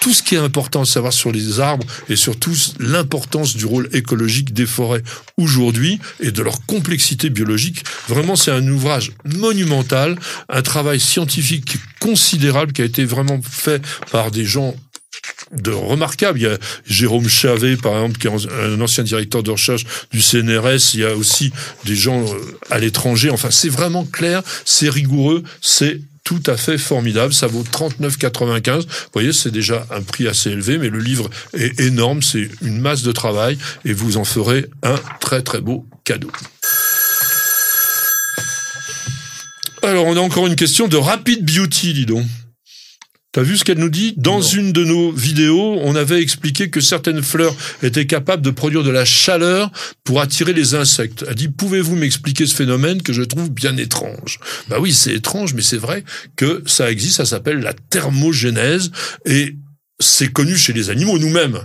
tout 0.00 0.12
ce 0.12 0.22
qui 0.22 0.34
est 0.34 0.38
important 0.38 0.82
à 0.82 0.84
savoir 0.84 1.12
sur 1.12 1.32
les 1.32 1.60
arbres 1.60 1.86
et 2.08 2.16
surtout 2.16 2.54
l'importance 2.78 3.56
du 3.56 3.66
rôle 3.66 3.88
écologique 3.92 4.52
des 4.52 4.66
forêts 4.66 5.02
aujourd'hui 5.36 5.98
et 6.20 6.30
de 6.30 6.42
leur 6.42 6.64
complexité 6.66 7.30
biologique. 7.30 7.82
Vraiment, 8.08 8.36
c'est 8.36 8.50
un 8.50 8.66
ouvrage 8.68 9.12
monumental, 9.24 10.18
un 10.48 10.62
travail 10.62 11.00
scientifique 11.00 11.76
considérable 12.00 12.72
qui 12.72 12.82
a 12.82 12.84
été 12.84 13.04
vraiment 13.04 13.40
fait 13.42 13.82
par 14.10 14.30
des 14.30 14.44
gens 14.44 14.76
de 15.52 15.70
remarquables. 15.70 16.38
Il 16.38 16.42
y 16.42 16.46
a 16.46 16.58
Jérôme 16.86 17.28
Chavet, 17.28 17.76
par 17.76 17.94
exemple, 17.94 18.18
qui 18.18 18.26
est 18.26 18.30
un 18.30 18.80
ancien 18.80 19.04
directeur 19.04 19.42
de 19.42 19.50
recherche 19.50 19.84
du 20.10 20.20
CNRS. 20.20 20.94
Il 20.94 21.00
y 21.00 21.04
a 21.04 21.14
aussi 21.14 21.52
des 21.84 21.96
gens 21.96 22.22
euh, 22.22 22.58
à 22.70 22.78
l'étranger. 22.78 23.30
Enfin, 23.30 23.50
c'est 23.50 23.68
vraiment 23.68 24.04
clair, 24.04 24.42
c'est 24.64 24.88
rigoureux, 24.88 25.42
c'est 25.60 26.00
tout 26.26 26.42
à 26.46 26.56
fait 26.56 26.76
formidable. 26.76 27.32
Ça 27.32 27.46
vaut 27.46 27.62
39,95. 27.62 28.80
Vous 28.80 28.86
voyez, 29.14 29.32
c'est 29.32 29.52
déjà 29.52 29.86
un 29.90 30.02
prix 30.02 30.26
assez 30.26 30.50
élevé, 30.50 30.76
mais 30.76 30.90
le 30.90 30.98
livre 30.98 31.30
est 31.54 31.80
énorme. 31.80 32.20
C'est 32.20 32.50
une 32.60 32.80
masse 32.80 33.02
de 33.02 33.12
travail 33.12 33.56
et 33.84 33.92
vous 33.92 34.16
en 34.18 34.24
ferez 34.24 34.66
un 34.82 34.96
très 35.20 35.42
très 35.42 35.60
beau 35.60 35.86
cadeau. 36.04 36.30
Alors, 39.82 40.06
on 40.06 40.16
a 40.16 40.20
encore 40.20 40.48
une 40.48 40.56
question 40.56 40.88
de 40.88 40.96
Rapid 40.96 41.44
Beauty, 41.44 41.94
dis 41.94 42.06
donc. 42.06 42.26
T'as 43.36 43.42
vu 43.42 43.58
ce 43.58 43.64
qu'elle 43.64 43.76
nous 43.78 43.90
dit? 43.90 44.14
Dans 44.16 44.40
Non. 44.40 44.46
une 44.46 44.72
de 44.72 44.82
nos 44.82 45.12
vidéos, 45.12 45.76
on 45.82 45.94
avait 45.94 46.22
expliqué 46.22 46.70
que 46.70 46.80
certaines 46.80 47.22
fleurs 47.22 47.54
étaient 47.82 48.06
capables 48.06 48.40
de 48.40 48.48
produire 48.48 48.82
de 48.82 48.88
la 48.88 49.04
chaleur 49.04 49.70
pour 50.04 50.22
attirer 50.22 50.54
les 50.54 50.74
insectes. 50.74 51.22
Elle 51.28 51.34
dit 51.34 51.48
Pouvez-vous 51.48 51.96
m'expliquer 51.96 52.46
ce 52.46 52.54
phénomène 52.54 53.02
que 53.02 53.12
je 53.12 53.20
trouve 53.22 53.50
bien 53.50 53.76
étrange? 53.76 54.40
Bah 54.68 54.78
oui, 54.80 54.94
c'est 54.94 55.12
étrange, 55.12 55.52
mais 55.52 55.60
c'est 55.60 55.76
vrai 55.76 56.02
que 56.36 56.62
ça 56.64 56.90
existe. 56.90 57.16
Ça 57.18 57.26
s'appelle 57.26 57.58
la 57.60 57.74
thermogénèse 57.74 58.90
et 59.26 59.54
c'est 60.00 60.32
connu 60.32 60.56
chez 60.56 60.72
les 60.72 60.88
animaux 60.88 61.18
nous-mêmes. 61.18 61.60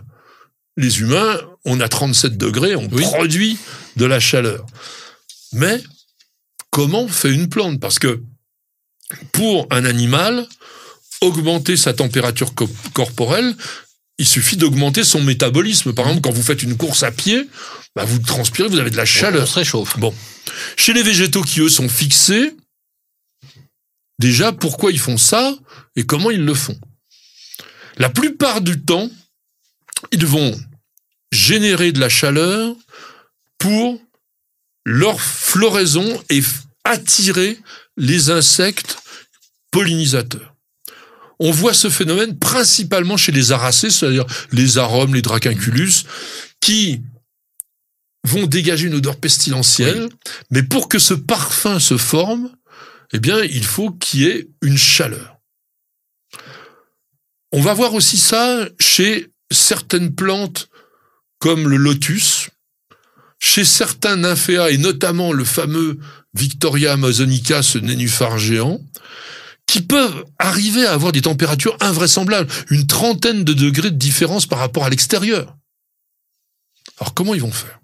Les 0.75 0.99
humains, 0.99 1.39
on 1.63 1.79
a 1.79 1.87
37 1.87 2.37
degrés, 2.37 2.75
on 2.75 2.89
Oui. 2.91 3.01
produit 3.03 3.57
de 3.95 4.03
la 4.03 4.19
chaleur. 4.19 4.65
Mais 5.53 5.81
comment 6.69 7.07
fait 7.07 7.31
une 7.31 7.47
plante? 7.47 7.79
Parce 7.79 7.97
que 7.97 8.21
pour 9.31 9.67
un 9.71 9.85
animal, 9.85 10.45
augmenter 11.21 11.77
sa 11.77 11.93
température 11.93 12.53
co- 12.53 12.69
corporelle, 12.93 13.55
il 14.17 14.25
suffit 14.27 14.57
d'augmenter 14.57 15.03
son 15.03 15.21
métabolisme. 15.21 15.93
Par 15.93 16.05
exemple, 16.07 16.21
quand 16.21 16.31
vous 16.33 16.43
faites 16.43 16.63
une 16.63 16.77
course 16.77 17.03
à 17.03 17.11
pied, 17.11 17.47
bah 17.95 18.05
vous 18.05 18.19
transpirez, 18.19 18.67
vous 18.67 18.79
avez 18.79 18.89
de 18.91 18.97
la 18.97 19.03
On 19.03 19.05
chaleur. 19.05 19.47
se 19.47 19.55
réchauffe. 19.59 19.97
Bon. 19.97 20.13
Chez 20.77 20.93
les 20.93 21.03
végétaux 21.03 21.41
qui, 21.43 21.59
eux, 21.61 21.69
sont 21.69 21.89
fixés, 21.89 22.53
déjà, 24.19 24.51
pourquoi 24.51 24.91
ils 24.91 24.99
font 24.99 25.17
ça 25.17 25.55
et 25.95 26.05
comment 26.05 26.31
ils 26.31 26.43
le 26.45 26.53
font? 26.53 26.79
La 27.97 28.09
plupart 28.09 28.61
du 28.61 28.79
temps, 28.81 29.09
ils 30.11 30.25
vont 30.25 30.59
générer 31.31 31.91
de 31.91 31.99
la 31.99 32.09
chaleur 32.09 32.75
pour 33.57 34.01
leur 34.85 35.21
floraison 35.21 36.21
et 36.29 36.41
attirer 36.83 37.59
les 37.97 38.29
insectes 38.31 38.97
pollinisateurs. 39.71 40.50
On 41.43 41.49
voit 41.49 41.73
ce 41.73 41.89
phénomène 41.89 42.37
principalement 42.37 43.17
chez 43.17 43.31
les 43.31 43.51
aracées, 43.51 43.89
c'est-à-dire 43.89 44.27
les 44.51 44.77
arômes, 44.77 45.15
les 45.15 45.23
dracunculus, 45.23 46.05
qui 46.61 47.01
vont 48.23 48.45
dégager 48.45 48.85
une 48.85 48.93
odeur 48.93 49.15
pestilentielle, 49.17 50.07
mais 50.51 50.61
pour 50.61 50.87
que 50.87 50.99
ce 50.99 51.15
parfum 51.15 51.79
se 51.79 51.97
forme, 51.97 52.51
eh 53.11 53.19
bien, 53.19 53.41
il 53.41 53.65
faut 53.65 53.89
qu'il 53.89 54.19
y 54.19 54.25
ait 54.25 54.49
une 54.61 54.77
chaleur. 54.77 55.39
On 57.51 57.59
va 57.59 57.73
voir 57.73 57.95
aussi 57.95 58.17
ça 58.17 58.69
chez 58.79 59.31
certaines 59.51 60.13
plantes 60.13 60.69
comme 61.39 61.67
le 61.67 61.77
lotus, 61.77 62.51
chez 63.39 63.65
certains 63.65 64.15
nymphéas 64.15 64.69
et 64.69 64.77
notamment 64.77 65.33
le 65.33 65.43
fameux 65.43 65.97
Victoria 66.35 66.93
amazonica, 66.93 67.63
ce 67.63 67.79
nénuphar 67.79 68.37
géant, 68.37 68.79
qui 69.71 69.81
peuvent 69.81 70.25
arriver 70.37 70.85
à 70.85 70.91
avoir 70.91 71.13
des 71.13 71.21
températures 71.21 71.77
invraisemblables, 71.79 72.51
une 72.71 72.87
trentaine 72.87 73.45
de 73.45 73.53
degrés 73.53 73.89
de 73.89 73.95
différence 73.95 74.45
par 74.45 74.59
rapport 74.59 74.83
à 74.83 74.89
l'extérieur. 74.89 75.57
Alors 76.99 77.13
comment 77.13 77.33
ils 77.33 77.41
vont 77.41 77.53
faire? 77.53 77.79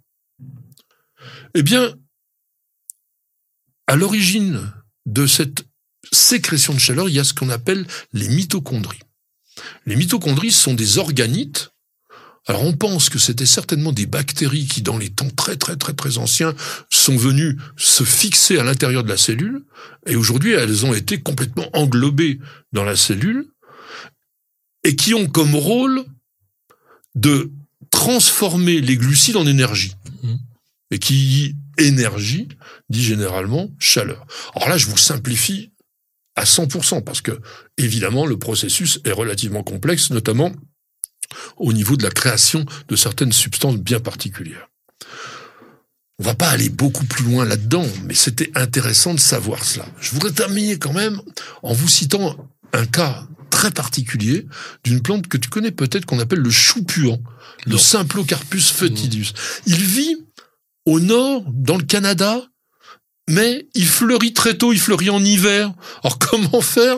Eh 1.53 1.63
bien, 1.63 1.95
à 3.87 3.95
l'origine 3.95 4.69
de 5.05 5.27
cette 5.27 5.65
sécrétion 6.11 6.73
de 6.73 6.79
chaleur, 6.79 7.07
il 7.07 7.15
y 7.15 7.19
a 7.21 7.23
ce 7.23 7.33
qu'on 7.33 7.49
appelle 7.49 7.87
les 8.11 8.27
mitochondries. 8.27 8.99
Les 9.85 9.95
mitochondries 9.95 10.51
sont 10.51 10.73
des 10.73 10.97
organites. 10.97 11.71
Alors 12.49 12.63
on 12.63 12.73
pense 12.73 13.09
que 13.09 13.19
c'était 13.19 13.45
certainement 13.45 13.91
des 13.91 14.05
bactéries 14.05 14.67
qui, 14.67 14.81
dans 14.81 14.97
les 14.97 15.09
temps 15.09 15.29
très 15.29 15.57
très 15.57 15.75
très 15.75 15.93
très 15.93 16.17
anciens, 16.17 16.55
sont 16.89 17.17
venues 17.17 17.57
se 17.75 18.03
fixer 18.03 18.57
à 18.57 18.63
l'intérieur 18.63 19.03
de 19.03 19.09
la 19.09 19.17
cellule, 19.17 19.63
et 20.05 20.15
aujourd'hui 20.15 20.51
elles 20.53 20.85
ont 20.85 20.93
été 20.93 21.19
complètement 21.21 21.69
englobées 21.73 22.39
dans 22.71 22.83
la 22.85 22.95
cellule, 22.95 23.47
et 24.83 24.95
qui 24.95 25.13
ont 25.13 25.27
comme 25.27 25.55
rôle 25.55 26.05
de 27.15 27.51
transformer 27.91 28.79
les 28.81 28.95
glucides 28.95 29.35
en 29.37 29.45
énergie, 29.45 29.93
Mhm. 30.23 30.39
et 30.91 30.99
qui 30.99 31.55
énergie 31.77 32.47
dit 32.89 33.03
généralement 33.03 33.69
chaleur. 33.79 34.25
Alors 34.55 34.69
là, 34.69 34.77
je 34.77 34.87
vous 34.87 34.97
simplifie 34.97 35.71
à 36.35 36.45
100% 36.45 37.01
parce 37.01 37.21
que 37.21 37.39
évidemment 37.77 38.25
le 38.25 38.37
processus 38.37 38.99
est 39.03 39.11
relativement 39.11 39.63
complexe, 39.63 40.11
notamment 40.11 40.51
au 41.57 41.73
niveau 41.73 41.97
de 41.97 42.03
la 42.03 42.11
création 42.11 42.65
de 42.87 42.95
certaines 42.95 43.31
substances 43.31 43.77
bien 43.77 43.99
particulières. 43.99 44.69
On 46.19 46.23
va 46.23 46.33
pas 46.33 46.49
aller 46.49 46.69
beaucoup 46.69 47.05
plus 47.05 47.23
loin 47.23 47.45
là-dedans, 47.45 47.85
mais 48.05 48.15
c'était 48.15 48.51
intéressant 48.55 49.13
de 49.13 49.19
savoir 49.19 49.63
cela. 49.63 49.85
Je 49.99 50.11
voudrais 50.11 50.31
terminer 50.31 50.79
quand 50.79 50.93
même 50.93 51.21
en 51.61 51.73
vous 51.73 51.87
citant 51.87 52.35
un 52.73 52.85
cas 52.85 53.27
très 53.51 53.71
particulier 53.71 54.47
d'une 54.83 55.01
plante 55.01 55.27
que 55.27 55.37
tu 55.37 55.49
connais 55.49 55.71
peut-être 55.71 56.05
qu'on 56.05 56.19
appelle 56.19 56.39
le 56.39 56.49
chou 56.49 56.83
puant, 56.83 57.21
le 57.65 57.77
Symplocarpus 57.77 58.71
foetidus. 58.71 59.33
Il 59.67 59.83
vit 59.83 60.17
au 60.85 60.99
nord, 60.99 61.43
dans 61.53 61.77
le 61.77 61.83
Canada, 61.83 62.41
mais 63.29 63.67
il 63.75 63.87
fleurit 63.87 64.33
très 64.33 64.55
tôt, 64.55 64.73
il 64.73 64.79
fleurit 64.79 65.09
en 65.09 65.23
hiver. 65.23 65.71
Alors 66.03 66.17
comment 66.31 66.61
faire 66.61 66.97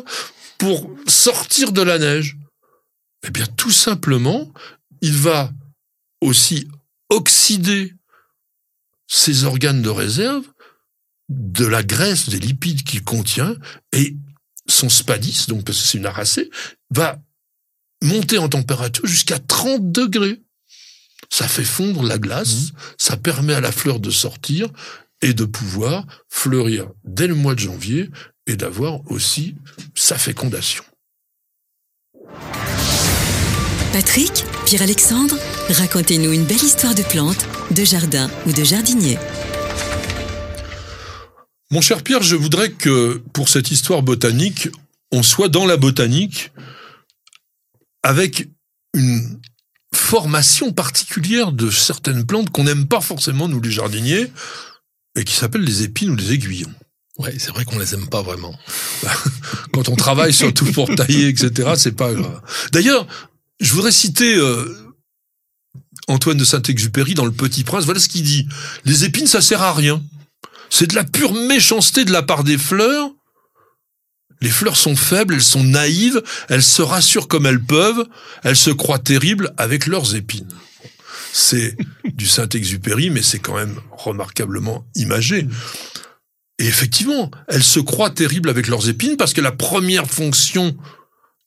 pour 0.58 0.90
sortir 1.08 1.72
de 1.72 1.82
la 1.82 1.98
neige? 1.98 2.38
Eh 3.28 3.32
bien 3.32 3.46
tout 3.46 3.72
simplement, 3.72 4.52
il 5.02 5.14
va 5.14 5.52
aussi 6.22 6.68
oxyder 7.10 7.94
ses 9.08 9.44
organes 9.44 9.82
de 9.82 9.90
réserve 9.90 10.46
de 11.30 11.66
la 11.66 11.84
graisse, 11.84 12.30
des 12.30 12.40
lipides 12.40 12.84
qu'il 12.84 13.04
contient, 13.04 13.56
et 13.92 14.18
son 14.68 14.90
spadis, 14.90 15.46
donc 15.48 15.64
parce 15.64 15.80
que 15.80 15.88
c'est 15.88 15.98
une 15.98 16.06
aracée, 16.06 16.50
va 16.90 17.20
monter 18.04 18.38
en 18.38 18.50
température 18.50 19.06
jusqu'à 19.06 19.40
30 19.40 19.92
degrés. 19.92 20.42
Ça 21.30 21.48
fait 21.48 21.64
fondre 21.64 22.04
la 22.04 22.18
glace, 22.18 22.54
mmh. 22.54 22.72
ça 22.98 23.18
permet 23.18 23.54
à 23.54 23.62
la 23.62 23.72
fleur 23.72 24.00
de 24.00 24.10
sortir 24.10 24.70
et 25.22 25.34
de 25.34 25.46
pouvoir 25.46 26.06
fleurir 26.30 26.90
dès 27.04 27.28
le 27.28 27.36
mois 27.36 27.54
de 27.54 27.60
janvier 27.60 28.10
et 28.48 28.56
d'avoir 28.56 29.10
aussi 29.12 29.56
sa 29.96 30.18
fécondation. 30.18 30.84
Patrick, 33.92 34.46
Pierre-Alexandre, 34.68 35.36
racontez-nous 35.70 36.32
une 36.32 36.46
belle 36.46 36.64
histoire 36.64 36.94
de 36.94 37.02
plante, 37.02 37.48
de 37.72 37.84
jardin 37.84 38.30
ou 38.46 38.54
de 38.54 38.64
jardinier. 38.64 39.18
Mon 41.72 41.82
cher 41.82 42.04
Pierre, 42.04 42.22
je 42.22 42.36
voudrais 42.36 42.70
que 42.72 43.20
pour 43.34 43.50
cette 43.50 43.72
histoire 43.72 44.04
botanique, 44.04 44.70
on 45.12 45.24
soit 45.24 45.50
dans 45.50 45.66
la 45.66 45.76
botanique 45.76 46.52
avec 48.04 48.48
une 48.94 49.40
formation 49.94 50.72
particulière 50.72 51.52
de 51.52 51.72
certaines 51.72 52.28
plantes 52.28 52.52
qu'on 52.52 52.66
n'aime 52.66 52.88
pas 52.88 53.02
forcément, 53.02 53.48
nous 53.48 53.60
les 53.60 53.72
jardiniers, 53.72 54.28
et 55.16 55.24
qui 55.24 55.34
s'appellent 55.34 55.64
les 55.64 55.82
épines 55.82 56.12
ou 56.12 56.16
les 56.16 56.34
aiguillons. 56.34 56.74
Ouais, 57.18 57.34
c'est 57.40 57.50
vrai 57.50 57.66
qu'on 57.66 57.80
les 57.80 57.96
aime 57.96 58.08
pas 58.08 58.22
vraiment. 58.22 58.56
Quand 59.74 59.90
on 59.90 59.96
travaille 59.96 60.34
surtout 60.34 60.72
pour 60.72 60.94
tailler, 60.96 61.28
etc., 61.28 61.72
c'est 61.76 61.96
pas 61.96 62.14
grave. 62.14 62.42
D'ailleurs, 62.72 63.08
je 63.60 63.74
voudrais 63.74 63.92
citer 63.92 64.36
euh, 64.36 64.94
Antoine 66.08 66.38
de 66.38 66.46
Saint-Exupéry 66.46 67.14
dans 67.14 67.26
Le 67.26 67.32
Petit 67.32 67.64
Prince. 67.64 67.86
Voilà 67.86 68.00
ce 68.00 68.08
qu'il 68.08 68.24
dit. 68.24 68.48
Les 68.86 69.04
épines, 69.06 69.28
ça 69.28 69.42
sert 69.42 69.62
à 69.62 69.74
rien. 69.74 70.02
C'est 70.70 70.88
de 70.88 70.96
la 70.96 71.04
pure 71.04 71.34
méchanceté 71.34 72.06
de 72.06 72.12
la 72.12 72.24
part 72.24 72.44
des 72.44 72.58
fleurs. 72.58 73.10
Les 74.42 74.50
fleurs 74.50 74.78
sont 74.78 74.96
faibles, 74.96 75.34
elles 75.34 75.44
sont 75.44 75.66
naïves, 75.66 76.22
elles 76.48 76.64
se 76.64 76.82
rassurent 76.82 77.28
comme 77.28 77.46
elles 77.46 77.62
peuvent, 77.62 78.08
elles 78.44 78.56
se 78.56 78.70
croient 78.70 79.00
terribles 79.00 79.54
avec 79.58 79.86
leurs 79.86 80.16
épines. 80.16 80.48
C'est 81.34 81.76
du 82.06 82.26
Saint-Exupéry, 82.26 83.10
mais 83.10 83.22
c'est 83.22 83.40
quand 83.40 83.56
même 83.56 83.80
remarquablement 83.92 84.86
imagé. 84.96 85.46
Et 86.58 86.66
effectivement, 86.66 87.30
elles 87.50 87.64
se 87.64 87.82
croient 87.82 88.10
terribles 88.10 88.50
avec 88.50 88.68
leurs 88.68 88.88
épines 88.88 89.18
parce 89.18 89.34
que 89.34 89.42
la 89.42 89.52
première 89.52 90.08
fonction 90.08 90.76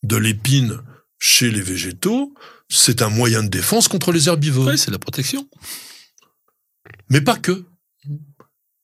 de 0.03 0.17
l'épine 0.17 0.79
chez 1.23 1.53
les 1.53 1.63
végétaux, 1.63 2.35
c'est 2.69 3.01
un 3.01 3.09
moyen 3.09 3.45
de 3.45 3.49
défense 3.49 3.87
contre 3.87 4.11
les 4.11 4.27
herbivores. 4.27 4.67
Oui, 4.67 4.77
c'est 4.77 4.91
la 4.91 4.99
protection. 4.99 5.49
Mais 7.11 7.21
pas 7.21 7.37
que. 7.37 7.65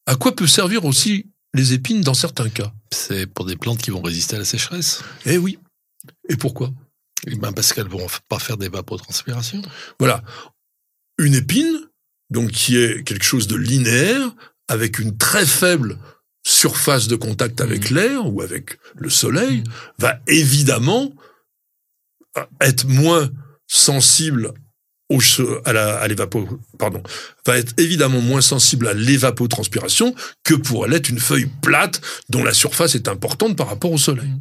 À 0.06 0.14
quoi 0.14 0.36
peut 0.36 0.46
servir 0.46 0.84
aussi 0.84 1.26
les 1.52 1.72
épines 1.72 2.00
dans 2.00 2.14
certains 2.14 2.48
cas? 2.48 2.72
C'est 2.92 3.26
pour 3.26 3.44
des 3.44 3.56
plantes 3.56 3.82
qui 3.82 3.90
vont 3.90 4.00
résister 4.00 4.36
à 4.36 4.38
la 4.38 4.44
sécheresse. 4.44 5.02
Eh 5.26 5.36
oui. 5.36 5.58
Et 6.28 6.36
pourquoi? 6.36 6.70
Eh 7.26 7.34
ben 7.34 7.52
Parce 7.52 7.72
qu'elles 7.72 7.88
vont 7.88 8.06
pas 8.28 8.38
faire 8.38 8.56
d'évapotranspiration. 8.56 9.60
Voilà. 9.98 10.22
Une 11.18 11.34
épine, 11.34 11.88
donc 12.30 12.52
qui 12.52 12.76
est 12.76 13.02
quelque 13.02 13.24
chose 13.24 13.48
de 13.48 13.56
linéaire, 13.56 14.32
avec 14.68 15.00
une 15.00 15.16
très 15.16 15.44
faible 15.44 15.98
surface 16.46 17.08
de 17.08 17.16
contact 17.16 17.60
avec 17.60 17.90
mmh. 17.90 17.94
l'air 17.94 18.32
ou 18.32 18.42
avec 18.42 18.78
le 18.94 19.10
soleil, 19.10 19.62
mmh. 19.62 19.64
va 19.98 20.20
évidemment 20.28 21.12
être 22.60 22.86
moins 22.86 23.30
sensible 23.66 24.52
au, 25.08 25.20
à 25.64 25.72
la, 25.72 26.00
à 26.00 26.26
pardon, 26.78 27.02
va 27.46 27.58
être 27.58 27.72
évidemment 27.78 28.20
moins 28.20 28.42
sensible 28.42 28.88
à 28.88 28.94
l'évapotranspiration 28.94 30.14
que 30.44 30.54
pourrait 30.54 30.90
l'être 30.90 31.08
une 31.08 31.18
feuille 31.18 31.50
plate 31.62 32.00
dont 32.28 32.44
la 32.44 32.52
surface 32.52 32.94
est 32.94 33.08
importante 33.08 33.56
par 33.56 33.68
rapport 33.68 33.92
au 33.92 33.98
soleil. 33.98 34.32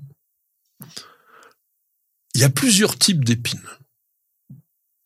Il 2.33 2.41
y 2.41 2.43
a 2.43 2.49
plusieurs 2.49 2.97
types 2.97 3.23
d'épines. 3.23 3.67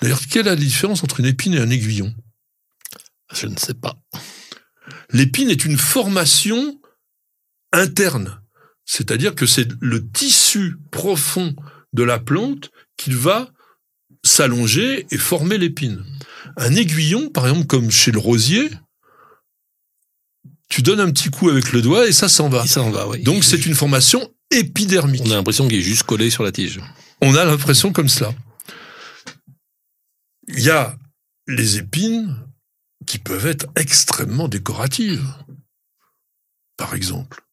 D'ailleurs, 0.02 0.22
quelle 0.30 0.48
est 0.48 0.52
la 0.52 0.56
différence 0.56 1.04
entre 1.04 1.20
une 1.20 1.28
épine 1.28 1.54
et 1.54 1.60
un 1.60 1.70
aiguillon? 1.70 2.14
Je 3.34 3.46
ne 3.46 3.58
sais 3.58 3.76
pas. 3.76 4.02
L'épine 5.12 5.50
est 5.50 5.64
une 5.64 5.78
formation 5.78 6.82
interne, 7.72 8.42
c'est-à-dire 8.86 9.36
que 9.36 9.46
c'est 9.46 9.68
le 9.80 10.10
tissu 10.10 10.78
profond 10.92 11.56
de 11.94 12.04
la 12.04 12.20
plante 12.20 12.72
qu'il 13.02 13.16
va 13.16 13.49
s'allonger 14.24 15.08
et 15.10 15.18
former 15.18 15.58
l'épine. 15.58 16.06
Un 16.58 16.76
aiguillon, 16.76 17.30
par 17.30 17.47
exemple, 17.47 17.66
comme 17.66 17.89
chez 17.89 18.12
le 18.12 18.20
rosier, 18.20 18.70
tu 20.70 20.84
donnes 20.84 20.99
un 20.99 21.12
petit 21.12 21.32
coup 21.32 21.49
avec 21.49 21.72
le 21.72 21.82
doigt 21.82 22.08
et 22.08 22.12
ça 22.12 22.30
s'en 22.30 22.47
va. 22.47 22.66
s'en 22.68 22.91
va, 22.91 23.08
oui. 23.08 23.24
Donc 23.24 23.43
c'est 23.43 23.66
une 23.66 23.74
formation 23.74 24.32
épidermique. 24.52 25.24
On 25.26 25.32
a 25.32 25.36
l'impression 25.36 25.68
qu'il 25.68 25.80
est 25.80 25.82
juste 25.82 26.04
collé 26.04 26.30
sur 26.30 26.43
la 26.43 26.52
tige. 26.52 26.80
On 27.22 27.36
a 27.36 27.43
l'impression 27.43 27.91
comme 27.91 28.10
cela. 28.10 28.34
Il 30.47 30.60
y 30.60 30.70
a 30.70 30.95
les 31.47 31.78
épines 31.78 32.38
qui 33.08 33.18
peuvent 33.18 33.47
être 33.47 33.66
extrêmement 33.76 34.47
décoratives. 34.47 35.34
Par 36.78 36.93
exemple 36.93 37.43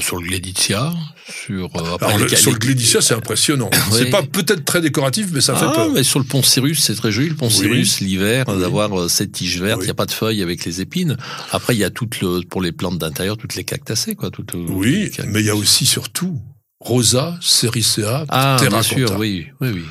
sur 0.00 0.18
le 0.18 0.26
Gleditsia, 0.26 0.92
sur 1.28 1.70
euh, 1.76 2.18
le, 2.18 2.28
sur 2.28 2.52
le 2.52 2.58
Gleditsia, 2.58 3.00
c'est 3.00 3.14
impressionnant. 3.14 3.70
C'est 3.92 4.10
pas 4.10 4.22
peut-être 4.22 4.64
très 4.64 4.80
décoratif, 4.80 5.28
mais 5.32 5.40
ça 5.40 5.54
fait 5.54 5.66
ah, 5.68 5.74
peur. 5.74 5.90
Mais 5.90 6.02
sur 6.02 6.18
le 6.18 6.24
pont 6.24 6.42
Cyrus, 6.42 6.80
c'est 6.80 6.94
très 6.94 7.10
joli. 7.10 7.30
Le 7.30 7.34
pont 7.34 7.50
Cyrus, 7.50 8.00
l'hiver, 8.00 8.44
d'avoir 8.46 8.98
euh, 8.98 9.08
cette 9.08 9.32
tige 9.32 9.60
verte, 9.60 9.80
il 9.82 9.84
n'y 9.84 9.90
a 9.90 9.94
pas 9.94 10.06
de 10.06 10.12
feuilles 10.12 10.42
avec 10.42 10.64
les 10.64 10.80
épines. 10.80 11.16
Après, 11.50 11.74
il 11.74 11.78
y 11.78 11.84
a 11.84 11.90
toutes 11.90 12.20
le, 12.20 12.42
pour 12.42 12.60
les 12.60 12.72
plantes 12.72 12.98
d'intérieur, 12.98 13.36
toutes 13.36 13.54
les 13.54 13.64
cactacées, 13.64 14.14
quoi. 14.14 14.30
Toutes, 14.30 14.54
oui, 14.54 15.10
mais 15.26 15.40
il 15.40 15.46
y 15.46 15.50
a 15.50 15.56
aussi 15.56 15.86
surtout 15.86 16.40
Rosa, 16.80 17.38
Sericea, 17.40 18.24
ah, 18.28 18.56
bien 18.60 18.82
sûr, 18.82 19.16
oui, 19.18 19.46
oui, 19.60 19.68
oui. 19.74 19.84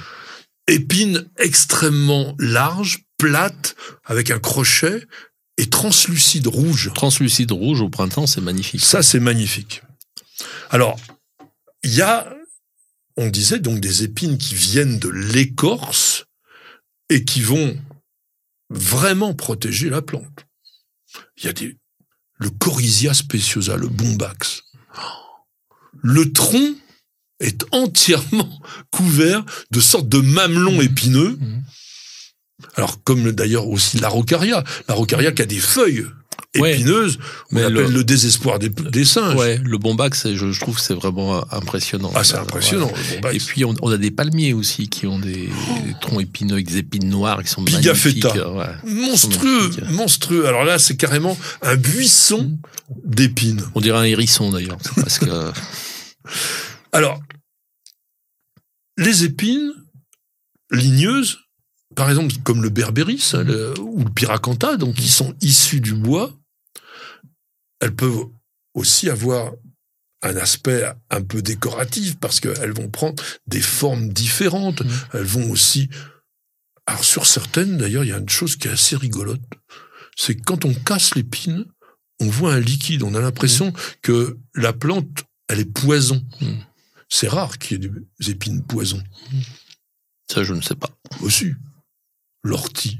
Épines 0.67 1.25
extrêmement 1.37 2.35
larges, 2.37 2.99
plates, 3.17 3.75
avec 4.05 4.29
un 4.31 4.39
crochet, 4.39 5.03
et 5.59 5.69
translucide 5.69 6.47
rouge. 6.47 6.89
Translucide 6.95 7.51
rouge 7.51 7.81
au 7.81 7.89
printemps, 7.89 8.27
c'est 8.27 8.39
magnifique. 8.39 8.79
Ça, 8.79 9.03
c'est 9.03 9.19
magnifique. 9.19 9.83
Alors, 10.69 10.97
il 11.83 11.93
y 11.93 12.01
a, 12.01 12.33
on 13.17 13.27
disait 13.27 13.59
donc 13.59 13.81
des 13.81 14.03
épines 14.03 14.37
qui 14.37 14.55
viennent 14.55 14.99
de 14.99 15.09
l'écorce 15.09 16.23
et 17.09 17.25
qui 17.25 17.41
vont 17.41 17.77
vraiment 18.69 19.33
protéger 19.33 19.89
la 19.89 20.01
plante. 20.01 20.45
Il 21.37 21.43
y 21.43 21.47
a 21.49 21.53
des, 21.53 21.75
le 22.37 22.49
Corysia 22.51 23.13
speciosa, 23.13 23.75
le 23.75 23.89
bombax. 23.89 24.63
Le 26.01 26.31
tronc 26.31 26.75
est 27.41 27.65
entièrement 27.73 28.61
couvert 28.91 29.43
de 29.71 29.81
sortes 29.81 30.07
de 30.07 30.19
mamelons 30.19 30.79
épineux. 30.79 31.31
Mmh. 31.31 31.63
Alors, 32.75 33.03
comme 33.03 33.31
d'ailleurs 33.31 33.67
aussi 33.67 33.99
l'arocaria. 33.99 34.63
L'arocaria 34.87 35.31
qui 35.31 35.41
a 35.41 35.45
des 35.45 35.59
feuilles 35.59 36.05
épineuses, 36.55 37.19
mais 37.51 37.63
on 37.63 37.67
appelle 37.67 37.91
le, 37.91 38.03
désespoir 38.03 38.59
des, 38.59 39.05
singes. 39.05 39.35
Ouais, 39.35 39.59
le 39.63 39.77
bombax, 39.77 40.33
je, 40.33 40.51
je 40.51 40.59
trouve 40.59 40.75
que 40.75 40.81
c'est 40.81 40.93
vraiment 40.93 41.45
impressionnant. 41.53 42.11
Ah, 42.15 42.23
c'est 42.23 42.37
impressionnant, 42.37 42.91
Et 43.31 43.37
puis, 43.37 43.65
on, 43.65 43.73
a 43.73 43.97
des 43.97 44.11
palmiers 44.11 44.53
aussi 44.53 44.89
qui 44.89 45.05
ont 45.05 45.19
des, 45.19 45.49
troncs 46.01 46.21
épineux 46.21 46.55
avec 46.55 46.67
des 46.67 46.77
épines 46.77 47.07
noires 47.07 47.43
qui 47.43 47.49
sont 47.49 47.61
magnifiques. 47.61 48.25
Ouais, 48.25 48.65
monstrueux, 48.83 49.71
monstrueux. 49.91 50.47
Alors 50.47 50.63
là, 50.63 50.79
c'est 50.79 50.97
carrément 50.97 51.37
un 51.61 51.75
buisson 51.75 52.57
d'épines. 53.05 53.63
On 53.75 53.81
dirait 53.81 53.99
un 53.99 54.03
hérisson, 54.03 54.51
d'ailleurs. 54.51 54.77
parce 54.95 55.19
que... 55.19 55.25
Alors, 56.91 57.19
les 58.97 59.23
épines 59.23 59.71
ligneuses 60.71 61.37
par 61.99 62.09
exemple, 62.09 62.33
comme 62.45 62.63
le 62.63 62.69
berbéris 62.69 63.29
le- 63.33 63.77
ou 63.81 64.05
le 64.05 64.09
piracantha, 64.09 64.77
donc 64.77 64.95
qui 64.95 65.09
sont 65.09 65.35
issus 65.41 65.81
du 65.81 65.93
bois, 65.93 66.33
elles 67.81 67.93
peuvent 67.93 68.23
aussi 68.73 69.09
avoir 69.09 69.51
un 70.21 70.37
aspect 70.37 70.89
un 71.09 71.21
peu 71.21 71.41
décoratif 71.41 72.17
parce 72.17 72.39
qu'elles 72.39 72.71
vont 72.71 72.87
prendre 72.87 73.21
des 73.47 73.59
formes 73.59 74.13
différentes. 74.13 74.81
Mhm. 74.81 74.91
Elles 75.13 75.25
vont 75.25 75.51
aussi... 75.51 75.89
Alors 76.85 77.03
sur 77.03 77.25
certaines, 77.25 77.77
d'ailleurs, 77.77 78.05
il 78.05 78.11
y 78.11 78.13
a 78.13 78.17
une 78.17 78.29
chose 78.29 78.55
qui 78.55 78.69
est 78.69 78.71
assez 78.71 78.95
rigolote. 78.95 79.41
C'est 80.15 80.35
que 80.35 80.43
quand 80.43 80.63
on 80.63 80.73
casse 80.73 81.15
l'épine, 81.15 81.65
on 82.21 82.29
voit 82.29 82.53
un 82.53 82.61
liquide. 82.61 83.03
On 83.03 83.13
a 83.13 83.19
l'impression 83.19 83.73
que 84.01 84.37
la 84.55 84.71
plante, 84.71 85.25
elle 85.49 85.59
est 85.59 85.65
poison. 85.73 86.25
C'est 87.09 87.27
rare 87.27 87.57
qu'il 87.57 87.83
y 87.83 87.85
ait 87.85 87.91
des 88.21 88.29
épines 88.29 88.63
poison. 88.63 89.03
Ça, 90.31 90.45
je 90.45 90.53
ne 90.53 90.61
sais 90.61 90.75
pas. 90.75 90.91
Aussi. 91.19 91.55
L'ortie. 92.43 92.99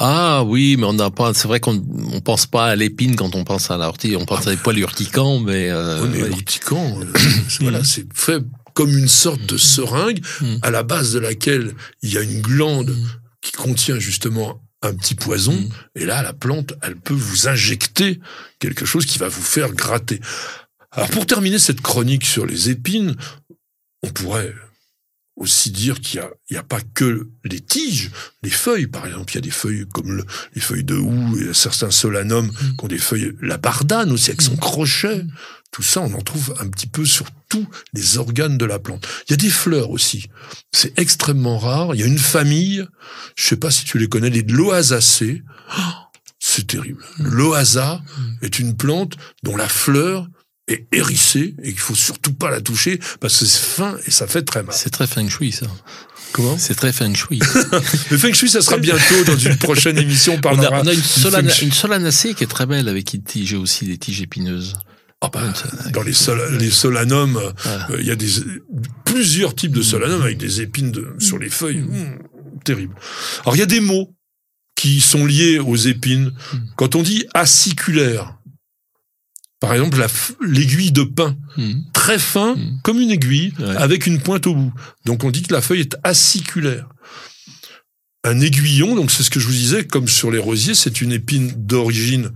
Ah 0.00 0.44
oui, 0.44 0.76
mais 0.78 0.84
on 0.84 0.92
n'a 0.92 1.10
pas. 1.10 1.34
C'est 1.34 1.48
vrai 1.48 1.58
qu'on 1.60 1.84
on 2.12 2.20
pense 2.20 2.46
pas 2.46 2.66
à 2.66 2.76
l'épine 2.76 3.16
quand 3.16 3.34
on 3.34 3.42
pense 3.44 3.70
à 3.70 3.76
l'ortie. 3.76 4.14
On 4.16 4.24
pense 4.24 4.46
à 4.46 4.50
des 4.50 4.56
poils 4.56 4.78
urticants, 4.78 5.40
mais, 5.40 5.70
euh, 5.70 6.02
Oui, 6.02 6.08
mais 6.12 6.22
oui. 6.22 6.28
l'urticant, 6.28 7.00
euh, 7.00 7.12
voilà, 7.60 7.82
c'est 7.82 8.06
fait 8.14 8.42
comme 8.74 8.96
une 8.96 9.08
sorte 9.08 9.44
de 9.44 9.56
seringue 9.56 10.20
Mm. 10.40 10.56
à 10.62 10.70
la 10.70 10.84
base 10.84 11.12
de 11.12 11.18
laquelle 11.18 11.74
il 12.02 12.12
y 12.12 12.18
a 12.18 12.22
une 12.22 12.40
glande 12.40 12.90
Mm. 12.90 13.06
qui 13.42 13.52
contient 13.52 13.98
justement 13.98 14.60
un 14.82 14.94
petit 14.94 15.16
poison. 15.16 15.54
Mm. 15.54 15.68
Et 15.96 16.06
là, 16.06 16.22
la 16.22 16.32
plante, 16.32 16.74
elle 16.82 16.94
peut 16.94 17.14
vous 17.14 17.48
injecter 17.48 18.20
quelque 18.60 18.86
chose 18.86 19.04
qui 19.04 19.18
va 19.18 19.26
vous 19.28 19.42
faire 19.42 19.72
gratter. 19.72 20.20
Alors, 20.92 21.10
pour 21.10 21.26
terminer 21.26 21.58
cette 21.58 21.80
chronique 21.80 22.24
sur 22.24 22.46
les 22.46 22.70
épines, 22.70 23.16
on 24.04 24.10
pourrait 24.10 24.54
aussi 25.38 25.70
dire 25.70 26.00
qu'il 26.00 26.16
y 26.20 26.22
a, 26.22 26.30
il 26.50 26.54
y 26.54 26.56
a 26.56 26.62
pas 26.62 26.80
que 26.94 27.28
les 27.44 27.60
tiges, 27.60 28.10
les 28.42 28.50
feuilles, 28.50 28.86
par 28.88 29.06
exemple. 29.06 29.32
Il 29.32 29.34
y 29.36 29.38
a 29.38 29.42
des 29.42 29.50
feuilles 29.50 29.86
comme 29.92 30.12
le- 30.12 30.26
les 30.54 30.60
feuilles 30.60 30.84
de 30.84 30.96
houx 30.96 31.38
et 31.38 31.54
certains 31.54 31.90
solanums 31.90 32.50
qui 32.50 32.84
ont 32.84 32.88
des 32.88 32.98
feuilles, 32.98 33.32
la 33.40 33.56
bardane 33.56 34.10
aussi 34.12 34.30
avec 34.30 34.42
son 34.42 34.56
crochet. 34.56 35.24
Tout 35.70 35.82
ça, 35.82 36.00
on 36.00 36.12
en 36.14 36.20
trouve 36.22 36.54
un 36.60 36.68
petit 36.68 36.86
peu 36.86 37.04
sur 37.04 37.26
tous 37.48 37.68
les 37.92 38.16
organes 38.18 38.58
de 38.58 38.64
la 38.64 38.78
plante. 38.78 39.06
Il 39.28 39.32
y 39.32 39.34
a 39.34 39.36
des 39.36 39.50
fleurs 39.50 39.90
aussi. 39.90 40.26
C'est 40.72 40.98
extrêmement 40.98 41.58
rare. 41.58 41.94
Il 41.94 42.00
y 42.00 42.04
a 42.04 42.06
une 42.06 42.18
famille, 42.18 42.86
je 43.36 43.44
sais 43.44 43.56
pas 43.56 43.70
si 43.70 43.84
tu 43.84 43.98
les 43.98 44.08
connais, 44.08 44.30
les 44.30 44.42
Loasacées. 44.42 45.42
Oh, 45.78 45.82
C'est 46.40 46.66
terrible. 46.66 47.04
L'oasa 47.18 48.00
est 48.42 48.58
une 48.58 48.76
plante 48.76 49.16
dont 49.42 49.56
la 49.56 49.68
fleur 49.68 50.26
est 50.68 50.86
hérissée 50.92 51.54
et 51.62 51.70
qu'il 51.70 51.80
faut 51.80 51.94
surtout 51.94 52.32
pas 52.34 52.50
la 52.50 52.60
toucher 52.60 53.00
parce 53.20 53.38
que 53.38 53.46
c'est 53.46 53.58
fin 53.64 53.96
et 54.06 54.10
ça 54.10 54.26
fait 54.26 54.42
très 54.42 54.62
mal. 54.62 54.74
c'est 54.76 54.90
très 54.90 55.06
feng 55.06 55.28
shui 55.28 55.50
ça. 55.52 55.66
Comment? 56.32 56.58
C'est 56.58 56.74
très 56.74 56.92
feng 56.92 57.14
shui. 57.14 57.38
Le 58.10 58.18
feng 58.18 58.34
shui, 58.34 58.50
ça 58.50 58.60
sera 58.60 58.76
bientôt 58.76 59.24
dans 59.26 59.36
une 59.38 59.56
prochaine 59.56 59.96
émission. 59.96 60.34
On 60.34 60.40
parlera 60.40 60.76
a, 60.76 60.82
on 60.82 60.86
a 60.86 60.92
une, 60.92 61.00
solana- 61.00 61.72
solanacée 61.72 62.34
qui 62.34 62.44
est 62.44 62.48
très 62.48 62.66
belle 62.66 62.86
avec 62.88 63.14
une 63.14 63.22
tige 63.22 63.54
aussi 63.54 63.86
des 63.86 63.96
tiges 63.96 64.20
épineuses. 64.20 64.74
Ah 65.22 65.30
bah, 65.32 65.42
dans 65.92 66.02
les, 66.02 66.12
sol- 66.12 66.58
les 66.60 66.70
solanums, 66.70 67.40
euh, 67.66 67.96
il 67.98 68.06
y 68.06 68.10
a 68.10 68.14
des, 68.14 68.28
plusieurs 69.04 69.54
types 69.54 69.72
de 69.72 69.82
solanums 69.82 70.22
avec 70.22 70.36
des 70.36 70.60
épines 70.60 70.92
de- 70.92 71.14
sur 71.18 71.38
les 71.38 71.48
feuilles. 71.48 71.78
Mmh, 71.80 72.18
terrible. 72.62 72.94
Alors, 73.42 73.56
il 73.56 73.58
y 73.58 73.62
a 73.62 73.66
des 73.66 73.80
mots 73.80 74.14
qui 74.76 75.00
sont 75.00 75.24
liés 75.26 75.58
aux 75.58 75.76
épines. 75.76 76.32
Quand 76.76 76.94
on 76.94 77.02
dit 77.02 77.24
aciculaire, 77.34 78.37
par 79.60 79.72
exemple, 79.74 79.98
la 79.98 80.06
l'aiguille 80.40 80.92
de 80.92 81.02
pin, 81.02 81.36
Mhm. 81.56 81.84
très 81.92 82.18
fin, 82.18 82.54
Mm. 82.54 82.80
comme 82.84 83.00
une 83.00 83.10
aiguille, 83.10 83.52
Ouais. 83.58 83.76
avec 83.76 84.06
une 84.06 84.20
pointe 84.20 84.46
au 84.46 84.54
bout. 84.54 84.72
Donc, 85.04 85.24
on 85.24 85.30
dit 85.30 85.42
que 85.42 85.52
la 85.52 85.60
feuille 85.62 85.80
est 85.80 85.96
aciculaire. 86.04 86.88
Un 88.24 88.40
aiguillon, 88.40 88.94
donc 88.96 89.10
c'est 89.10 89.22
ce 89.22 89.30
que 89.30 89.40
je 89.40 89.46
vous 89.46 89.52
disais, 89.52 89.86
comme 89.86 90.08
sur 90.08 90.30
les 90.30 90.38
rosiers, 90.38 90.74
c'est 90.74 91.00
une 91.00 91.12
épine 91.12 91.52
d'origine 91.56 92.32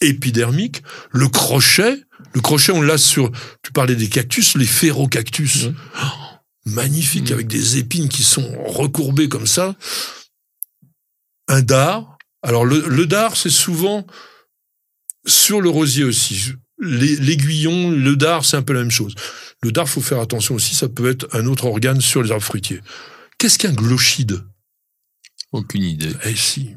épidermique. 0.00 0.82
Le 1.12 1.28
crochet, 1.28 2.02
le 2.34 2.40
crochet, 2.40 2.72
on 2.72 2.82
l'a 2.82 2.98
sur, 2.98 3.30
tu 3.62 3.72
parlais 3.72 3.96
des 3.96 4.08
cactus, 4.08 4.56
les 4.56 4.66
ferrocactus. 4.66 5.68
Oh, 6.02 6.06
magnifique, 6.66 7.30
Mm. 7.30 7.34
avec 7.34 7.46
des 7.46 7.76
épines 7.78 8.08
qui 8.08 8.22
sont 8.22 8.50
recourbées 8.66 9.28
comme 9.28 9.46
ça. 9.46 9.76
Un 11.48 11.62
dard. 11.62 12.18
Alors, 12.42 12.64
le, 12.64 12.86
le 12.88 13.06
dard, 13.06 13.36
c'est 13.36 13.50
souvent 13.50 14.06
sur 15.26 15.60
le 15.60 15.68
rosier 15.68 16.04
aussi. 16.04 16.52
L'aiguillon, 16.78 17.90
le 17.90 18.16
dard, 18.16 18.44
c'est 18.44 18.56
un 18.56 18.62
peu 18.62 18.72
la 18.72 18.80
même 18.80 18.90
chose. 18.90 19.14
Le 19.62 19.72
dard, 19.72 19.88
faut 19.88 20.00
faire 20.00 20.20
attention 20.20 20.54
aussi, 20.54 20.74
ça 20.74 20.88
peut 20.88 21.08
être 21.08 21.26
un 21.32 21.46
autre 21.46 21.64
organe 21.64 22.00
sur 22.00 22.22
les 22.22 22.30
arbres 22.30 22.44
fruitiers. 22.44 22.80
Qu'est-ce 23.38 23.58
qu'un 23.58 23.72
glochide? 23.72 24.42
Aucune 25.52 25.84
idée. 25.84 26.12
Eh 26.24 26.36
si, 26.36 26.70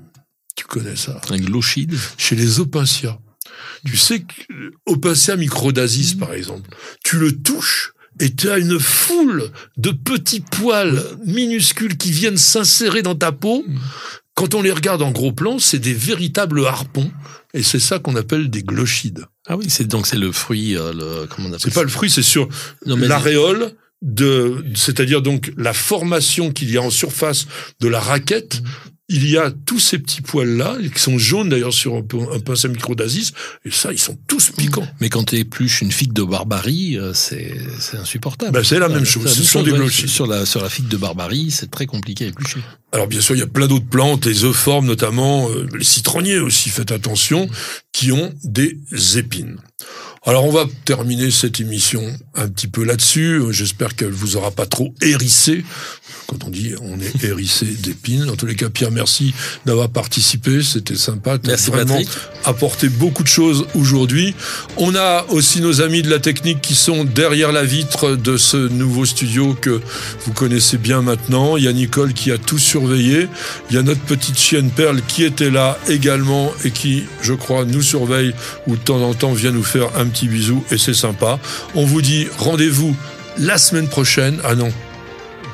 tu 0.56 0.66
connais 0.66 0.96
ça. 0.96 1.20
Un 1.30 1.38
glochide? 1.38 1.96
Chez 2.18 2.36
les 2.36 2.60
opincias. 2.60 3.20
Tu 3.86 3.98
sais 3.98 4.22
que 4.22 4.72
Opincia 4.86 5.36
microdasis, 5.36 6.16
par 6.16 6.34
exemple, 6.34 6.70
tu 7.04 7.18
le 7.18 7.42
touches 7.42 7.94
et 8.20 8.34
tu 8.34 8.50
as 8.50 8.58
une 8.58 8.80
foule 8.80 9.52
de 9.78 9.92
petits 9.92 10.42
poils 10.42 11.04
minuscules 11.26 11.98
qui 11.98 12.12
viennent 12.12 12.38
s'insérer 12.38 13.02
dans 13.02 13.16
ta 13.16 13.32
peau. 13.32 13.66
Quand 14.34 14.54
on 14.56 14.62
les 14.62 14.72
regarde 14.72 15.02
en 15.02 15.12
gros 15.12 15.32
plan, 15.32 15.60
c'est 15.60 15.80
des 15.80 15.94
véritables 15.94 16.66
harpons. 16.66 17.12
Et 17.54 17.64
c'est 17.64 17.80
ça 17.80 18.00
qu'on 18.00 18.16
appelle 18.16 18.50
des 18.50 18.64
glochides. 18.64 19.26
Ah 19.50 19.58
oui, 19.58 19.66
c'est 19.68 19.86
donc 19.88 20.06
c'est 20.06 20.18
le 20.18 20.32
fruit. 20.32 20.78
euh, 20.78 20.94
le, 20.94 21.28
comment 21.28 21.48
on 21.50 21.54
appelle 21.54 21.60
C'est 21.60 21.74
pas 21.74 21.84
le 21.84 21.90
fruit, 21.90 22.10
c'est 22.10 22.22
sur 22.22 22.48
l'aréole 22.86 23.74
de, 24.02 24.64
c'est-à-dire 24.76 25.22
donc 25.22 25.52
la 25.58 25.74
formation 25.74 26.52
qu'il 26.52 26.72
y 26.72 26.78
a 26.78 26.82
en 26.82 26.92
surface 26.92 27.48
de 27.82 27.88
la 27.88 28.00
raquette. 28.00 28.62
Il 29.12 29.28
y 29.28 29.38
a 29.38 29.52
tous 29.66 29.80
ces 29.80 29.98
petits 29.98 30.22
poils-là, 30.22 30.78
qui 30.94 31.02
sont 31.02 31.18
jaunes 31.18 31.50
d'ailleurs 31.50 31.74
sur 31.74 31.96
un, 31.96 32.04
un 32.32 32.40
pinceau 32.40 32.70
microdasis, 32.70 33.34
et 33.66 33.72
ça, 33.72 33.92
ils 33.92 34.00
sont 34.00 34.18
tous 34.28 34.52
piquants. 34.52 34.88
Mais 35.02 35.10
quand 35.10 35.24
tu 35.24 35.36
épluches 35.36 35.82
une 35.82 35.92
figue 35.92 36.14
de 36.14 36.24
barbarie, 36.24 36.98
euh, 36.98 37.14
c'est 37.14 37.58
insupportable. 37.94 38.52
Ben, 38.52 38.64
c'est 38.64 38.78
la 38.78 38.88
même 38.88 39.06
chose. 39.06 39.28
Ce 39.34 39.44
sont 39.44 39.64
des. 39.64 39.72
Sur 39.90 40.28
la, 40.28 40.46
sur 40.46 40.62
la 40.62 40.70
figue 40.70 40.88
de 40.88 40.98
barbarie, 40.98 41.50
c'est 41.50 41.72
très 41.72 41.88
compliqué 41.88 42.26
à 42.26 42.28
éplucher. 42.28 42.60
Alors 42.92 43.08
bien 43.08 43.22
sûr, 43.22 43.36
il 43.36 43.40
y 43.40 43.44
a 43.44 43.48
plein 43.48 43.68
d'autres 43.68 43.90
plantes, 43.90 44.26
les 44.26 44.46
euphorbes 44.46 44.86
notamment, 44.86 45.50
euh, 45.50 45.68
les 45.78 45.84
citronniers 45.84 46.40
aussi, 46.40 46.70
faites 46.70 46.92
attention, 46.92 47.50
qui 47.92 48.12
ont 48.12 48.34
des 48.44 48.78
épines. 49.18 49.58
Alors 50.26 50.44
on 50.46 50.52
va 50.52 50.66
terminer 50.84 51.32
cette 51.32 51.62
émission 51.62 52.04
un 52.36 52.50
petit 52.50 52.68
peu 52.68 52.84
là-dessus. 52.84 53.42
J'espère 53.52 53.96
qu'elle 53.96 54.12
vous 54.12 54.36
aura 54.36 54.52
pas 54.52 54.66
trop 54.66 54.94
hérissé. 55.02 55.64
Quand 56.28 56.44
on 56.46 56.50
dit 56.50 56.74
on 56.82 57.00
est 57.00 57.24
hérissé 57.24 57.66
d'épines. 57.84 58.30
En 58.30 58.36
tous 58.36 58.46
les 58.46 58.56
cas, 58.56 58.70
Pierre, 58.70 58.92
merci 58.92 59.34
d'avoir 59.66 59.90
participé. 59.90 60.62
C'était 60.62 60.98
sympa. 60.98 61.38
Merci, 61.46 61.72
vraiment 61.72 61.96
Patrick. 61.96 62.10
apporté 62.44 62.90
beaucoup 62.90 63.24
de 63.24 63.30
choses 63.30 63.66
aujourd'hui. 63.76 64.36
On 64.76 64.94
a 64.94 65.26
aussi 65.30 65.62
nos 65.62 65.80
amis 65.82 66.02
de 66.02 66.10
la 66.10 66.20
technique 66.20 66.60
qui 66.60 66.76
sont 66.76 67.06
derrière 67.06 67.54
la 67.54 67.64
vitre 67.64 68.18
de 68.18 68.36
ce 68.36 68.58
nouveau 68.58 69.06
studio 69.06 69.54
que 69.54 69.80
vous 70.26 70.34
connaissez 70.34 70.78
bien 70.78 71.02
maintenant. 71.02 71.56
Il 71.56 71.64
y 71.64 71.70
a 71.70 71.74
Nicole 71.74 72.14
qui 72.14 72.34
a 72.34 72.38
tout 72.38 72.60
surveillé. 72.60 73.28
Il 73.70 73.78
y 73.78 73.80
a 73.80 73.84
notre 73.84 74.02
petite 74.02 74.38
chienne 74.38 74.70
Perle 74.70 75.02
qui 75.08 75.24
était 75.24 75.50
là 75.50 75.80
également 75.88 76.52
et 76.66 76.72
qui, 76.72 77.06
je 77.22 77.34
crois, 77.34 77.64
nous 77.64 77.82
surveille 77.82 78.34
ou 78.68 78.76
de 78.76 78.82
temps 78.82 79.02
en 79.02 79.14
temps 79.14 79.32
vient 79.32 79.52
nous 79.52 79.64
faire 79.64 79.96
un 79.96 80.09
petit 80.10 80.28
bisou 80.28 80.64
et 80.72 80.78
c'est 80.78 80.94
sympa. 80.94 81.40
On 81.76 81.86
vous 81.86 82.02
dit 82.02 82.28
rendez-vous 82.38 82.96
la 83.38 83.58
semaine 83.58 83.88
prochaine. 83.88 84.40
Ah 84.44 84.56
non, 84.56 84.72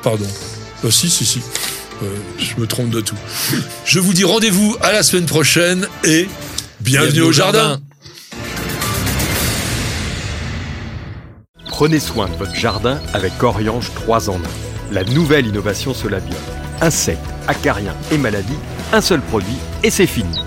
pardon. 0.02 0.26
Ah 0.84 0.90
si, 0.90 1.10
si, 1.10 1.24
si. 1.24 1.40
Euh, 2.02 2.06
je 2.38 2.60
me 2.60 2.66
trompe 2.66 2.90
de 2.90 3.00
tout. 3.00 3.16
Je 3.84 3.98
vous 3.98 4.12
dis 4.12 4.24
rendez-vous 4.24 4.76
à 4.82 4.92
la 4.92 5.02
semaine 5.02 5.26
prochaine 5.26 5.86
et 6.04 6.28
bienvenue, 6.80 7.22
au 7.22 7.32
jardin. 7.32 7.80
Prenez 11.68 12.00
soin 12.00 12.28
de 12.28 12.34
votre 12.36 12.54
jardin 12.54 13.00
avec 13.12 13.42
Oriange 13.42 13.92
3 13.94 14.30
en 14.30 14.36
1. 14.36 14.38
La 14.92 15.04
nouvelle 15.04 15.46
innovation 15.46 15.94
Solabio. 15.94 16.36
Insectes, 16.80 17.20
acariens 17.48 17.96
et 18.12 18.18
maladies, 18.18 18.58
un 18.92 19.00
seul 19.00 19.20
produit 19.20 19.56
et 19.82 19.90
c'est 19.90 20.06
fini. 20.06 20.45